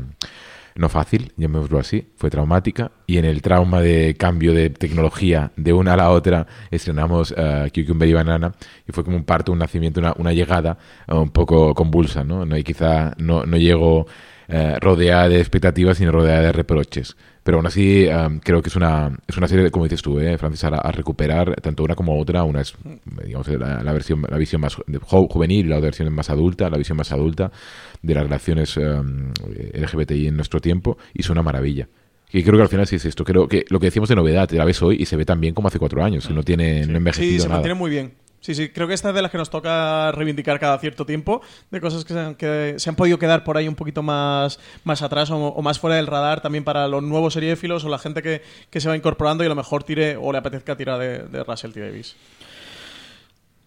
no 0.76 0.90
fácil, 0.90 1.34
llamémoslo 1.38 1.80
así, 1.80 2.08
fue 2.18 2.30
traumática, 2.30 2.92
y 3.08 3.18
en 3.18 3.26
el 3.26 3.42
trauma 3.42 3.82
de 3.82 4.16
cambio 4.16 4.54
de 4.54 4.70
tecnología 4.70 5.52
de 5.56 5.74
una 5.74 5.94
a 5.94 5.98
la 5.98 6.12
otra, 6.12 6.46
estrenamos 6.70 7.32
uh, 7.32 7.68
Cucumber 7.74 8.08
y 8.08 8.14
Banana, 8.14 8.54
y 8.88 8.92
fue 8.92 9.04
como 9.04 9.18
un 9.18 9.24
parto, 9.24 9.52
un 9.52 9.60
nacimiento, 9.60 10.00
una, 10.00 10.14
una 10.18 10.34
llegada 10.34 10.78
uh, 11.08 11.16
un 11.16 11.32
poco 11.32 11.74
convulsa, 11.74 12.24
¿no? 12.24 12.46
no 12.46 12.56
y 12.56 12.64
quizá 12.64 13.16
no, 13.18 13.44
no 13.46 13.58
llegó 13.58 14.06
eh, 14.48 14.78
rodeada 14.80 15.28
de 15.30 15.40
expectativas, 15.40 15.98
sino 15.98 16.12
rodeada 16.12 16.42
de 16.42 16.52
reproches. 16.52 17.16
Pero 17.44 17.58
aún 17.58 17.68
así, 17.68 18.08
creo 18.44 18.62
que 18.62 18.68
es 18.68 18.76
una, 18.76 19.18
es 19.26 19.38
una 19.38 19.48
serie, 19.48 19.72
como 19.72 19.86
dices 19.86 20.02
tú, 20.02 20.20
eh, 20.20 20.38
Francis, 20.38 20.66
a, 20.66 20.92
recuperar 20.92 21.56
tanto 21.62 21.84
una 21.84 21.96
como 21.96 22.20
otra. 22.20 22.44
Una 22.44 22.60
es, 22.60 22.74
digamos, 23.24 23.48
la, 23.48 23.94
versión, 23.94 24.22
la 24.30 24.38
visión 24.38 24.60
más 24.60 24.76
juvenil, 24.76 25.70
la 25.70 25.78
otra 25.78 25.88
versión 25.88 26.14
más 26.14 26.30
adulta, 26.30 26.70
la 26.70 26.78
visión 26.78 26.98
más 26.98 27.12
adulta 27.14 27.50
de 28.02 28.14
las 28.14 28.24
relaciones 28.24 28.78
LGBTI 28.78 30.28
en 30.28 30.36
nuestro 30.36 30.60
tiempo, 30.60 30.98
y 31.14 31.22
es 31.22 31.30
una 31.30 31.42
maravilla. 31.42 31.88
Y 32.32 32.44
creo 32.44 32.58
que 32.58 32.64
al 32.64 32.70
final 32.70 32.88
sí 32.88 32.98
es 32.98 33.06
esto. 33.06 33.24
Creo 33.24 33.48
que 33.48 33.66
lo 33.70 33.80
que 33.80 33.88
decíamos 33.88 34.10
de 34.10 34.16
novedad, 34.16 34.50
la 34.52 34.66
ves 34.66 34.82
hoy 34.82 34.98
y 35.00 35.06
se 35.06 35.16
ve 35.16 35.24
tan 35.24 35.40
bien 35.40 35.54
como 35.54 35.70
hace 35.70 35.80
cuatro 35.80 36.04
años. 36.04 36.30
No 36.30 36.44
tiene 36.44 36.86
no 36.86 36.98
envejecido 36.98 37.32
sí, 37.32 37.40
se 37.40 37.50
mantiene 37.50 37.76
muy 37.76 37.90
bien. 37.90 38.12
Sí, 38.40 38.56
sí, 38.56 38.70
creo 38.70 38.88
que 38.88 38.94
esta 38.94 39.10
es 39.10 39.16
de 39.16 39.22
las 39.22 39.32
que 39.32 39.38
nos 39.38 39.50
toca 39.50 40.12
reivindicar 40.12 40.60
cada 40.60 40.78
cierto 40.80 41.06
tiempo, 41.06 41.42
de 41.72 41.82
cosas 41.82 42.06
que 42.06 42.14
se 42.78 42.90
han, 42.90 42.96
podido 42.96 43.18
quedar 43.20 43.44
por 43.44 43.58
ahí 43.58 43.68
un 43.68 43.76
poquito 43.76 44.04
más, 44.04 44.60
más 44.84 45.02
atrás 45.02 45.30
o, 45.32 45.62
más 45.62 45.80
fuera 45.80 45.96
del 45.96 46.08
radar 46.08 46.42
también 46.42 46.64
para 46.64 46.88
los 46.88 47.04
nuevos 47.04 47.34
seriéfilos 47.34 47.84
o 47.84 47.90
la 47.90 47.98
gente 47.98 48.22
que, 48.22 48.42
que, 48.70 48.80
se 48.80 48.88
va 48.88 48.96
incorporando 48.96 49.44
y 49.44 49.48
a 49.48 49.50
lo 49.50 49.56
mejor 49.56 49.84
tire 49.84 50.18
o 50.18 50.32
le 50.32 50.38
apetezca 50.38 50.78
tirar 50.78 51.00
de, 51.00 51.24
de 51.24 51.44
Russell 51.44 51.72
T. 51.72 51.82
Davis. 51.82 52.16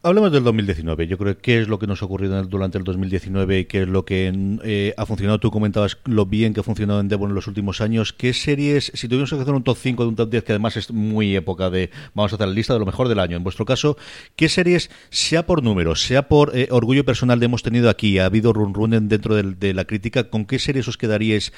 Hablemos 0.02 0.32
del 0.32 0.44
2019. 0.44 1.06
Yo 1.08 1.18
creo 1.18 1.36
que 1.36 1.42
qué 1.42 1.60
es 1.60 1.68
lo 1.68 1.78
que 1.78 1.86
nos 1.86 2.00
ha 2.00 2.06
ocurrido 2.06 2.42
durante 2.44 2.78
el 2.78 2.84
2019 2.84 3.58
y 3.58 3.64
qué 3.66 3.82
es 3.82 3.88
lo 3.88 4.06
que 4.06 4.32
eh, 4.64 4.94
ha 4.96 5.04
funcionado. 5.04 5.38
Tú 5.40 5.50
comentabas 5.50 5.98
lo 6.06 6.24
bien 6.24 6.54
que 6.54 6.60
ha 6.60 6.62
funcionado 6.62 7.00
en 7.00 7.08
Devon 7.08 7.28
en 7.28 7.34
los 7.34 7.46
últimos 7.46 7.82
años. 7.82 8.14
¿Qué 8.14 8.32
series, 8.32 8.92
si 8.94 9.08
tuviéramos 9.08 9.28
que 9.28 9.36
hacer 9.36 9.52
un 9.52 9.62
top 9.62 9.76
5 9.76 10.02
de 10.02 10.08
un 10.08 10.16
top 10.16 10.30
10, 10.30 10.44
que 10.44 10.52
además 10.52 10.78
es 10.78 10.90
muy 10.90 11.36
época 11.36 11.68
de, 11.68 11.90
vamos 12.14 12.32
a 12.32 12.36
hacer 12.36 12.48
la 12.48 12.54
lista 12.54 12.72
de 12.72 12.78
lo 12.78 12.86
mejor 12.86 13.08
del 13.08 13.18
año, 13.18 13.36
en 13.36 13.44
vuestro 13.44 13.66
caso, 13.66 13.98
¿qué 14.36 14.48
series, 14.48 14.90
sea 15.10 15.44
por 15.44 15.62
números, 15.62 16.00
sea 16.00 16.28
por 16.28 16.56
eh, 16.56 16.68
orgullo 16.70 17.04
personal, 17.04 17.42
hemos 17.42 17.62
tenido 17.62 17.90
aquí, 17.90 18.18
ha 18.18 18.24
habido 18.24 18.54
run 18.54 18.72
run 18.72 19.06
dentro 19.06 19.34
de, 19.34 19.74
la 19.74 19.84
crítica, 19.84 20.30
¿con 20.30 20.46
qué 20.46 20.58
series 20.58 20.88
os 20.88 20.96
quedaríais? 20.96 21.52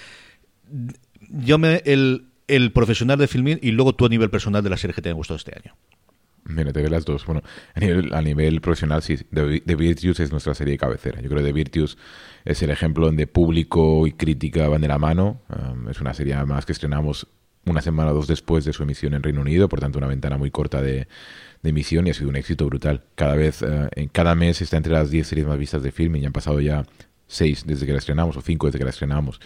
Yo 1.30 1.58
me, 1.58 1.80
el, 1.84 2.24
el 2.48 2.72
profesional 2.72 3.18
de 3.18 3.28
filming 3.28 3.60
y 3.62 3.70
luego 3.70 3.94
tú 3.94 4.04
a 4.04 4.08
nivel 4.08 4.30
personal 4.30 4.64
de 4.64 4.70
la 4.70 4.78
serie 4.78 4.94
que 4.94 5.02
te 5.02 5.10
ha 5.10 5.12
gustado 5.12 5.36
este 5.36 5.52
año. 5.56 5.76
Mira, 6.44 6.72
te 6.72 6.82
ve 6.82 6.90
las 6.90 7.04
dos. 7.04 7.24
Bueno, 7.24 7.42
a 7.74 8.22
nivel, 8.22 8.60
profesional, 8.60 9.02
sí, 9.02 9.16
The, 9.32 9.76
Virtues 9.76 10.20
es 10.20 10.32
nuestra 10.32 10.54
serie 10.54 10.72
de 10.72 10.78
cabecera. 10.78 11.20
Yo 11.20 11.28
creo 11.28 11.42
The 11.42 11.52
Virtues 11.52 11.96
es 12.44 12.62
el 12.62 12.70
ejemplo 12.70 13.06
donde 13.06 13.26
público 13.26 14.06
y 14.06 14.12
crítica 14.12 14.68
van 14.68 14.80
de 14.80 14.88
la 14.88 14.98
mano. 14.98 15.40
Um, 15.48 15.88
es 15.88 16.00
una 16.00 16.14
serie 16.14 16.34
más 16.44 16.66
que 16.66 16.72
estrenamos 16.72 17.28
una 17.64 17.80
semana 17.80 18.10
o 18.10 18.14
dos 18.14 18.26
después 18.26 18.64
de 18.64 18.72
su 18.72 18.82
emisión 18.82 19.14
en 19.14 19.22
Reino 19.22 19.40
Unido, 19.40 19.68
por 19.68 19.78
tanto 19.78 19.98
una 19.98 20.08
ventana 20.08 20.36
muy 20.36 20.50
corta 20.50 20.82
de, 20.82 21.06
emisión 21.62 22.08
y 22.08 22.10
ha 22.10 22.14
sido 22.14 22.28
un 22.28 22.34
éxito 22.34 22.66
brutal. 22.66 23.04
Cada 23.14 23.36
vez, 23.36 23.62
uh, 23.62 23.88
en 23.94 24.08
cada 24.08 24.34
mes 24.34 24.60
está 24.60 24.76
entre 24.76 24.92
las 24.92 25.10
10 25.10 25.26
series 25.26 25.46
más 25.46 25.58
vistas 25.58 25.82
de 25.84 25.92
film 25.92 26.16
y 26.16 26.24
han 26.24 26.32
pasado 26.32 26.60
ya 26.60 26.84
6 27.28 27.64
desde 27.66 27.86
que 27.86 27.92
la 27.92 27.98
estrenamos 27.98 28.36
o 28.36 28.42
5 28.42 28.66
desde 28.66 28.78
que 28.80 28.84
la 28.84 28.90
estrenamos. 28.90 29.40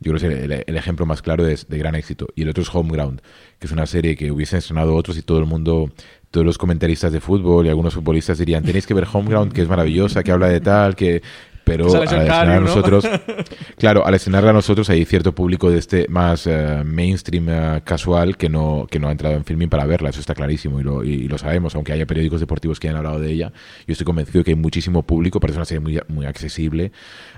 Yo 0.00 0.12
creo 0.12 0.28
que 0.28 0.44
es 0.44 0.64
el, 0.66 0.76
ejemplo 0.76 1.06
más 1.06 1.22
claro 1.22 1.44
de, 1.44 1.56
de, 1.68 1.78
gran 1.78 1.94
éxito. 1.94 2.26
Y 2.34 2.42
el 2.42 2.48
otro 2.48 2.64
es 2.64 2.74
Homeground, 2.74 3.22
que 3.60 3.68
es 3.68 3.72
una 3.72 3.86
serie 3.86 4.16
que 4.16 4.32
hubiesen 4.32 4.58
estrenado 4.58 4.96
otros 4.96 5.16
y 5.16 5.22
todo 5.22 5.38
el 5.38 5.46
mundo 5.46 5.92
todos 6.32 6.44
los 6.44 6.58
comentaristas 6.58 7.12
de 7.12 7.20
fútbol 7.20 7.66
y 7.66 7.68
algunos 7.68 7.94
futbolistas 7.94 8.38
dirían, 8.38 8.64
tenéis 8.64 8.86
que 8.86 8.94
ver 8.94 9.06
Homeground, 9.12 9.52
que 9.52 9.62
es 9.62 9.68
maravillosa, 9.68 10.24
que 10.24 10.32
habla 10.32 10.48
de 10.48 10.60
tal, 10.60 10.96
que... 10.96 11.22
Pero 11.64 11.94
al 11.94 12.02
estrenar 12.02 12.50
a 12.50 12.58
nosotros, 12.58 13.08
claro, 13.78 14.04
al 14.04 14.14
estrenarla 14.14 14.50
a 14.50 14.52
nosotros 14.52 14.90
hay 14.90 15.04
cierto 15.04 15.32
público 15.32 15.70
de 15.70 15.78
este 15.78 16.08
más 16.08 16.48
eh, 16.48 16.82
mainstream 16.84 17.48
eh, 17.48 17.82
casual 17.84 18.36
que 18.36 18.48
no, 18.48 18.88
que 18.90 18.98
no 18.98 19.06
ha 19.06 19.12
entrado 19.12 19.36
en 19.36 19.44
filming 19.44 19.68
para 19.68 19.86
verla, 19.86 20.10
eso 20.10 20.18
está 20.18 20.34
clarísimo 20.34 20.80
y 20.80 20.82
lo, 20.82 21.04
y, 21.04 21.28
lo 21.28 21.38
sabemos, 21.38 21.76
aunque 21.76 21.92
haya 21.92 22.04
periódicos 22.04 22.40
deportivos 22.40 22.80
que 22.80 22.88
hayan 22.88 22.96
hablado 22.96 23.20
de 23.20 23.30
ella, 23.30 23.52
yo 23.86 23.92
estoy 23.92 24.04
convencido 24.04 24.42
que 24.42 24.50
hay 24.50 24.56
muchísimo 24.56 25.04
público, 25.04 25.38
parece 25.38 25.60
una 25.60 25.64
serie 25.64 25.78
muy, 25.78 26.00
muy 26.08 26.26
accesible, 26.26 26.90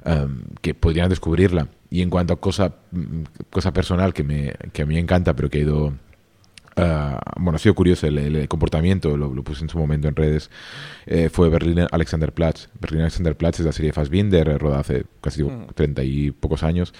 em, 0.06 0.44
que 0.62 0.72
podrían 0.72 1.10
descubrirla. 1.10 1.68
Y 1.90 2.00
en 2.00 2.08
cuanto 2.08 2.32
a 2.32 2.40
cosa, 2.40 2.76
mm, 2.92 3.24
cosa 3.50 3.74
personal 3.74 4.14
que, 4.14 4.24
me, 4.24 4.54
que 4.72 4.82
a 4.82 4.86
mí 4.86 4.94
me 4.94 5.00
encanta, 5.00 5.36
pero 5.36 5.50
que 5.50 5.58
ha 5.58 5.60
ido 5.60 5.92
Ah, 6.76 7.20
bueno, 7.36 7.56
ha 7.56 7.58
sido 7.58 7.74
curioso 7.74 8.06
el, 8.06 8.48
comportamiento, 8.48 9.16
lo, 9.16 9.30
puse 9.44 9.62
en 9.62 9.68
su 9.68 9.78
momento 9.78 10.08
en 10.08 10.16
redes, 10.16 10.50
eh, 11.06 11.28
fue 11.28 11.48
Berlín 11.48 11.86
Alexanderplatz. 11.90 12.68
Berlín 12.80 13.02
Alexanderplatz 13.02 13.60
es 13.60 13.66
la 13.66 13.72
serie 13.72 13.90
de 13.90 13.92
Fassbinder, 13.92 14.58
rodada 14.58 14.80
hace 14.80 15.04
casi 15.20 15.44
mm. 15.44 15.68
treinta 15.74 16.02
y 16.02 16.32
pocos 16.32 16.62
años, 16.62 16.92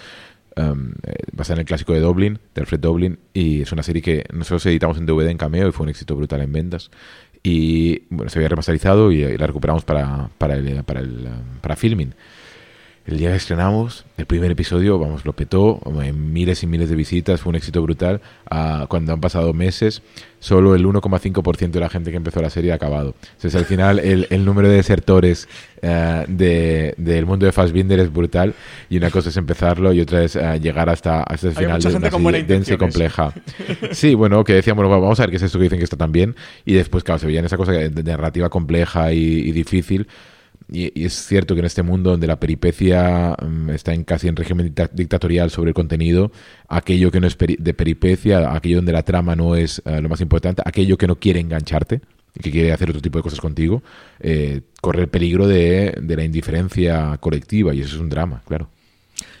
um, 0.55 0.93
basada 1.33 1.55
en 1.55 1.59
el 1.61 1.65
clásico 1.65 1.93
de 1.93 1.99
Dublin, 1.99 2.39
de 2.53 2.61
Alfred 2.61 2.79
Dublin, 2.79 3.19
y 3.33 3.61
es 3.61 3.71
una 3.71 3.83
serie 3.83 4.01
que 4.01 4.25
nosotros 4.33 4.65
editamos 4.67 4.97
en 4.97 5.05
DVD 5.05 5.29
en 5.29 5.37
Cameo 5.37 5.67
y 5.67 5.71
fue 5.71 5.83
un 5.83 5.89
éxito 5.89 6.15
brutal 6.15 6.41
en 6.41 6.53
ventas. 6.53 6.89
Y 7.43 8.03
bueno, 8.09 8.29
se 8.29 8.39
había 8.39 8.49
remasterizado 8.49 9.11
y, 9.11 9.37
la 9.37 9.45
recuperamos 9.45 9.85
para, 9.85 10.29
para, 10.37 10.55
el, 10.55 10.83
para, 10.83 11.01
el, 11.01 11.27
para 11.61 11.75
filming. 11.75 12.15
El 13.05 13.19
día 13.19 13.29
que 13.29 13.35
estrenamos, 13.35 14.03
el 14.17 14.25
primer 14.25 14.49
episodio, 14.49 14.97
vamos, 14.97 15.25
lo 15.25 15.33
petó, 15.33 15.79
en 16.01 16.33
miles 16.33 16.63
y 16.63 16.67
miles 16.67 16.89
de 16.89 16.95
visitas, 16.95 17.39
fue 17.39 17.51
un 17.51 17.55
éxito 17.55 17.79
brutal. 17.83 18.19
Ah, 18.49 18.87
cuando 18.89 19.13
han 19.13 19.21
pasado 19.21 19.53
meses, 19.53 20.01
solo 20.39 20.73
el 20.73 20.83
1,5% 20.87 21.69
de 21.69 21.79
la 21.79 21.89
gente 21.89 22.09
que 22.09 22.17
empezó 22.17 22.41
la 22.41 22.49
serie 22.49 22.71
ha 22.71 22.75
acabado. 22.75 23.13
Entonces, 23.35 23.53
al 23.53 23.65
final, 23.65 23.99
el, 23.99 24.25
el 24.31 24.43
número 24.43 24.69
de 24.69 24.77
desertores 24.77 25.47
uh, 25.83 26.23
del 26.27 27.25
mundo 27.27 27.45
de 27.45 27.51
Fassbinder 27.51 27.99
es 27.99 28.11
brutal. 28.11 28.55
Y 28.89 28.97
una 28.97 29.11
cosa 29.11 29.29
es 29.29 29.37
empezarlo 29.37 29.93
y 29.93 30.01
otra 30.01 30.23
es 30.23 30.35
uh, 30.35 30.59
llegar 30.59 30.89
hasta, 30.89 31.21
hasta 31.21 31.49
el 31.49 31.53
final 31.53 31.79
de 31.79 31.95
una 31.95 32.09
serie 32.09 32.43
densa 32.43 32.73
y 32.73 32.77
compleja. 32.77 33.33
Sí, 33.91 34.15
bueno, 34.15 34.43
que 34.43 34.53
decían, 34.53 34.75
bueno, 34.75 34.89
vamos 34.89 35.19
a 35.19 35.23
ver 35.23 35.29
qué 35.29 35.35
es 35.35 35.43
esto 35.43 35.59
que 35.59 35.65
dicen 35.65 35.77
que 35.77 35.83
está 35.83 35.97
tan 35.97 36.11
bien. 36.11 36.35
Y 36.65 36.73
después, 36.73 37.03
claro, 37.03 37.19
se 37.19 37.27
veían 37.27 37.45
esa 37.45 37.55
cosa 37.55 37.71
de 37.71 38.03
narrativa 38.03 38.49
compleja 38.49 39.13
y, 39.13 39.19
y 39.19 39.51
difícil 39.51 40.07
y, 40.71 41.03
es 41.05 41.13
cierto 41.13 41.53
que 41.53 41.59
en 41.59 41.65
este 41.65 41.83
mundo 41.83 42.11
donde 42.11 42.27
la 42.27 42.39
peripecia 42.39 43.35
mm, 43.41 43.69
está 43.69 43.93
en 43.93 44.03
casi 44.03 44.27
en 44.27 44.35
régimen 44.35 44.73
dictatorial 44.93 45.49
sobre 45.51 45.69
el 45.69 45.73
contenido, 45.73 46.31
aquello 46.67 47.11
que 47.11 47.19
no 47.19 47.27
es 47.27 47.37
de 47.37 47.73
peripecia, 47.73 48.53
aquello 48.53 48.77
donde 48.77 48.93
la 48.93 49.03
trama 49.03 49.35
no 49.35 49.55
es 49.55 49.81
eh, 49.85 50.01
lo 50.01 50.09
más 50.09 50.21
importante, 50.21 50.61
aquello 50.65 50.97
que 50.97 51.07
no 51.07 51.17
quiere 51.17 51.39
engancharte 51.39 52.01
y 52.37 52.39
que 52.41 52.51
quiere 52.51 52.73
hacer 52.73 52.89
otro 52.89 53.01
tipo 53.01 53.17
de 53.19 53.23
cosas 53.23 53.39
contigo, 53.39 53.81
eh, 54.19 54.61
corre 54.81 55.01
el 55.01 55.07
peligro 55.07 55.47
de 55.47 55.95
la 56.05 56.23
indiferencia 56.23 57.17
colectiva 57.19 57.73
y 57.73 57.81
eso 57.81 57.95
es 57.95 58.01
un 58.01 58.09
drama, 58.09 58.41
claro. 58.45 58.69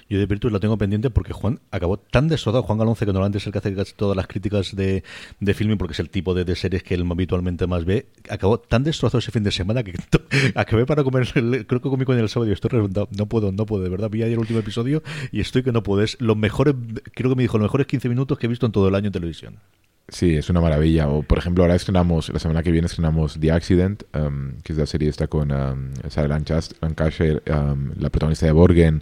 Yo 0.07 0.19
de 0.19 0.25
Virtus 0.27 0.51
la 0.51 0.59
tengo 0.59 0.77
pendiente 0.77 1.09
porque 1.09 1.33
Juan 1.33 1.59
acabó 1.71 1.97
tan 1.97 2.27
destrozado. 2.27 2.63
Juan 2.63 2.77
Galonce, 2.77 3.05
que 3.05 3.11
normalmente 3.11 3.39
es 3.39 3.45
el 3.47 3.51
que 3.51 3.57
hace 3.57 3.73
casi 3.73 3.93
todas 3.93 4.15
las 4.15 4.27
críticas 4.27 4.75
de, 4.75 5.03
de 5.39 5.53
filming, 5.53 5.77
porque 5.77 5.93
es 5.93 5.99
el 5.99 6.09
tipo 6.09 6.33
de, 6.33 6.55
series 6.55 6.83
que 6.83 6.93
él 6.93 7.07
habitualmente 7.09 7.65
más 7.65 7.85
ve, 7.85 8.07
acabó 8.29 8.59
tan 8.59 8.83
destrozado 8.83 9.19
ese 9.19 9.31
fin 9.31 9.43
de 9.43 9.51
semana 9.51 9.83
que 9.83 9.93
acabé 10.55 10.85
para 10.85 11.03
comer, 11.03 11.27
creo 11.33 11.81
que 11.81 11.89
comí 11.89 12.05
con 12.05 12.17
el 12.17 12.29
sábado 12.29 12.49
y 12.49 12.53
estoy 12.53 12.69
reventado. 12.69 13.07
No 13.17 13.25
puedo, 13.25 13.51
no 13.51 13.65
puedo, 13.65 13.83
de 13.83 13.89
verdad. 13.89 14.09
Vi 14.09 14.21
ayer 14.21 14.33
el 14.33 14.39
último 14.39 14.59
episodio 14.59 15.01
y 15.31 15.39
estoy 15.39 15.63
que 15.63 15.71
no 15.71 15.81
puedo. 15.81 16.03
Es 16.03 16.17
los 16.19 16.37
mejores, 16.37 16.75
creo 17.13 17.31
que 17.31 17.35
me 17.35 17.43
dijo, 17.43 17.57
los 17.57 17.65
mejores 17.65 17.87
15 17.87 18.09
minutos 18.09 18.37
que 18.37 18.45
he 18.45 18.49
visto 18.49 18.65
en 18.65 18.71
todo 18.71 18.87
el 18.87 18.95
año 18.95 19.07
en 19.07 19.13
televisión. 19.13 19.59
Sí, 20.07 20.35
es 20.35 20.51
una 20.51 20.61
maravilla. 20.61 21.09
O, 21.09 21.23
por 21.23 21.39
ejemplo, 21.39 21.63
ahora 21.63 21.73
estrenamos, 21.73 22.29
la 22.29 22.37
semana 22.37 22.61
que 22.61 22.71
viene 22.71 22.85
estrenamos 22.85 23.39
The 23.39 23.51
Accident, 23.51 24.03
um, 24.15 24.51
que 24.63 24.73
es 24.73 24.77
la 24.77 24.85
serie 24.85 25.09
esta 25.09 25.25
con 25.25 25.51
um, 25.51 25.89
Sarah 26.09 26.27
Lancashire, 26.27 27.41
um, 27.51 27.91
la 27.97 28.11
protagonista 28.11 28.45
de 28.45 28.51
Borgen 28.51 29.01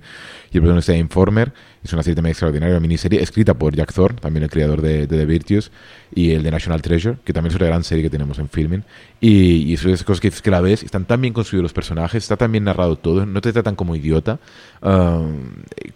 y 0.50 0.58
el 0.58 0.62
protagonista 0.62 0.94
de 0.94 1.00
Informer. 1.00 1.52
Es 1.84 1.92
una 1.92 2.04
serie 2.04 2.16
también 2.16 2.32
extraordinaria, 2.32 2.76
una 2.76 2.80
miniserie 2.80 3.22
escrita 3.22 3.54
por 3.54 3.76
Jack 3.76 3.92
Thorne, 3.94 4.18
también 4.22 4.44
el 4.44 4.50
creador 4.50 4.82
de, 4.82 5.06
The 5.06 5.26
Virtues, 5.26 5.72
y 6.16 6.32
el 6.32 6.42
de 6.42 6.52
National 6.52 6.82
Treasure, 6.82 7.18
que 7.26 7.34
también 7.34 7.54
es 7.54 7.60
una 7.60 7.68
gran 7.68 7.84
serie 7.84 8.06
que 8.06 8.10
tenemos 8.10 8.40
en 8.40 8.48
filming. 8.48 8.86
Y, 9.20 9.74
y 9.74 9.76
son 9.76 9.92
esas 9.92 10.06
cosas 10.06 10.22
que, 10.22 10.32
que 10.32 10.52
la 10.52 10.62
ves, 10.62 10.84
están 10.84 11.04
tan 11.04 11.20
bien 11.20 11.34
construidos 11.34 11.64
los 11.64 11.74
personajes, 11.74 12.24
está 12.24 12.38
tan 12.38 12.50
bien 12.50 12.64
narrado 12.64 12.96
todo, 12.96 13.26
no 13.26 13.42
te 13.42 13.52
tratan 13.52 13.76
como 13.76 13.98
idiota, 13.98 14.40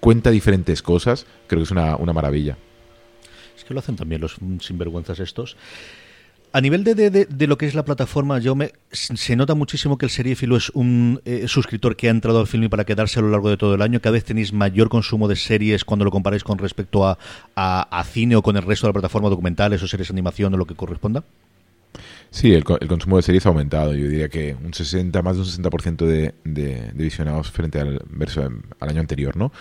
cuenta 0.02 0.32
diferentes 0.32 0.82
cosas, 0.82 1.26
creo 1.48 1.62
que 1.62 1.64
es 1.64 1.72
una, 1.72 1.96
una 1.96 2.12
maravilla 2.12 2.58
que 3.68 3.74
lo 3.74 3.80
hacen 3.82 3.96
también 3.96 4.22
los 4.22 4.38
sinvergüenzas 4.62 5.20
estos. 5.20 5.58
A 6.54 6.62
nivel 6.62 6.84
de, 6.84 6.96
de, 6.96 7.10
de, 7.26 7.48
lo 7.48 7.58
que 7.58 7.66
es 7.66 7.76
la 7.76 7.84
plataforma, 7.84 8.40
yo 8.40 8.56
me, 8.56 8.72
se 8.92 9.36
nota 9.36 9.54
muchísimo 9.54 9.98
que 9.98 10.06
el 10.06 10.10
seriéfilo 10.10 10.56
es 10.56 10.70
un 10.70 11.22
eh, 11.26 11.46
suscriptor 11.48 11.98
que 11.98 12.08
ha 12.08 12.12
entrado 12.12 12.40
al 12.40 12.48
film 12.48 12.70
para 12.70 12.86
quedarse 12.86 13.20
a 13.20 13.22
lo 13.22 13.30
largo 13.30 13.50
de 13.50 13.58
todo 13.58 13.76
el 13.76 13.82
año. 13.82 14.00
Cada 14.00 14.14
vez 14.14 14.24
tenéis 14.24 14.54
mayor 14.54 14.88
consumo 14.88 15.28
de 15.28 15.36
series 15.36 15.84
cuando 15.84 16.06
lo 16.06 16.12
comparáis 16.12 16.46
con 16.46 16.58
respecto 16.58 17.06
a, 17.06 17.18
a, 17.56 18.04
cine 18.06 18.38
o 18.38 18.42
con 18.42 18.56
el 18.56 18.64
resto 18.64 18.88
de 18.88 18.90
la 18.90 18.94
plataforma, 18.94 19.30
documentales 19.30 19.84
o 19.84 19.88
series 19.88 20.08
de 20.08 20.14
animación 20.14 20.54
o 20.54 20.58
lo 20.58 20.66
que 20.66 20.74
corresponda. 20.74 21.24
Sí, 22.32 22.54
el, 22.54 22.64
el, 22.80 22.88
consumo 22.88 23.18
de 23.18 23.24
series 23.24 23.46
ha 23.46 23.50
aumentado. 23.50 23.94
Yo 23.94 24.08
diría 24.08 24.30
que 24.30 24.56
un 24.56 24.74
60, 24.74 25.22
más 25.22 25.36
de 25.36 25.42
un 25.42 25.48
60% 25.48 26.06
de, 26.06 26.34
de, 26.46 26.92
visionados 26.94 27.52
frente 27.52 27.82
al, 27.82 28.02
verso, 28.10 28.50
al 28.80 28.90
año 28.90 29.02
anterior, 29.02 29.36
¿no? 29.36 29.52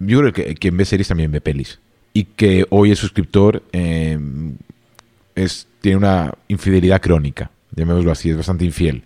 Yo 0.00 0.20
creo 0.20 0.32
que 0.32 0.54
quien 0.54 0.76
ve 0.76 0.86
series 0.86 1.08
también 1.08 1.30
ve 1.30 1.40
pelis 1.42 1.78
y 2.12 2.24
que 2.24 2.66
hoy 2.70 2.90
el 2.90 2.96
suscriptor 2.96 3.62
eh, 3.72 4.18
tiene 5.80 5.96
una 5.96 6.32
infidelidad 6.48 7.00
crónica, 7.00 7.50
llamémoslo 7.74 8.12
así, 8.12 8.30
es 8.30 8.36
bastante 8.36 8.64
infiel. 8.64 9.02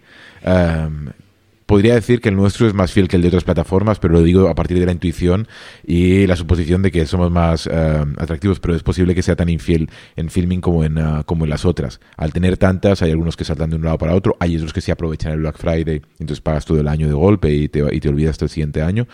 podría 1.67 1.95
decir 1.95 2.21
que 2.21 2.29
el 2.29 2.37
nuestro 2.37 2.67
es 2.69 2.75
más 2.75 2.93
fiel 2.93 3.09
que 3.09 3.17
el 3.17 3.23
de 3.23 3.29
otras 3.29 3.45
plataformas, 3.45 3.99
pero 3.99 4.15
lo 4.15 4.23
digo 4.23 4.49
a 4.49 4.55
partir 4.55 4.79
de 4.79 4.87
la 4.87 4.93
intuición 4.93 5.49
y 5.85 6.27
la 6.27 6.37
suposición 6.37 6.83
de 6.83 6.91
que 6.91 7.07
somos 7.07 7.31
más 7.31 7.67
atractivos, 7.67 8.61
pero 8.61 8.75
es 8.75 8.83
posible 8.83 9.15
que 9.15 9.23
sea 9.23 9.37
tan 9.37 9.49
infiel 9.49 9.89
en 10.17 10.29
filming 10.29 10.61
como 10.61 10.85
en, 10.85 10.99
ah, 10.99 11.23
como 11.25 11.45
en 11.45 11.51
las 11.51 11.65
otras. 11.65 12.01
Al 12.17 12.33
tener 12.33 12.57
tantas, 12.57 13.03
hay 13.03 13.11
algunos 13.13 13.37
que 13.37 13.45
saltan 13.45 13.71
de 13.71 13.77
un 13.77 13.83
lado 13.83 13.99
para 13.99 14.15
otro, 14.15 14.37
hay 14.41 14.57
otros 14.57 14.73
que 14.73 14.81
se 14.81 14.93
aprovechan 14.93 15.33
el 15.33 15.41
Black 15.41 15.59
Friday, 15.59 16.03
entonces 16.19 16.41
pagas 16.41 16.65
todo 16.65 16.81
el 16.81 16.89
año 16.89 17.07
de 17.07 17.15
golpe 17.15 17.53
y 17.53 17.69
te, 17.69 17.83
y 17.95 18.01
te 18.01 18.09
olvidas 18.09 18.33
hasta 18.33 18.47
el 18.47 18.51
siguiente 18.51 18.83
año 18.83 19.07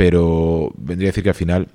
pero 0.00 0.72
vendría 0.78 1.08
a 1.08 1.10
decir 1.10 1.22
que 1.22 1.28
al 1.28 1.34
final 1.34 1.68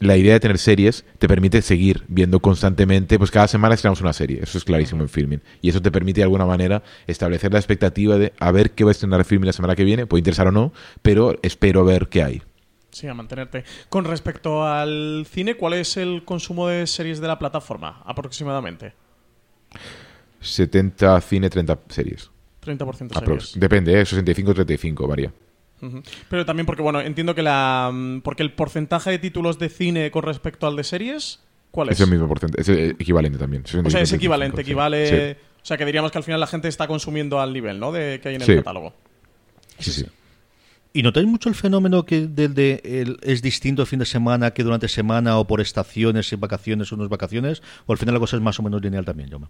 la 0.00 0.16
idea 0.16 0.34
de 0.34 0.40
tener 0.40 0.58
series 0.58 1.04
te 1.18 1.28
permite 1.28 1.62
seguir 1.62 2.04
viendo 2.08 2.40
constantemente, 2.40 3.18
pues 3.18 3.30
cada 3.30 3.48
semana 3.48 3.74
estrenamos 3.74 4.00
una 4.00 4.12
serie, 4.12 4.40
eso 4.42 4.58
es 4.58 4.64
clarísimo 4.64 5.02
en 5.02 5.08
filming, 5.08 5.42
y 5.60 5.70
eso 5.70 5.82
te 5.82 5.90
permite 5.90 6.20
de 6.20 6.24
alguna 6.24 6.46
manera 6.46 6.82
establecer 7.06 7.52
la 7.52 7.58
expectativa 7.58 8.16
de 8.18 8.32
a 8.38 8.52
ver 8.52 8.72
qué 8.72 8.84
va 8.84 8.90
a 8.90 8.92
estrenar 8.92 9.24
filming 9.24 9.46
la 9.46 9.52
semana 9.52 9.74
que 9.74 9.84
viene, 9.84 10.06
puede 10.06 10.20
interesar 10.20 10.46
o 10.46 10.52
no, 10.52 10.72
pero 11.02 11.38
espero 11.42 11.84
ver 11.84 12.08
qué 12.08 12.22
hay. 12.22 12.42
Sí, 12.90 13.06
a 13.06 13.14
mantenerte. 13.14 13.64
Con 13.88 14.04
respecto 14.04 14.66
al 14.66 15.26
cine, 15.30 15.56
¿cuál 15.56 15.74
es 15.74 15.96
el 15.96 16.24
consumo 16.24 16.68
de 16.68 16.86
series 16.86 17.20
de 17.20 17.28
la 17.28 17.38
plataforma 17.38 18.02
aproximadamente? 18.06 18.94
70 20.40 21.20
cine, 21.20 21.50
30 21.50 21.78
series. 21.88 22.30
30% 22.64 23.16
Aprox. 23.16 23.50
series. 23.50 23.60
Depende, 23.60 24.00
¿eh? 24.00 24.04
65-35, 24.04 25.06
varía. 25.06 25.32
Pero 26.28 26.44
también 26.46 26.66
porque, 26.66 26.82
bueno, 26.82 27.00
entiendo 27.00 27.34
que 27.34 27.42
la. 27.42 27.90
mm, 27.92 28.20
Porque 28.20 28.42
el 28.42 28.52
porcentaje 28.52 29.10
de 29.10 29.18
títulos 29.18 29.58
de 29.58 29.68
cine 29.68 30.10
con 30.10 30.22
respecto 30.24 30.66
al 30.66 30.76
de 30.76 30.84
series, 30.84 31.40
¿cuál 31.70 31.88
es? 31.90 31.94
Es 32.00 32.00
el 32.06 32.10
mismo 32.10 32.26
porcentaje, 32.28 32.62
es 32.62 32.90
equivalente 32.98 33.38
también. 33.38 33.62
o 33.64 33.66
sea, 33.90 34.00
es 34.00 34.12
65-35, 34.12 34.16
equivalente, 34.16 34.60
equivale. 34.62 35.34
Sí. 35.34 35.40
O 35.62 35.66
sea, 35.68 35.76
que 35.76 35.84
diríamos 35.84 36.10
que 36.12 36.18
al 36.18 36.24
final 36.24 36.40
la 36.40 36.46
gente 36.46 36.68
está 36.68 36.86
consumiendo 36.86 37.40
al 37.40 37.52
nivel, 37.52 37.78
¿no? 37.78 37.92
De 37.92 38.20
que 38.22 38.28
hay 38.30 38.34
en 38.36 38.40
el 38.42 38.46
Sí. 38.46 38.54
catálogo. 38.56 38.94
Sí, 39.78 39.92
sí. 39.92 40.06
¿Y 40.94 41.02
notáis 41.02 41.26
mucho 41.26 41.48
el 41.50 41.54
fenómeno 41.54 42.04
que 42.06 42.26
del 42.26 42.54
de 42.54 42.80
el- 42.82 43.18
es 43.22 43.42
distinto 43.42 43.82
el 43.82 43.86
fin 43.88 43.98
de 43.98 44.06
semana 44.06 44.52
que 44.52 44.64
durante 44.64 44.88
semana 44.88 45.38
o 45.38 45.46
por 45.46 45.60
estaciones, 45.60 46.32
en 46.32 46.40
vacaciones 46.40 46.90
o 46.92 46.96
no 46.96 47.04
es 47.04 47.10
vacaciones? 47.10 47.62
¿O 47.86 47.92
al 47.92 47.98
final 47.98 48.14
la 48.14 48.20
cosa 48.20 48.36
es 48.36 48.42
más 48.42 48.58
o 48.58 48.62
menos 48.62 48.80
lineal 48.82 49.04
también, 49.04 49.28
Jaume? 49.30 49.46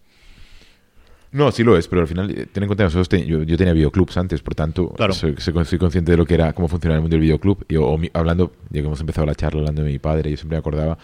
No, 1.30 1.52
sí 1.52 1.62
lo 1.62 1.76
es, 1.76 1.88
pero 1.88 2.00
al 2.02 2.08
final, 2.08 2.30
eh, 2.30 2.46
ten 2.50 2.62
en 2.62 2.68
cuenta, 2.68 2.84
nosotros 2.84 3.08
te- 3.08 3.26
yo, 3.26 3.42
yo 3.42 3.56
tenía 3.58 3.74
videoclubs 3.74 4.16
antes, 4.16 4.40
por 4.40 4.54
tanto, 4.54 4.88
Claro. 4.90 5.12
soy, 5.12 5.34
consciente 5.78 6.10
de 6.12 6.16
lo 6.16 6.24
que 6.24 6.34
era, 6.34 6.52
cómo 6.54 6.68
funcionaba 6.68 6.96
el 6.96 7.02
mundo 7.02 7.14
del 7.16 7.20
videoclub. 7.22 7.64
Y, 7.68 7.76
o 7.76 7.98
mi- 7.98 8.10
hablando, 8.14 8.52
ya 8.70 8.80
que 8.80 8.86
hemos 8.86 9.00
empezado 9.00 9.26
la 9.26 9.34
charla 9.34 9.60
hablando 9.60 9.82
de 9.82 9.90
mi 9.90 9.98
padre, 9.98 10.30
yo 10.30 10.36
siempre 10.38 10.56
me 10.56 10.60
acordaba, 10.60 10.96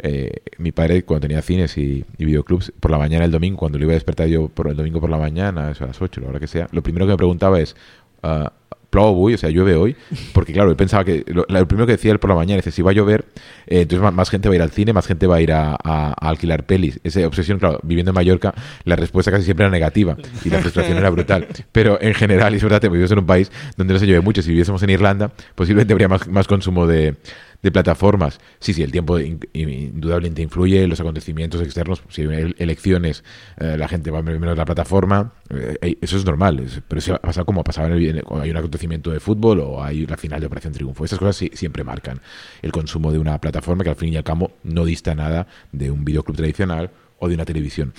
eh, 0.00 0.32
mi 0.58 0.72
padre 0.72 1.04
cuando 1.04 1.28
tenía 1.28 1.40
cines 1.42 1.76
y, 1.78 2.04
y 2.18 2.24
videoclubs, 2.24 2.72
por 2.80 2.90
la 2.90 2.98
mañana 2.98 3.24
el 3.24 3.30
domingo, 3.30 3.58
cuando 3.58 3.78
lo 3.78 3.84
iba 3.84 3.92
a 3.92 3.94
despertar 3.94 4.26
yo 4.28 4.48
por 4.48 4.66
el 4.68 4.76
domingo 4.76 5.00
por 5.00 5.10
la 5.10 5.18
mañana, 5.18 5.70
eso 5.70 5.84
a 5.84 5.88
las 5.88 6.00
8, 6.02 6.20
la 6.20 6.28
hora 6.28 6.40
que 6.40 6.46
sea, 6.48 6.66
lo 6.72 6.82
primero 6.82 7.06
que 7.06 7.12
me 7.12 7.16
preguntaba 7.18 7.60
es, 7.60 7.76
ah, 8.22 8.52
¿plou 8.90 9.08
avui? 9.08 9.34
O 9.34 9.38
sea, 9.38 9.50
llueve 9.50 9.76
hoy, 9.76 9.96
porque 10.34 10.52
claro, 10.52 10.70
él 10.70 10.76
pensaba 10.76 11.04
que, 11.04 11.24
lo, 11.26 11.46
primero 11.66 11.86
que 11.86 11.92
decía 11.92 12.12
él 12.12 12.18
por 12.18 12.30
la 12.30 12.36
mañana, 12.36 12.56
dice, 12.56 12.70
si 12.70 12.82
va 12.82 12.90
a 12.90 12.94
llover, 12.94 13.24
eh, 13.66 13.82
entonces 13.82 14.12
más, 14.12 14.30
gente 14.30 14.48
va 14.48 14.54
a 14.54 14.56
ir 14.56 14.62
al 14.62 14.70
cine, 14.70 14.92
más 14.92 15.06
gente 15.06 15.26
va 15.26 15.36
a 15.36 15.40
ir 15.40 15.52
a, 15.52 15.76
alquilar 16.20 16.64
pelis. 16.64 17.00
Esa 17.04 17.26
obsesión, 17.26 17.58
claro, 17.58 17.80
viviendo 17.82 18.10
en 18.10 18.14
Mallorca, 18.14 18.54
la 18.84 18.96
respuesta 18.96 19.30
casi 19.30 19.44
siempre 19.44 19.64
era 19.64 19.70
negativa 19.70 20.16
y 20.44 20.50
la 20.50 20.58
frustración 20.58 20.98
era 20.98 21.10
brutal. 21.10 21.46
Pero 21.72 22.00
en 22.00 22.14
general, 22.14 22.52
y 22.52 22.56
es 22.56 22.62
verdad, 22.62 22.80
te 22.80 22.88
vives 22.88 23.10
en 23.10 23.18
un 23.18 23.26
país 23.26 23.50
donde 23.76 23.94
no 23.94 24.00
se 24.00 24.06
llueve 24.06 24.20
mucho. 24.20 24.42
Si 24.42 24.48
viviésemos 24.48 24.82
en 24.82 24.90
Irlanda, 24.90 25.32
posiblemente 25.54 25.92
habría 25.92 26.08
más, 26.08 26.26
más 26.28 26.46
consumo 26.46 26.86
de, 26.86 27.16
de 27.62 27.70
plataformas. 27.70 28.40
Sí, 28.58 28.72
sí, 28.72 28.82
el 28.82 28.90
tiempo 28.90 29.18
in- 29.18 29.40
in- 29.52 29.68
indudablemente 29.68 30.40
influye, 30.42 30.86
los 30.86 30.98
acontecimientos 31.00 31.60
externos, 31.60 32.02
si 32.08 32.22
hay 32.22 32.28
ele- 32.28 32.54
elecciones, 32.58 33.22
eh, 33.58 33.76
la 33.78 33.86
gente 33.88 34.10
va 34.10 34.20
a 34.20 34.22
ver 34.22 34.40
menos 34.40 34.56
la 34.56 34.64
plataforma, 34.64 35.32
eh, 35.50 35.76
eh, 35.82 35.98
eso 36.00 36.16
es 36.16 36.24
normal, 36.24 36.64
pero 36.88 36.98
eso 36.98 37.18
pasa 37.20 37.44
como 37.44 37.62
pasaba 37.62 37.88
en 37.88 37.92
el, 38.16 38.22
cuando 38.24 38.44
hay 38.44 38.50
un 38.50 38.56
acontecimiento 38.56 39.10
de 39.10 39.20
fútbol 39.20 39.60
o 39.60 39.82
hay 39.84 40.06
la 40.06 40.16
final 40.16 40.40
de 40.40 40.46
Operación 40.46 40.72
Triunfo. 40.72 41.04
Estas 41.04 41.18
cosas 41.18 41.36
sí- 41.36 41.50
siempre 41.54 41.84
marcan 41.84 42.20
el 42.62 42.72
consumo 42.72 43.12
de 43.12 43.18
una 43.18 43.38
plataforma 43.40 43.84
que 43.84 43.90
al 43.90 43.96
fin 43.96 44.12
y 44.12 44.16
al 44.16 44.24
cabo 44.24 44.52
no 44.62 44.84
dista 44.84 45.14
nada 45.14 45.46
de 45.72 45.90
un 45.90 46.04
videoclub 46.04 46.36
tradicional 46.36 46.90
o 47.18 47.28
de 47.28 47.34
una 47.34 47.44
televisión. 47.44 47.92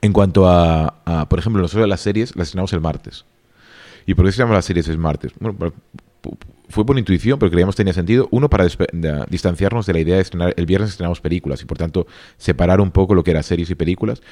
En 0.00 0.12
cuanto 0.12 0.48
a, 0.48 1.26
por 1.30 1.38
ejemplo, 1.38 1.62
nosotros 1.62 1.88
las 1.88 2.00
series 2.00 2.34
las 2.36 2.48
estrenamos 2.48 2.72
el 2.72 2.80
martes. 2.80 3.24
¿Y 4.04 4.14
por 4.14 4.24
qué 4.24 4.30
estrenamos 4.30 4.56
las 4.56 4.64
series 4.64 4.88
el 4.88 4.98
martes? 4.98 5.32
Bueno, 5.38 5.72
fue 6.74 6.84
por 6.84 6.98
intuición, 6.98 7.38
pero 7.38 7.50
creíamos 7.50 7.76
tenía 7.76 7.92
sentido. 7.92 8.26
Uno, 8.32 8.50
para 8.50 8.66
distanciarnos 9.28 9.86
de 9.86 9.92
la 9.92 10.00
idea 10.00 10.16
de 10.16 10.22
estrenar. 10.22 10.54
El 10.56 10.66
viernes 10.66 10.90
estrenamos 10.90 11.20
películas 11.20 11.62
y 11.62 11.66
por 11.66 11.78
tanto 11.78 12.06
separar 12.36 12.80
un 12.80 12.90
poco 12.90 13.14
lo 13.14 13.22
que 13.22 13.30
era 13.30 13.42
series 13.44 13.70
y 13.70 13.74
películas. 13.76 14.22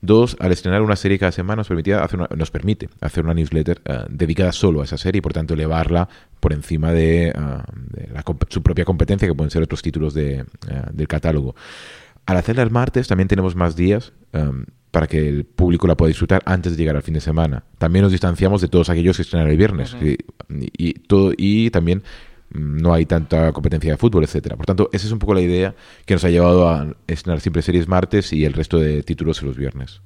Dos, 0.00 0.36
al 0.38 0.52
estrenar 0.52 0.82
una 0.82 0.94
serie 0.94 1.18
cada 1.18 1.32
semana 1.32 1.56
nos, 1.56 1.66
permitía 1.68 2.04
hacer 2.04 2.20
una- 2.20 2.28
nos 2.36 2.52
permite 2.52 2.88
hacer 3.00 3.24
una 3.24 3.34
newsletter 3.34 3.80
eh, 3.84 4.04
dedicada 4.08 4.52
solo 4.52 4.80
a 4.80 4.84
esa 4.84 4.96
serie 4.96 5.18
y 5.18 5.22
por 5.22 5.32
tanto 5.32 5.54
elevarla 5.54 6.08
por 6.38 6.52
encima 6.52 6.92
de, 6.92 7.32
ah, 7.36 7.64
de 7.74 8.06
la 8.12 8.22
su 8.48 8.62
propia 8.62 8.84
competencia, 8.84 9.26
que 9.26 9.34
pueden 9.34 9.50
ser 9.50 9.64
otros 9.64 9.82
títulos 9.82 10.14
de, 10.14 10.44
ah, 10.70 10.88
del 10.92 11.08
catálogo. 11.08 11.56
Al 12.26 12.36
hacerla 12.36 12.62
el 12.62 12.70
martes 12.70 13.08
también 13.08 13.26
tenemos 13.26 13.56
más 13.56 13.74
días 13.74 14.12
em, 14.32 14.66
para 14.90 15.06
que 15.06 15.28
el 15.28 15.44
público 15.44 15.86
la 15.86 15.96
pueda 15.96 16.08
disfrutar 16.08 16.42
antes 16.46 16.72
de 16.72 16.78
llegar 16.78 16.96
al 16.96 17.02
fin 17.02 17.14
de 17.14 17.20
semana. 17.20 17.64
También 17.78 18.02
nos 18.02 18.12
distanciamos 18.12 18.60
de 18.60 18.68
todos 18.68 18.88
aquellos 18.88 19.16
que 19.16 19.22
estrenan 19.22 19.48
el 19.48 19.56
viernes 19.56 19.96
y, 20.00 20.16
y 20.48 20.94
todo 20.94 21.32
y 21.36 21.70
también 21.70 22.02
mm, 22.50 22.78
no 22.78 22.94
hay 22.94 23.06
tanta 23.06 23.52
competencia 23.52 23.92
de 23.92 23.96
fútbol, 23.96 24.24
etcétera. 24.24 24.56
Por 24.56 24.66
tanto, 24.66 24.88
esa 24.92 25.06
es 25.06 25.12
un 25.12 25.18
poco 25.18 25.34
la 25.34 25.42
idea 25.42 25.74
que 26.06 26.14
nos 26.14 26.24
ha 26.24 26.30
llevado 26.30 26.68
a 26.68 26.94
estrenar 27.06 27.40
siempre 27.40 27.62
series 27.62 27.88
martes 27.88 28.32
y 28.32 28.44
el 28.44 28.52
resto 28.52 28.78
de 28.78 29.02
títulos 29.02 29.42
los 29.42 29.56
viernes. 29.56 30.00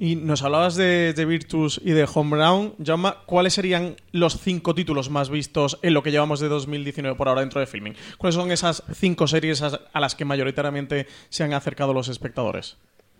Y 0.00 0.14
nos 0.14 0.44
hablabas 0.44 0.76
de, 0.76 1.12
de 1.12 1.24
Virtus 1.24 1.80
y 1.84 1.90
de 1.90 2.06
Home 2.14 2.36
Ground. 2.36 2.74
Jaume, 2.84 3.14
¿cuáles 3.26 3.54
serían 3.54 3.96
los 4.12 4.38
cinco 4.38 4.72
títulos 4.72 5.10
más 5.10 5.28
vistos 5.28 5.80
en 5.82 5.92
lo 5.92 6.04
que 6.04 6.12
llevamos 6.12 6.38
de 6.38 6.46
2019 6.46 7.16
por 7.16 7.26
ahora 7.26 7.40
dentro 7.40 7.58
de 7.58 7.66
filming? 7.66 7.94
¿Cuáles 8.16 8.36
son 8.36 8.52
esas 8.52 8.84
cinco 8.94 9.26
series 9.26 9.60
a 9.62 9.80
a 9.92 9.98
las 10.00 10.14
que 10.14 10.24
mayoritariamente 10.24 11.08
se 11.30 11.42
han 11.42 11.52
acercado 11.52 11.92
los 11.92 12.08
espectadores? 12.08 12.76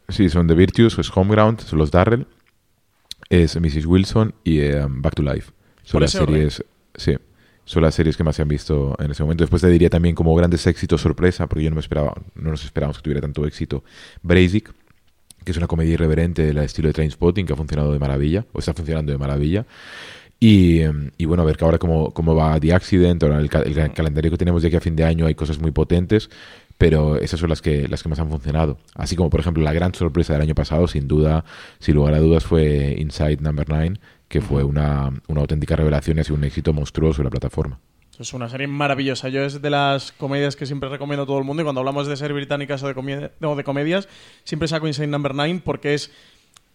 Sí, 0.09 0.29
son 0.31 0.47
The 0.47 0.55
Virtues, 0.55 0.99
es 0.99 1.11
Homeground, 1.15 1.61
son 1.61 1.79
los 1.79 1.91
Darrell, 1.91 2.27
es 3.29 3.61
Mrs. 3.61 3.87
Wilson 3.87 4.35
y 4.45 4.61
eh, 4.61 4.87
Back 4.89 5.15
to 5.17 5.23
Life. 5.23 5.53
Son 5.83 6.01
las 6.01 6.13
series, 6.13 6.65
sí, 6.95 7.17
son 7.65 7.83
las 7.83 7.95
series 7.95 8.17
que 8.17 8.25
más 8.25 8.37
se 8.37 8.43
han 8.43 8.49
visto 8.49 8.97
en 8.99 9.11
ese 9.11 9.23
momento. 9.23 9.45
Después 9.45 9.63
te 9.63 9.69
diría 9.69 9.91
también 9.91 10.15
como 10.15 10.35
grandes 10.35 10.67
éxitos 10.67 11.01
sorpresa, 11.01 11.47
porque 11.47 11.65
yo 11.65 11.71
no 11.71 11.77
me 11.77 11.81
esperaba, 11.81 12.15
no 12.35 12.51
nos 12.51 12.65
esperábamos 12.65 12.99
que 12.99 13.03
tuviera 13.03 13.21
tanto 13.21 13.47
éxito. 13.47 13.85
Brazic, 14.23 14.73
que 15.45 15.51
es 15.51 15.57
una 15.59 15.67
comedia 15.67 15.95
irreverente 15.95 16.43
del 16.43 16.59
estilo 16.59 16.89
de 16.89 16.95
Trainspotting, 16.95 17.47
que 17.47 17.53
ha 17.53 17.57
funcionado 17.57 17.93
de 17.93 17.99
maravilla, 17.99 18.47
o 18.53 18.59
está 18.59 18.75
funcionando 18.75 19.13
de 19.13 19.19
maravilla. 19.19 19.67
Y, 20.41 20.81
em, 20.81 21.11
y 21.19 21.25
bueno, 21.25 21.43
a 21.43 21.47
ver 21.47 21.57
que 21.57 21.65
ahora 21.65 21.79
cómo, 21.79 22.13
cómo 22.13 22.35
va 22.35 22.61
The 22.61 22.73
Accident, 22.73 23.23
ahora 23.25 23.39
el, 23.39 23.45
el 23.45 23.75
ca- 23.75 23.89
calendario 23.93 24.31
que 24.31 24.39
tenemos 24.39 24.63
de 24.63 24.69
aquí 24.69 24.77
a 24.77 24.81
fin 24.81 24.95
de 24.97 25.05
año 25.05 25.27
hay 25.27 25.35
cosas 25.35 25.59
muy 25.59 25.73
potentes, 25.73 26.31
pero 26.79 27.17
esas 27.17 27.41
son 27.41 27.51
las 27.51 27.61
que, 27.61 27.89
las 27.89 28.03
que 28.03 28.09
más 28.09 28.19
han 28.21 28.31
funcionado. 28.31 28.79
Así 28.95 29.17
como, 29.17 29.31
por 29.31 29.41
ejemplo, 29.41 29.63
la 29.63 29.73
gran 29.73 29.93
sorpresa 29.95 30.33
del 30.33 30.43
año 30.43 30.55
pasado, 30.55 30.87
sin 30.89 31.09
duda, 31.09 31.45
sin 31.81 31.97
lugar 31.97 32.15
a 32.15 32.19
dudas, 32.21 32.45
fue 32.45 32.95
Inside 32.99 33.39
Number 33.41 33.69
9, 33.69 33.99
que 34.29 34.41
fue 34.41 34.63
una, 34.65 35.11
una 35.27 35.41
auténtica 35.41 35.75
revelación 35.77 36.17
y 36.17 36.21
ha 36.21 36.25
sido 36.25 36.37
un 36.37 36.45
éxito 36.45 36.73
monstruoso 36.73 37.21
en 37.21 37.25
la 37.25 37.31
plataforma. 37.31 37.79
Es 38.19 38.33
una 38.35 38.49
serie 38.49 38.67
maravillosa. 38.67 39.29
Yo 39.29 39.43
es 39.45 39.63
de 39.63 39.71
las 39.71 40.11
comedias 40.11 40.57
que 40.57 40.67
siempre 40.67 40.89
recomiendo 40.89 41.23
a 41.23 41.27
todo 41.27 41.39
el 41.39 41.45
mundo. 41.45 41.63
Y 41.63 41.65
cuando 41.65 41.81
hablamos 41.81 42.07
de 42.09 42.17
series 42.17 42.35
británicas 42.35 42.83
o 42.83 42.89
de, 42.89 42.95
comedia- 42.95 43.31
de 43.41 43.65
comedias, 43.65 44.09
siempre 44.45 44.67
saco 44.67 44.89
Insane 44.89 45.07
Number 45.09 45.35
9 45.37 45.63
porque 45.65 45.95
es 45.95 46.11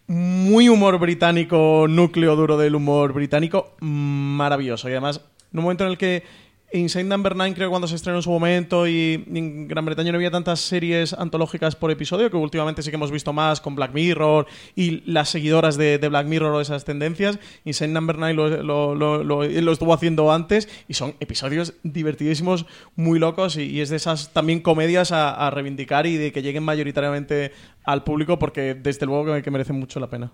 muy 0.06 0.68
humor 0.70 0.98
británico, 0.98 1.86
núcleo 1.88 2.34
duro 2.36 2.56
del 2.56 2.74
humor 2.74 3.12
británico, 3.12 3.74
maravilloso. 3.80 4.88
Y 4.88 4.92
además, 4.92 5.20
en 5.52 5.58
un 5.58 5.64
momento 5.64 5.84
en 5.84 5.90
el 5.90 5.98
que 5.98 6.22
Insane 6.74 7.04
Number 7.04 7.36
9 7.36 7.54
creo 7.54 7.70
cuando 7.70 7.86
se 7.86 7.94
estrenó 7.94 8.18
en 8.18 8.22
su 8.24 8.30
momento 8.30 8.88
y 8.88 9.24
en 9.32 9.68
Gran 9.68 9.84
Bretaña 9.84 10.10
no 10.10 10.16
había 10.16 10.32
tantas 10.32 10.58
series 10.58 11.12
antológicas 11.12 11.76
por 11.76 11.92
episodio, 11.92 12.28
que 12.32 12.36
últimamente 12.36 12.82
sí 12.82 12.90
que 12.90 12.96
hemos 12.96 13.12
visto 13.12 13.32
más 13.32 13.60
con 13.60 13.76
Black 13.76 13.94
Mirror 13.94 14.46
y 14.74 15.02
las 15.08 15.28
seguidoras 15.28 15.76
de, 15.76 15.98
Black 15.98 16.26
Mirror 16.26 16.52
o 16.52 16.60
esas 16.60 16.84
tendencias. 16.84 17.38
Insane 17.64 17.92
Number 17.92 18.18
9 18.18 18.34
lo, 18.64 19.44
estuvo 19.44 19.94
haciendo 19.94 20.32
antes 20.32 20.68
y 20.88 20.94
son 20.94 21.14
episodios 21.20 21.74
divertidísimos, 21.84 22.66
muy 22.96 23.20
locos 23.20 23.56
y, 23.56 23.80
es 23.80 23.90
de 23.90 23.96
esas 23.96 24.32
también 24.32 24.60
comedias 24.60 25.12
a, 25.12 25.48
reivindicar 25.50 26.06
y 26.06 26.16
de 26.16 26.32
que 26.32 26.42
lleguen 26.42 26.64
mayoritariamente 26.64 27.52
al 27.84 28.02
público 28.02 28.40
porque 28.40 28.74
desde 28.74 29.06
luego 29.06 29.32
que, 29.32 29.42
que 29.42 29.50
merecen 29.52 29.78
mucho 29.78 30.00
la 30.00 30.10
pena. 30.10 30.32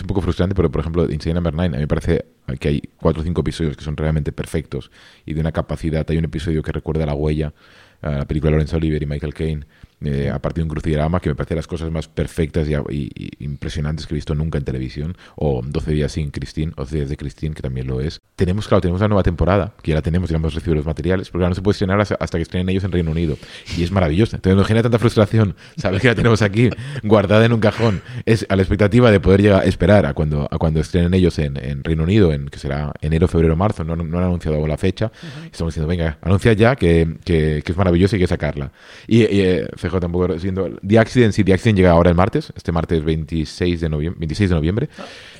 Es 0.00 0.04
un 0.04 0.06
poco 0.06 0.22
frustrante, 0.22 0.54
pero 0.54 0.70
por 0.70 0.80
ejemplo, 0.80 1.10
Insane 1.10 1.34
Number 1.34 1.52
9, 1.52 1.74
a 1.74 1.76
mí 1.76 1.82
me 1.82 1.86
parece 1.86 2.24
que 2.58 2.68
hay 2.68 2.82
cuatro 2.96 3.20
o 3.20 3.24
cinco 3.24 3.42
episodios 3.42 3.76
que 3.76 3.84
son 3.84 3.98
realmente 3.98 4.32
perfectos 4.32 4.90
y 5.26 5.34
de 5.34 5.42
una 5.42 5.52
capacidad. 5.52 6.06
Hay 6.08 6.16
un 6.16 6.24
episodio 6.24 6.62
que 6.62 6.72
recuerda 6.72 7.04
La 7.04 7.12
Huella, 7.12 7.52
a 8.00 8.10
la 8.12 8.24
película 8.24 8.48
de 8.48 8.52
Lawrence 8.52 8.74
Oliver 8.74 9.02
y 9.02 9.04
Michael 9.04 9.34
Caine, 9.34 9.66
eh, 10.02 10.30
a 10.32 10.38
partir 10.40 10.62
de 10.62 10.64
un 10.64 10.68
crucigrama 10.70 11.20
que 11.20 11.28
me 11.28 11.34
parece 11.34 11.54
las 11.54 11.66
cosas 11.66 11.90
más 11.90 12.08
perfectas 12.08 12.68
y, 12.68 12.74
y- 12.74 13.10
y 13.14 13.44
impresionantes 13.44 14.06
que 14.06 14.14
he 14.14 14.16
visto 14.16 14.34
nunca 14.34 14.58
en 14.58 14.64
televisión. 14.64 15.16
O 15.36 15.62
12 15.64 15.92
días 15.92 16.12
sin 16.12 16.30
Christine, 16.30 16.72
o 16.76 16.82
12 16.82 16.96
días 16.96 17.08
de 17.08 17.16
Christine, 17.16 17.54
que 17.54 17.62
también 17.62 17.86
lo 17.86 18.00
es. 18.00 18.20
Tenemos, 18.36 18.66
claro, 18.68 18.80
tenemos 18.80 19.00
la 19.00 19.08
nueva 19.08 19.22
temporada, 19.22 19.74
que 19.82 19.90
ya 19.90 19.94
la 19.96 20.02
tenemos, 20.02 20.30
ya 20.30 20.36
hemos 20.36 20.54
recibido 20.54 20.76
los 20.76 20.86
materiales, 20.86 21.28
porque 21.30 21.42
ahora 21.44 21.50
no 21.50 21.54
se 21.54 21.62
puede 21.62 21.72
estrenar 21.72 22.00
hasta, 22.00 22.14
hasta 22.14 22.38
que 22.38 22.42
estrenen 22.42 22.68
ellos 22.70 22.84
en 22.84 22.92
Reino 22.92 23.10
Unido. 23.10 23.36
Y 23.76 23.82
es 23.82 23.90
maravilloso. 23.90 24.36
Entonces 24.36 24.56
nos 24.56 24.66
genera 24.66 24.82
tanta 24.84 24.98
frustración 24.98 25.54
saber 25.76 26.00
que 26.00 26.08
la 26.08 26.14
tenemos 26.14 26.42
aquí, 26.42 26.70
guardada 27.02 27.44
en 27.44 27.52
un 27.52 27.60
cajón. 27.60 28.02
Es 28.26 28.46
a 28.48 28.56
la 28.56 28.62
expectativa 28.62 29.10
de 29.10 29.20
poder 29.20 29.42
llegar, 29.42 29.66
esperar 29.68 30.06
a 30.06 30.14
cuando, 30.14 30.48
a 30.50 30.58
cuando 30.58 30.80
estrenen 30.80 31.14
ellos 31.14 31.38
en, 31.38 31.56
en 31.56 31.84
Reino 31.84 32.04
Unido, 32.04 32.32
en 32.32 32.48
que 32.48 32.58
será 32.58 32.92
enero, 33.00 33.28
febrero, 33.28 33.56
marzo, 33.56 33.84
no, 33.84 33.96
no 33.96 34.18
han 34.18 34.24
anunciado 34.24 34.66
la 34.66 34.76
fecha. 34.76 35.10
Estamos 35.50 35.74
diciendo, 35.74 35.88
venga, 35.88 36.18
anuncia 36.22 36.52
ya 36.52 36.76
que, 36.76 37.16
que, 37.24 37.62
que 37.64 37.72
es 37.72 37.76
maravilloso 37.78 38.16
y 38.16 38.18
hay 38.18 38.20
que 38.22 38.26
sacarla. 38.26 38.72
Y, 39.06 39.18
y, 39.22 39.40
eh, 39.40 39.68
CJ 39.90 40.00
tampoco 40.00 40.38
siendo 40.38 40.68
The 40.86 40.98
Accident, 40.98 41.32
sí, 41.34 41.44
The 41.44 41.52
Accident 41.54 41.76
llega 41.78 41.90
ahora 41.90 42.10
el 42.10 42.16
martes, 42.16 42.52
este 42.56 42.72
martes 42.72 43.02
26 43.04 43.80
de 43.80 43.88
noviembre, 43.88 44.18
26 44.20 44.50
de 44.50 44.56
noviembre. 44.56 44.88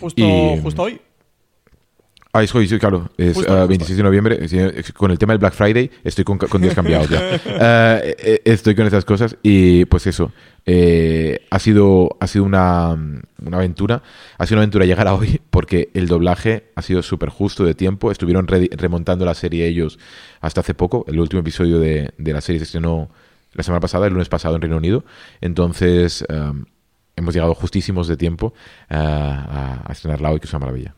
Justo, 0.00 0.22
Y- 0.22 0.60
justo 0.62 0.82
hoy. 0.82 1.00
Ah, 2.32 2.44
es 2.44 2.54
hoy, 2.54 2.68
sí, 2.68 2.78
claro. 2.78 3.10
Es 3.18 3.34
Justo, 3.34 3.52
ah, 3.52 3.66
justo. 3.66 3.68
26 3.70 3.96
de 3.96 4.02
noviembre. 4.04 4.38
Con 4.94 5.10
el 5.10 5.18
tema 5.18 5.32
del 5.32 5.40
Black 5.40 5.52
Friday 5.52 5.90
estoy 6.04 6.22
con, 6.22 6.38
con 6.38 6.62
días 6.62 6.76
cambiados 6.76 7.08
ya. 7.08 7.18
Ah, 7.60 7.98
eh, 8.04 8.14
eh, 8.20 8.40
estoy 8.44 8.76
con 8.76 8.86
esas 8.86 9.04
cosas 9.04 9.36
y 9.42 9.84
pues 9.86 10.06
eso. 10.06 10.30
eh, 10.64 11.40
ha 11.50 11.58
sido, 11.58 12.16
ha 12.20 12.28
sido 12.28 12.44
una, 12.44 12.90
una 13.44 13.56
aventura. 13.56 14.04
Ha 14.38 14.46
sido 14.46 14.58
una 14.58 14.62
aventura 14.62 14.84
llegar 14.84 15.08
a 15.08 15.14
hoy 15.14 15.40
porque 15.50 15.90
el 15.92 16.06
doblaje 16.06 16.66
ha 16.76 16.82
sido 16.82 17.02
súper 17.02 17.30
justo 17.30 17.64
de 17.64 17.74
tiempo. 17.74 18.12
Estuvieron 18.12 18.46
re- 18.46 18.70
remontando 18.76 19.24
la 19.24 19.34
serie 19.34 19.66
ellos 19.66 19.98
hasta 20.40 20.60
hace 20.60 20.72
poco. 20.74 21.04
El 21.08 21.18
último 21.18 21.40
episodio 21.40 21.80
de, 21.80 22.12
de 22.16 22.32
la 22.32 22.40
serie 22.40 22.60
se 22.60 22.64
estrenó 22.66 23.10
la 23.52 23.62
semana 23.62 23.80
pasada, 23.80 24.06
el 24.06 24.12
lunes 24.12 24.28
pasado 24.28 24.56
en 24.56 24.62
Reino 24.62 24.76
Unido. 24.76 25.04
Entonces 25.40 26.24
am, 26.28 26.66
hemos 27.16 27.34
llegado 27.34 27.54
justísimos 27.54 28.08
de 28.08 28.16
tiempo 28.16 28.54
ah, 28.88 29.82
a, 29.84 29.90
a 29.90 29.92
estrenarla 29.92 30.30
hoy, 30.30 30.40
que 30.40 30.46
es 30.46 30.52
una 30.52 30.60
maravilla. 30.60 30.94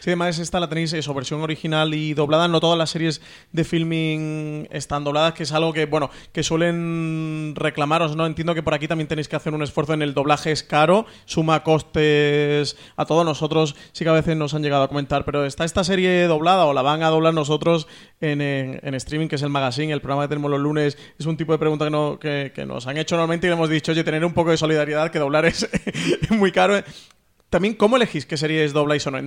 Sí, 0.00 0.10
además 0.10 0.38
esta 0.40 0.58
la 0.58 0.68
tenéis 0.68 0.92
eso, 0.92 1.14
versión 1.14 1.40
original 1.40 1.94
y 1.94 2.14
doblada. 2.14 2.48
No 2.48 2.58
todas 2.60 2.76
las 2.76 2.90
series 2.90 3.20
de 3.52 3.62
filming 3.64 4.68
están 4.72 5.04
dobladas, 5.04 5.34
que 5.34 5.44
es 5.44 5.52
algo 5.52 5.72
que, 5.72 5.86
bueno, 5.86 6.10
que 6.32 6.42
suelen 6.42 7.54
reclamaros, 7.56 8.16
¿no? 8.16 8.26
Entiendo 8.26 8.54
que 8.54 8.62
por 8.62 8.74
aquí 8.74 8.88
también 8.88 9.06
tenéis 9.08 9.28
que 9.28 9.36
hacer 9.36 9.54
un 9.54 9.62
esfuerzo 9.62 9.94
en 9.94 10.02
el 10.02 10.14
doblaje, 10.14 10.50
es 10.50 10.62
caro, 10.62 11.06
suma 11.26 11.62
costes 11.62 12.76
a 12.96 13.04
todos 13.06 13.24
nosotros. 13.24 13.76
Sí 13.92 14.04
que 14.04 14.10
a 14.10 14.14
veces 14.14 14.36
nos 14.36 14.54
han 14.54 14.62
llegado 14.62 14.82
a 14.82 14.88
comentar, 14.88 15.24
pero 15.24 15.44
está 15.44 15.64
esta 15.64 15.84
serie 15.84 16.26
doblada 16.26 16.64
o 16.64 16.72
la 16.72 16.82
van 16.82 17.02
a 17.02 17.08
doblar 17.08 17.34
nosotros 17.34 17.86
en, 18.20 18.40
en- 18.40 18.94
streaming, 18.94 19.28
que 19.28 19.36
es 19.36 19.42
el 19.42 19.48
magazine, 19.50 19.92
el 19.92 20.00
programa 20.00 20.24
que 20.24 20.28
tenemos 20.28 20.50
los 20.50 20.60
lunes. 20.60 20.98
Es 21.18 21.26
un 21.26 21.36
tipo 21.36 21.52
de 21.52 21.58
pregunta 21.58 21.84
que, 21.86 21.90
no- 21.90 22.18
que- 22.18 22.52
que 22.54 22.66
nos 22.66 22.86
han 22.86 22.96
hecho 22.98 23.16
normalmente 23.16 23.46
y 23.46 23.50
le 23.50 23.54
hemos 23.54 23.68
dicho, 23.68 23.92
oye, 23.92 24.04
tener 24.04 24.24
un 24.24 24.32
poco 24.32 24.50
de 24.50 24.56
solidaridad, 24.56 25.10
que 25.10 25.18
doblar 25.18 25.44
es 25.46 25.68
muy 26.30 26.50
caro. 26.52 26.82
También, 27.52 27.74
¿cómo 27.74 27.96
elegís 27.96 28.24
qué 28.24 28.38
series 28.38 28.72
dobláis 28.72 29.06
o 29.06 29.10
no? 29.10 29.18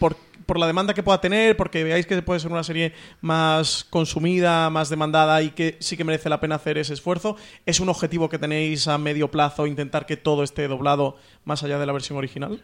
Por, 0.00 0.16
la 0.58 0.66
demanda 0.66 0.94
que 0.94 1.04
pueda 1.04 1.20
tener, 1.20 1.56
porque 1.56 1.84
veáis 1.84 2.06
que 2.06 2.20
puede 2.20 2.40
ser 2.40 2.50
una 2.50 2.64
serie 2.64 2.92
más 3.20 3.86
consumida, 3.88 4.68
más 4.68 4.88
demandada 4.90 5.40
y 5.42 5.50
que 5.50 5.76
sí 5.78 5.96
que 5.96 6.02
merece 6.02 6.28
la 6.28 6.40
pena 6.40 6.56
hacer 6.56 6.76
ese 6.76 6.92
esfuerzo. 6.92 7.36
¿Es 7.64 7.78
un 7.78 7.88
objetivo 7.88 8.28
que 8.28 8.36
tenéis 8.36 8.88
a 8.88 8.98
medio 8.98 9.30
plazo 9.30 9.68
intentar 9.68 10.06
que 10.06 10.16
todo 10.16 10.42
esté 10.42 10.66
doblado 10.66 11.16
más 11.44 11.62
allá 11.62 11.78
de 11.78 11.86
la 11.86 11.92
versión 11.92 12.18
original? 12.18 12.60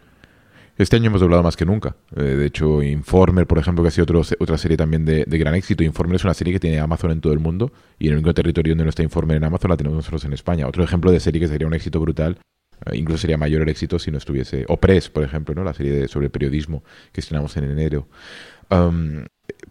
Este 0.76 0.96
año 0.96 1.06
hemos 1.06 1.20
doblado 1.20 1.44
más 1.44 1.56
que 1.56 1.64
nunca. 1.64 1.94
Eh, 2.16 2.20
de 2.20 2.46
hecho, 2.46 2.82
Informer, 2.82 3.46
por 3.46 3.58
ejemplo, 3.58 3.84
que 3.84 3.88
ha 3.88 3.92
sido 3.92 4.20
otra 4.40 4.58
serie 4.58 4.76
también 4.76 5.04
de, 5.04 5.24
de 5.24 5.38
gran 5.38 5.54
éxito. 5.54 5.84
Informer 5.84 6.16
es 6.16 6.24
una 6.24 6.34
serie 6.34 6.52
que 6.52 6.60
tiene 6.60 6.80
Amazon 6.80 7.12
en 7.12 7.20
todo 7.20 7.32
el 7.32 7.38
mundo 7.38 7.70
y 8.00 8.06
en 8.06 8.14
el 8.14 8.18
único 8.18 8.34
territorio 8.34 8.72
donde 8.72 8.82
no 8.82 8.90
está 8.90 9.04
Informer 9.04 9.36
en 9.36 9.44
Amazon 9.44 9.70
la 9.70 9.76
tenemos 9.76 9.94
nosotros 9.94 10.24
en 10.24 10.32
España. 10.32 10.66
Otro 10.66 10.82
ejemplo 10.82 11.12
de 11.12 11.20
serie 11.20 11.40
que 11.40 11.46
sería 11.46 11.68
un 11.68 11.74
éxito 11.74 12.00
brutal. 12.00 12.40
Eh, 12.86 12.96
incluso 12.96 13.20
sería 13.20 13.36
mayor 13.36 13.62
el 13.62 13.68
éxito 13.68 13.98
si 13.98 14.10
no 14.10 14.18
estuviese. 14.18 14.64
O 14.68 14.78
Press, 14.78 15.08
por 15.08 15.24
ejemplo, 15.24 15.54
¿no? 15.54 15.64
la 15.64 15.74
serie 15.74 16.08
sobre 16.08 16.30
periodismo 16.30 16.82
que 17.12 17.20
estrenamos 17.20 17.56
en 17.56 17.64
enero. 17.64 18.08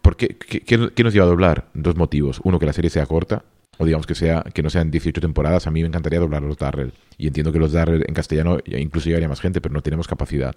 ¿por 0.02 0.16
qué, 0.16 0.36
qué, 0.36 1.04
nos 1.04 1.12
lleva 1.12 1.26
a 1.26 1.28
doblar? 1.28 1.68
Dos 1.74 1.96
motivos. 1.96 2.40
Uno, 2.44 2.58
que 2.58 2.66
la 2.66 2.72
serie 2.72 2.90
sea 2.90 3.06
corta, 3.06 3.44
o 3.78 3.84
digamos 3.84 4.06
que 4.06 4.14
sea 4.14 4.44
que 4.52 4.62
no 4.62 4.70
sean 4.70 4.90
18 4.90 5.20
temporadas. 5.20 5.66
A 5.66 5.70
mí 5.70 5.80
me 5.82 5.86
encantaría 5.86 6.18
doblar 6.18 6.42
los 6.42 6.58
Darrell. 6.58 6.92
Y 7.16 7.28
entiendo 7.28 7.52
que 7.52 7.60
los 7.60 7.72
Darrell 7.72 8.04
en 8.06 8.14
castellano 8.14 8.58
e 8.64 8.80
incluso 8.80 9.06
llegaría 9.06 9.28
más 9.28 9.40
gente, 9.40 9.60
pero 9.60 9.72
no 9.72 9.82
tenemos 9.82 10.08
capacidad. 10.08 10.52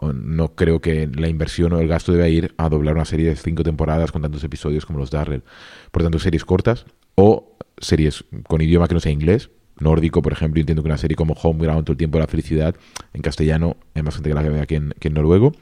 O 0.00 0.12
no 0.12 0.54
creo 0.54 0.80
que 0.80 1.06
la 1.06 1.28
inversión 1.28 1.72
o 1.74 1.80
el 1.80 1.88
gasto 1.88 2.12
deba 2.12 2.28
ir 2.28 2.54
a 2.56 2.68
doblar 2.70 2.94
una 2.94 3.04
serie 3.04 3.28
de 3.28 3.36
cinco 3.36 3.62
temporadas 3.62 4.10
con 4.10 4.22
tantos 4.22 4.42
episodios 4.42 4.86
como 4.86 4.98
los 4.98 5.10
Darrell. 5.10 5.42
Por 5.90 6.02
tanto, 6.02 6.18
series 6.18 6.44
cortas 6.46 6.86
o 7.14 7.58
series 7.78 8.24
con 8.48 8.62
idioma 8.62 8.88
que 8.88 8.94
no 8.94 9.00
sea 9.00 9.12
inglés. 9.12 9.50
Nórdico, 9.80 10.22
por 10.22 10.32
ejemplo, 10.32 10.60
entiendo 10.60 10.82
que 10.82 10.88
una 10.88 10.98
serie 10.98 11.16
como 11.16 11.34
Homeground, 11.34 11.84
todo 11.84 11.92
el 11.92 11.98
tiempo 11.98 12.18
de 12.18 12.24
la 12.24 12.28
felicidad, 12.28 12.74
en 13.12 13.22
castellano 13.22 13.76
hay 13.94 14.02
más 14.02 14.14
gente 14.14 14.30
que 14.30 14.34
la 14.34 14.66
que 14.66 14.76
en, 14.76 14.94
que 14.98 15.08
en 15.08 15.14
noruego. 15.14 15.52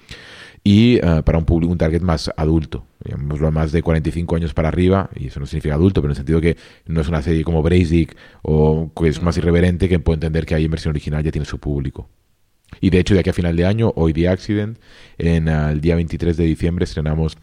Y 0.64 0.97
eh, 0.97 1.23
para 1.25 1.39
un 1.39 1.45
público, 1.45 1.73
un 1.73 1.79
target 1.79 2.03
más 2.03 2.31
adulto, 2.37 2.85
digámoslo 3.05 3.51
más 3.53 3.73
de 3.73 3.83
45 3.83 4.37
años 4.37 4.55
para 4.55 4.69
arriba, 4.69 5.09
y 5.14 5.29
eso 5.29 5.41
no 5.41 5.47
significa 5.47 5.75
adulto, 5.75 6.03
pero 6.03 6.11
en 6.11 6.12
el 6.12 6.16
sentido 6.16 6.41
que 6.41 6.57
no 6.87 7.01
es 7.01 7.09
una 7.09 7.23
serie 7.23 7.45
como 7.45 7.62
Basic 7.62 8.16
o 8.43 8.91
que 8.95 9.09
es 9.09 9.23
más 9.23 9.37
irreverente, 9.39 9.89
que 9.89 9.99
puedo 9.99 10.14
entender 10.14 10.47
que 10.47 10.55
ahí 10.55 10.64
en 10.64 10.71
versión 10.71 10.91
original 10.91 11.23
ya 11.23 11.31
tiene 11.31 11.47
su 11.47 11.59
público. 11.59 12.09
Y 12.81 12.91
de 12.91 12.99
hecho, 12.99 13.14
de 13.14 13.21
aquí 13.21 13.31
a 13.31 13.33
final 13.33 13.57
de 13.57 13.64
año, 13.64 13.93
hoy 13.97 14.12
The 14.12 14.29
Accident, 14.29 14.79
en 15.16 15.49
eh, 15.49 15.71
el 15.71 15.81
día 15.81 15.95
23 15.95 16.37
de 16.37 16.45
diciembre 16.45 16.85
estrenamos 16.85 17.39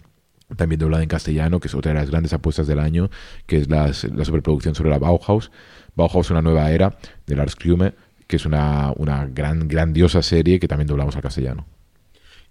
también 0.55 0.79
doblada 0.79 1.03
en 1.03 1.09
castellano, 1.09 1.59
que 1.59 1.67
es 1.67 1.75
otra 1.75 1.93
de 1.93 1.99
las 1.99 2.09
grandes 2.09 2.33
apuestas 2.33 2.67
del 2.67 2.79
año, 2.79 3.09
que 3.45 3.57
es 3.57 3.69
la, 3.69 3.87
la 3.87 4.25
superproducción 4.25 4.75
sobre 4.75 4.89
la 4.89 4.99
Bauhaus. 4.99 5.51
Bauhaus, 5.95 6.29
una 6.29 6.41
nueva 6.41 6.71
era, 6.71 6.97
de 7.25 7.35
Lars 7.35 7.55
Klume, 7.55 7.93
que 8.27 8.35
es 8.35 8.45
una, 8.45 8.91
una 8.95 9.25
gran, 9.25 9.67
grandiosa 9.67 10.21
serie 10.21 10.59
que 10.59 10.67
también 10.67 10.87
doblamos 10.87 11.15
al 11.15 11.21
castellano. 11.21 11.65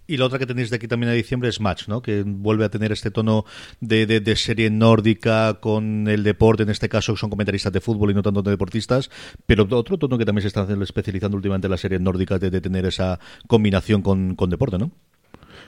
Y 0.07 0.17
la 0.17 0.25
otra 0.25 0.37
que 0.37 0.45
tenéis 0.45 0.69
de 0.69 0.75
aquí 0.75 0.87
también 0.87 1.09
a 1.11 1.13
diciembre 1.13 1.49
es 1.49 1.59
Match, 1.59 1.87
¿no? 1.87 2.03
Que 2.03 2.23
vuelve 2.23 2.63
a 2.63 2.69
tener 2.69 2.91
este 2.91 3.09
tono 3.09 3.43
de, 3.79 4.05
de, 4.05 4.19
de 4.19 4.35
serie 4.35 4.69
nórdica 4.69 5.55
con 5.55 6.07
el 6.07 6.23
deporte, 6.23 6.61
en 6.61 6.69
este 6.69 6.89
caso 6.89 7.17
son 7.17 7.31
comentaristas 7.31 7.73
de 7.73 7.81
fútbol 7.81 8.11
y 8.11 8.13
no 8.13 8.21
tanto 8.21 8.43
de 8.43 8.51
deportistas, 8.51 9.09
pero 9.47 9.65
otro 9.71 9.97
tono 9.97 10.19
que 10.19 10.25
también 10.25 10.43
se 10.43 10.49
está 10.49 10.67
especializando 10.79 11.37
últimamente 11.37 11.65
en 11.65 11.71
las 11.71 11.81
series 11.81 12.01
nórdicas 12.01 12.39
de, 12.39 12.51
de 12.51 12.61
tener 12.61 12.85
esa 12.85 13.19
combinación 13.47 14.03
con, 14.03 14.35
con 14.35 14.51
deporte, 14.51 14.77
¿no? 14.77 14.91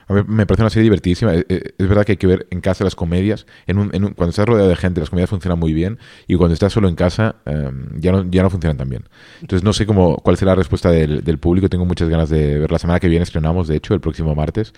A 0.08 0.14
mí 0.14 0.22
me 0.26 0.46
parece 0.46 0.62
una 0.62 0.70
serie 0.70 0.84
divertidísima. 0.84 1.34
Eh, 1.34 1.44
eh, 1.48 1.62
Es 1.78 1.88
verdad 1.88 2.04
que 2.04 2.12
hay 2.12 2.16
que 2.16 2.26
ver 2.26 2.46
en 2.50 2.60
casa 2.60 2.82
las 2.84 2.94
comedias. 2.94 3.46
En 3.66 3.78
un- 3.78 3.94
en 3.94 4.04
un- 4.04 4.12
cuando 4.14 4.30
estás 4.30 4.46
rodeado 4.46 4.68
de 4.68 4.76
gente, 4.76 5.00
las 5.00 5.10
comedias 5.10 5.30
funcionan 5.30 5.58
muy 5.58 5.72
bien. 5.74 5.98
Y 6.26 6.36
cuando 6.36 6.54
estás 6.54 6.72
solo 6.72 6.88
en 6.88 6.94
casa, 6.94 7.36
eh, 7.46 7.70
ya, 7.96 8.12
no, 8.12 8.24
ya 8.30 8.42
no 8.42 8.50
funcionan 8.50 8.76
tan 8.78 8.88
bien. 8.88 9.04
Entonces, 9.40 9.62
no 9.64 9.72
sé 9.72 9.86
cómo, 9.86 10.16
cuál 10.16 10.36
será 10.36 10.52
la 10.52 10.56
respuesta 10.56 10.90
del, 10.90 11.22
del 11.22 11.38
público. 11.38 11.68
Tengo 11.68 11.84
muchas 11.84 12.08
ganas 12.08 12.30
de 12.30 12.58
ver. 12.58 12.72
La 12.72 12.78
semana 12.78 13.00
que 13.00 13.08
viene 13.08 13.22
estrenamos, 13.24 13.68
de 13.68 13.76
hecho, 13.76 13.94
el 13.94 14.00
próximo 14.00 14.34
martes, 14.34 14.72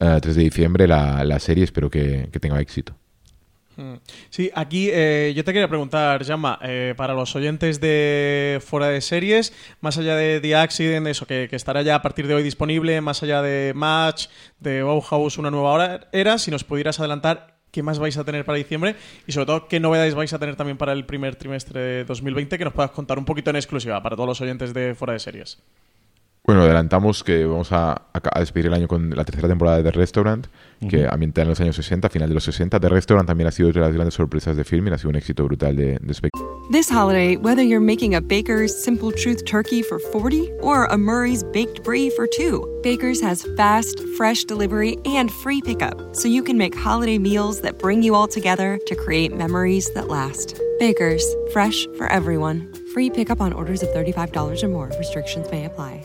eh, 0.00 0.18
3 0.22 0.36
de 0.36 0.42
diciembre, 0.42 0.88
la, 0.88 1.22
la 1.24 1.38
serie. 1.38 1.64
Espero 1.64 1.90
que 1.90 2.28
tenga 2.40 2.60
éxito. 2.60 2.94
Sí, 4.30 4.50
aquí 4.54 4.88
eh, 4.90 5.32
yo 5.34 5.44
te 5.44 5.52
quería 5.52 5.68
preguntar, 5.68 6.22
Llama, 6.24 6.58
eh, 6.62 6.94
para 6.96 7.14
los 7.14 7.34
oyentes 7.36 7.80
de 7.80 8.60
fuera 8.64 8.88
de 8.88 9.00
series, 9.00 9.52
más 9.80 9.98
allá 9.98 10.16
de 10.16 10.40
The 10.40 10.56
Accident, 10.56 11.06
eso 11.06 11.26
que, 11.26 11.48
estará 11.52 11.82
ya 11.82 11.96
a 11.96 12.02
partir 12.02 12.26
de 12.26 12.34
hoy 12.34 12.42
disponible, 12.42 13.00
más 13.00 13.22
allá 13.22 13.42
de 13.42 13.72
Match, 13.74 14.26
de 14.60 14.82
Bauhaus, 14.82 15.38
una 15.38 15.50
nueva 15.50 16.00
era, 16.12 16.38
si 16.38 16.50
nos 16.50 16.64
pudieras 16.64 17.00
adelantar 17.00 17.58
qué 17.70 17.82
más 17.82 17.98
vais 17.98 18.16
a 18.18 18.24
tener 18.24 18.44
para 18.44 18.58
diciembre 18.58 18.96
y 19.26 19.32
sobre 19.32 19.46
todo 19.46 19.68
qué 19.68 19.80
novedades 19.80 20.14
vais 20.14 20.32
a 20.32 20.38
tener 20.38 20.56
también 20.56 20.76
para 20.76 20.92
el 20.92 21.06
primer 21.06 21.36
trimestre 21.36 21.80
de 21.80 22.04
2020 22.04 22.58
que 22.58 22.64
nos 22.64 22.74
puedas 22.74 22.90
contar 22.90 23.18
un 23.18 23.24
poquito 23.24 23.50
en 23.50 23.56
exclusiva 23.56 24.02
para 24.02 24.14
todos 24.14 24.28
los 24.28 24.40
oyentes 24.40 24.74
de 24.74 24.94
fuera 24.94 25.14
de 25.14 25.18
series. 25.18 25.58
Bueno, 26.44 26.62
adelantamos 26.62 27.22
que 27.22 27.46
vamos 27.46 27.70
a, 27.70 27.92
a- 27.92 28.20
a 28.34 28.40
despedir 28.40 28.66
el 28.66 28.74
año 28.74 28.88
con 28.88 29.10
la 29.10 29.24
tercera 29.24 29.46
temporada 29.46 29.76
de 29.76 29.84
The 29.84 29.92
Restaurant, 29.92 30.46
que 30.90 31.06
ambienta 31.06 31.42
en 31.42 31.48
los 31.48 31.60
años 31.60 31.76
60, 31.76 32.08
final 32.10 32.28
de 32.28 32.34
los 32.34 32.42
60. 32.42 32.80
The 32.80 32.88
Restaurant 32.88 33.28
también 33.28 33.46
ha 33.46 33.52
sido 33.52 33.68
otra 33.68 33.82
de 33.82 33.86
las 33.88 33.94
grandes 33.94 34.14
sorpresas 34.14 34.56
de 34.56 34.64
filming, 34.64 34.92
ha 34.92 34.98
sido 34.98 35.10
un 35.10 35.14
éxito 35.16 35.44
brutal 35.44 35.76
de, 35.76 36.00
de. 36.00 36.30
This 36.72 36.90
holiday, 36.90 37.36
whether 37.36 37.62
you're 37.62 37.78
making 37.84 38.16
a 38.16 38.20
Baker's 38.20 38.74
Simple 38.74 39.12
Truth 39.12 39.44
turkey 39.44 39.82
for 39.84 40.00
40 40.00 40.50
or 40.62 40.86
a 40.86 40.96
Murray's 40.98 41.44
Baked 41.52 41.84
Brie 41.84 42.10
for 42.10 42.26
two, 42.26 42.66
Baker's 42.82 43.20
has 43.22 43.46
fast, 43.56 44.00
fresh 44.16 44.42
delivery 44.44 44.96
and 45.04 45.30
free 45.30 45.60
pickup, 45.62 45.94
so 46.16 46.26
you 46.26 46.42
can 46.42 46.58
make 46.58 46.74
holiday 46.74 47.18
meals 47.18 47.60
that 47.60 47.78
bring 47.78 48.02
you 48.02 48.16
all 48.16 48.26
together 48.26 48.80
to 48.88 48.96
create 48.96 49.32
memories 49.32 49.88
that 49.94 50.08
last. 50.08 50.60
Baker's, 50.80 51.24
fresh 51.52 51.86
for 51.96 52.08
everyone. 52.10 52.68
Free 52.92 53.10
pickup 53.10 53.40
on 53.40 53.52
orders 53.52 53.84
of 53.84 53.90
$35 53.90 54.64
or 54.64 54.68
more. 54.68 54.90
Restrictions 54.98 55.48
may 55.52 55.66
apply. 55.66 56.04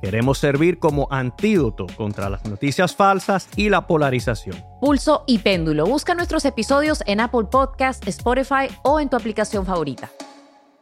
Queremos 0.00 0.38
servir 0.38 0.78
como 0.78 1.08
antídoto 1.10 1.86
contra 1.96 2.30
las 2.30 2.44
noticias 2.44 2.94
falsas 2.94 3.48
y 3.56 3.68
la 3.68 3.86
polarización. 3.86 4.56
Pulso 4.80 5.24
y 5.26 5.38
péndulo. 5.38 5.86
Busca 5.86 6.14
nuestros 6.14 6.44
episodios 6.44 7.02
en 7.06 7.18
Apple 7.20 7.46
Podcast, 7.50 8.06
Spotify 8.06 8.68
o 8.84 9.00
en 9.00 9.08
tu 9.08 9.16
aplicación 9.16 9.66
favorita. 9.66 10.10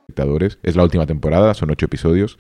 espectadores. 0.01 0.59
Es 0.63 0.77
la 0.77 0.83
última 0.83 1.07
temporada, 1.07 1.55
son 1.55 1.71
ocho 1.71 1.87
episodios. 1.87 2.39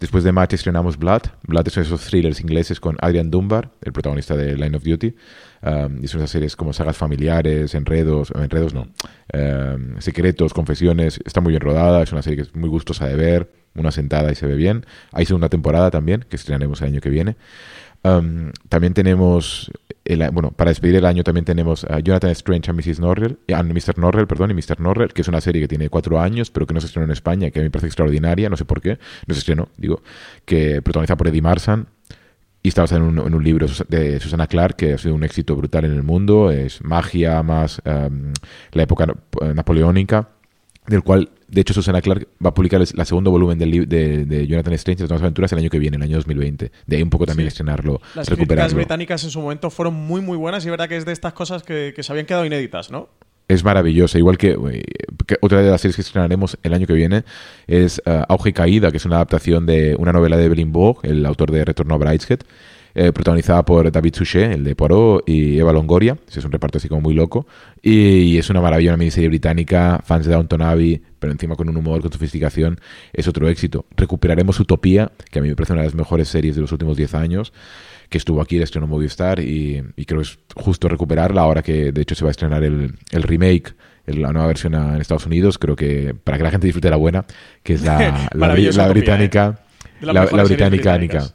Después 0.00 0.24
de 0.24 0.32
Match 0.32 0.54
estrenamos 0.54 0.96
Blood. 0.96 1.22
Blood 1.42 1.68
son 1.68 1.82
esos 1.82 2.00
thrillers 2.06 2.40
ingleses 2.40 2.80
con 2.80 2.96
Adrian 3.02 3.30
Dunbar, 3.30 3.70
el 3.82 3.92
protagonista 3.92 4.34
de 4.34 4.56
Line 4.56 4.76
of 4.76 4.82
Duty. 4.82 5.14
Um, 5.62 6.02
y 6.02 6.08
son 6.08 6.20
esas 6.20 6.30
series 6.30 6.56
como 6.56 6.72
sagas 6.72 6.96
familiares, 6.96 7.74
enredos, 7.74 8.32
enredos 8.34 8.72
no, 8.72 8.88
um, 9.34 10.00
secretos, 10.00 10.54
confesiones. 10.54 11.20
Está 11.24 11.40
muy 11.42 11.50
bien 11.50 11.60
rodada, 11.60 12.02
es 12.02 12.12
una 12.12 12.22
serie 12.22 12.38
que 12.38 12.42
es 12.42 12.56
muy 12.56 12.70
gustosa 12.70 13.06
de 13.06 13.14
ver, 13.14 13.52
una 13.74 13.90
sentada 13.90 14.32
y 14.32 14.34
se 14.34 14.46
ve 14.46 14.54
bien. 14.54 14.86
Hay 15.12 15.26
segunda 15.26 15.48
temporada 15.48 15.90
también, 15.90 16.24
que 16.28 16.36
estrenaremos 16.36 16.80
el 16.80 16.88
año 16.88 17.00
que 17.00 17.10
viene. 17.10 17.36
Um, 18.02 18.52
también 18.68 18.94
tenemos 18.94 19.70
bueno, 20.32 20.50
para 20.50 20.70
despedir 20.70 20.96
el 20.96 21.06
año 21.06 21.22
también 21.22 21.44
tenemos 21.44 21.84
a 21.84 22.00
Jonathan 22.00 22.30
Strange 22.30 22.70
and 22.70 22.80
Mrs. 22.80 23.00
Norrell, 23.00 23.38
a 23.54 23.62
Mr. 23.62 23.98
Norrell, 23.98 24.26
perdón, 24.26 24.50
y 24.50 24.54
Mr. 24.54 24.80
Norrell, 24.80 25.12
que 25.12 25.22
es 25.22 25.28
una 25.28 25.40
serie 25.40 25.62
que 25.62 25.68
tiene 25.68 25.88
cuatro 25.88 26.20
años, 26.20 26.50
pero 26.50 26.66
que 26.66 26.74
no 26.74 26.80
se 26.80 26.86
estrenó 26.86 27.04
en 27.04 27.12
España, 27.12 27.50
que 27.50 27.60
a 27.60 27.62
mí 27.62 27.66
me 27.66 27.70
parece 27.70 27.86
extraordinaria, 27.86 28.48
no 28.48 28.56
sé 28.56 28.64
por 28.64 28.80
qué, 28.80 28.98
no 29.26 29.34
se 29.34 29.40
estrenó, 29.40 29.68
digo, 29.76 30.02
que 30.44 30.82
protagoniza 30.82 31.16
por 31.16 31.28
Eddie 31.28 31.42
Marsan, 31.42 31.86
y 32.62 32.68
está 32.68 32.82
basada 32.82 33.06
en 33.06 33.18
un, 33.18 33.44
libro 33.44 33.66
de 33.88 34.20
Susana 34.20 34.46
Clark 34.46 34.76
que 34.76 34.92
ha 34.92 34.98
sido 34.98 35.14
un 35.14 35.24
éxito 35.24 35.56
brutal 35.56 35.86
en 35.86 35.92
el 35.92 36.02
mundo. 36.02 36.50
Es 36.50 36.84
magia 36.84 37.42
más 37.42 37.80
em, 37.86 38.34
la 38.72 38.82
época 38.82 39.06
napoleónica, 39.54 40.28
del 40.86 41.02
cual, 41.02 41.30
de 41.48 41.60
hecho, 41.60 41.74
Susana 41.74 42.00
Clark 42.00 42.28
va 42.44 42.50
a 42.50 42.54
publicar 42.54 42.80
el 42.80 43.06
segundo 43.06 43.30
volumen 43.30 43.58
del 43.58 43.88
de, 43.88 44.24
de 44.24 44.46
Jonathan 44.46 44.72
Strange, 44.74 45.02
Las 45.02 45.10
nuevas 45.10 45.22
aventuras, 45.22 45.52
el 45.52 45.58
año 45.58 45.70
que 45.70 45.78
viene, 45.78 45.96
el 45.96 46.02
año 46.02 46.16
2020. 46.16 46.72
De 46.86 46.96
ahí 46.96 47.02
un 47.02 47.10
poco 47.10 47.26
también 47.26 47.48
estrenarlo, 47.48 48.00
Las 48.14 48.28
críticas 48.28 48.74
británicas 48.74 49.24
en 49.24 49.30
su 49.30 49.40
momento 49.40 49.70
fueron 49.70 49.94
muy, 49.94 50.20
muy 50.20 50.36
buenas 50.36 50.64
y 50.64 50.68
es 50.68 50.70
verdad 50.70 50.88
que 50.88 50.96
es 50.96 51.04
de 51.04 51.12
estas 51.12 51.32
cosas 51.32 51.62
que, 51.62 51.92
que 51.94 52.02
se 52.02 52.12
habían 52.12 52.26
quedado 52.26 52.44
inéditas, 52.44 52.90
¿no? 52.90 53.08
es 53.50 53.64
maravillosa. 53.64 54.16
Igual 54.16 54.38
que, 54.38 54.56
otra 55.40 55.60
de 55.60 55.70
las 55.70 55.80
series 55.80 55.96
que 55.96 56.02
estrenaremos 56.02 56.56
el 56.62 56.72
año 56.72 56.86
que 56.86 56.92
viene 56.92 57.24
es 57.66 58.00
uh, 58.06 58.24
Auge 58.28 58.50
y 58.50 58.52
Caída, 58.52 58.90
que 58.90 58.98
es 58.98 59.04
una 59.04 59.16
adaptación 59.16 59.66
de 59.66 59.96
una 59.98 60.12
novela 60.12 60.36
de 60.36 60.44
Evelyn 60.44 60.70
Waugh, 60.74 61.00
el 61.02 61.26
autor 61.26 61.50
de 61.50 61.64
Retorno 61.64 61.94
a 61.94 61.98
Brideshead, 61.98 62.40
eh, 62.94 63.12
protagonizada 63.12 63.64
por 63.64 63.90
David 63.90 64.14
Suchet, 64.14 64.52
el 64.52 64.64
de 64.64 64.74
Poirot, 64.74 65.28
y 65.28 65.58
Eva 65.58 65.72
Longoria. 65.72 66.16
Es 66.28 66.44
un 66.44 66.52
reparto 66.52 66.78
así 66.78 66.88
como 66.88 67.00
muy 67.00 67.14
loco. 67.14 67.46
Y, 67.82 68.38
es 68.38 68.50
una 68.50 68.60
maravilla, 68.60 68.90
una 68.90 68.98
miniserie 68.98 69.28
británica, 69.28 70.00
fans 70.04 70.26
de 70.26 70.32
Downton 70.32 70.62
Abbey, 70.62 71.02
pero 71.18 71.32
encima 71.32 71.56
con 71.56 71.68
un 71.68 71.76
humor, 71.76 72.00
con 72.02 72.12
sofisticación. 72.12 72.80
Es 73.12 73.28
otro 73.28 73.48
éxito. 73.48 73.86
Recuperaremos 73.96 74.58
Utopía, 74.60 75.12
que 75.30 75.38
a 75.38 75.42
mí 75.42 75.48
me 75.48 75.56
parece 75.56 75.72
una 75.72 75.82
de 75.82 75.88
las 75.88 75.94
mejores 75.94 76.28
series 76.28 76.56
de 76.56 76.62
los 76.62 76.72
últimos 76.72 76.96
10 76.96 77.14
años 77.14 77.52
que 78.08 78.18
estuvo 78.18 78.40
aquí 78.40 78.58
de 78.58 78.64
estreno 78.64 78.88
Movistar 78.88 79.38
y, 79.38 79.84
y 79.94 80.04
creo 80.04 80.20
que 80.20 80.26
es 80.26 80.38
justo 80.56 80.88
recuperarla 80.88 81.42
ahora 81.42 81.62
que 81.62 81.92
de 81.92 82.02
hecho 82.02 82.16
se 82.16 82.24
va 82.24 82.30
a 82.30 82.32
estrenar 82.32 82.64
el, 82.64 82.94
el 83.12 83.22
remake 83.22 83.72
la 84.16 84.32
nueva 84.32 84.48
versión 84.48 84.74
en 84.74 85.00
Estados 85.00 85.26
Unidos, 85.26 85.58
creo 85.58 85.76
que 85.76 86.14
para 86.24 86.38
que 86.38 86.44
la 86.44 86.50
gente 86.50 86.66
disfrute 86.66 86.90
la 86.90 86.96
buena, 86.96 87.24
que 87.62 87.74
es 87.74 87.82
la, 87.82 88.28
la, 88.34 88.48
británica, 88.88 89.60
¿eh? 90.00 90.06
la, 90.06 90.44
británica, 90.44 91.30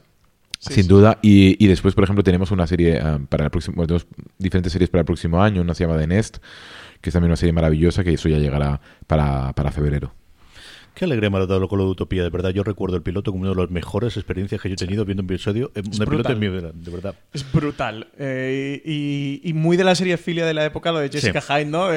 sin 0.58 0.88
duda. 0.88 1.18
Y, 1.22 1.62
y, 1.62 1.68
después, 1.68 1.94
por 1.94 2.04
ejemplo, 2.04 2.22
tenemos 2.22 2.50
una 2.50 2.66
serie 2.66 2.98
ah, 3.00 3.18
para 3.28 3.44
el 3.44 3.50
próximo, 3.50 3.76
bueno, 3.76 3.96
diferentes 4.38 4.72
series 4.72 4.90
para 4.90 5.00
el 5.00 5.06
próximo 5.06 5.42
año, 5.42 5.62
una 5.62 5.74
se 5.74 5.84
llama 5.84 5.98
The 5.98 6.06
Nest, 6.06 6.38
que 7.00 7.10
es 7.10 7.12
también 7.12 7.30
una 7.30 7.36
serie 7.36 7.52
maravillosa, 7.52 8.04
que 8.04 8.12
eso 8.12 8.28
ya 8.28 8.38
llegará 8.38 8.80
para, 9.06 9.52
para 9.52 9.72
febrero. 9.72 10.12
Qué 10.96 11.04
alegría 11.04 11.28
me 11.28 11.36
ha 11.36 11.44
dado 11.44 11.68
con 11.68 11.78
lo 11.78 11.84
de 11.84 11.90
Utopía, 11.90 12.22
de 12.22 12.30
verdad. 12.30 12.48
Yo 12.48 12.64
recuerdo 12.64 12.96
el 12.96 13.02
piloto 13.02 13.30
como 13.30 13.42
una 13.42 13.50
de 13.50 13.60
las 13.60 13.70
mejores 13.70 14.16
experiencias 14.16 14.62
que 14.62 14.70
yo 14.70 14.72
he 14.72 14.76
tenido 14.78 15.04
viendo 15.04 15.22
un 15.22 15.26
episodio. 15.26 15.70
Eh, 15.74 15.82
un 15.84 16.06
piloto 16.06 16.32
en 16.32 16.38
mi 16.38 16.48
vida, 16.48 16.70
de 16.72 16.90
verdad. 16.90 17.14
Es 17.34 17.52
brutal. 17.52 18.08
Eh, 18.18 18.80
y, 19.44 19.52
muy 19.52 19.76
de 19.76 19.84
la 19.84 19.94
serie 19.94 20.16
filia 20.16 20.46
de 20.46 20.54
la 20.54 20.64
época, 20.64 20.92
lo 20.92 21.00
de 21.00 21.10
Jessica 21.10 21.42
Hyde, 21.42 21.66
¿no? 21.66 21.88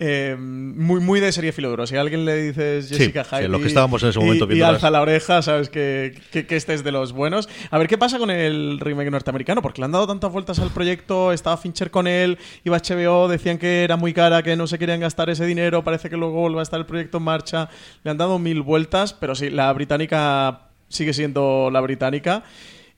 Eh, 0.00 0.36
muy, 0.38 1.00
muy 1.00 1.20
de 1.20 1.30
serie 1.32 1.52
filo 1.52 1.68
duro. 1.68 1.86
Si 1.86 1.96
a 1.96 2.00
alguien 2.00 2.24
le 2.24 2.36
dices 2.36 2.88
Jessica 2.88 3.24
Hyde. 3.24 3.42
Sí, 3.42 3.48
lo 3.48 3.58
que 3.58 3.66
estábamos 3.66 4.02
en 4.02 4.10
ese 4.10 4.18
momento 4.18 4.50
y, 4.50 4.58
y 4.58 4.62
alza 4.62 4.90
la 4.90 5.02
oreja, 5.02 5.42
sabes 5.42 5.68
que, 5.68 6.18
que, 6.30 6.46
este 6.56 6.72
es 6.72 6.84
de 6.84 6.92
los 6.92 7.12
buenos. 7.12 7.48
A 7.70 7.76
ver 7.76 7.88
qué 7.88 7.98
pasa 7.98 8.18
con 8.18 8.30
el 8.30 8.80
remake 8.80 9.10
norteamericano, 9.10 9.60
porque 9.60 9.82
le 9.82 9.86
han 9.86 9.92
dado 9.92 10.06
tantas 10.06 10.32
vueltas 10.32 10.58
al 10.60 10.70
proyecto. 10.70 11.32
Estaba 11.32 11.56
Fincher 11.58 11.90
con 11.90 12.06
él, 12.06 12.38
iba 12.64 12.78
HBO, 12.78 13.28
decían 13.28 13.58
que 13.58 13.84
era 13.84 13.96
muy 13.96 14.14
cara, 14.14 14.42
que 14.42 14.56
no 14.56 14.66
se 14.66 14.78
querían 14.78 15.00
gastar 15.00 15.28
ese 15.28 15.44
dinero. 15.44 15.84
Parece 15.84 16.08
que 16.08 16.16
luego 16.16 16.50
va 16.50 16.60
a 16.60 16.62
estar 16.62 16.78
el 16.78 16.86
proyecto 16.86 17.18
en 17.18 17.24
marcha 17.24 17.57
le 18.04 18.10
han 18.10 18.18
dado 18.18 18.38
mil 18.38 18.62
vueltas, 18.62 19.12
pero 19.12 19.34
sí, 19.34 19.50
la 19.50 19.72
británica 19.72 20.68
sigue 20.88 21.12
siendo 21.12 21.70
la 21.70 21.80
británica. 21.80 22.44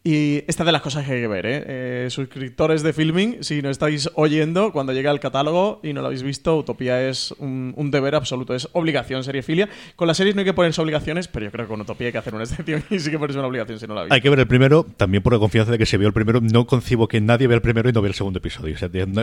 Y 0.02 0.44
esta 0.46 0.64
de 0.64 0.72
las 0.72 0.80
cosas 0.80 1.04
que 1.04 1.12
hay 1.12 1.20
que 1.20 1.28
ver, 1.28 1.44
¿eh? 1.44 1.64
¿eh? 1.66 2.06
Suscriptores 2.08 2.82
de 2.82 2.94
Filming, 2.94 3.44
si 3.44 3.60
no 3.60 3.68
estáis 3.68 4.08
oyendo, 4.14 4.72
cuando 4.72 4.94
llegue 4.94 5.08
al 5.08 5.20
catálogo 5.20 5.80
y 5.82 5.92
no 5.92 6.00
lo 6.00 6.06
habéis 6.06 6.22
visto, 6.22 6.56
Utopía 6.56 7.06
es 7.06 7.32
un, 7.38 7.74
deber 7.90 8.14
absoluto, 8.14 8.54
es 8.54 8.66
obligación 8.72 9.22
filia 9.42 9.68
Con 9.96 10.08
las 10.08 10.16
series 10.16 10.34
no 10.34 10.40
hay 10.40 10.46
que 10.46 10.54
ponerse 10.54 10.80
obligaciones, 10.80 11.28
pero 11.28 11.44
yo 11.44 11.52
creo 11.52 11.66
que 11.66 11.68
con 11.68 11.82
Utopía 11.82 12.06
hay 12.06 12.12
que 12.12 12.18
hacer 12.18 12.34
una 12.34 12.44
excepción 12.44 12.82
y 12.90 12.98
sí 12.98 13.10
que 13.10 13.18
ponerse 13.18 13.38
una 13.38 13.48
obligación 13.48 13.78
si 13.78 13.86
no 13.86 13.94
la 13.94 14.00
habéis 14.00 14.12
Hay 14.12 14.22
que 14.22 14.30
ver 14.30 14.38
el 14.38 14.46
primero, 14.46 14.86
también 14.96 15.22
por 15.22 15.34
la 15.34 15.38
confianza 15.38 15.70
de 15.70 15.76
que 15.76 15.84
se 15.84 15.98
vio 15.98 16.08
el 16.08 16.14
primero. 16.14 16.40
No 16.40 16.66
concibo 16.66 17.06
que 17.06 17.20
nadie 17.20 17.46
vea 17.46 17.56
el 17.56 17.62
primero 17.62 17.90
y 17.90 17.92
no 17.92 18.00
vea 18.00 18.08
el 18.08 18.14
segundo 18.14 18.38
episodio. 18.38 18.76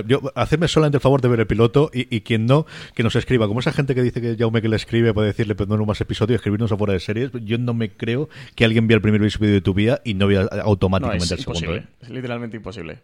Yo, 0.06 0.22
hacerme 0.36 0.68
solamente 0.68 0.98
el 0.98 1.02
favor 1.02 1.22
de 1.22 1.28
ver 1.28 1.40
el 1.40 1.48
piloto 1.48 1.90
y, 1.92 2.22
quien 2.22 2.46
no, 2.46 2.68
que 2.94 3.02
nos 3.02 3.16
escriba. 3.16 3.48
Como 3.48 3.62
esa 3.62 3.72
gente 3.72 3.96
que 3.96 4.04
dice 4.04 4.22
que 4.22 4.36
Jaume 4.38 4.62
que 4.62 4.70
le 4.70 4.76
escribe 4.76 5.12
puede 5.12 5.30
decirle, 5.30 5.56
pero 5.56 5.76
no 5.76 5.86
más 5.88 6.00
episodios, 6.02 6.36
escribirnos 6.36 6.72
afuera 6.72 6.94
de 6.94 7.00
series, 7.00 7.32
yo 7.44 7.58
no 7.58 7.74
me 7.74 7.90
creo 7.90 8.30
que 8.54 8.64
alguien 8.64 8.88
vea 8.88 8.98
el 8.98 9.02
primer 9.02 9.22
episodio 9.22 9.54
de 9.54 9.58
Utopía 9.58 10.02
y 10.04 10.14
no 10.14 10.28
vea 10.28 10.48
automáticamente 10.68 11.36
el 11.36 11.76
¿eh? 11.78 11.88
Es 12.02 12.10
literalmente 12.10 12.58
imposible. 12.58 13.00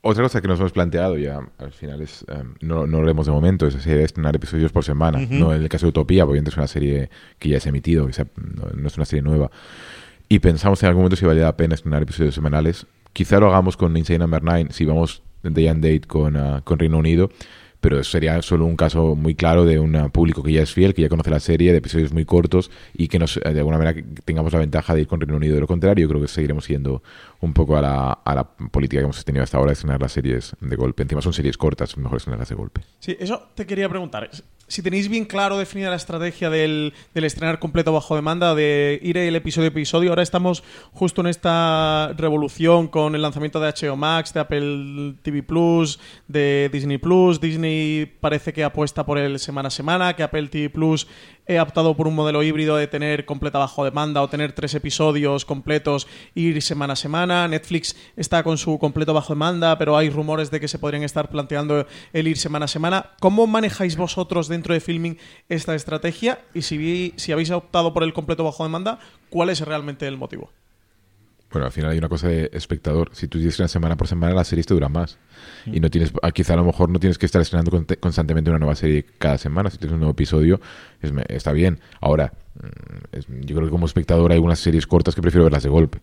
Otra 0.00 0.22
cosa 0.22 0.40
que 0.40 0.46
nos 0.46 0.60
hemos 0.60 0.70
planteado 0.70 1.18
ya, 1.18 1.40
al 1.58 1.72
final 1.72 2.00
es, 2.00 2.24
em, 2.28 2.54
no, 2.60 2.86
no 2.86 3.00
lo 3.00 3.06
vemos 3.06 3.26
de 3.26 3.32
momento, 3.32 3.66
es 3.66 3.74
estrenar 3.74 4.36
episodios 4.36 4.70
por 4.70 4.84
semana. 4.84 5.18
No 5.28 5.52
en 5.52 5.62
el 5.62 5.68
caso 5.68 5.86
de 5.86 5.90
Utopía, 5.90 6.24
obviamente 6.24 6.50
es 6.50 6.56
una 6.56 6.68
serie 6.68 7.10
que 7.40 7.48
ya 7.48 7.58
se 7.58 7.68
ha 7.68 7.70
emitido, 7.70 8.08
no, 8.36 8.86
es 8.86 8.96
una 8.96 9.04
serie 9.04 9.22
nueva. 9.22 9.50
Y 10.28 10.38
pensamos 10.38 10.80
en 10.82 10.90
algún 10.90 11.02
momento 11.02 11.16
si 11.16 11.26
valía 11.26 11.44
la 11.44 11.56
pena 11.56 11.74
estrenar 11.74 12.02
episodios 12.02 12.34
semanales. 12.34 12.86
Quizá 13.12 13.40
lo 13.40 13.48
hagamos 13.48 13.76
con 13.76 13.96
Insane 13.96 14.20
Number 14.20 14.42
9, 14.42 14.68
si 14.70 14.84
vamos 14.84 15.22
day 15.42 15.66
and 15.66 15.82
date 15.82 16.06
con, 16.06 16.36
uh, 16.36 16.62
con 16.62 16.78
Reino 16.78 16.98
Unido 16.98 17.30
pero 17.80 18.02
sería 18.04 18.40
solo 18.42 18.66
un 18.66 18.76
caso 18.76 19.14
muy 19.14 19.34
claro 19.34 19.64
de 19.64 19.78
un 19.78 20.10
público 20.10 20.42
que 20.42 20.52
ya 20.52 20.62
es 20.62 20.72
fiel, 20.72 20.94
que 20.94 21.02
ya 21.02 21.08
conoce 21.08 21.30
la 21.30 21.40
serie, 21.40 21.72
de 21.72 21.78
episodios 21.78 22.12
muy 22.12 22.24
cortos 22.24 22.70
y 22.92 23.08
que 23.08 23.18
nos, 23.18 23.40
de 23.42 23.58
alguna 23.58 23.78
manera 23.78 24.04
tengamos 24.24 24.52
la 24.52 24.58
ventaja 24.58 24.94
de 24.94 25.02
ir 25.02 25.06
con 25.06 25.20
Reino 25.20 25.36
Unido. 25.36 25.54
De 25.54 25.60
lo 25.60 25.66
contrario, 25.66 26.08
creo 26.08 26.20
que 26.20 26.28
seguiremos 26.28 26.64
siendo 26.64 27.02
un 27.40 27.52
poco 27.52 27.76
a 27.76 27.82
la, 27.82 28.12
a 28.12 28.34
la 28.34 28.44
política 28.44 29.00
que 29.00 29.04
hemos 29.04 29.24
tenido 29.24 29.44
hasta 29.44 29.58
ahora 29.58 29.70
de 29.70 29.74
estrenar 29.74 30.00
las 30.00 30.12
series 30.12 30.56
de 30.60 30.76
golpe. 30.76 31.02
Encima 31.02 31.22
son 31.22 31.32
series 31.32 31.56
cortas, 31.56 31.96
mejor 31.96 32.16
estrenarlas 32.16 32.48
de 32.48 32.54
golpe. 32.54 32.80
Sí, 32.98 33.16
eso 33.18 33.48
te 33.54 33.66
quería 33.66 33.88
preguntar. 33.88 34.28
Si 34.68 34.82
tenéis 34.82 35.08
bien 35.08 35.24
claro 35.24 35.56
definida 35.56 35.88
la 35.88 35.96
estrategia 35.96 36.50
del, 36.50 36.92
del 37.14 37.24
estrenar 37.24 37.58
completo 37.58 37.90
bajo 37.90 38.14
demanda, 38.14 38.54
de 38.54 39.00
ir 39.02 39.16
el 39.16 39.34
episodio 39.34 39.68
a 39.68 39.68
episodio, 39.68 40.10
ahora 40.10 40.22
estamos 40.22 40.62
justo 40.92 41.22
en 41.22 41.28
esta 41.28 42.12
revolución 42.18 42.86
con 42.86 43.14
el 43.14 43.22
lanzamiento 43.22 43.60
de 43.60 43.72
HBO 43.72 43.96
Max, 43.96 44.34
de 44.34 44.40
Apple 44.40 45.14
TV 45.22 45.42
Plus, 45.42 45.98
de 46.28 46.68
Disney 46.70 46.98
Plus. 46.98 47.40
Disney 47.40 48.04
parece 48.20 48.52
que 48.52 48.62
apuesta 48.62 49.06
por 49.06 49.16
el 49.16 49.38
semana 49.38 49.68
a 49.68 49.70
semana, 49.70 50.14
que 50.14 50.22
Apple 50.22 50.48
TV 50.48 50.68
Plus 50.68 51.06
he 51.46 51.58
optado 51.58 51.96
por 51.96 52.06
un 52.06 52.14
modelo 52.14 52.42
híbrido 52.42 52.76
de 52.76 52.86
tener 52.86 53.24
completa 53.24 53.58
bajo 53.58 53.82
demanda 53.82 54.20
o 54.20 54.28
tener 54.28 54.52
tres 54.52 54.74
episodios 54.74 55.46
completos 55.46 56.06
e 56.34 56.40
ir 56.40 56.60
semana 56.60 56.92
a 56.92 56.96
semana. 56.96 57.48
Netflix 57.48 57.96
está 58.16 58.42
con 58.42 58.58
su 58.58 58.78
completo 58.78 59.14
bajo 59.14 59.32
demanda, 59.32 59.78
pero 59.78 59.96
hay 59.96 60.10
rumores 60.10 60.50
de 60.50 60.60
que 60.60 60.68
se 60.68 60.78
podrían 60.78 61.04
estar 61.04 61.30
planteando 61.30 61.86
el 62.12 62.28
ir 62.28 62.36
semana 62.36 62.66
a 62.66 62.68
semana. 62.68 63.12
¿Cómo 63.18 63.46
manejáis 63.46 63.96
vosotros 63.96 64.48
dentro 64.48 64.57
de 64.62 64.80
Filming 64.80 65.18
esta 65.48 65.74
estrategia? 65.74 66.40
Y 66.54 66.62
si, 66.62 67.14
si 67.16 67.32
habéis 67.32 67.50
optado 67.50 67.92
por 67.94 68.02
el 68.02 68.12
completo 68.12 68.44
bajo 68.44 68.64
demanda, 68.64 68.98
¿cuál 69.30 69.50
es 69.50 69.60
realmente 69.60 70.06
el 70.06 70.16
motivo? 70.16 70.50
Bueno, 71.50 71.64
al 71.64 71.72
final 71.72 71.92
hay 71.92 71.98
una 71.98 72.10
cosa 72.10 72.28
de 72.28 72.50
espectador. 72.52 73.10
Si 73.14 73.26
tú 73.26 73.38
dices 73.38 73.58
una 73.58 73.68
semana 73.68 73.96
por 73.96 74.06
semana, 74.06 74.34
la 74.34 74.44
serie 74.44 74.64
te 74.64 74.74
dura 74.74 74.90
más. 74.90 75.16
Y 75.64 75.80
no 75.80 75.88
tienes, 75.88 76.12
ah, 76.22 76.30
quizá 76.30 76.52
a 76.52 76.56
lo 76.56 76.64
mejor 76.64 76.90
no 76.90 76.98
tienes 76.98 77.16
que 77.16 77.24
estar 77.24 77.40
estrenando 77.40 77.70
constantemente 78.00 78.50
una 78.50 78.58
nueva 78.58 78.74
serie 78.74 79.06
cada 79.18 79.38
semana. 79.38 79.70
Si 79.70 79.78
tienes 79.78 79.94
un 79.94 80.00
nuevo 80.00 80.12
episodio, 80.12 80.60
está 81.28 81.52
bien. 81.52 81.80
Ahora, 82.02 82.34
mm, 82.54 83.40
yo 83.46 83.56
creo 83.56 83.66
que 83.66 83.70
como 83.70 83.86
espectador 83.86 84.30
hay 84.30 84.36
algunas 84.36 84.58
series 84.58 84.86
cortas 84.86 85.14
que 85.14 85.22
prefiero 85.22 85.44
verlas 85.44 85.62
de 85.62 85.70
golpe. 85.70 86.00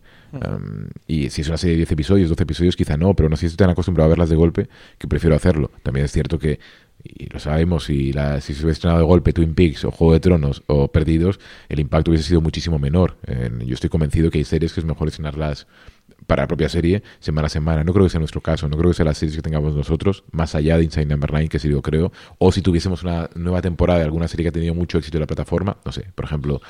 y 1.07 1.29
si 1.29 1.41
es 1.41 1.47
una 1.47 1.57
serie 1.57 1.75
de 1.75 1.77
10 1.77 1.91
episodios, 1.91 2.29
12 2.29 2.43
episodios, 2.43 2.75
quizá 2.75 2.97
no, 2.97 3.13
pero 3.13 3.29
no 3.29 3.35
sé 3.35 3.41
si 3.41 3.45
estoy 3.47 3.65
tan 3.65 3.69
acostumbrado 3.69 4.07
a 4.07 4.09
verlas 4.09 4.29
de 4.29 4.35
golpe 4.35 4.67
que 4.97 5.07
prefiero 5.07 5.35
hacerlo. 5.35 5.69
También 5.83 6.05
es 6.05 6.11
cierto 6.11 6.39
que 6.39 6.59
y 7.05 7.27
lo 7.27 7.39
sabemos, 7.39 7.85
si, 7.85 8.11
la, 8.11 8.41
si 8.41 8.53
se 8.53 8.63
hubiese 8.63 8.77
estrenado 8.77 8.99
de 8.99 9.05
golpe 9.05 9.33
Twin 9.33 9.53
Peaks 9.53 9.85
o 9.85 9.91
Juego 9.91 10.13
de 10.13 10.19
Tronos 10.19 10.63
o 10.67 10.91
Perdidos, 10.91 11.39
el 11.69 11.79
impacto 11.79 12.11
hubiese 12.11 12.27
sido 12.27 12.41
muchísimo 12.41 12.79
menor. 12.79 13.17
yo 13.65 13.73
estoy 13.73 13.89
convencido 13.89 14.31
que 14.31 14.39
hay 14.39 14.43
series 14.43 14.73
que 14.73 14.79
es 14.79 14.85
mejor 14.85 15.07
estrenarlas 15.07 15.67
para 16.27 16.43
la 16.43 16.47
propia 16.47 16.69
serie 16.69 17.03
semana 17.19 17.47
a 17.47 17.49
semana. 17.49 17.83
No 17.83 17.93
creo 17.93 18.05
que 18.05 18.09
sea 18.09 18.19
nuestro 18.19 18.41
caso, 18.41 18.67
no 18.67 18.77
creo 18.77 18.91
que 18.91 18.95
sea 18.95 19.05
las 19.05 19.17
series 19.17 19.35
que 19.35 19.41
tengamos 19.41 19.75
nosotros, 19.75 20.23
más 20.31 20.55
allá 20.55 20.77
de 20.77 20.83
Inside 20.83 21.05
Number 21.05 21.31
9, 21.31 21.49
que 21.49 21.59
sí 21.59 21.67
lo 21.67 21.81
creo, 21.81 22.11
o 22.37 22.51
si 22.51 22.61
tuviésemos 22.61 23.03
una 23.03 23.29
nueva 23.35 23.61
temporada 23.61 23.99
de 23.99 24.05
alguna 24.05 24.27
serie 24.27 24.45
que 24.45 24.49
ha 24.49 24.53
tenido 24.53 24.73
mucho 24.73 24.97
éxito 24.97 25.17
en 25.17 25.21
la 25.21 25.27
plataforma, 25.27 25.77
no 25.85 25.91
sé, 25.91 26.07
por 26.15 26.25
ejemplo, 26.25 26.61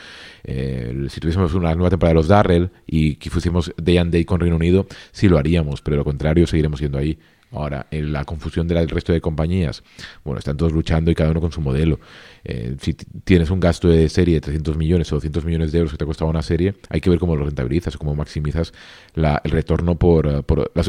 eh, 0.44 1.08
si 1.10 1.20
tuviésemos 1.20 1.54
una 1.54 1.74
nueva 1.76 1.90
temporada 1.90 2.12
de 2.12 2.16
los 2.16 2.28
Darrell 2.28 2.72
y 2.86 3.16
que 3.16 3.30
fuésemos 3.30 3.74
day 3.78 3.98
and 3.98 4.12
day 4.12 4.26
con 4.26 4.40
Reino 4.40 4.56
Unido, 4.56 4.88
sí 5.12 5.30
lo 5.30 5.38
haríamos, 5.38 5.82
pero 5.82 5.98
lo 5.98 6.04
contrario, 6.04 6.48
seguiremos 6.48 6.80
yendo 6.80 6.98
ahí. 6.98 7.18
Ahora, 7.56 7.88
en 7.90 8.12
la 8.12 8.26
confusión 8.26 8.68
del 8.68 8.90
resto 8.90 9.14
de 9.14 9.22
compañías, 9.22 9.84
bueno, 10.24 10.40
están 10.40 10.58
todos 10.58 10.74
luchando 10.74 11.10
y 11.10 11.16
cada 11.16 11.32
uno 11.32 11.42
con 11.42 11.52
su 11.52 11.62
modelo. 11.62 12.00
Eh, 12.44 12.76
si 12.80 12.94
tienes 12.94 13.50
un 13.50 13.60
gasto 13.60 13.88
de 13.88 14.08
serie 14.10 14.36
de 14.36 14.42
300 14.42 14.78
millones 14.78 15.12
o 15.12 15.16
200 15.16 15.46
millones 15.46 15.72
de 15.72 15.80
euros 15.80 15.92
que 15.92 15.98
te 15.98 16.04
ha 16.04 16.08
costado 16.08 16.30
una 16.30 16.42
serie, 16.42 16.76
hay 16.90 17.02
que 17.02 17.10
ver 17.10 17.18
cómo 17.18 17.36
lo 17.36 17.46
rentabilizas, 17.46 17.98
cómo 17.98 18.14
maximizas 18.14 18.74
el 19.16 19.52
retorno 19.52 19.96
por, 19.96 20.28
eh, 20.28 20.44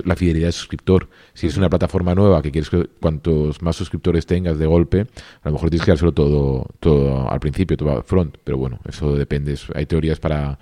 la, 0.05 0.17
fidelidad 0.17 0.47
del 0.47 0.53
suscriptor. 0.53 1.09
Si 1.35 1.47
es 1.47 1.57
una 1.57 1.71
plataforma 1.71 2.15
nueva 2.15 2.43
que 2.43 2.51
quieres 2.51 2.69
que 2.69 2.87
cuantos 3.01 3.63
más 3.63 3.77
suscriptores 3.77 4.27
tengas 4.27 4.59
de 4.59 4.67
golpe, 4.67 5.07
a 5.43 5.49
lo 5.49 5.53
mejor 5.53 5.71
tienes 5.71 5.85
que 5.85 5.93
dárselo 5.93 6.13
todo, 6.13 6.67
todo 6.81 7.31
al 7.31 7.41
principio, 7.41 7.77
todo 7.77 8.03
front. 8.03 8.37
Pero 8.43 8.59
bueno, 8.59 8.81
eso 8.89 9.15
depende. 9.17 9.57
Hay 9.75 9.87
teorías 9.87 10.19
para... 10.19 10.59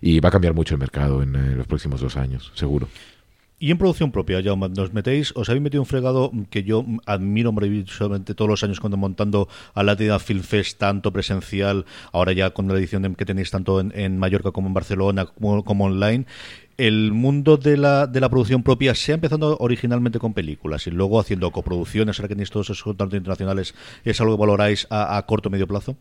Y 0.00 0.20
va 0.20 0.28
a 0.28 0.32
cambiar 0.32 0.54
mucho 0.54 0.74
el 0.74 0.80
mercado 0.80 1.22
en, 1.22 1.34
en 1.34 1.56
los 1.56 1.66
próximos 1.66 2.00
dos 2.00 2.16
años, 2.16 2.52
seguro. 2.54 2.88
Y 3.58 3.70
en 3.70 3.78
producción 3.78 4.12
propia, 4.12 4.40
ya 4.40 4.54
nos 4.54 4.92
metéis, 4.92 5.32
os 5.34 5.48
habéis 5.48 5.62
metido 5.62 5.80
un 5.80 5.86
fregado 5.86 6.30
que 6.50 6.62
yo 6.62 6.84
admiro 7.06 7.52
maravillosamente 7.52 8.34
todos 8.34 8.50
los 8.50 8.62
años 8.62 8.80
cuando 8.80 8.98
montando 8.98 9.48
a 9.72 9.82
la 9.82 9.96
Film 10.18 10.42
Fest, 10.42 10.78
tanto 10.78 11.10
presencial, 11.10 11.86
ahora 12.12 12.32
ya 12.32 12.50
con 12.50 12.68
la 12.68 12.74
edición 12.74 13.14
que 13.14 13.24
tenéis 13.24 13.50
tanto 13.50 13.80
en, 13.80 14.18
Mallorca 14.18 14.52
como 14.52 14.68
en 14.68 14.74
Barcelona, 14.74 15.24
como, 15.24 15.84
online 15.84 16.26
el 16.76 17.12
mundo 17.12 17.56
de 17.56 17.78
la, 17.78 18.06
de 18.06 18.20
la 18.20 18.28
producción 18.28 18.62
propia 18.62 18.94
se 18.94 19.12
ha 19.12 19.14
empezado 19.14 19.56
originalmente 19.58 20.18
con 20.18 20.34
películas 20.34 20.86
y 20.86 20.90
luego 20.90 21.18
haciendo 21.18 21.50
coproducciones, 21.50 22.18
ahora 22.18 22.28
que 22.28 22.34
tenéis 22.34 22.50
todos 22.50 22.66
esos 22.66 22.82
contratos 22.82 23.16
internacionales, 23.16 23.74
¿es 24.04 24.20
algo 24.20 24.36
que 24.36 24.40
valoráis 24.40 24.86
a, 24.90 25.16
a 25.16 25.24
corto 25.24 25.48
o 25.48 25.52
medio 25.52 25.66
plazo? 25.66 25.96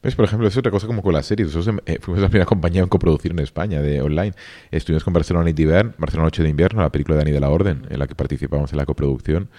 ¿Ves? 0.00 0.14
Por 0.14 0.24
ejemplo, 0.24 0.46
es 0.46 0.56
otra 0.56 0.70
cosa 0.70 0.86
como 0.86 1.02
con 1.02 1.12
las 1.12 1.26
series. 1.26 1.52
Nosotros 1.52 1.82
eh, 1.86 1.98
fuimos 2.00 2.22
la 2.22 2.28
primera 2.28 2.46
compañía 2.46 2.82
en 2.82 2.88
coproducir 2.88 3.32
en 3.32 3.40
España 3.40 3.82
de 3.82 4.00
online. 4.00 4.32
Estuvimos 4.70 5.02
con 5.02 5.12
Barcelona 5.12 5.44
Night 5.44 5.58
Invern, 5.58 5.94
Barcelona 5.98 6.26
Noche 6.26 6.44
de 6.44 6.48
Invierno, 6.48 6.82
la 6.82 6.92
película 6.92 7.16
de 7.16 7.24
Dani 7.24 7.32
de 7.32 7.40
la 7.40 7.50
Orden, 7.50 7.84
en 7.90 7.98
la 7.98 8.06
que 8.06 8.14
participamos 8.14 8.72
en 8.72 8.78
la 8.78 8.86
coproducción. 8.86 9.50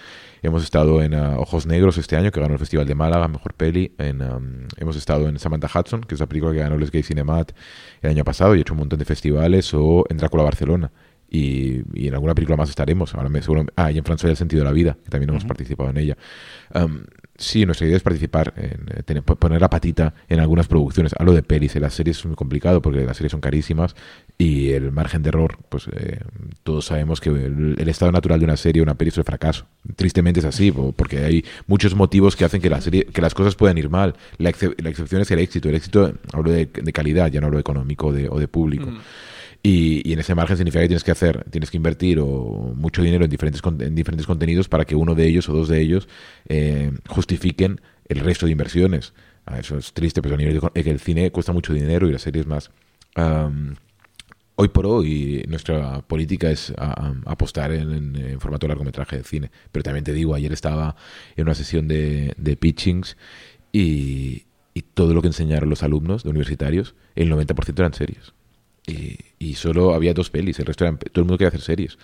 Hemos 0.42 0.64
estado 0.64 1.02
en 1.02 1.14
uh, 1.14 1.38
Ojos 1.38 1.66
Negros 1.66 1.98
este 1.98 2.16
año, 2.16 2.30
que 2.30 2.40
ganó 2.40 2.54
el 2.54 2.58
Festival 2.58 2.86
de 2.86 2.94
Málaga, 2.94 3.28
Mejor 3.28 3.52
Peli. 3.52 3.92
En, 3.98 4.22
um, 4.22 4.66
hemos 4.78 4.96
estado 4.96 5.28
en 5.28 5.38
Samantha 5.38 5.68
Hudson, 5.78 6.00
que 6.00 6.14
es 6.14 6.20
la 6.20 6.26
película 6.26 6.52
que 6.52 6.60
ganó 6.60 6.76
el 6.76 6.90
Gay 6.90 7.02
Cinemat 7.02 7.52
el 8.00 8.10
año 8.10 8.24
pasado 8.24 8.54
y 8.54 8.58
he 8.58 8.60
hecho 8.62 8.72
un 8.72 8.78
montón 8.78 8.98
de 8.98 9.04
festivales, 9.04 9.74
o 9.74 10.06
en 10.08 10.16
Drácula 10.16 10.42
Barcelona. 10.42 10.90
Y, 11.28 11.82
y, 11.94 12.08
en 12.08 12.14
alguna 12.14 12.34
película 12.34 12.56
más 12.56 12.70
estaremos. 12.70 13.14
Ahora 13.14 13.28
me 13.28 13.42
seguro, 13.42 13.66
ah, 13.76 13.92
y 13.92 13.98
en 13.98 14.04
Francia 14.04 14.28
el 14.28 14.36
sentido 14.36 14.62
de 14.62 14.64
la 14.64 14.72
vida, 14.72 14.96
que 15.04 15.10
también 15.10 15.30
hemos 15.30 15.44
participado 15.44 15.90
en 15.90 15.98
ella. 15.98 16.16
Um, 16.74 17.02
Sí, 17.40 17.64
nuestra 17.64 17.86
idea 17.86 17.96
es 17.96 18.02
participar, 18.02 18.52
en, 18.58 18.98
eh, 18.98 19.02
tener, 19.02 19.22
poner 19.22 19.62
la 19.62 19.70
patita 19.70 20.12
en 20.28 20.40
algunas 20.40 20.68
producciones. 20.68 21.14
Hablo 21.18 21.32
de 21.32 21.42
pelis, 21.42 21.74
en 21.74 21.80
las 21.80 21.94
series 21.94 22.18
es 22.18 22.26
muy 22.26 22.36
complicado 22.36 22.82
porque 22.82 23.02
las 23.02 23.16
series 23.16 23.32
son 23.32 23.40
carísimas 23.40 23.96
y 24.36 24.72
el 24.72 24.92
margen 24.92 25.22
de 25.22 25.30
error, 25.30 25.56
pues 25.70 25.86
eh, 25.90 26.20
todos 26.64 26.84
sabemos 26.84 27.18
que 27.18 27.30
el, 27.30 27.88
estado 27.88 28.12
natural 28.12 28.40
de 28.40 28.44
una 28.44 28.58
serie, 28.58 28.82
una 28.82 28.94
peli 28.94 29.08
es 29.08 29.16
el 29.16 29.24
fracaso. 29.24 29.64
Tristemente 29.96 30.40
es 30.40 30.46
así, 30.46 30.70
porque 30.70 31.24
hay 31.24 31.42
muchos 31.66 31.94
motivos 31.94 32.36
que 32.36 32.44
hacen 32.44 32.60
que, 32.60 32.68
la 32.68 32.82
serie, 32.82 33.06
que 33.06 33.22
las 33.22 33.32
cosas 33.32 33.54
puedan 33.54 33.78
ir 33.78 33.88
mal. 33.88 34.16
La, 34.36 34.50
excepción 34.50 35.22
es 35.22 35.30
el 35.30 35.38
éxito. 35.38 35.70
El 35.70 35.76
éxito, 35.76 36.12
hablo 36.34 36.50
de, 36.50 36.68
calidad, 36.92 37.32
ya 37.32 37.40
no 37.40 37.46
hablo 37.46 37.58
económico 37.58 38.08
o 38.08 38.12
de 38.38 38.48
público. 38.48 38.92
Y, 39.62 40.12
en 40.12 40.18
ese 40.18 40.34
margen 40.34 40.56
significa 40.56 40.80
que 40.82 40.88
tienes 40.88 41.04
que 41.04 41.10
hacer, 41.10 41.44
tienes 41.50 41.70
que 41.70 41.76
invertir 41.76 42.18
o 42.20 42.72
mucho 42.74 43.02
dinero 43.02 43.24
en 43.24 43.30
diferentes, 43.30 43.60
en 43.64 43.94
diferentes 43.94 44.26
contenidos 44.26 44.68
para 44.68 44.86
que 44.86 44.94
uno 44.94 45.14
de 45.14 45.26
ellos 45.26 45.48
o 45.48 45.52
dos 45.52 45.68
de 45.68 45.80
ellos 45.80 46.08
eh, 46.48 46.92
justifiquen 47.08 47.80
el 48.08 48.20
resto 48.20 48.46
de 48.46 48.52
inversiones. 48.52 49.12
Ah, 49.44 49.58
eso 49.58 49.76
es 49.76 49.92
triste, 49.92 50.22
pero 50.22 50.36
a 50.36 50.38
nivel 50.38 50.60
de, 50.60 50.82
que 50.82 50.90
el 50.90 51.00
cine 51.00 51.30
cuesta 51.30 51.52
mucho 51.52 51.74
dinero 51.74 52.08
y 52.08 52.12
las 52.12 52.22
series 52.22 52.46
más. 52.46 52.70
hoy 54.56 54.68
por 54.68 54.86
hoy 54.86 55.44
nuestra 55.48 56.02
política 56.02 56.50
es 56.50 56.72
apostar 57.26 57.72
en, 57.72 58.40
formato 58.40 58.66
de 58.66 58.68
largometraje 58.68 59.18
de 59.18 59.24
cine. 59.24 59.50
Pero 59.72 59.82
también 59.82 60.04
te 60.04 60.14
digo, 60.14 60.34
ayer 60.34 60.52
estaba 60.52 60.96
en 61.36 61.44
una 61.44 61.54
sesión 61.54 61.86
de, 61.86 62.32
de 62.38 62.56
pitchings 62.56 63.18
y, 63.72 64.44
y 64.72 64.82
todo 64.82 65.12
lo 65.12 65.20
que 65.20 65.28
enseñaron 65.28 65.68
los 65.68 65.82
alumnos 65.82 66.24
de 66.24 66.30
universitarios, 66.30 66.94
el 67.14 67.30
90% 67.30 67.78
eran 67.78 67.92
series 67.92 68.32
y, 68.86 69.54
solo 69.54 69.94
había 69.94 70.14
dos 70.14 70.30
pelis, 70.30 70.58
el 70.58 70.66
resto 70.66 70.84
eran, 70.84 70.98
todo 70.98 71.10
el 71.16 71.22
mundo 71.22 71.38
quería 71.38 71.48
hacer 71.48 71.60
series. 71.60 71.98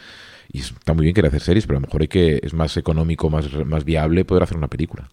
Y 0.52 0.60
está 0.60 0.94
muy 0.94 1.04
bien 1.04 1.14
querer 1.14 1.28
hacer 1.28 1.40
series, 1.40 1.66
pero 1.66 1.78
a 1.78 1.80
lo 1.80 1.86
mejor 1.86 2.02
hay 2.02 2.08
que, 2.08 2.40
es 2.42 2.54
más 2.54 2.76
económico, 2.76 3.30
más, 3.30 3.52
más 3.64 3.84
viable 3.84 4.24
poder 4.24 4.44
hacer 4.44 4.56
una 4.56 4.68
película. 4.68 5.10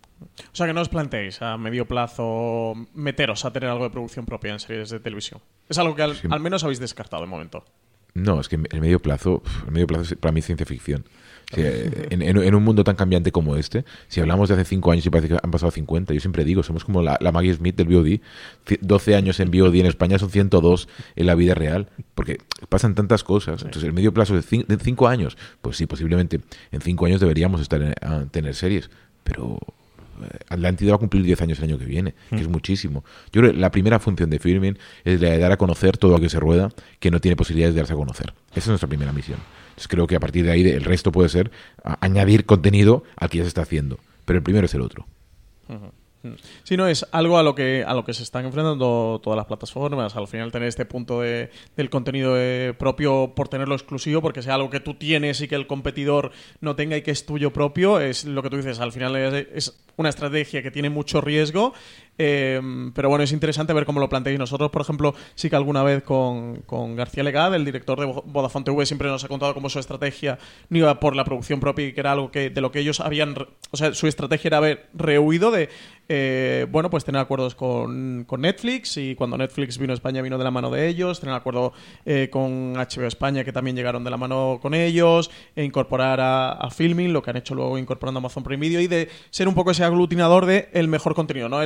O 0.51 0.55
sea 0.55 0.65
que 0.65 0.73
no 0.73 0.81
os 0.81 0.89
planteéis 0.89 1.41
a 1.41 1.57
medio 1.57 1.87
plazo 1.87 2.73
meteros 2.93 3.45
a 3.45 3.53
tener 3.53 3.69
algo 3.69 3.83
de 3.83 3.89
producción 3.91 4.25
propia 4.25 4.53
en 4.53 4.59
series 4.59 4.89
de 4.89 4.99
televisión. 4.99 5.41
Es 5.69 5.77
algo 5.77 5.95
que 5.95 6.03
al, 6.03 6.39
menos 6.39 6.63
habéis 6.63 6.79
descartado 6.79 7.21
de 7.21 7.27
momento. 7.27 7.65
No, 8.13 8.39
es 8.39 8.47
que 8.49 8.55
el 8.55 8.81
medio 8.81 8.99
plazo, 8.99 9.41
el 9.65 9.71
medio 9.71 9.87
plazo 9.87 10.03
es 10.03 10.15
para 10.15 10.31
mí 10.31 10.41
ciencia 10.41 10.65
ficción. 10.65 11.05
En, 11.55 12.55
un 12.55 12.63
mundo 12.63 12.83
tan 12.83 12.95
cambiante 12.95 13.31
como 13.31 13.55
este, 13.55 13.85
si 14.07 14.21
hablamos 14.21 14.49
de 14.49 14.55
hace 14.55 14.65
5 14.65 14.91
años 14.91 15.05
y 15.05 15.09
parece 15.09 15.29
que 15.29 15.39
han 15.41 15.51
pasado 15.51 15.71
50, 15.71 16.13
yo 16.13 16.19
siempre 16.19 16.43
digo, 16.43 16.63
somos 16.63 16.83
como 16.83 17.01
la, 17.01 17.17
Maggie 17.31 17.53
Smith 17.53 17.75
del 17.75 17.87
VOD. 17.87 18.19
12 18.81 19.15
años 19.15 19.39
en 19.39 19.51
VOD 19.51 19.75
en 19.75 19.85
España 19.85 20.19
son 20.19 20.29
102 20.29 20.87
en 21.15 21.25
la 21.25 21.35
vida 21.35 21.53
real, 21.55 21.89
porque 22.15 22.37
pasan 22.69 22.95
tantas 22.95 23.23
cosas. 23.23 23.61
Entonces, 23.61 23.83
el 23.83 23.93
medio 23.93 24.13
plazo 24.13 24.35
de 24.35 24.41
5 24.41 25.07
años, 25.07 25.37
pues 25.61 25.77
sí, 25.77 25.85
posiblemente 25.85 26.41
en 26.71 26.81
5 26.81 27.05
años 27.05 27.19
deberíamos 27.19 27.61
estar 27.61 27.81
en, 27.81 27.93
a 28.01 28.25
tener 28.25 28.55
series, 28.55 28.89
pero 29.23 29.59
eh, 30.23 30.39
Atlántida 30.49 30.91
va 30.91 30.95
a 30.95 30.99
cumplir 30.99 31.23
10 31.23 31.41
años 31.41 31.57
el 31.59 31.65
año 31.65 31.77
que 31.77 31.85
viene, 31.85 32.13
que 32.29 32.37
es 32.37 32.47
mm. 32.47 32.51
muchísimo. 32.51 33.03
Yo 33.31 33.41
creo 33.41 33.51
que 33.51 33.57
la 33.57 33.71
primera 33.71 33.99
función 33.99 34.29
de 34.29 34.39
Filming 34.39 34.77
es 35.03 35.21
la 35.21 35.29
de 35.29 35.37
dar 35.37 35.51
a 35.51 35.57
conocer 35.57 35.97
todo 35.97 36.11
lo 36.11 36.19
que 36.19 36.29
se 36.29 36.39
rueda, 36.39 36.69
que 36.99 37.11
no 37.11 37.19
tiene 37.19 37.35
posibilidades 37.35 37.75
de 37.75 37.81
darse 37.81 37.93
a 37.93 37.97
conocer. 37.97 38.33
Esa 38.51 38.59
es 38.59 38.67
nuestra 38.67 38.87
primera 38.87 39.11
misión. 39.13 39.39
Entonces 39.69 39.87
creo 39.87 40.07
que 40.07 40.15
a 40.15 40.19
partir 40.19 40.45
de 40.45 40.51
ahí 40.51 40.67
el 40.67 40.83
resto 40.83 41.11
puede 41.11 41.29
ser 41.29 41.51
añadir 41.83 42.45
contenido 42.45 43.03
al 43.15 43.29
que 43.29 43.39
ya 43.39 43.43
se 43.43 43.47
está 43.47 43.63
haciendo. 43.63 43.99
Pero 44.25 44.37
el 44.37 44.43
primero 44.43 44.65
es 44.65 44.73
el 44.73 44.81
otro. 44.81 45.05
Si 46.63 46.77
no, 46.77 46.87
es 46.87 47.05
algo 47.11 47.37
a 47.37 47.43
lo 47.43 47.53
que 47.53 47.83
a 47.85 47.93
lo 47.93 48.05
que 48.05 48.13
se 48.13 48.23
están 48.23 48.45
enfrentando 48.45 49.19
todas 49.21 49.37
las 49.37 49.45
plataformas. 49.45 50.15
Al 50.15 50.27
final 50.27 50.51
tener 50.51 50.67
este 50.67 50.85
punto 50.85 51.21
de, 51.21 51.49
del 51.75 51.89
contenido 51.89 52.35
eh, 52.37 52.73
propio 52.77 53.33
por 53.35 53.49
tenerlo 53.49 53.75
exclusivo, 53.75 54.21
porque 54.21 54.41
sea 54.41 54.55
algo 54.55 54.69
que 54.69 54.79
tú 54.79 54.93
tienes 54.93 55.41
y 55.41 55.47
que 55.47 55.55
el 55.55 55.67
competidor 55.67 56.31
no 56.61 56.75
tenga 56.75 56.95
y 56.97 57.01
que 57.01 57.11
es 57.11 57.25
tuyo 57.25 57.51
propio, 57.51 57.99
es 57.99 58.25
lo 58.25 58.41
que 58.41 58.49
tú 58.49 58.57
dices. 58.57 58.79
Al 58.79 58.91
final 58.91 59.15
es 59.15 59.77
una 59.97 60.09
estrategia 60.09 60.63
que 60.63 60.71
tiene 60.71 60.89
mucho 60.89 61.21
riesgo 61.21 61.73
Em, 62.17 62.91
pero 62.93 63.09
bueno, 63.09 63.23
es 63.23 63.31
interesante 63.31 63.73
ver 63.73 63.85
cómo 63.85 63.99
lo 63.99 64.09
planteáis. 64.09 64.39
Nosotros, 64.39 64.69
por 64.71 64.81
ejemplo, 64.81 65.15
sí 65.35 65.49
que 65.49 65.55
alguna 65.55 65.83
vez 65.83 66.03
con, 66.03 66.57
con 66.65 66.95
García 66.95 67.23
Legad, 67.23 67.53
el 67.55 67.65
director 67.65 67.99
de 67.99 68.05
Vodafone 68.25 68.65
TV, 68.65 68.85
siempre 68.85 69.07
nos 69.07 69.23
ha 69.23 69.27
contado 69.27 69.53
cómo 69.53 69.69
su 69.69 69.79
estrategia 69.79 70.37
no 70.69 70.77
iba 70.77 70.99
por 70.99 71.15
la 71.15 71.23
producción 71.23 71.59
propia 71.59 71.87
y 71.87 71.93
que 71.93 71.99
era 71.99 72.11
algo 72.11 72.31
que 72.31 72.49
de 72.49 72.61
lo 72.61 72.71
que 72.71 72.79
ellos 72.79 72.99
habían. 72.99 73.35
O 73.71 73.77
sea, 73.77 73.93
su 73.93 74.07
estrategia 74.07 74.49
era 74.49 74.57
haber 74.57 74.89
rehuido 74.93 75.51
de, 75.51 75.69
eh, 76.09 76.67
bueno, 76.69 76.89
pues 76.89 77.05
tener 77.05 77.21
acuerdos 77.21 77.55
con, 77.55 78.25
con, 78.27 78.41
Netflix 78.41 78.97
y 78.97 79.15
cuando 79.15 79.37
Netflix 79.37 79.77
vino 79.77 79.93
a 79.93 79.95
España 79.95 80.21
vino 80.21 80.37
de 80.37 80.43
la 80.43 80.51
mano 80.51 80.69
de 80.69 80.87
ellos, 80.87 81.21
tener 81.21 81.33
acuerdo 81.33 81.71
eh, 82.05 82.27
con 82.29 82.73
HBO 82.73 83.07
España 83.07 83.45
que 83.45 83.53
también 83.53 83.75
llegaron 83.75 84.03
de 84.03 84.09
la 84.09 84.17
mano 84.17 84.59
con 84.61 84.73
ellos, 84.73 85.31
e 85.55 85.63
incorporar 85.63 86.19
a, 86.19 86.51
a, 86.51 86.69
Filming, 86.69 87.13
lo 87.13 87.23
que 87.23 87.29
han 87.29 87.37
hecho 87.37 87.55
luego 87.55 87.77
incorporando 87.77 88.17
Amazon 88.17 88.43
Prime 88.43 88.59
Video 88.59 88.81
y 88.81 88.87
de 88.87 89.09
ser 89.29 89.47
un 89.47 89.55
poco 89.55 89.71
ese 89.71 89.85
aglutinador 89.85 90.45
de 90.45 90.69
el 90.73 90.89
mejor 90.89 91.15
contenido, 91.15 91.47
¿no? 91.47 91.61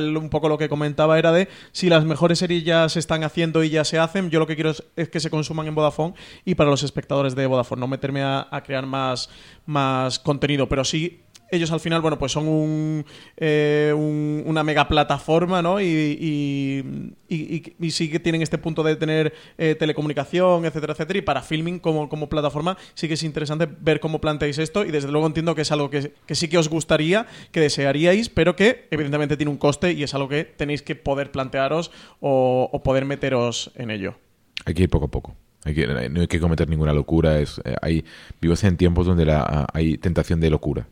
Lo 0.46 0.58
que 0.58 0.68
comentaba 0.68 1.18
era 1.18 1.32
de 1.32 1.48
si 1.72 1.88
las 1.88 2.04
mejores 2.04 2.38
series 2.38 2.64
ya 2.64 2.88
se 2.88 2.98
están 2.98 3.24
haciendo 3.24 3.64
y 3.64 3.70
ya 3.70 3.84
se 3.84 3.98
hacen, 3.98 4.30
yo 4.30 4.38
lo 4.38 4.46
que 4.46 4.54
quiero 4.54 4.72
es, 4.94 5.08
que 5.08 5.20
se 5.20 5.30
consuman 5.30 5.66
en 5.66 5.74
Vodafone 5.74 6.14
y 6.44 6.54
para 6.54 6.70
los 6.70 6.82
espectadores 6.82 7.34
de 7.34 7.46
Vodafone, 7.46 7.80
no 7.80 7.88
meterme 7.88 8.22
a, 8.22 8.46
a 8.50 8.62
crear 8.62 8.86
más, 8.86 9.30
más 9.66 10.18
contenido, 10.18 10.68
pero 10.68 10.84
sí 10.84 11.22
ellos 11.50 11.70
al 11.72 11.80
final, 11.80 12.00
bueno, 12.00 12.18
pues 12.18 12.32
son 12.32 12.46
un, 12.46 13.04
eh, 13.36 13.92
una 13.94 14.62
mega 14.62 14.88
plataforma, 14.88 15.62
¿no? 15.62 15.80
Y, 15.80 16.84
sí 17.90 18.10
que 18.10 18.20
tienen 18.20 18.42
este 18.42 18.58
punto 18.58 18.82
de 18.82 18.96
tener 18.96 19.32
eh, 19.56 19.74
telecomunicación, 19.74 20.64
etcétera, 20.64 20.92
etcétera. 20.92 21.18
Y 21.18 21.22
para 21.22 21.42
filming 21.42 21.78
como, 21.78 22.08
como 22.08 22.28
plataforma 22.28 22.76
sí 22.94 23.08
que 23.08 23.14
es 23.14 23.22
interesante 23.22 23.68
ver 23.80 24.00
cómo 24.00 24.20
planteáis 24.20 24.58
esto 24.58 24.84
y 24.84 24.90
desde 24.90 25.10
luego 25.10 25.26
entiendo 25.26 25.54
que 25.54 25.62
es 25.62 25.72
algo 25.72 25.90
que, 25.90 26.12
sí 26.30 26.48
que 26.48 26.58
os 26.58 26.68
gustaría, 26.68 27.26
que 27.50 27.60
desearíais, 27.60 28.28
pero 28.28 28.56
que 28.56 28.86
evidentemente 28.90 29.36
tiene 29.36 29.50
un 29.50 29.58
coste 29.58 29.92
y 29.92 30.02
es 30.02 30.14
algo 30.14 30.28
que 30.28 30.44
tenéis 30.44 30.82
que 30.82 30.94
poder 30.94 31.30
plantearos 31.30 31.90
o, 32.20 32.80
poder 32.84 33.04
meteros 33.04 33.72
en 33.74 33.90
ello. 33.90 34.14
Hay 34.64 34.74
que 34.74 34.84
ir 34.84 34.90
poco 34.90 35.06
a 35.06 35.10
poco. 35.10 35.34
Que, 35.64 35.86
no 35.86 36.20
hay 36.20 36.26
que 36.26 36.40
cometer 36.40 36.68
ninguna 36.68 36.92
locura. 36.92 37.40
Es, 37.40 37.60
eh, 37.64 37.74
hay, 37.82 38.04
vivimos 38.40 38.62
en 38.64 38.76
tiempos 38.76 39.06
donde 39.06 39.26
la, 39.26 39.66
hay 39.72 39.98
tentación 39.98 40.40
de 40.40 40.50
locura. 40.50 40.86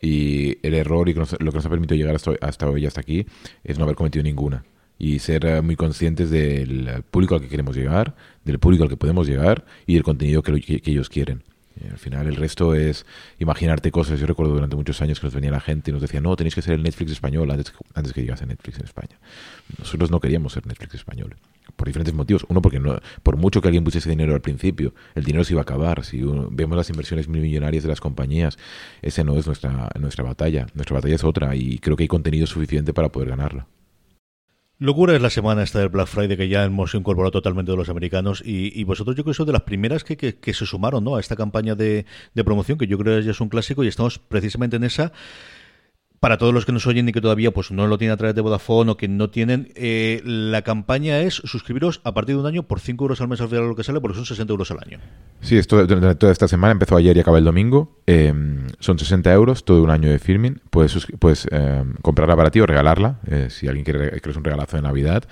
Y 0.00 0.58
el 0.66 0.74
error 0.74 1.08
y 1.08 1.14
lo 1.14 1.24
que 1.26 1.38
nos 1.38 1.66
ha 1.66 1.70
permitido 1.70 1.96
llegar 1.96 2.14
hasta, 2.14 2.32
hasta 2.40 2.68
hoy, 2.68 2.86
hasta 2.86 3.00
aquí, 3.00 3.26
es 3.64 3.78
no 3.78 3.84
haber 3.84 3.96
cometido 3.96 4.22
ninguna. 4.22 4.64
Y 4.98 5.18
ser 5.18 5.44
eh, 5.44 5.62
muy 5.62 5.76
conscientes 5.76 6.30
del 6.30 7.02
público 7.10 7.34
al 7.34 7.40
que 7.40 7.48
queremos 7.48 7.76
llegar, 7.76 8.14
del 8.44 8.58
público 8.58 8.84
al 8.84 8.90
que 8.90 8.96
podemos 8.96 9.26
llegar 9.26 9.64
y 9.86 9.94
del 9.94 10.02
contenido 10.02 10.42
que, 10.42 10.60
que 10.60 10.90
ellos 10.90 11.08
quieren. 11.08 11.42
Y 11.78 11.88
al 11.88 11.98
final 11.98 12.26
el 12.26 12.36
resto 12.36 12.74
es 12.74 13.04
imaginarte 13.38 13.90
cosas. 13.90 14.18
Yo 14.18 14.26
recuerdo 14.26 14.54
durante 14.54 14.76
muchos 14.76 15.00
años 15.02 15.20
que 15.20 15.26
nos 15.26 15.34
venía 15.34 15.50
la 15.50 15.60
gente 15.60 15.90
y 15.90 15.92
nos 15.92 16.02
decía, 16.02 16.20
no, 16.20 16.34
tenéis 16.36 16.54
que 16.54 16.62
ser 16.62 16.74
el 16.74 16.82
Netflix 16.82 17.12
español 17.12 17.50
antes, 17.50 17.72
antes 17.94 18.12
que 18.12 18.22
llegase 18.22 18.46
Netflix 18.46 18.78
en 18.78 18.84
España. 18.84 19.18
Nosotros 19.78 20.10
no 20.10 20.20
queríamos 20.20 20.52
ser 20.52 20.66
Netflix 20.66 20.94
español 20.94 21.36
por 21.76 21.86
diferentes 21.86 22.14
motivos. 22.14 22.46
Uno, 22.48 22.62
porque 22.62 22.80
no, 22.80 22.98
por 23.22 23.36
mucho 23.36 23.60
que 23.60 23.68
alguien 23.68 23.84
pusiese 23.84 24.08
dinero 24.08 24.34
al 24.34 24.40
principio, 24.40 24.94
el 25.14 25.24
dinero 25.24 25.44
se 25.44 25.52
iba 25.52 25.60
a 25.60 25.62
acabar. 25.62 26.04
Si 26.04 26.22
vemos 26.50 26.76
las 26.76 26.88
inversiones 26.90 27.28
millonarias 27.28 27.82
de 27.82 27.88
las 27.88 28.00
compañías, 28.00 28.58
esa 29.02 29.24
no 29.24 29.36
es 29.36 29.46
nuestra, 29.46 29.90
nuestra 29.98 30.24
batalla. 30.24 30.66
Nuestra 30.74 30.94
batalla 30.94 31.14
es 31.14 31.24
otra 31.24 31.54
y 31.54 31.78
creo 31.78 31.96
que 31.96 32.04
hay 32.04 32.08
contenido 32.08 32.46
suficiente 32.46 32.92
para 32.92 33.10
poder 33.10 33.28
ganarla. 33.28 33.66
Locura 34.78 35.16
es 35.16 35.22
la 35.22 35.30
semana 35.30 35.62
esta 35.62 35.78
del 35.78 35.88
Black 35.88 36.06
Friday 36.06 36.36
que 36.36 36.48
ya 36.48 36.62
hemos 36.62 36.94
incorporado 36.94 37.30
totalmente 37.30 37.70
de 37.70 37.78
los 37.78 37.88
americanos 37.88 38.42
y, 38.44 38.84
vosotros 38.84 39.16
yo 39.16 39.24
creo 39.24 39.32
que 39.32 39.36
sois 39.36 39.46
de 39.46 39.54
las 39.54 39.62
primeras 39.62 40.04
que, 40.04 40.18
que, 40.18 40.52
se 40.52 40.66
sumaron 40.66 41.02
¿no? 41.02 41.16
a 41.16 41.20
esta 41.20 41.34
campaña 41.34 41.74
de, 41.74 42.04
de 42.34 42.44
promoción 42.44 42.76
que 42.76 42.86
yo 42.86 42.98
creo 42.98 43.18
que 43.18 43.24
ya 43.24 43.30
es 43.30 43.40
un 43.40 43.48
clásico 43.48 43.84
y 43.84 43.88
estamos 43.88 44.18
precisamente 44.18 44.76
en 44.76 44.84
esa 44.84 45.12
para 46.20 46.38
todos 46.38 46.54
los 46.54 46.64
que 46.64 46.72
nos 46.72 46.86
oyen 46.86 47.08
y 47.08 47.12
que 47.12 47.20
todavía 47.20 47.50
pues 47.52 47.70
no 47.70 47.86
lo 47.86 47.98
tienen 47.98 48.14
a 48.14 48.16
través 48.16 48.34
de 48.34 48.40
Vodafone 48.40 48.92
o 48.92 48.96
que 48.96 49.08
no 49.08 49.30
tienen, 49.30 49.72
eh, 49.74 50.22
la 50.24 50.62
campaña 50.62 51.20
es 51.20 51.34
suscribiros 51.34 52.00
a 52.04 52.14
partir 52.14 52.34
de 52.36 52.40
un 52.40 52.46
año 52.46 52.62
por 52.64 52.80
5 52.80 53.04
euros 53.04 53.20
al 53.20 53.28
mes 53.28 53.40
al 53.40 53.48
final 53.48 53.68
lo 53.68 53.76
que 53.76 53.84
sale, 53.84 54.00
porque 54.00 54.16
son 54.16 54.26
60 54.26 54.52
euros 54.52 54.70
al 54.70 54.78
año. 54.78 54.98
Sí, 55.40 55.56
esto 55.56 55.86
durante 55.86 56.14
toda 56.16 56.32
esta 56.32 56.48
semana 56.48 56.72
empezó 56.72 56.96
ayer 56.96 57.16
y 57.16 57.20
acaba 57.20 57.38
el 57.38 57.44
domingo. 57.44 58.00
Eh, 58.06 58.32
son 58.80 58.98
60 58.98 59.32
euros 59.32 59.64
todo 59.64 59.82
un 59.82 59.90
año 59.90 60.10
de 60.10 60.18
filming. 60.18 60.60
Puedes, 60.70 61.06
puedes 61.18 61.46
eh, 61.50 61.84
comprarla 62.02 62.36
para 62.36 62.50
ti 62.50 62.60
o 62.60 62.66
regalarla. 62.66 63.20
eh, 63.26 63.48
si 63.50 63.68
alguien 63.68 63.84
quiere 63.84 64.20
que 64.20 64.30
es 64.30 64.36
un 64.36 64.44
regalazo 64.44 64.76
de 64.76 64.82
Navidad, 64.82 65.24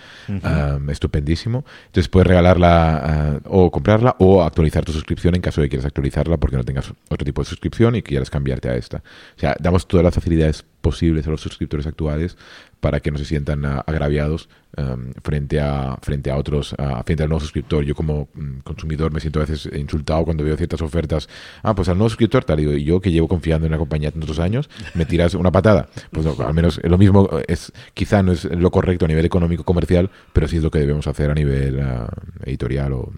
estupendísimo. 0.89 1.65
Entonces 1.87 2.09
puedes 2.09 2.27
regalarla 2.27 3.41
o 3.45 3.71
comprarla 3.71 4.17
o 4.19 4.43
actualizar 4.43 4.85
tu 4.85 4.93
suscripción 4.93 5.35
en 5.35 5.41
caso 5.41 5.61
de 5.61 5.67
que 5.67 5.71
quieras 5.71 5.87
actualizarla 5.87 6.37
porque 6.37 6.57
no 6.57 6.65
tengas 6.65 6.93
otro 7.09 7.25
tipo 7.25 7.43
de 7.43 7.47
suscripción 7.47 7.97
y 7.97 8.03
quieras 8.03 8.31
cambiarte 8.31 8.69
a 8.69 8.77
esta. 8.77 8.99
O 9.37 9.41
sea, 9.41 9.57
damos 9.59 9.89
todas 9.89 10.05
las 10.05 10.15
facilidades 10.15 10.65
posibles 10.85 11.27
a 11.27 11.31
los 11.31 11.41
suscriptores 11.41 11.87
actuales 11.87 12.37
para 12.81 13.01
que 13.01 13.11
no 13.11 13.17
se 13.17 13.25
sientan 13.25 13.65
ah, 13.65 13.83
agraviados 13.87 14.51
em, 14.77 15.15
frente 15.23 15.59
a 15.59 15.97
frente 16.03 16.31
a 16.31 16.37
otros 16.37 16.75
ah, 16.79 17.03
frente 17.05 17.23
al 17.23 17.31
nuevo 17.31 17.41
suscriptor 17.41 17.83
yo 17.85 17.95
como 17.95 18.29
mm, 18.35 18.59
consumidor 18.59 19.11
me 19.11 19.21
siento 19.21 19.41
a 19.41 19.47
veces 19.47 19.69
insultado 19.75 20.25
cuando 20.25 20.45
veo 20.45 20.57
ciertas 20.57 20.83
ofertas 20.83 21.27
ah 21.63 21.75
pues 21.75 21.89
al 21.89 21.97
nuevo 21.97 22.11
suscriptor 22.11 22.45
tal 22.45 22.61
y 22.61 22.85
yo 22.85 23.01
que 23.01 23.11
llevo 23.11 23.27
confiando 23.27 23.67
en 23.67 23.73
una 23.73 23.79
compañía 23.79 24.11
tantos 24.11 24.39
años 24.39 24.69
me 24.93 25.07
tiras 25.07 25.33
una 25.35 25.51
patada 25.51 25.89
pues 26.13 26.27
no, 26.27 26.37
al 26.45 26.53
menos 26.53 26.79
lo 26.85 26.99
mismo 26.99 27.31
es 27.49 27.73
quizá 27.95 28.23
no 28.23 28.33
es 28.33 28.45
lo 28.45 28.71
correcto 28.71 29.07
a 29.07 29.09
nivel 29.09 29.25
económico 29.25 29.65
comercial 29.65 30.11
pero 30.35 30.47
sí 30.47 30.59
es 30.59 30.63
lo 30.63 30.71
que 30.71 30.81
debemos 30.81 31.07
hacer 31.07 31.31
a 31.31 31.35
nivel 31.35 31.81
ah, 31.81 32.11
editorial 32.45 32.93
o 32.93 33.13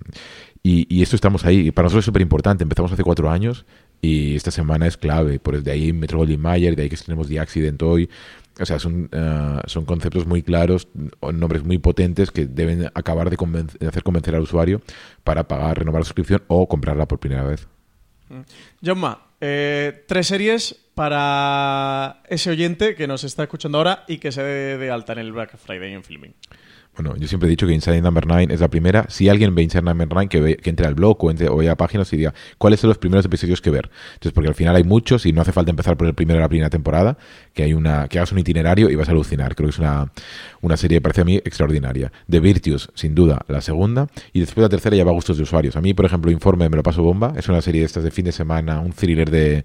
y, 0.67 0.85
y 0.93 1.03
esto 1.03 1.15
estamos 1.15 1.45
ahí. 1.45 1.71
Para 1.71 1.87
nosotros 1.87 2.03
es 2.03 2.07
súper 2.07 2.23
importante. 2.23 2.65
Empezamos 2.65 2.91
hace 2.91 3.05
cuatro 3.05 3.31
años 3.31 3.65
y 4.01 4.37
esta 4.37 4.51
semana 4.51 4.87
es 4.87 4.97
clave. 4.97 5.39
Por 5.39 5.63
de 5.63 5.71
ahí 5.71 5.93
Metro 5.93 6.19
Goldwyn 6.19 6.41
Mayer, 6.41 6.77
de 6.77 6.85
ahí 6.85 6.89
que 6.89 6.97
tenemos 6.97 7.29
The 7.29 7.41
Accident 7.41 7.83
hoy. 7.83 8.09
O 8.59 8.65
sea, 8.65 8.79
son, 8.79 9.11
eh, 9.13 9.61
son 9.67 9.85
conceptos 9.85 10.27
muy 10.27 10.43
claros, 10.43 10.89
nombres 11.21 11.63
muy 11.63 11.79
potentes 11.79 12.31
que 12.31 12.47
deben 12.47 12.87
acabar 12.95 13.29
de, 13.29 13.37
hacer 13.87 14.03
convencer 14.03 14.35
al 14.35 14.43
usuario 14.43 14.81
para 15.25 15.47
pagar, 15.47 15.79
renovar 15.79 16.01
la 16.01 16.05
suscripción 16.07 16.43
o 16.49 16.67
comprarla 16.67 17.07
por 17.07 17.19
primera 17.19 17.43
vez. 17.43 17.69
Jomma, 18.83 19.27
eh, 19.41 20.05
tres 20.09 20.29
series 20.29 20.75
para 20.95 22.23
ese 22.29 22.51
oyente 22.51 22.95
que 22.95 23.07
nos 23.07 23.25
está 23.25 23.43
escuchando 23.43 23.77
ahora 23.77 24.05
y 24.09 24.19
que 24.19 24.33
se 24.33 24.43
dé 24.43 24.79
de 24.79 24.91
alta 24.91 25.13
en 25.13 25.19
el 25.19 25.33
Black 25.33 25.59
Friday 25.59 25.93
en 25.93 26.03
Filming. 26.03 26.35
Bueno, 26.97 27.15
yo 27.19 27.29
siempre 27.29 27.47
he 27.47 27.51
dicho 27.51 27.67
que 27.67 27.75
Inside 27.75 28.01
Number 28.01 28.27
9 28.27 28.55
es 28.55 28.61
la 28.61 28.69
primera. 28.69 29.05
Si 29.11 29.29
alguien 29.29 29.55
ve 29.55 29.63
Inside 29.63 29.83
Number 29.83 30.09
9, 30.11 30.29
que, 30.31 30.41
ve- 30.41 30.57
que 30.57 30.71
entre 30.71 30.87
al 30.87 30.95
blog 30.95 31.23
o, 31.23 31.31
entre, 31.31 31.49
o 31.51 31.57
vaya 31.57 31.73
a 31.73 31.77
páginas 31.77 32.11
y 32.15 32.17
diga 32.17 32.33
cuáles 32.57 32.81
son 32.81 32.89
los 32.89 32.97
primeros 32.97 33.23
episodios 33.27 33.61
que 33.61 33.69
ver. 33.69 33.91
Entonces, 34.15 34.33
porque 34.33 34.49
al 34.49 34.55
final 34.55 34.75
hay 34.77 34.85
muchos 34.85 35.27
y 35.27 35.33
no 35.35 35.43
hace 35.43 35.53
falta 35.53 35.71
empezar 35.71 35.99
por 35.99 36.07
el 36.07 36.15
primero 36.15 36.39
de 36.39 36.43
la 36.45 36.49
primera 36.49 36.71
temporada, 36.71 37.19
que 37.53 37.65
hay 37.65 37.75
una 37.75 38.09
que 38.09 38.19
hagas 38.19 38.33
un 38.33 38.39
itinerario 38.39 38.89
y 38.89 38.95
vas 38.95 39.09
a 39.09 39.11
alucinar. 39.11 39.55
Creo 39.55 39.69
que 39.69 39.73
es 39.75 39.79
una, 39.79 40.11
una 40.63 40.79
serie, 40.79 41.03
parece 41.03 41.21
a 41.21 41.25
mí, 41.25 41.37
extraordinaria. 41.37 42.11
The 42.31 42.41
Virtues, 42.41 42.89
sin 42.95 43.15
duda, 43.15 43.43
la 43.49 43.61
segunda. 43.61 44.07
Y 44.33 44.41
después 44.41 44.63
la 44.63 44.71
tercera 44.71 44.97
ya 44.97 45.05
va 45.05 45.11
a 45.11 45.15
gustos 45.15 45.37
de 45.37 45.43
usuarios. 45.43 45.77
A 45.77 45.83
mí, 45.83 45.93
por 45.93 46.07
ejemplo, 46.07 46.31
Informe 46.31 46.71
me 46.71 46.77
lo 46.77 46.83
paso 46.83 47.03
bomba. 47.03 47.35
Es 47.37 47.47
una 47.51 47.61
serie 47.61 47.83
de 47.83 47.87
estas 47.87 48.05
de 48.05 48.11
fin 48.11 48.25
de 48.25 48.33
semana, 48.33 48.81
un 48.81 48.93
thriller 48.93 49.31
de, 49.31 49.65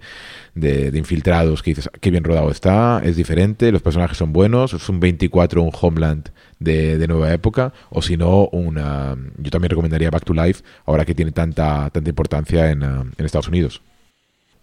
de, 0.54 0.90
infiltrados 0.94 1.62
que 1.62 1.70
dices, 1.70 1.88
qué 2.00 2.10
bien 2.10 2.24
rodado 2.24 2.50
está, 2.50 3.00
es 3.04 3.16
diferente, 3.16 3.72
los 3.72 3.82
personajes 3.82 4.18
son 4.18 4.32
buenos, 4.32 4.74
es 4.74 4.88
un 4.88 5.00
24, 5.00 5.62
un 5.62 5.72
Homeland 5.78 6.30
de, 6.58 7.06
nueva 7.08 7.32
época, 7.32 7.72
o 7.90 8.02
si 8.02 8.16
no, 8.16 8.48
una, 8.52 9.16
yo 9.38 9.50
también 9.50 9.70
recomendaría 9.70 10.10
Back 10.10 10.24
to 10.24 10.34
Life, 10.34 10.62
ahora 10.86 11.04
que 11.04 11.14
tiene 11.14 11.32
tanta, 11.32 11.90
tanta 11.90 12.10
importancia 12.10 12.70
en, 12.70 12.82
ah, 12.82 13.04
en 13.16 13.24
Estados 13.24 13.48
Unidos. 13.48 13.82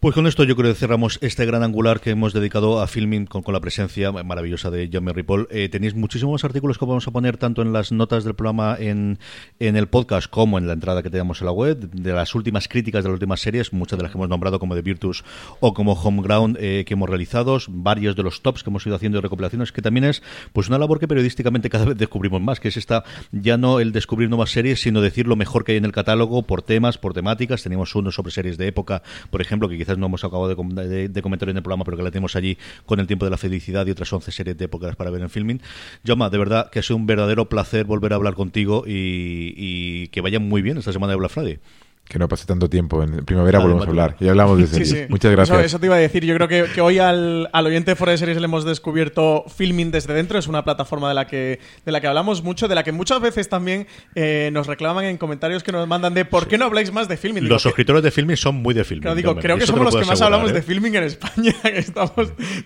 Pues 0.01 0.15
con 0.15 0.27
esto 0.27 0.45
yo 0.45 0.55
creo 0.55 0.71
que 0.71 0.79
cerramos 0.79 1.19
este 1.21 1.45
gran 1.45 1.61
angular 1.61 1.99
que 1.99 2.11
hemos 2.11 2.31
dedicado 2.31 2.81
a 2.81 2.87
filming 2.87 3.25
con, 3.25 3.43
la 3.51 3.59
presencia 3.59 4.13
maravillosa 4.13 4.71
de 4.71 4.89
John 4.93 5.05
Ripoll. 5.13 5.49
Eh, 5.51 5.67
tenéis 5.67 5.93
muchísimos 5.93 6.45
artículos 6.45 6.77
que 6.77 6.85
vamos 6.85 7.05
a 7.05 7.11
poner 7.11 7.35
tanto 7.35 7.61
en 7.61 7.73
las 7.73 7.91
notas 7.91 8.23
del 8.23 8.33
programa 8.33 8.77
en, 8.79 9.19
en 9.59 9.75
el 9.75 9.87
podcast 9.87 10.29
como 10.29 10.57
en 10.57 10.67
la 10.67 10.73
entrada 10.73 11.03
que 11.03 11.09
tenemos 11.09 11.41
en 11.41 11.47
la 11.47 11.51
web, 11.51 11.79
de 11.91 12.13
las 12.13 12.33
últimas 12.33 12.69
críticas 12.69 13.03
de 13.03 13.09
las 13.09 13.15
últimas 13.15 13.41
series, 13.41 13.73
muchas 13.73 13.99
de 13.99 14.03
las 14.03 14.13
que 14.13 14.17
hemos 14.17 14.29
nombrado 14.29 14.57
como 14.57 14.73
The 14.73 14.83
Virtus 14.83 15.25
o 15.59 15.73
como 15.73 15.91
Homeground 15.91 16.55
eh, 16.61 16.85
que 16.87 16.93
hemos 16.93 17.09
realizado, 17.09 17.57
varios 17.67 18.15
de 18.15 18.23
los 18.23 18.41
tops 18.41 18.63
que 18.63 18.69
hemos 18.69 18.87
ido 18.87 18.95
haciendo 18.95 19.17
y 19.17 19.21
recopilaciones, 19.21 19.73
que 19.73 19.81
también 19.81 20.05
es 20.05 20.23
pues 20.53 20.69
una 20.69 20.77
labor 20.77 21.01
que 21.01 21.09
periodísticamente 21.09 21.69
cada 21.69 21.83
vez 21.83 21.97
descubrimos 21.97 22.41
más, 22.41 22.61
que 22.61 22.69
es 22.69 22.77
esta 22.77 23.03
ya 23.33 23.57
no 23.57 23.81
el 23.81 23.91
descubrir 23.91 24.29
nuevas 24.29 24.51
series, 24.51 24.79
sino 24.79 25.01
decir 25.01 25.27
lo 25.27 25.35
mejor 25.35 25.65
que 25.65 25.73
hay 25.73 25.77
en 25.77 25.83
el 25.83 25.91
catálogo 25.91 26.43
por 26.43 26.61
temas, 26.61 26.97
por 26.97 27.13
temáticas. 27.13 27.63
Teníamos 27.63 27.93
uno 27.95 28.13
sobre 28.13 28.31
series 28.31 28.57
de 28.57 28.67
época, 28.67 29.03
por 29.29 29.41
ejemplo, 29.41 29.67
que 29.67 29.77
quizás 29.77 29.88
no 29.97 30.05
hemos 30.07 30.23
acabado 30.23 30.47
de, 30.47 31.09
de- 31.09 31.21
comentar 31.21 31.49
en 31.49 31.57
el 31.57 31.63
programa, 31.63 31.83
pero 31.83 31.97
que 31.97 32.03
la 32.03 32.11
tenemos 32.11 32.35
allí 32.35 32.57
con 32.85 32.99
el 32.99 33.07
tiempo 33.07 33.25
de 33.25 33.31
la 33.31 33.37
felicidad 33.37 33.85
y 33.87 33.91
otras 33.91 34.11
11 34.11 34.31
series 34.31 34.57
de 34.57 34.65
épocas 34.65 34.95
para 34.95 35.09
ver 35.09 35.21
en 35.21 35.29
filming. 35.29 35.61
Joma, 36.05 36.29
de 36.29 36.37
verdad 36.37 36.69
que 36.69 36.79
ha 36.79 36.83
sido 36.83 36.97
un 36.97 37.05
verdadero 37.05 37.49
placer 37.49 37.85
volver 37.85 38.13
a 38.13 38.15
hablar 38.15 38.33
contigo 38.33 38.83
y, 38.85 40.07
que 40.09 40.21
vaya 40.21 40.39
muy 40.39 40.61
bien 40.61 40.77
esta 40.77 40.93
semana 40.93 41.11
de 41.13 41.17
Black 41.17 41.31
Friday. 41.31 41.59
Que 42.09 42.17
no 42.17 42.27
pase 42.27 42.45
tanto 42.47 42.67
tiempo. 42.69 43.03
En 43.03 43.23
primavera 43.23 43.59
volvemos 43.59 43.85
a 43.85 43.89
hablar. 43.89 44.15
Y 44.19 44.27
hablamos 44.27 44.57
de 44.57 44.65
Sí, 44.67 44.71
series. 44.73 44.89
sí. 44.89 45.05
Muchas 45.09 45.31
gracias. 45.31 45.57
Eso, 45.57 45.65
eso 45.65 45.79
te 45.79 45.85
iba 45.85 45.95
a 45.95 45.99
decir. 45.99 46.25
Yo 46.25 46.33
creo 46.35 46.47
que, 46.47 46.65
que 46.73 46.81
hoy 46.81 46.97
al, 46.97 47.47
al 47.53 47.65
oyente 47.67 47.91
de 47.91 47.95
Fuera 47.95 48.11
de 48.13 48.17
Series 48.17 48.37
le 48.39 48.45
hemos 48.45 48.65
descubierto 48.65 49.45
Filming 49.47 49.91
desde 49.91 50.13
dentro. 50.15 50.39
Es 50.39 50.47
una 50.47 50.63
plataforma 50.63 51.07
de 51.07 51.13
la 51.13 51.27
que, 51.27 51.59
de 51.85 51.91
la 51.91 52.01
que 52.01 52.07
hablamos 52.07 52.41
mucho, 52.43 52.67
de 52.67 52.73
la 52.73 52.83
que 52.83 52.91
muchas 52.91 53.21
veces 53.21 53.47
también 53.47 53.85
eh, 54.15 54.49
nos 54.51 54.65
reclaman 54.65 55.05
en 55.05 55.17
comentarios 55.19 55.63
que 55.63 55.71
nos 55.71 55.87
mandan 55.87 56.15
de 56.15 56.25
¿por 56.25 56.47
qué 56.47 56.57
no 56.57 56.65
habláis 56.65 56.91
más 56.91 57.07
de 57.07 57.15
filming? 57.15 57.43
Digo, 57.43 57.53
Los 57.53 57.61
que- 57.61 57.69
suscriptores 57.69 58.01
de 58.01 58.09
filming 58.09 58.37
son 58.37 58.55
muy 58.55 58.73
de 58.73 58.83
filming. 58.83 59.03
Claro, 59.03 59.15
digo, 59.15 59.29
Jaume, 59.29 59.41
creo 59.43 59.57
que 59.59 59.67
somos 59.67 59.79
lo 59.85 59.91
los 59.91 59.95
que 60.01 60.05
más 60.05 60.19
hablamos 60.21 60.49
¿eh? 60.49 60.53
de 60.53 60.61
filming 60.63 60.95
en 60.95 61.03
España. 61.03 61.53
que 61.63 61.77
Estamos 61.77 62.11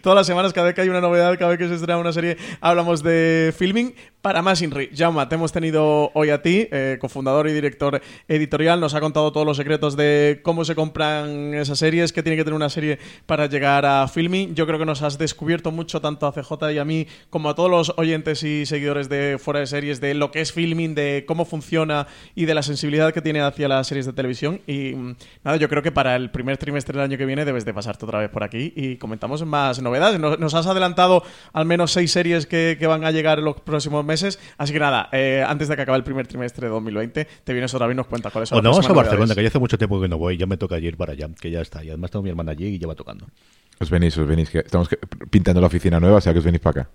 todas 0.01 0.15
las 0.15 0.25
semanas, 0.25 0.53
cada 0.53 0.67
vez 0.67 0.75
que 0.75 0.81
hay 0.81 0.89
una 0.89 1.01
novedad, 1.01 1.37
cada 1.37 1.49
vez 1.51 1.59
que 1.59 1.67
se 1.67 1.75
estrena 1.75 1.97
una 1.97 2.13
serie, 2.13 2.37
hablamos 2.61 3.03
de 3.03 3.53
filming. 3.57 3.93
Para 4.21 4.41
más, 4.41 4.61
Inri, 4.61 4.89
Jaume, 4.95 5.25
te 5.25 5.35
hemos 5.35 5.51
tenido 5.51 6.09
hoy 6.13 6.29
a 6.29 6.41
ti, 6.41 6.65
eh, 6.71 6.97
cofundador 7.01 7.49
y 7.49 7.51
director 7.51 7.99
editorial. 8.29 8.79
Nos 8.79 8.93
ha 8.93 9.01
contado 9.01 9.32
todos 9.33 9.45
los 9.45 9.57
secretos 9.57 9.97
de 9.97 10.39
cómo 10.43 10.63
se 10.63 10.75
compran 10.75 11.53
esas 11.53 11.79
series, 11.79 12.13
qué 12.13 12.23
tiene 12.23 12.37
que 12.37 12.45
tener 12.45 12.55
una 12.55 12.69
serie 12.69 12.99
para 13.25 13.47
llegar 13.47 13.85
a 13.85 14.07
filming. 14.07 14.55
Yo 14.55 14.65
creo 14.65 14.79
que 14.79 14.85
nos 14.85 15.01
has 15.01 15.17
descubierto 15.17 15.71
mucho, 15.71 15.99
tanto 15.99 16.25
a 16.25 16.31
CJ 16.31 16.71
y 16.71 16.77
a 16.77 16.85
mí, 16.85 17.07
como 17.29 17.49
a 17.49 17.55
todos 17.55 17.69
los 17.69 17.93
oyentes 17.97 18.43
y 18.43 18.65
seguidores 18.65 19.09
de 19.09 19.37
Fuera 19.37 19.59
de 19.59 19.67
Series, 19.67 19.99
de 19.99 20.13
lo 20.13 20.31
que 20.31 20.39
es 20.39 20.53
filming, 20.53 20.95
de 20.95 21.25
cómo 21.27 21.43
funciona 21.43 22.07
y 22.35 22.45
de 22.45 22.53
la 22.55 22.63
sensibilidad 22.63 23.13
que 23.13 23.21
tiene 23.21 23.41
hacia 23.41 23.67
las 23.67 23.87
series 23.87 24.05
de 24.05 24.13
televisión. 24.13 24.61
Y 24.67 24.93
mm, 24.95 25.15
nada, 25.43 25.57
yo 25.57 25.67
creo 25.67 25.83
que 25.83 25.91
para 25.91 26.15
el 26.15 26.31
primer 26.31 26.57
trimestre 26.57 26.93
del 26.93 27.03
año 27.03 27.17
que 27.17 27.25
viene 27.25 27.43
debes 27.43 27.65
de 27.65 27.73
pasarte 27.73 28.05
otra 28.05 28.19
vez 28.19 28.29
por 28.29 28.43
aquí 28.43 28.71
y 28.75 28.95
comentamos 28.97 29.43
más 29.45 29.81
novedades. 29.81 30.19
Nos, 30.19 30.39
nos 30.39 30.53
has 30.53 30.67
adelantado 30.67 31.23
al 31.51 31.65
menos 31.65 31.91
seis 31.91 32.11
series 32.11 32.45
que, 32.45 32.77
que 32.79 32.87
van 32.87 33.03
a 33.03 33.11
llegar 33.11 33.39
en 33.39 33.45
los 33.45 33.59
próximos 33.61 34.05
meses. 34.05 34.39
Así 34.57 34.73
que 34.73 34.79
nada, 34.79 35.09
eh, 35.11 35.43
antes 35.45 35.67
de 35.67 35.75
que 35.75 35.81
acabe 35.81 35.97
el 35.97 36.03
primer 36.03 36.27
trimestre 36.27 36.67
de 36.67 36.73
2020, 36.73 37.27
te 37.43 37.53
vienes 37.53 37.73
otra 37.73 37.87
vez 37.87 37.95
y 37.95 37.97
nos 37.97 38.07
cuentas 38.07 38.31
cuáles 38.31 38.49
son 38.49 38.59
O 38.59 38.61
las 38.61 38.71
vamos 38.71 38.85
a 38.85 38.93
próximas 38.93 39.05
Barcelona, 39.05 39.22
novedades. 39.29 39.37
que 39.37 39.43
ya 39.43 39.47
hace 39.49 39.59
mucho 39.59 39.77
tiempo 39.77 40.01
que 40.01 40.07
no 40.07 40.17
voy, 40.17 40.37
ya 40.37 40.45
me 40.45 40.57
toca 40.57 40.79
ir 40.79 40.97
para 40.97 41.13
allá, 41.13 41.29
que 41.39 41.51
ya 41.51 41.61
está. 41.61 41.83
Y 41.83 41.89
además 41.89 42.11
tengo 42.11 42.21
a 42.21 42.23
mi 42.23 42.29
hermana 42.29 42.51
allí 42.51 42.67
y 42.67 42.79
ya 42.79 42.87
va 42.87 42.95
tocando. 42.95 43.27
Os 43.79 43.89
venís, 43.89 44.17
os 44.17 44.27
venís. 44.27 44.49
Que 44.49 44.59
estamos 44.59 44.87
pintando 45.29 45.59
la 45.59 45.67
oficina 45.67 45.99
nueva, 45.99 46.17
o 46.17 46.21
sea 46.21 46.31
que 46.33 46.39
os 46.39 46.45
venís 46.45 46.61
para 46.61 46.81
acá. 46.81 46.89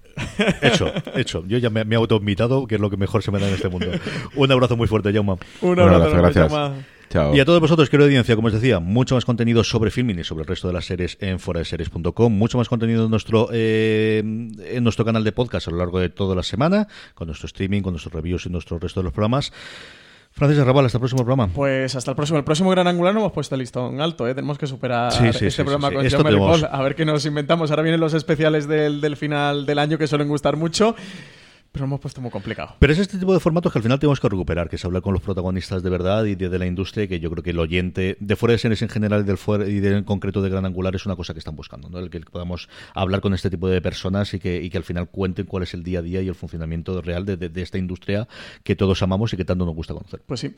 Hecho, 0.62 0.92
hecho. 1.14 1.44
Yo 1.46 1.58
ya 1.58 1.70
me, 1.70 1.84
me 1.84 1.96
he 1.96 1.98
autoinvitado, 1.98 2.66
que 2.66 2.76
es 2.76 2.80
lo 2.80 2.88
que 2.88 2.96
mejor 2.96 3.22
se 3.22 3.30
me 3.30 3.38
da 3.38 3.48
en 3.48 3.54
este 3.54 3.68
mundo. 3.68 3.88
Un 4.36 4.52
abrazo 4.52 4.76
muy 4.76 4.86
fuerte, 4.86 5.12
Jaume. 5.12 5.32
Un 5.60 5.70
Un 5.70 5.80
abrazo, 5.80 6.16
abrazo, 6.16 6.18
enorme, 6.18 6.32
gracias. 6.32 6.86
Chao. 7.10 7.34
Y 7.34 7.40
a 7.40 7.44
todos 7.46 7.60
vosotros, 7.60 7.88
querido 7.88 8.06
audiencia, 8.06 8.36
como 8.36 8.48
os 8.48 8.52
decía, 8.52 8.80
mucho 8.80 9.14
más 9.14 9.24
contenido 9.24 9.64
sobre 9.64 9.90
filming 9.90 10.18
y 10.18 10.24
sobre 10.24 10.42
el 10.42 10.46
resto 10.48 10.68
de 10.68 10.74
las 10.74 10.84
series 10.84 11.16
en 11.20 11.38
foradeseries.com, 11.38 12.32
mucho 12.32 12.58
más 12.58 12.68
contenido 12.68 13.06
en 13.06 13.10
nuestro, 13.10 13.48
eh, 13.50 14.18
en 14.18 14.84
nuestro 14.84 15.06
canal 15.06 15.24
de 15.24 15.32
podcast 15.32 15.68
a 15.68 15.70
lo 15.70 15.78
largo 15.78 16.00
de 16.00 16.10
toda 16.10 16.34
la 16.36 16.42
semana, 16.42 16.86
con 17.14 17.26
nuestro 17.28 17.46
streaming, 17.46 17.80
con 17.80 17.94
nuestros 17.94 18.12
reviews 18.12 18.44
y 18.44 18.50
nuestro 18.50 18.78
resto 18.78 19.00
de 19.00 19.04
los 19.04 19.14
programas. 19.14 19.52
Francis 20.30 20.60
Arrabal, 20.60 20.86
hasta 20.86 20.98
el 20.98 21.00
próximo 21.00 21.24
programa. 21.24 21.48
Pues 21.52 21.96
hasta 21.96 22.12
el 22.12 22.16
próximo. 22.16 22.38
El 22.38 22.44
próximo 22.44 22.70
Gran 22.70 22.86
Angular 22.86 23.12
no 23.12 23.20
hemos 23.20 23.32
puesto 23.32 23.54
el 23.54 23.60
listón 23.60 24.00
alto, 24.00 24.28
¿eh? 24.28 24.34
Tenemos 24.34 24.56
que 24.56 24.66
superar 24.66 25.10
Sí, 25.12 25.18
sí, 25.32 25.46
este 25.46 25.50
sí, 25.50 25.62
programa 25.62 25.90
con 25.90 26.04
Ripoll. 26.04 26.68
A 26.70 26.82
ver 26.82 26.94
qué 26.94 27.04
nos 27.04 27.26
inventamos. 27.26 27.70
Ahora 27.70 27.82
vienen 27.82 28.00
los 28.00 28.14
especiales 28.14 28.68
del, 28.68 29.00
del 29.00 29.16
final 29.16 29.66
del 29.66 29.78
año 29.78 29.98
que 29.98 30.06
suelen 30.06 30.28
gustar 30.28 30.56
mucho, 30.56 30.94
pero 31.72 31.84
lo 31.84 31.86
hemos 31.90 32.00
puesto 32.00 32.20
muy 32.20 32.30
complicado. 32.30 32.76
Pero 32.78 32.92
es 32.92 32.98
este 32.98 33.18
tipo 33.18 33.32
de 33.34 33.40
formatos 33.40 33.72
que 33.72 33.78
al 33.78 33.82
final 33.82 33.98
tenemos 33.98 34.20
que 34.20 34.28
recuperar, 34.28 34.68
que 34.68 34.76
es 34.76 34.84
hablar 34.84 35.02
con 35.02 35.12
los 35.12 35.22
protagonistas 35.22 35.82
de 35.82 35.90
verdad 35.90 36.24
y 36.24 36.34
de, 36.34 36.48
de 36.48 36.58
la 36.58 36.66
industria, 36.66 37.06
que 37.06 37.20
yo 37.20 37.30
creo 37.30 37.42
que 37.42 37.50
el 37.50 37.58
oyente 37.58 38.16
de 38.20 38.36
fuera 38.36 38.52
de 38.52 38.58
series 38.58 38.82
en 38.82 38.88
general 38.88 39.20
y 39.22 39.24
del 39.24 39.38
fuera, 39.38 39.66
y 39.68 39.80
del 39.80 39.94
en 39.98 40.04
concreto 40.04 40.42
de 40.42 40.48
Gran 40.50 40.64
Angular 40.66 40.94
es 40.96 41.06
una 41.06 41.16
cosa 41.16 41.32
que 41.32 41.38
están 41.38 41.56
buscando, 41.56 41.88
¿no? 41.88 41.98
El 41.98 42.10
que 42.10 42.20
podamos 42.20 42.68
hablar 42.94 43.20
con 43.20 43.34
este 43.34 43.50
tipo 43.50 43.68
de 43.68 43.80
personas 43.82 44.32
y 44.34 44.38
que, 44.38 44.62
y 44.62 44.70
que 44.70 44.78
al 44.78 44.84
final 44.84 45.08
cuenten 45.08 45.46
cuál 45.46 45.62
es 45.62 45.74
el 45.74 45.82
día 45.82 45.98
a 46.00 46.02
día 46.02 46.20
y 46.22 46.28
el 46.28 46.34
funcionamiento 46.34 47.00
real 47.02 47.24
de, 47.24 47.36
de- 47.36 47.48
de 47.48 47.62
esta 47.62 47.78
industria 47.78 48.28
que 48.64 48.74
todos 48.76 49.02
amamos 49.02 49.32
y 49.32 49.36
que 49.36 49.44
tanto 49.44 49.64
nos 49.64 49.74
gusta 49.74 49.94
conocer. 49.94 50.20
Pues 50.26 50.40
sí. 50.40 50.54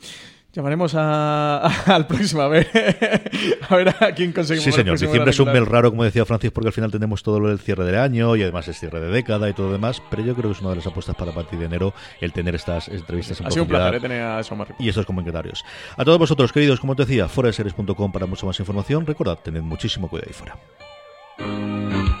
Llamaremos 0.53 0.93
a- 0.95 1.65
al 1.95 2.07
próximo 2.07 2.41
a 2.41 2.47
ver, 2.47 2.67
a 3.69 3.75
ver 3.75 3.89
a 3.89 4.13
quién 4.13 4.31
conseguimos. 4.33 4.63
Sí, 4.63 4.69
el 4.69 4.75
señor. 4.75 4.99
Diciembre 4.99 5.31
es 5.31 5.39
un 5.39 5.51
mes 5.51 5.67
raro, 5.67 5.89
como 5.91 6.03
decía 6.03 6.25
Francis, 6.25 6.51
porque 6.51 6.67
al 6.67 6.73
final 6.73 6.91
tenemos 6.91 7.23
todo 7.23 7.39
lo 7.39 7.49
del 7.49 7.59
cierre 7.59 7.85
del 7.85 7.95
año 7.95 8.35
y 8.35 8.43
además 8.43 8.67
es 8.67 8.77
cierre 8.79 8.99
de 8.99 9.07
década 9.09 9.49
y 9.49 9.53
todo 9.53 9.67
lo 9.67 9.73
demás. 9.73 10.01
Pero 10.09 10.23
yo 10.25 10.35
creo 10.35 10.49
que 10.51 10.55
es 10.57 10.61
una 10.61 10.71
de 10.71 10.77
las 10.77 10.87
apuestas 10.87 11.00
para 11.05 11.31
a 11.31 11.33
partir 11.33 11.59
de 11.59 11.65
enero 11.65 11.93
el 12.19 12.31
tener 12.33 12.55
estas 12.55 12.87
entrevistas 12.87 13.39
en 13.39 13.47
Ha 13.47 13.51
sido 13.51 13.63
un 13.63 13.69
placer 13.69 13.95
eh, 13.95 13.99
tener 13.99 14.21
a 14.21 14.41
Ripoll. 14.41 14.75
y 14.79 14.89
estos 14.89 15.05
comentarios. 15.05 15.63
A 15.97 16.05
todos 16.05 16.17
vosotros, 16.17 16.51
queridos, 16.51 16.79
como 16.79 16.95
te 16.95 17.03
decía, 17.03 17.27
foraseries.com 17.27 18.11
para 18.11 18.25
mucha 18.25 18.45
más 18.45 18.59
información. 18.59 19.05
Recordad, 19.05 19.39
tened 19.39 19.61
muchísimo 19.61 20.09
cuidado 20.09 20.29
ahí 20.29 20.33
fuera. 20.33 22.20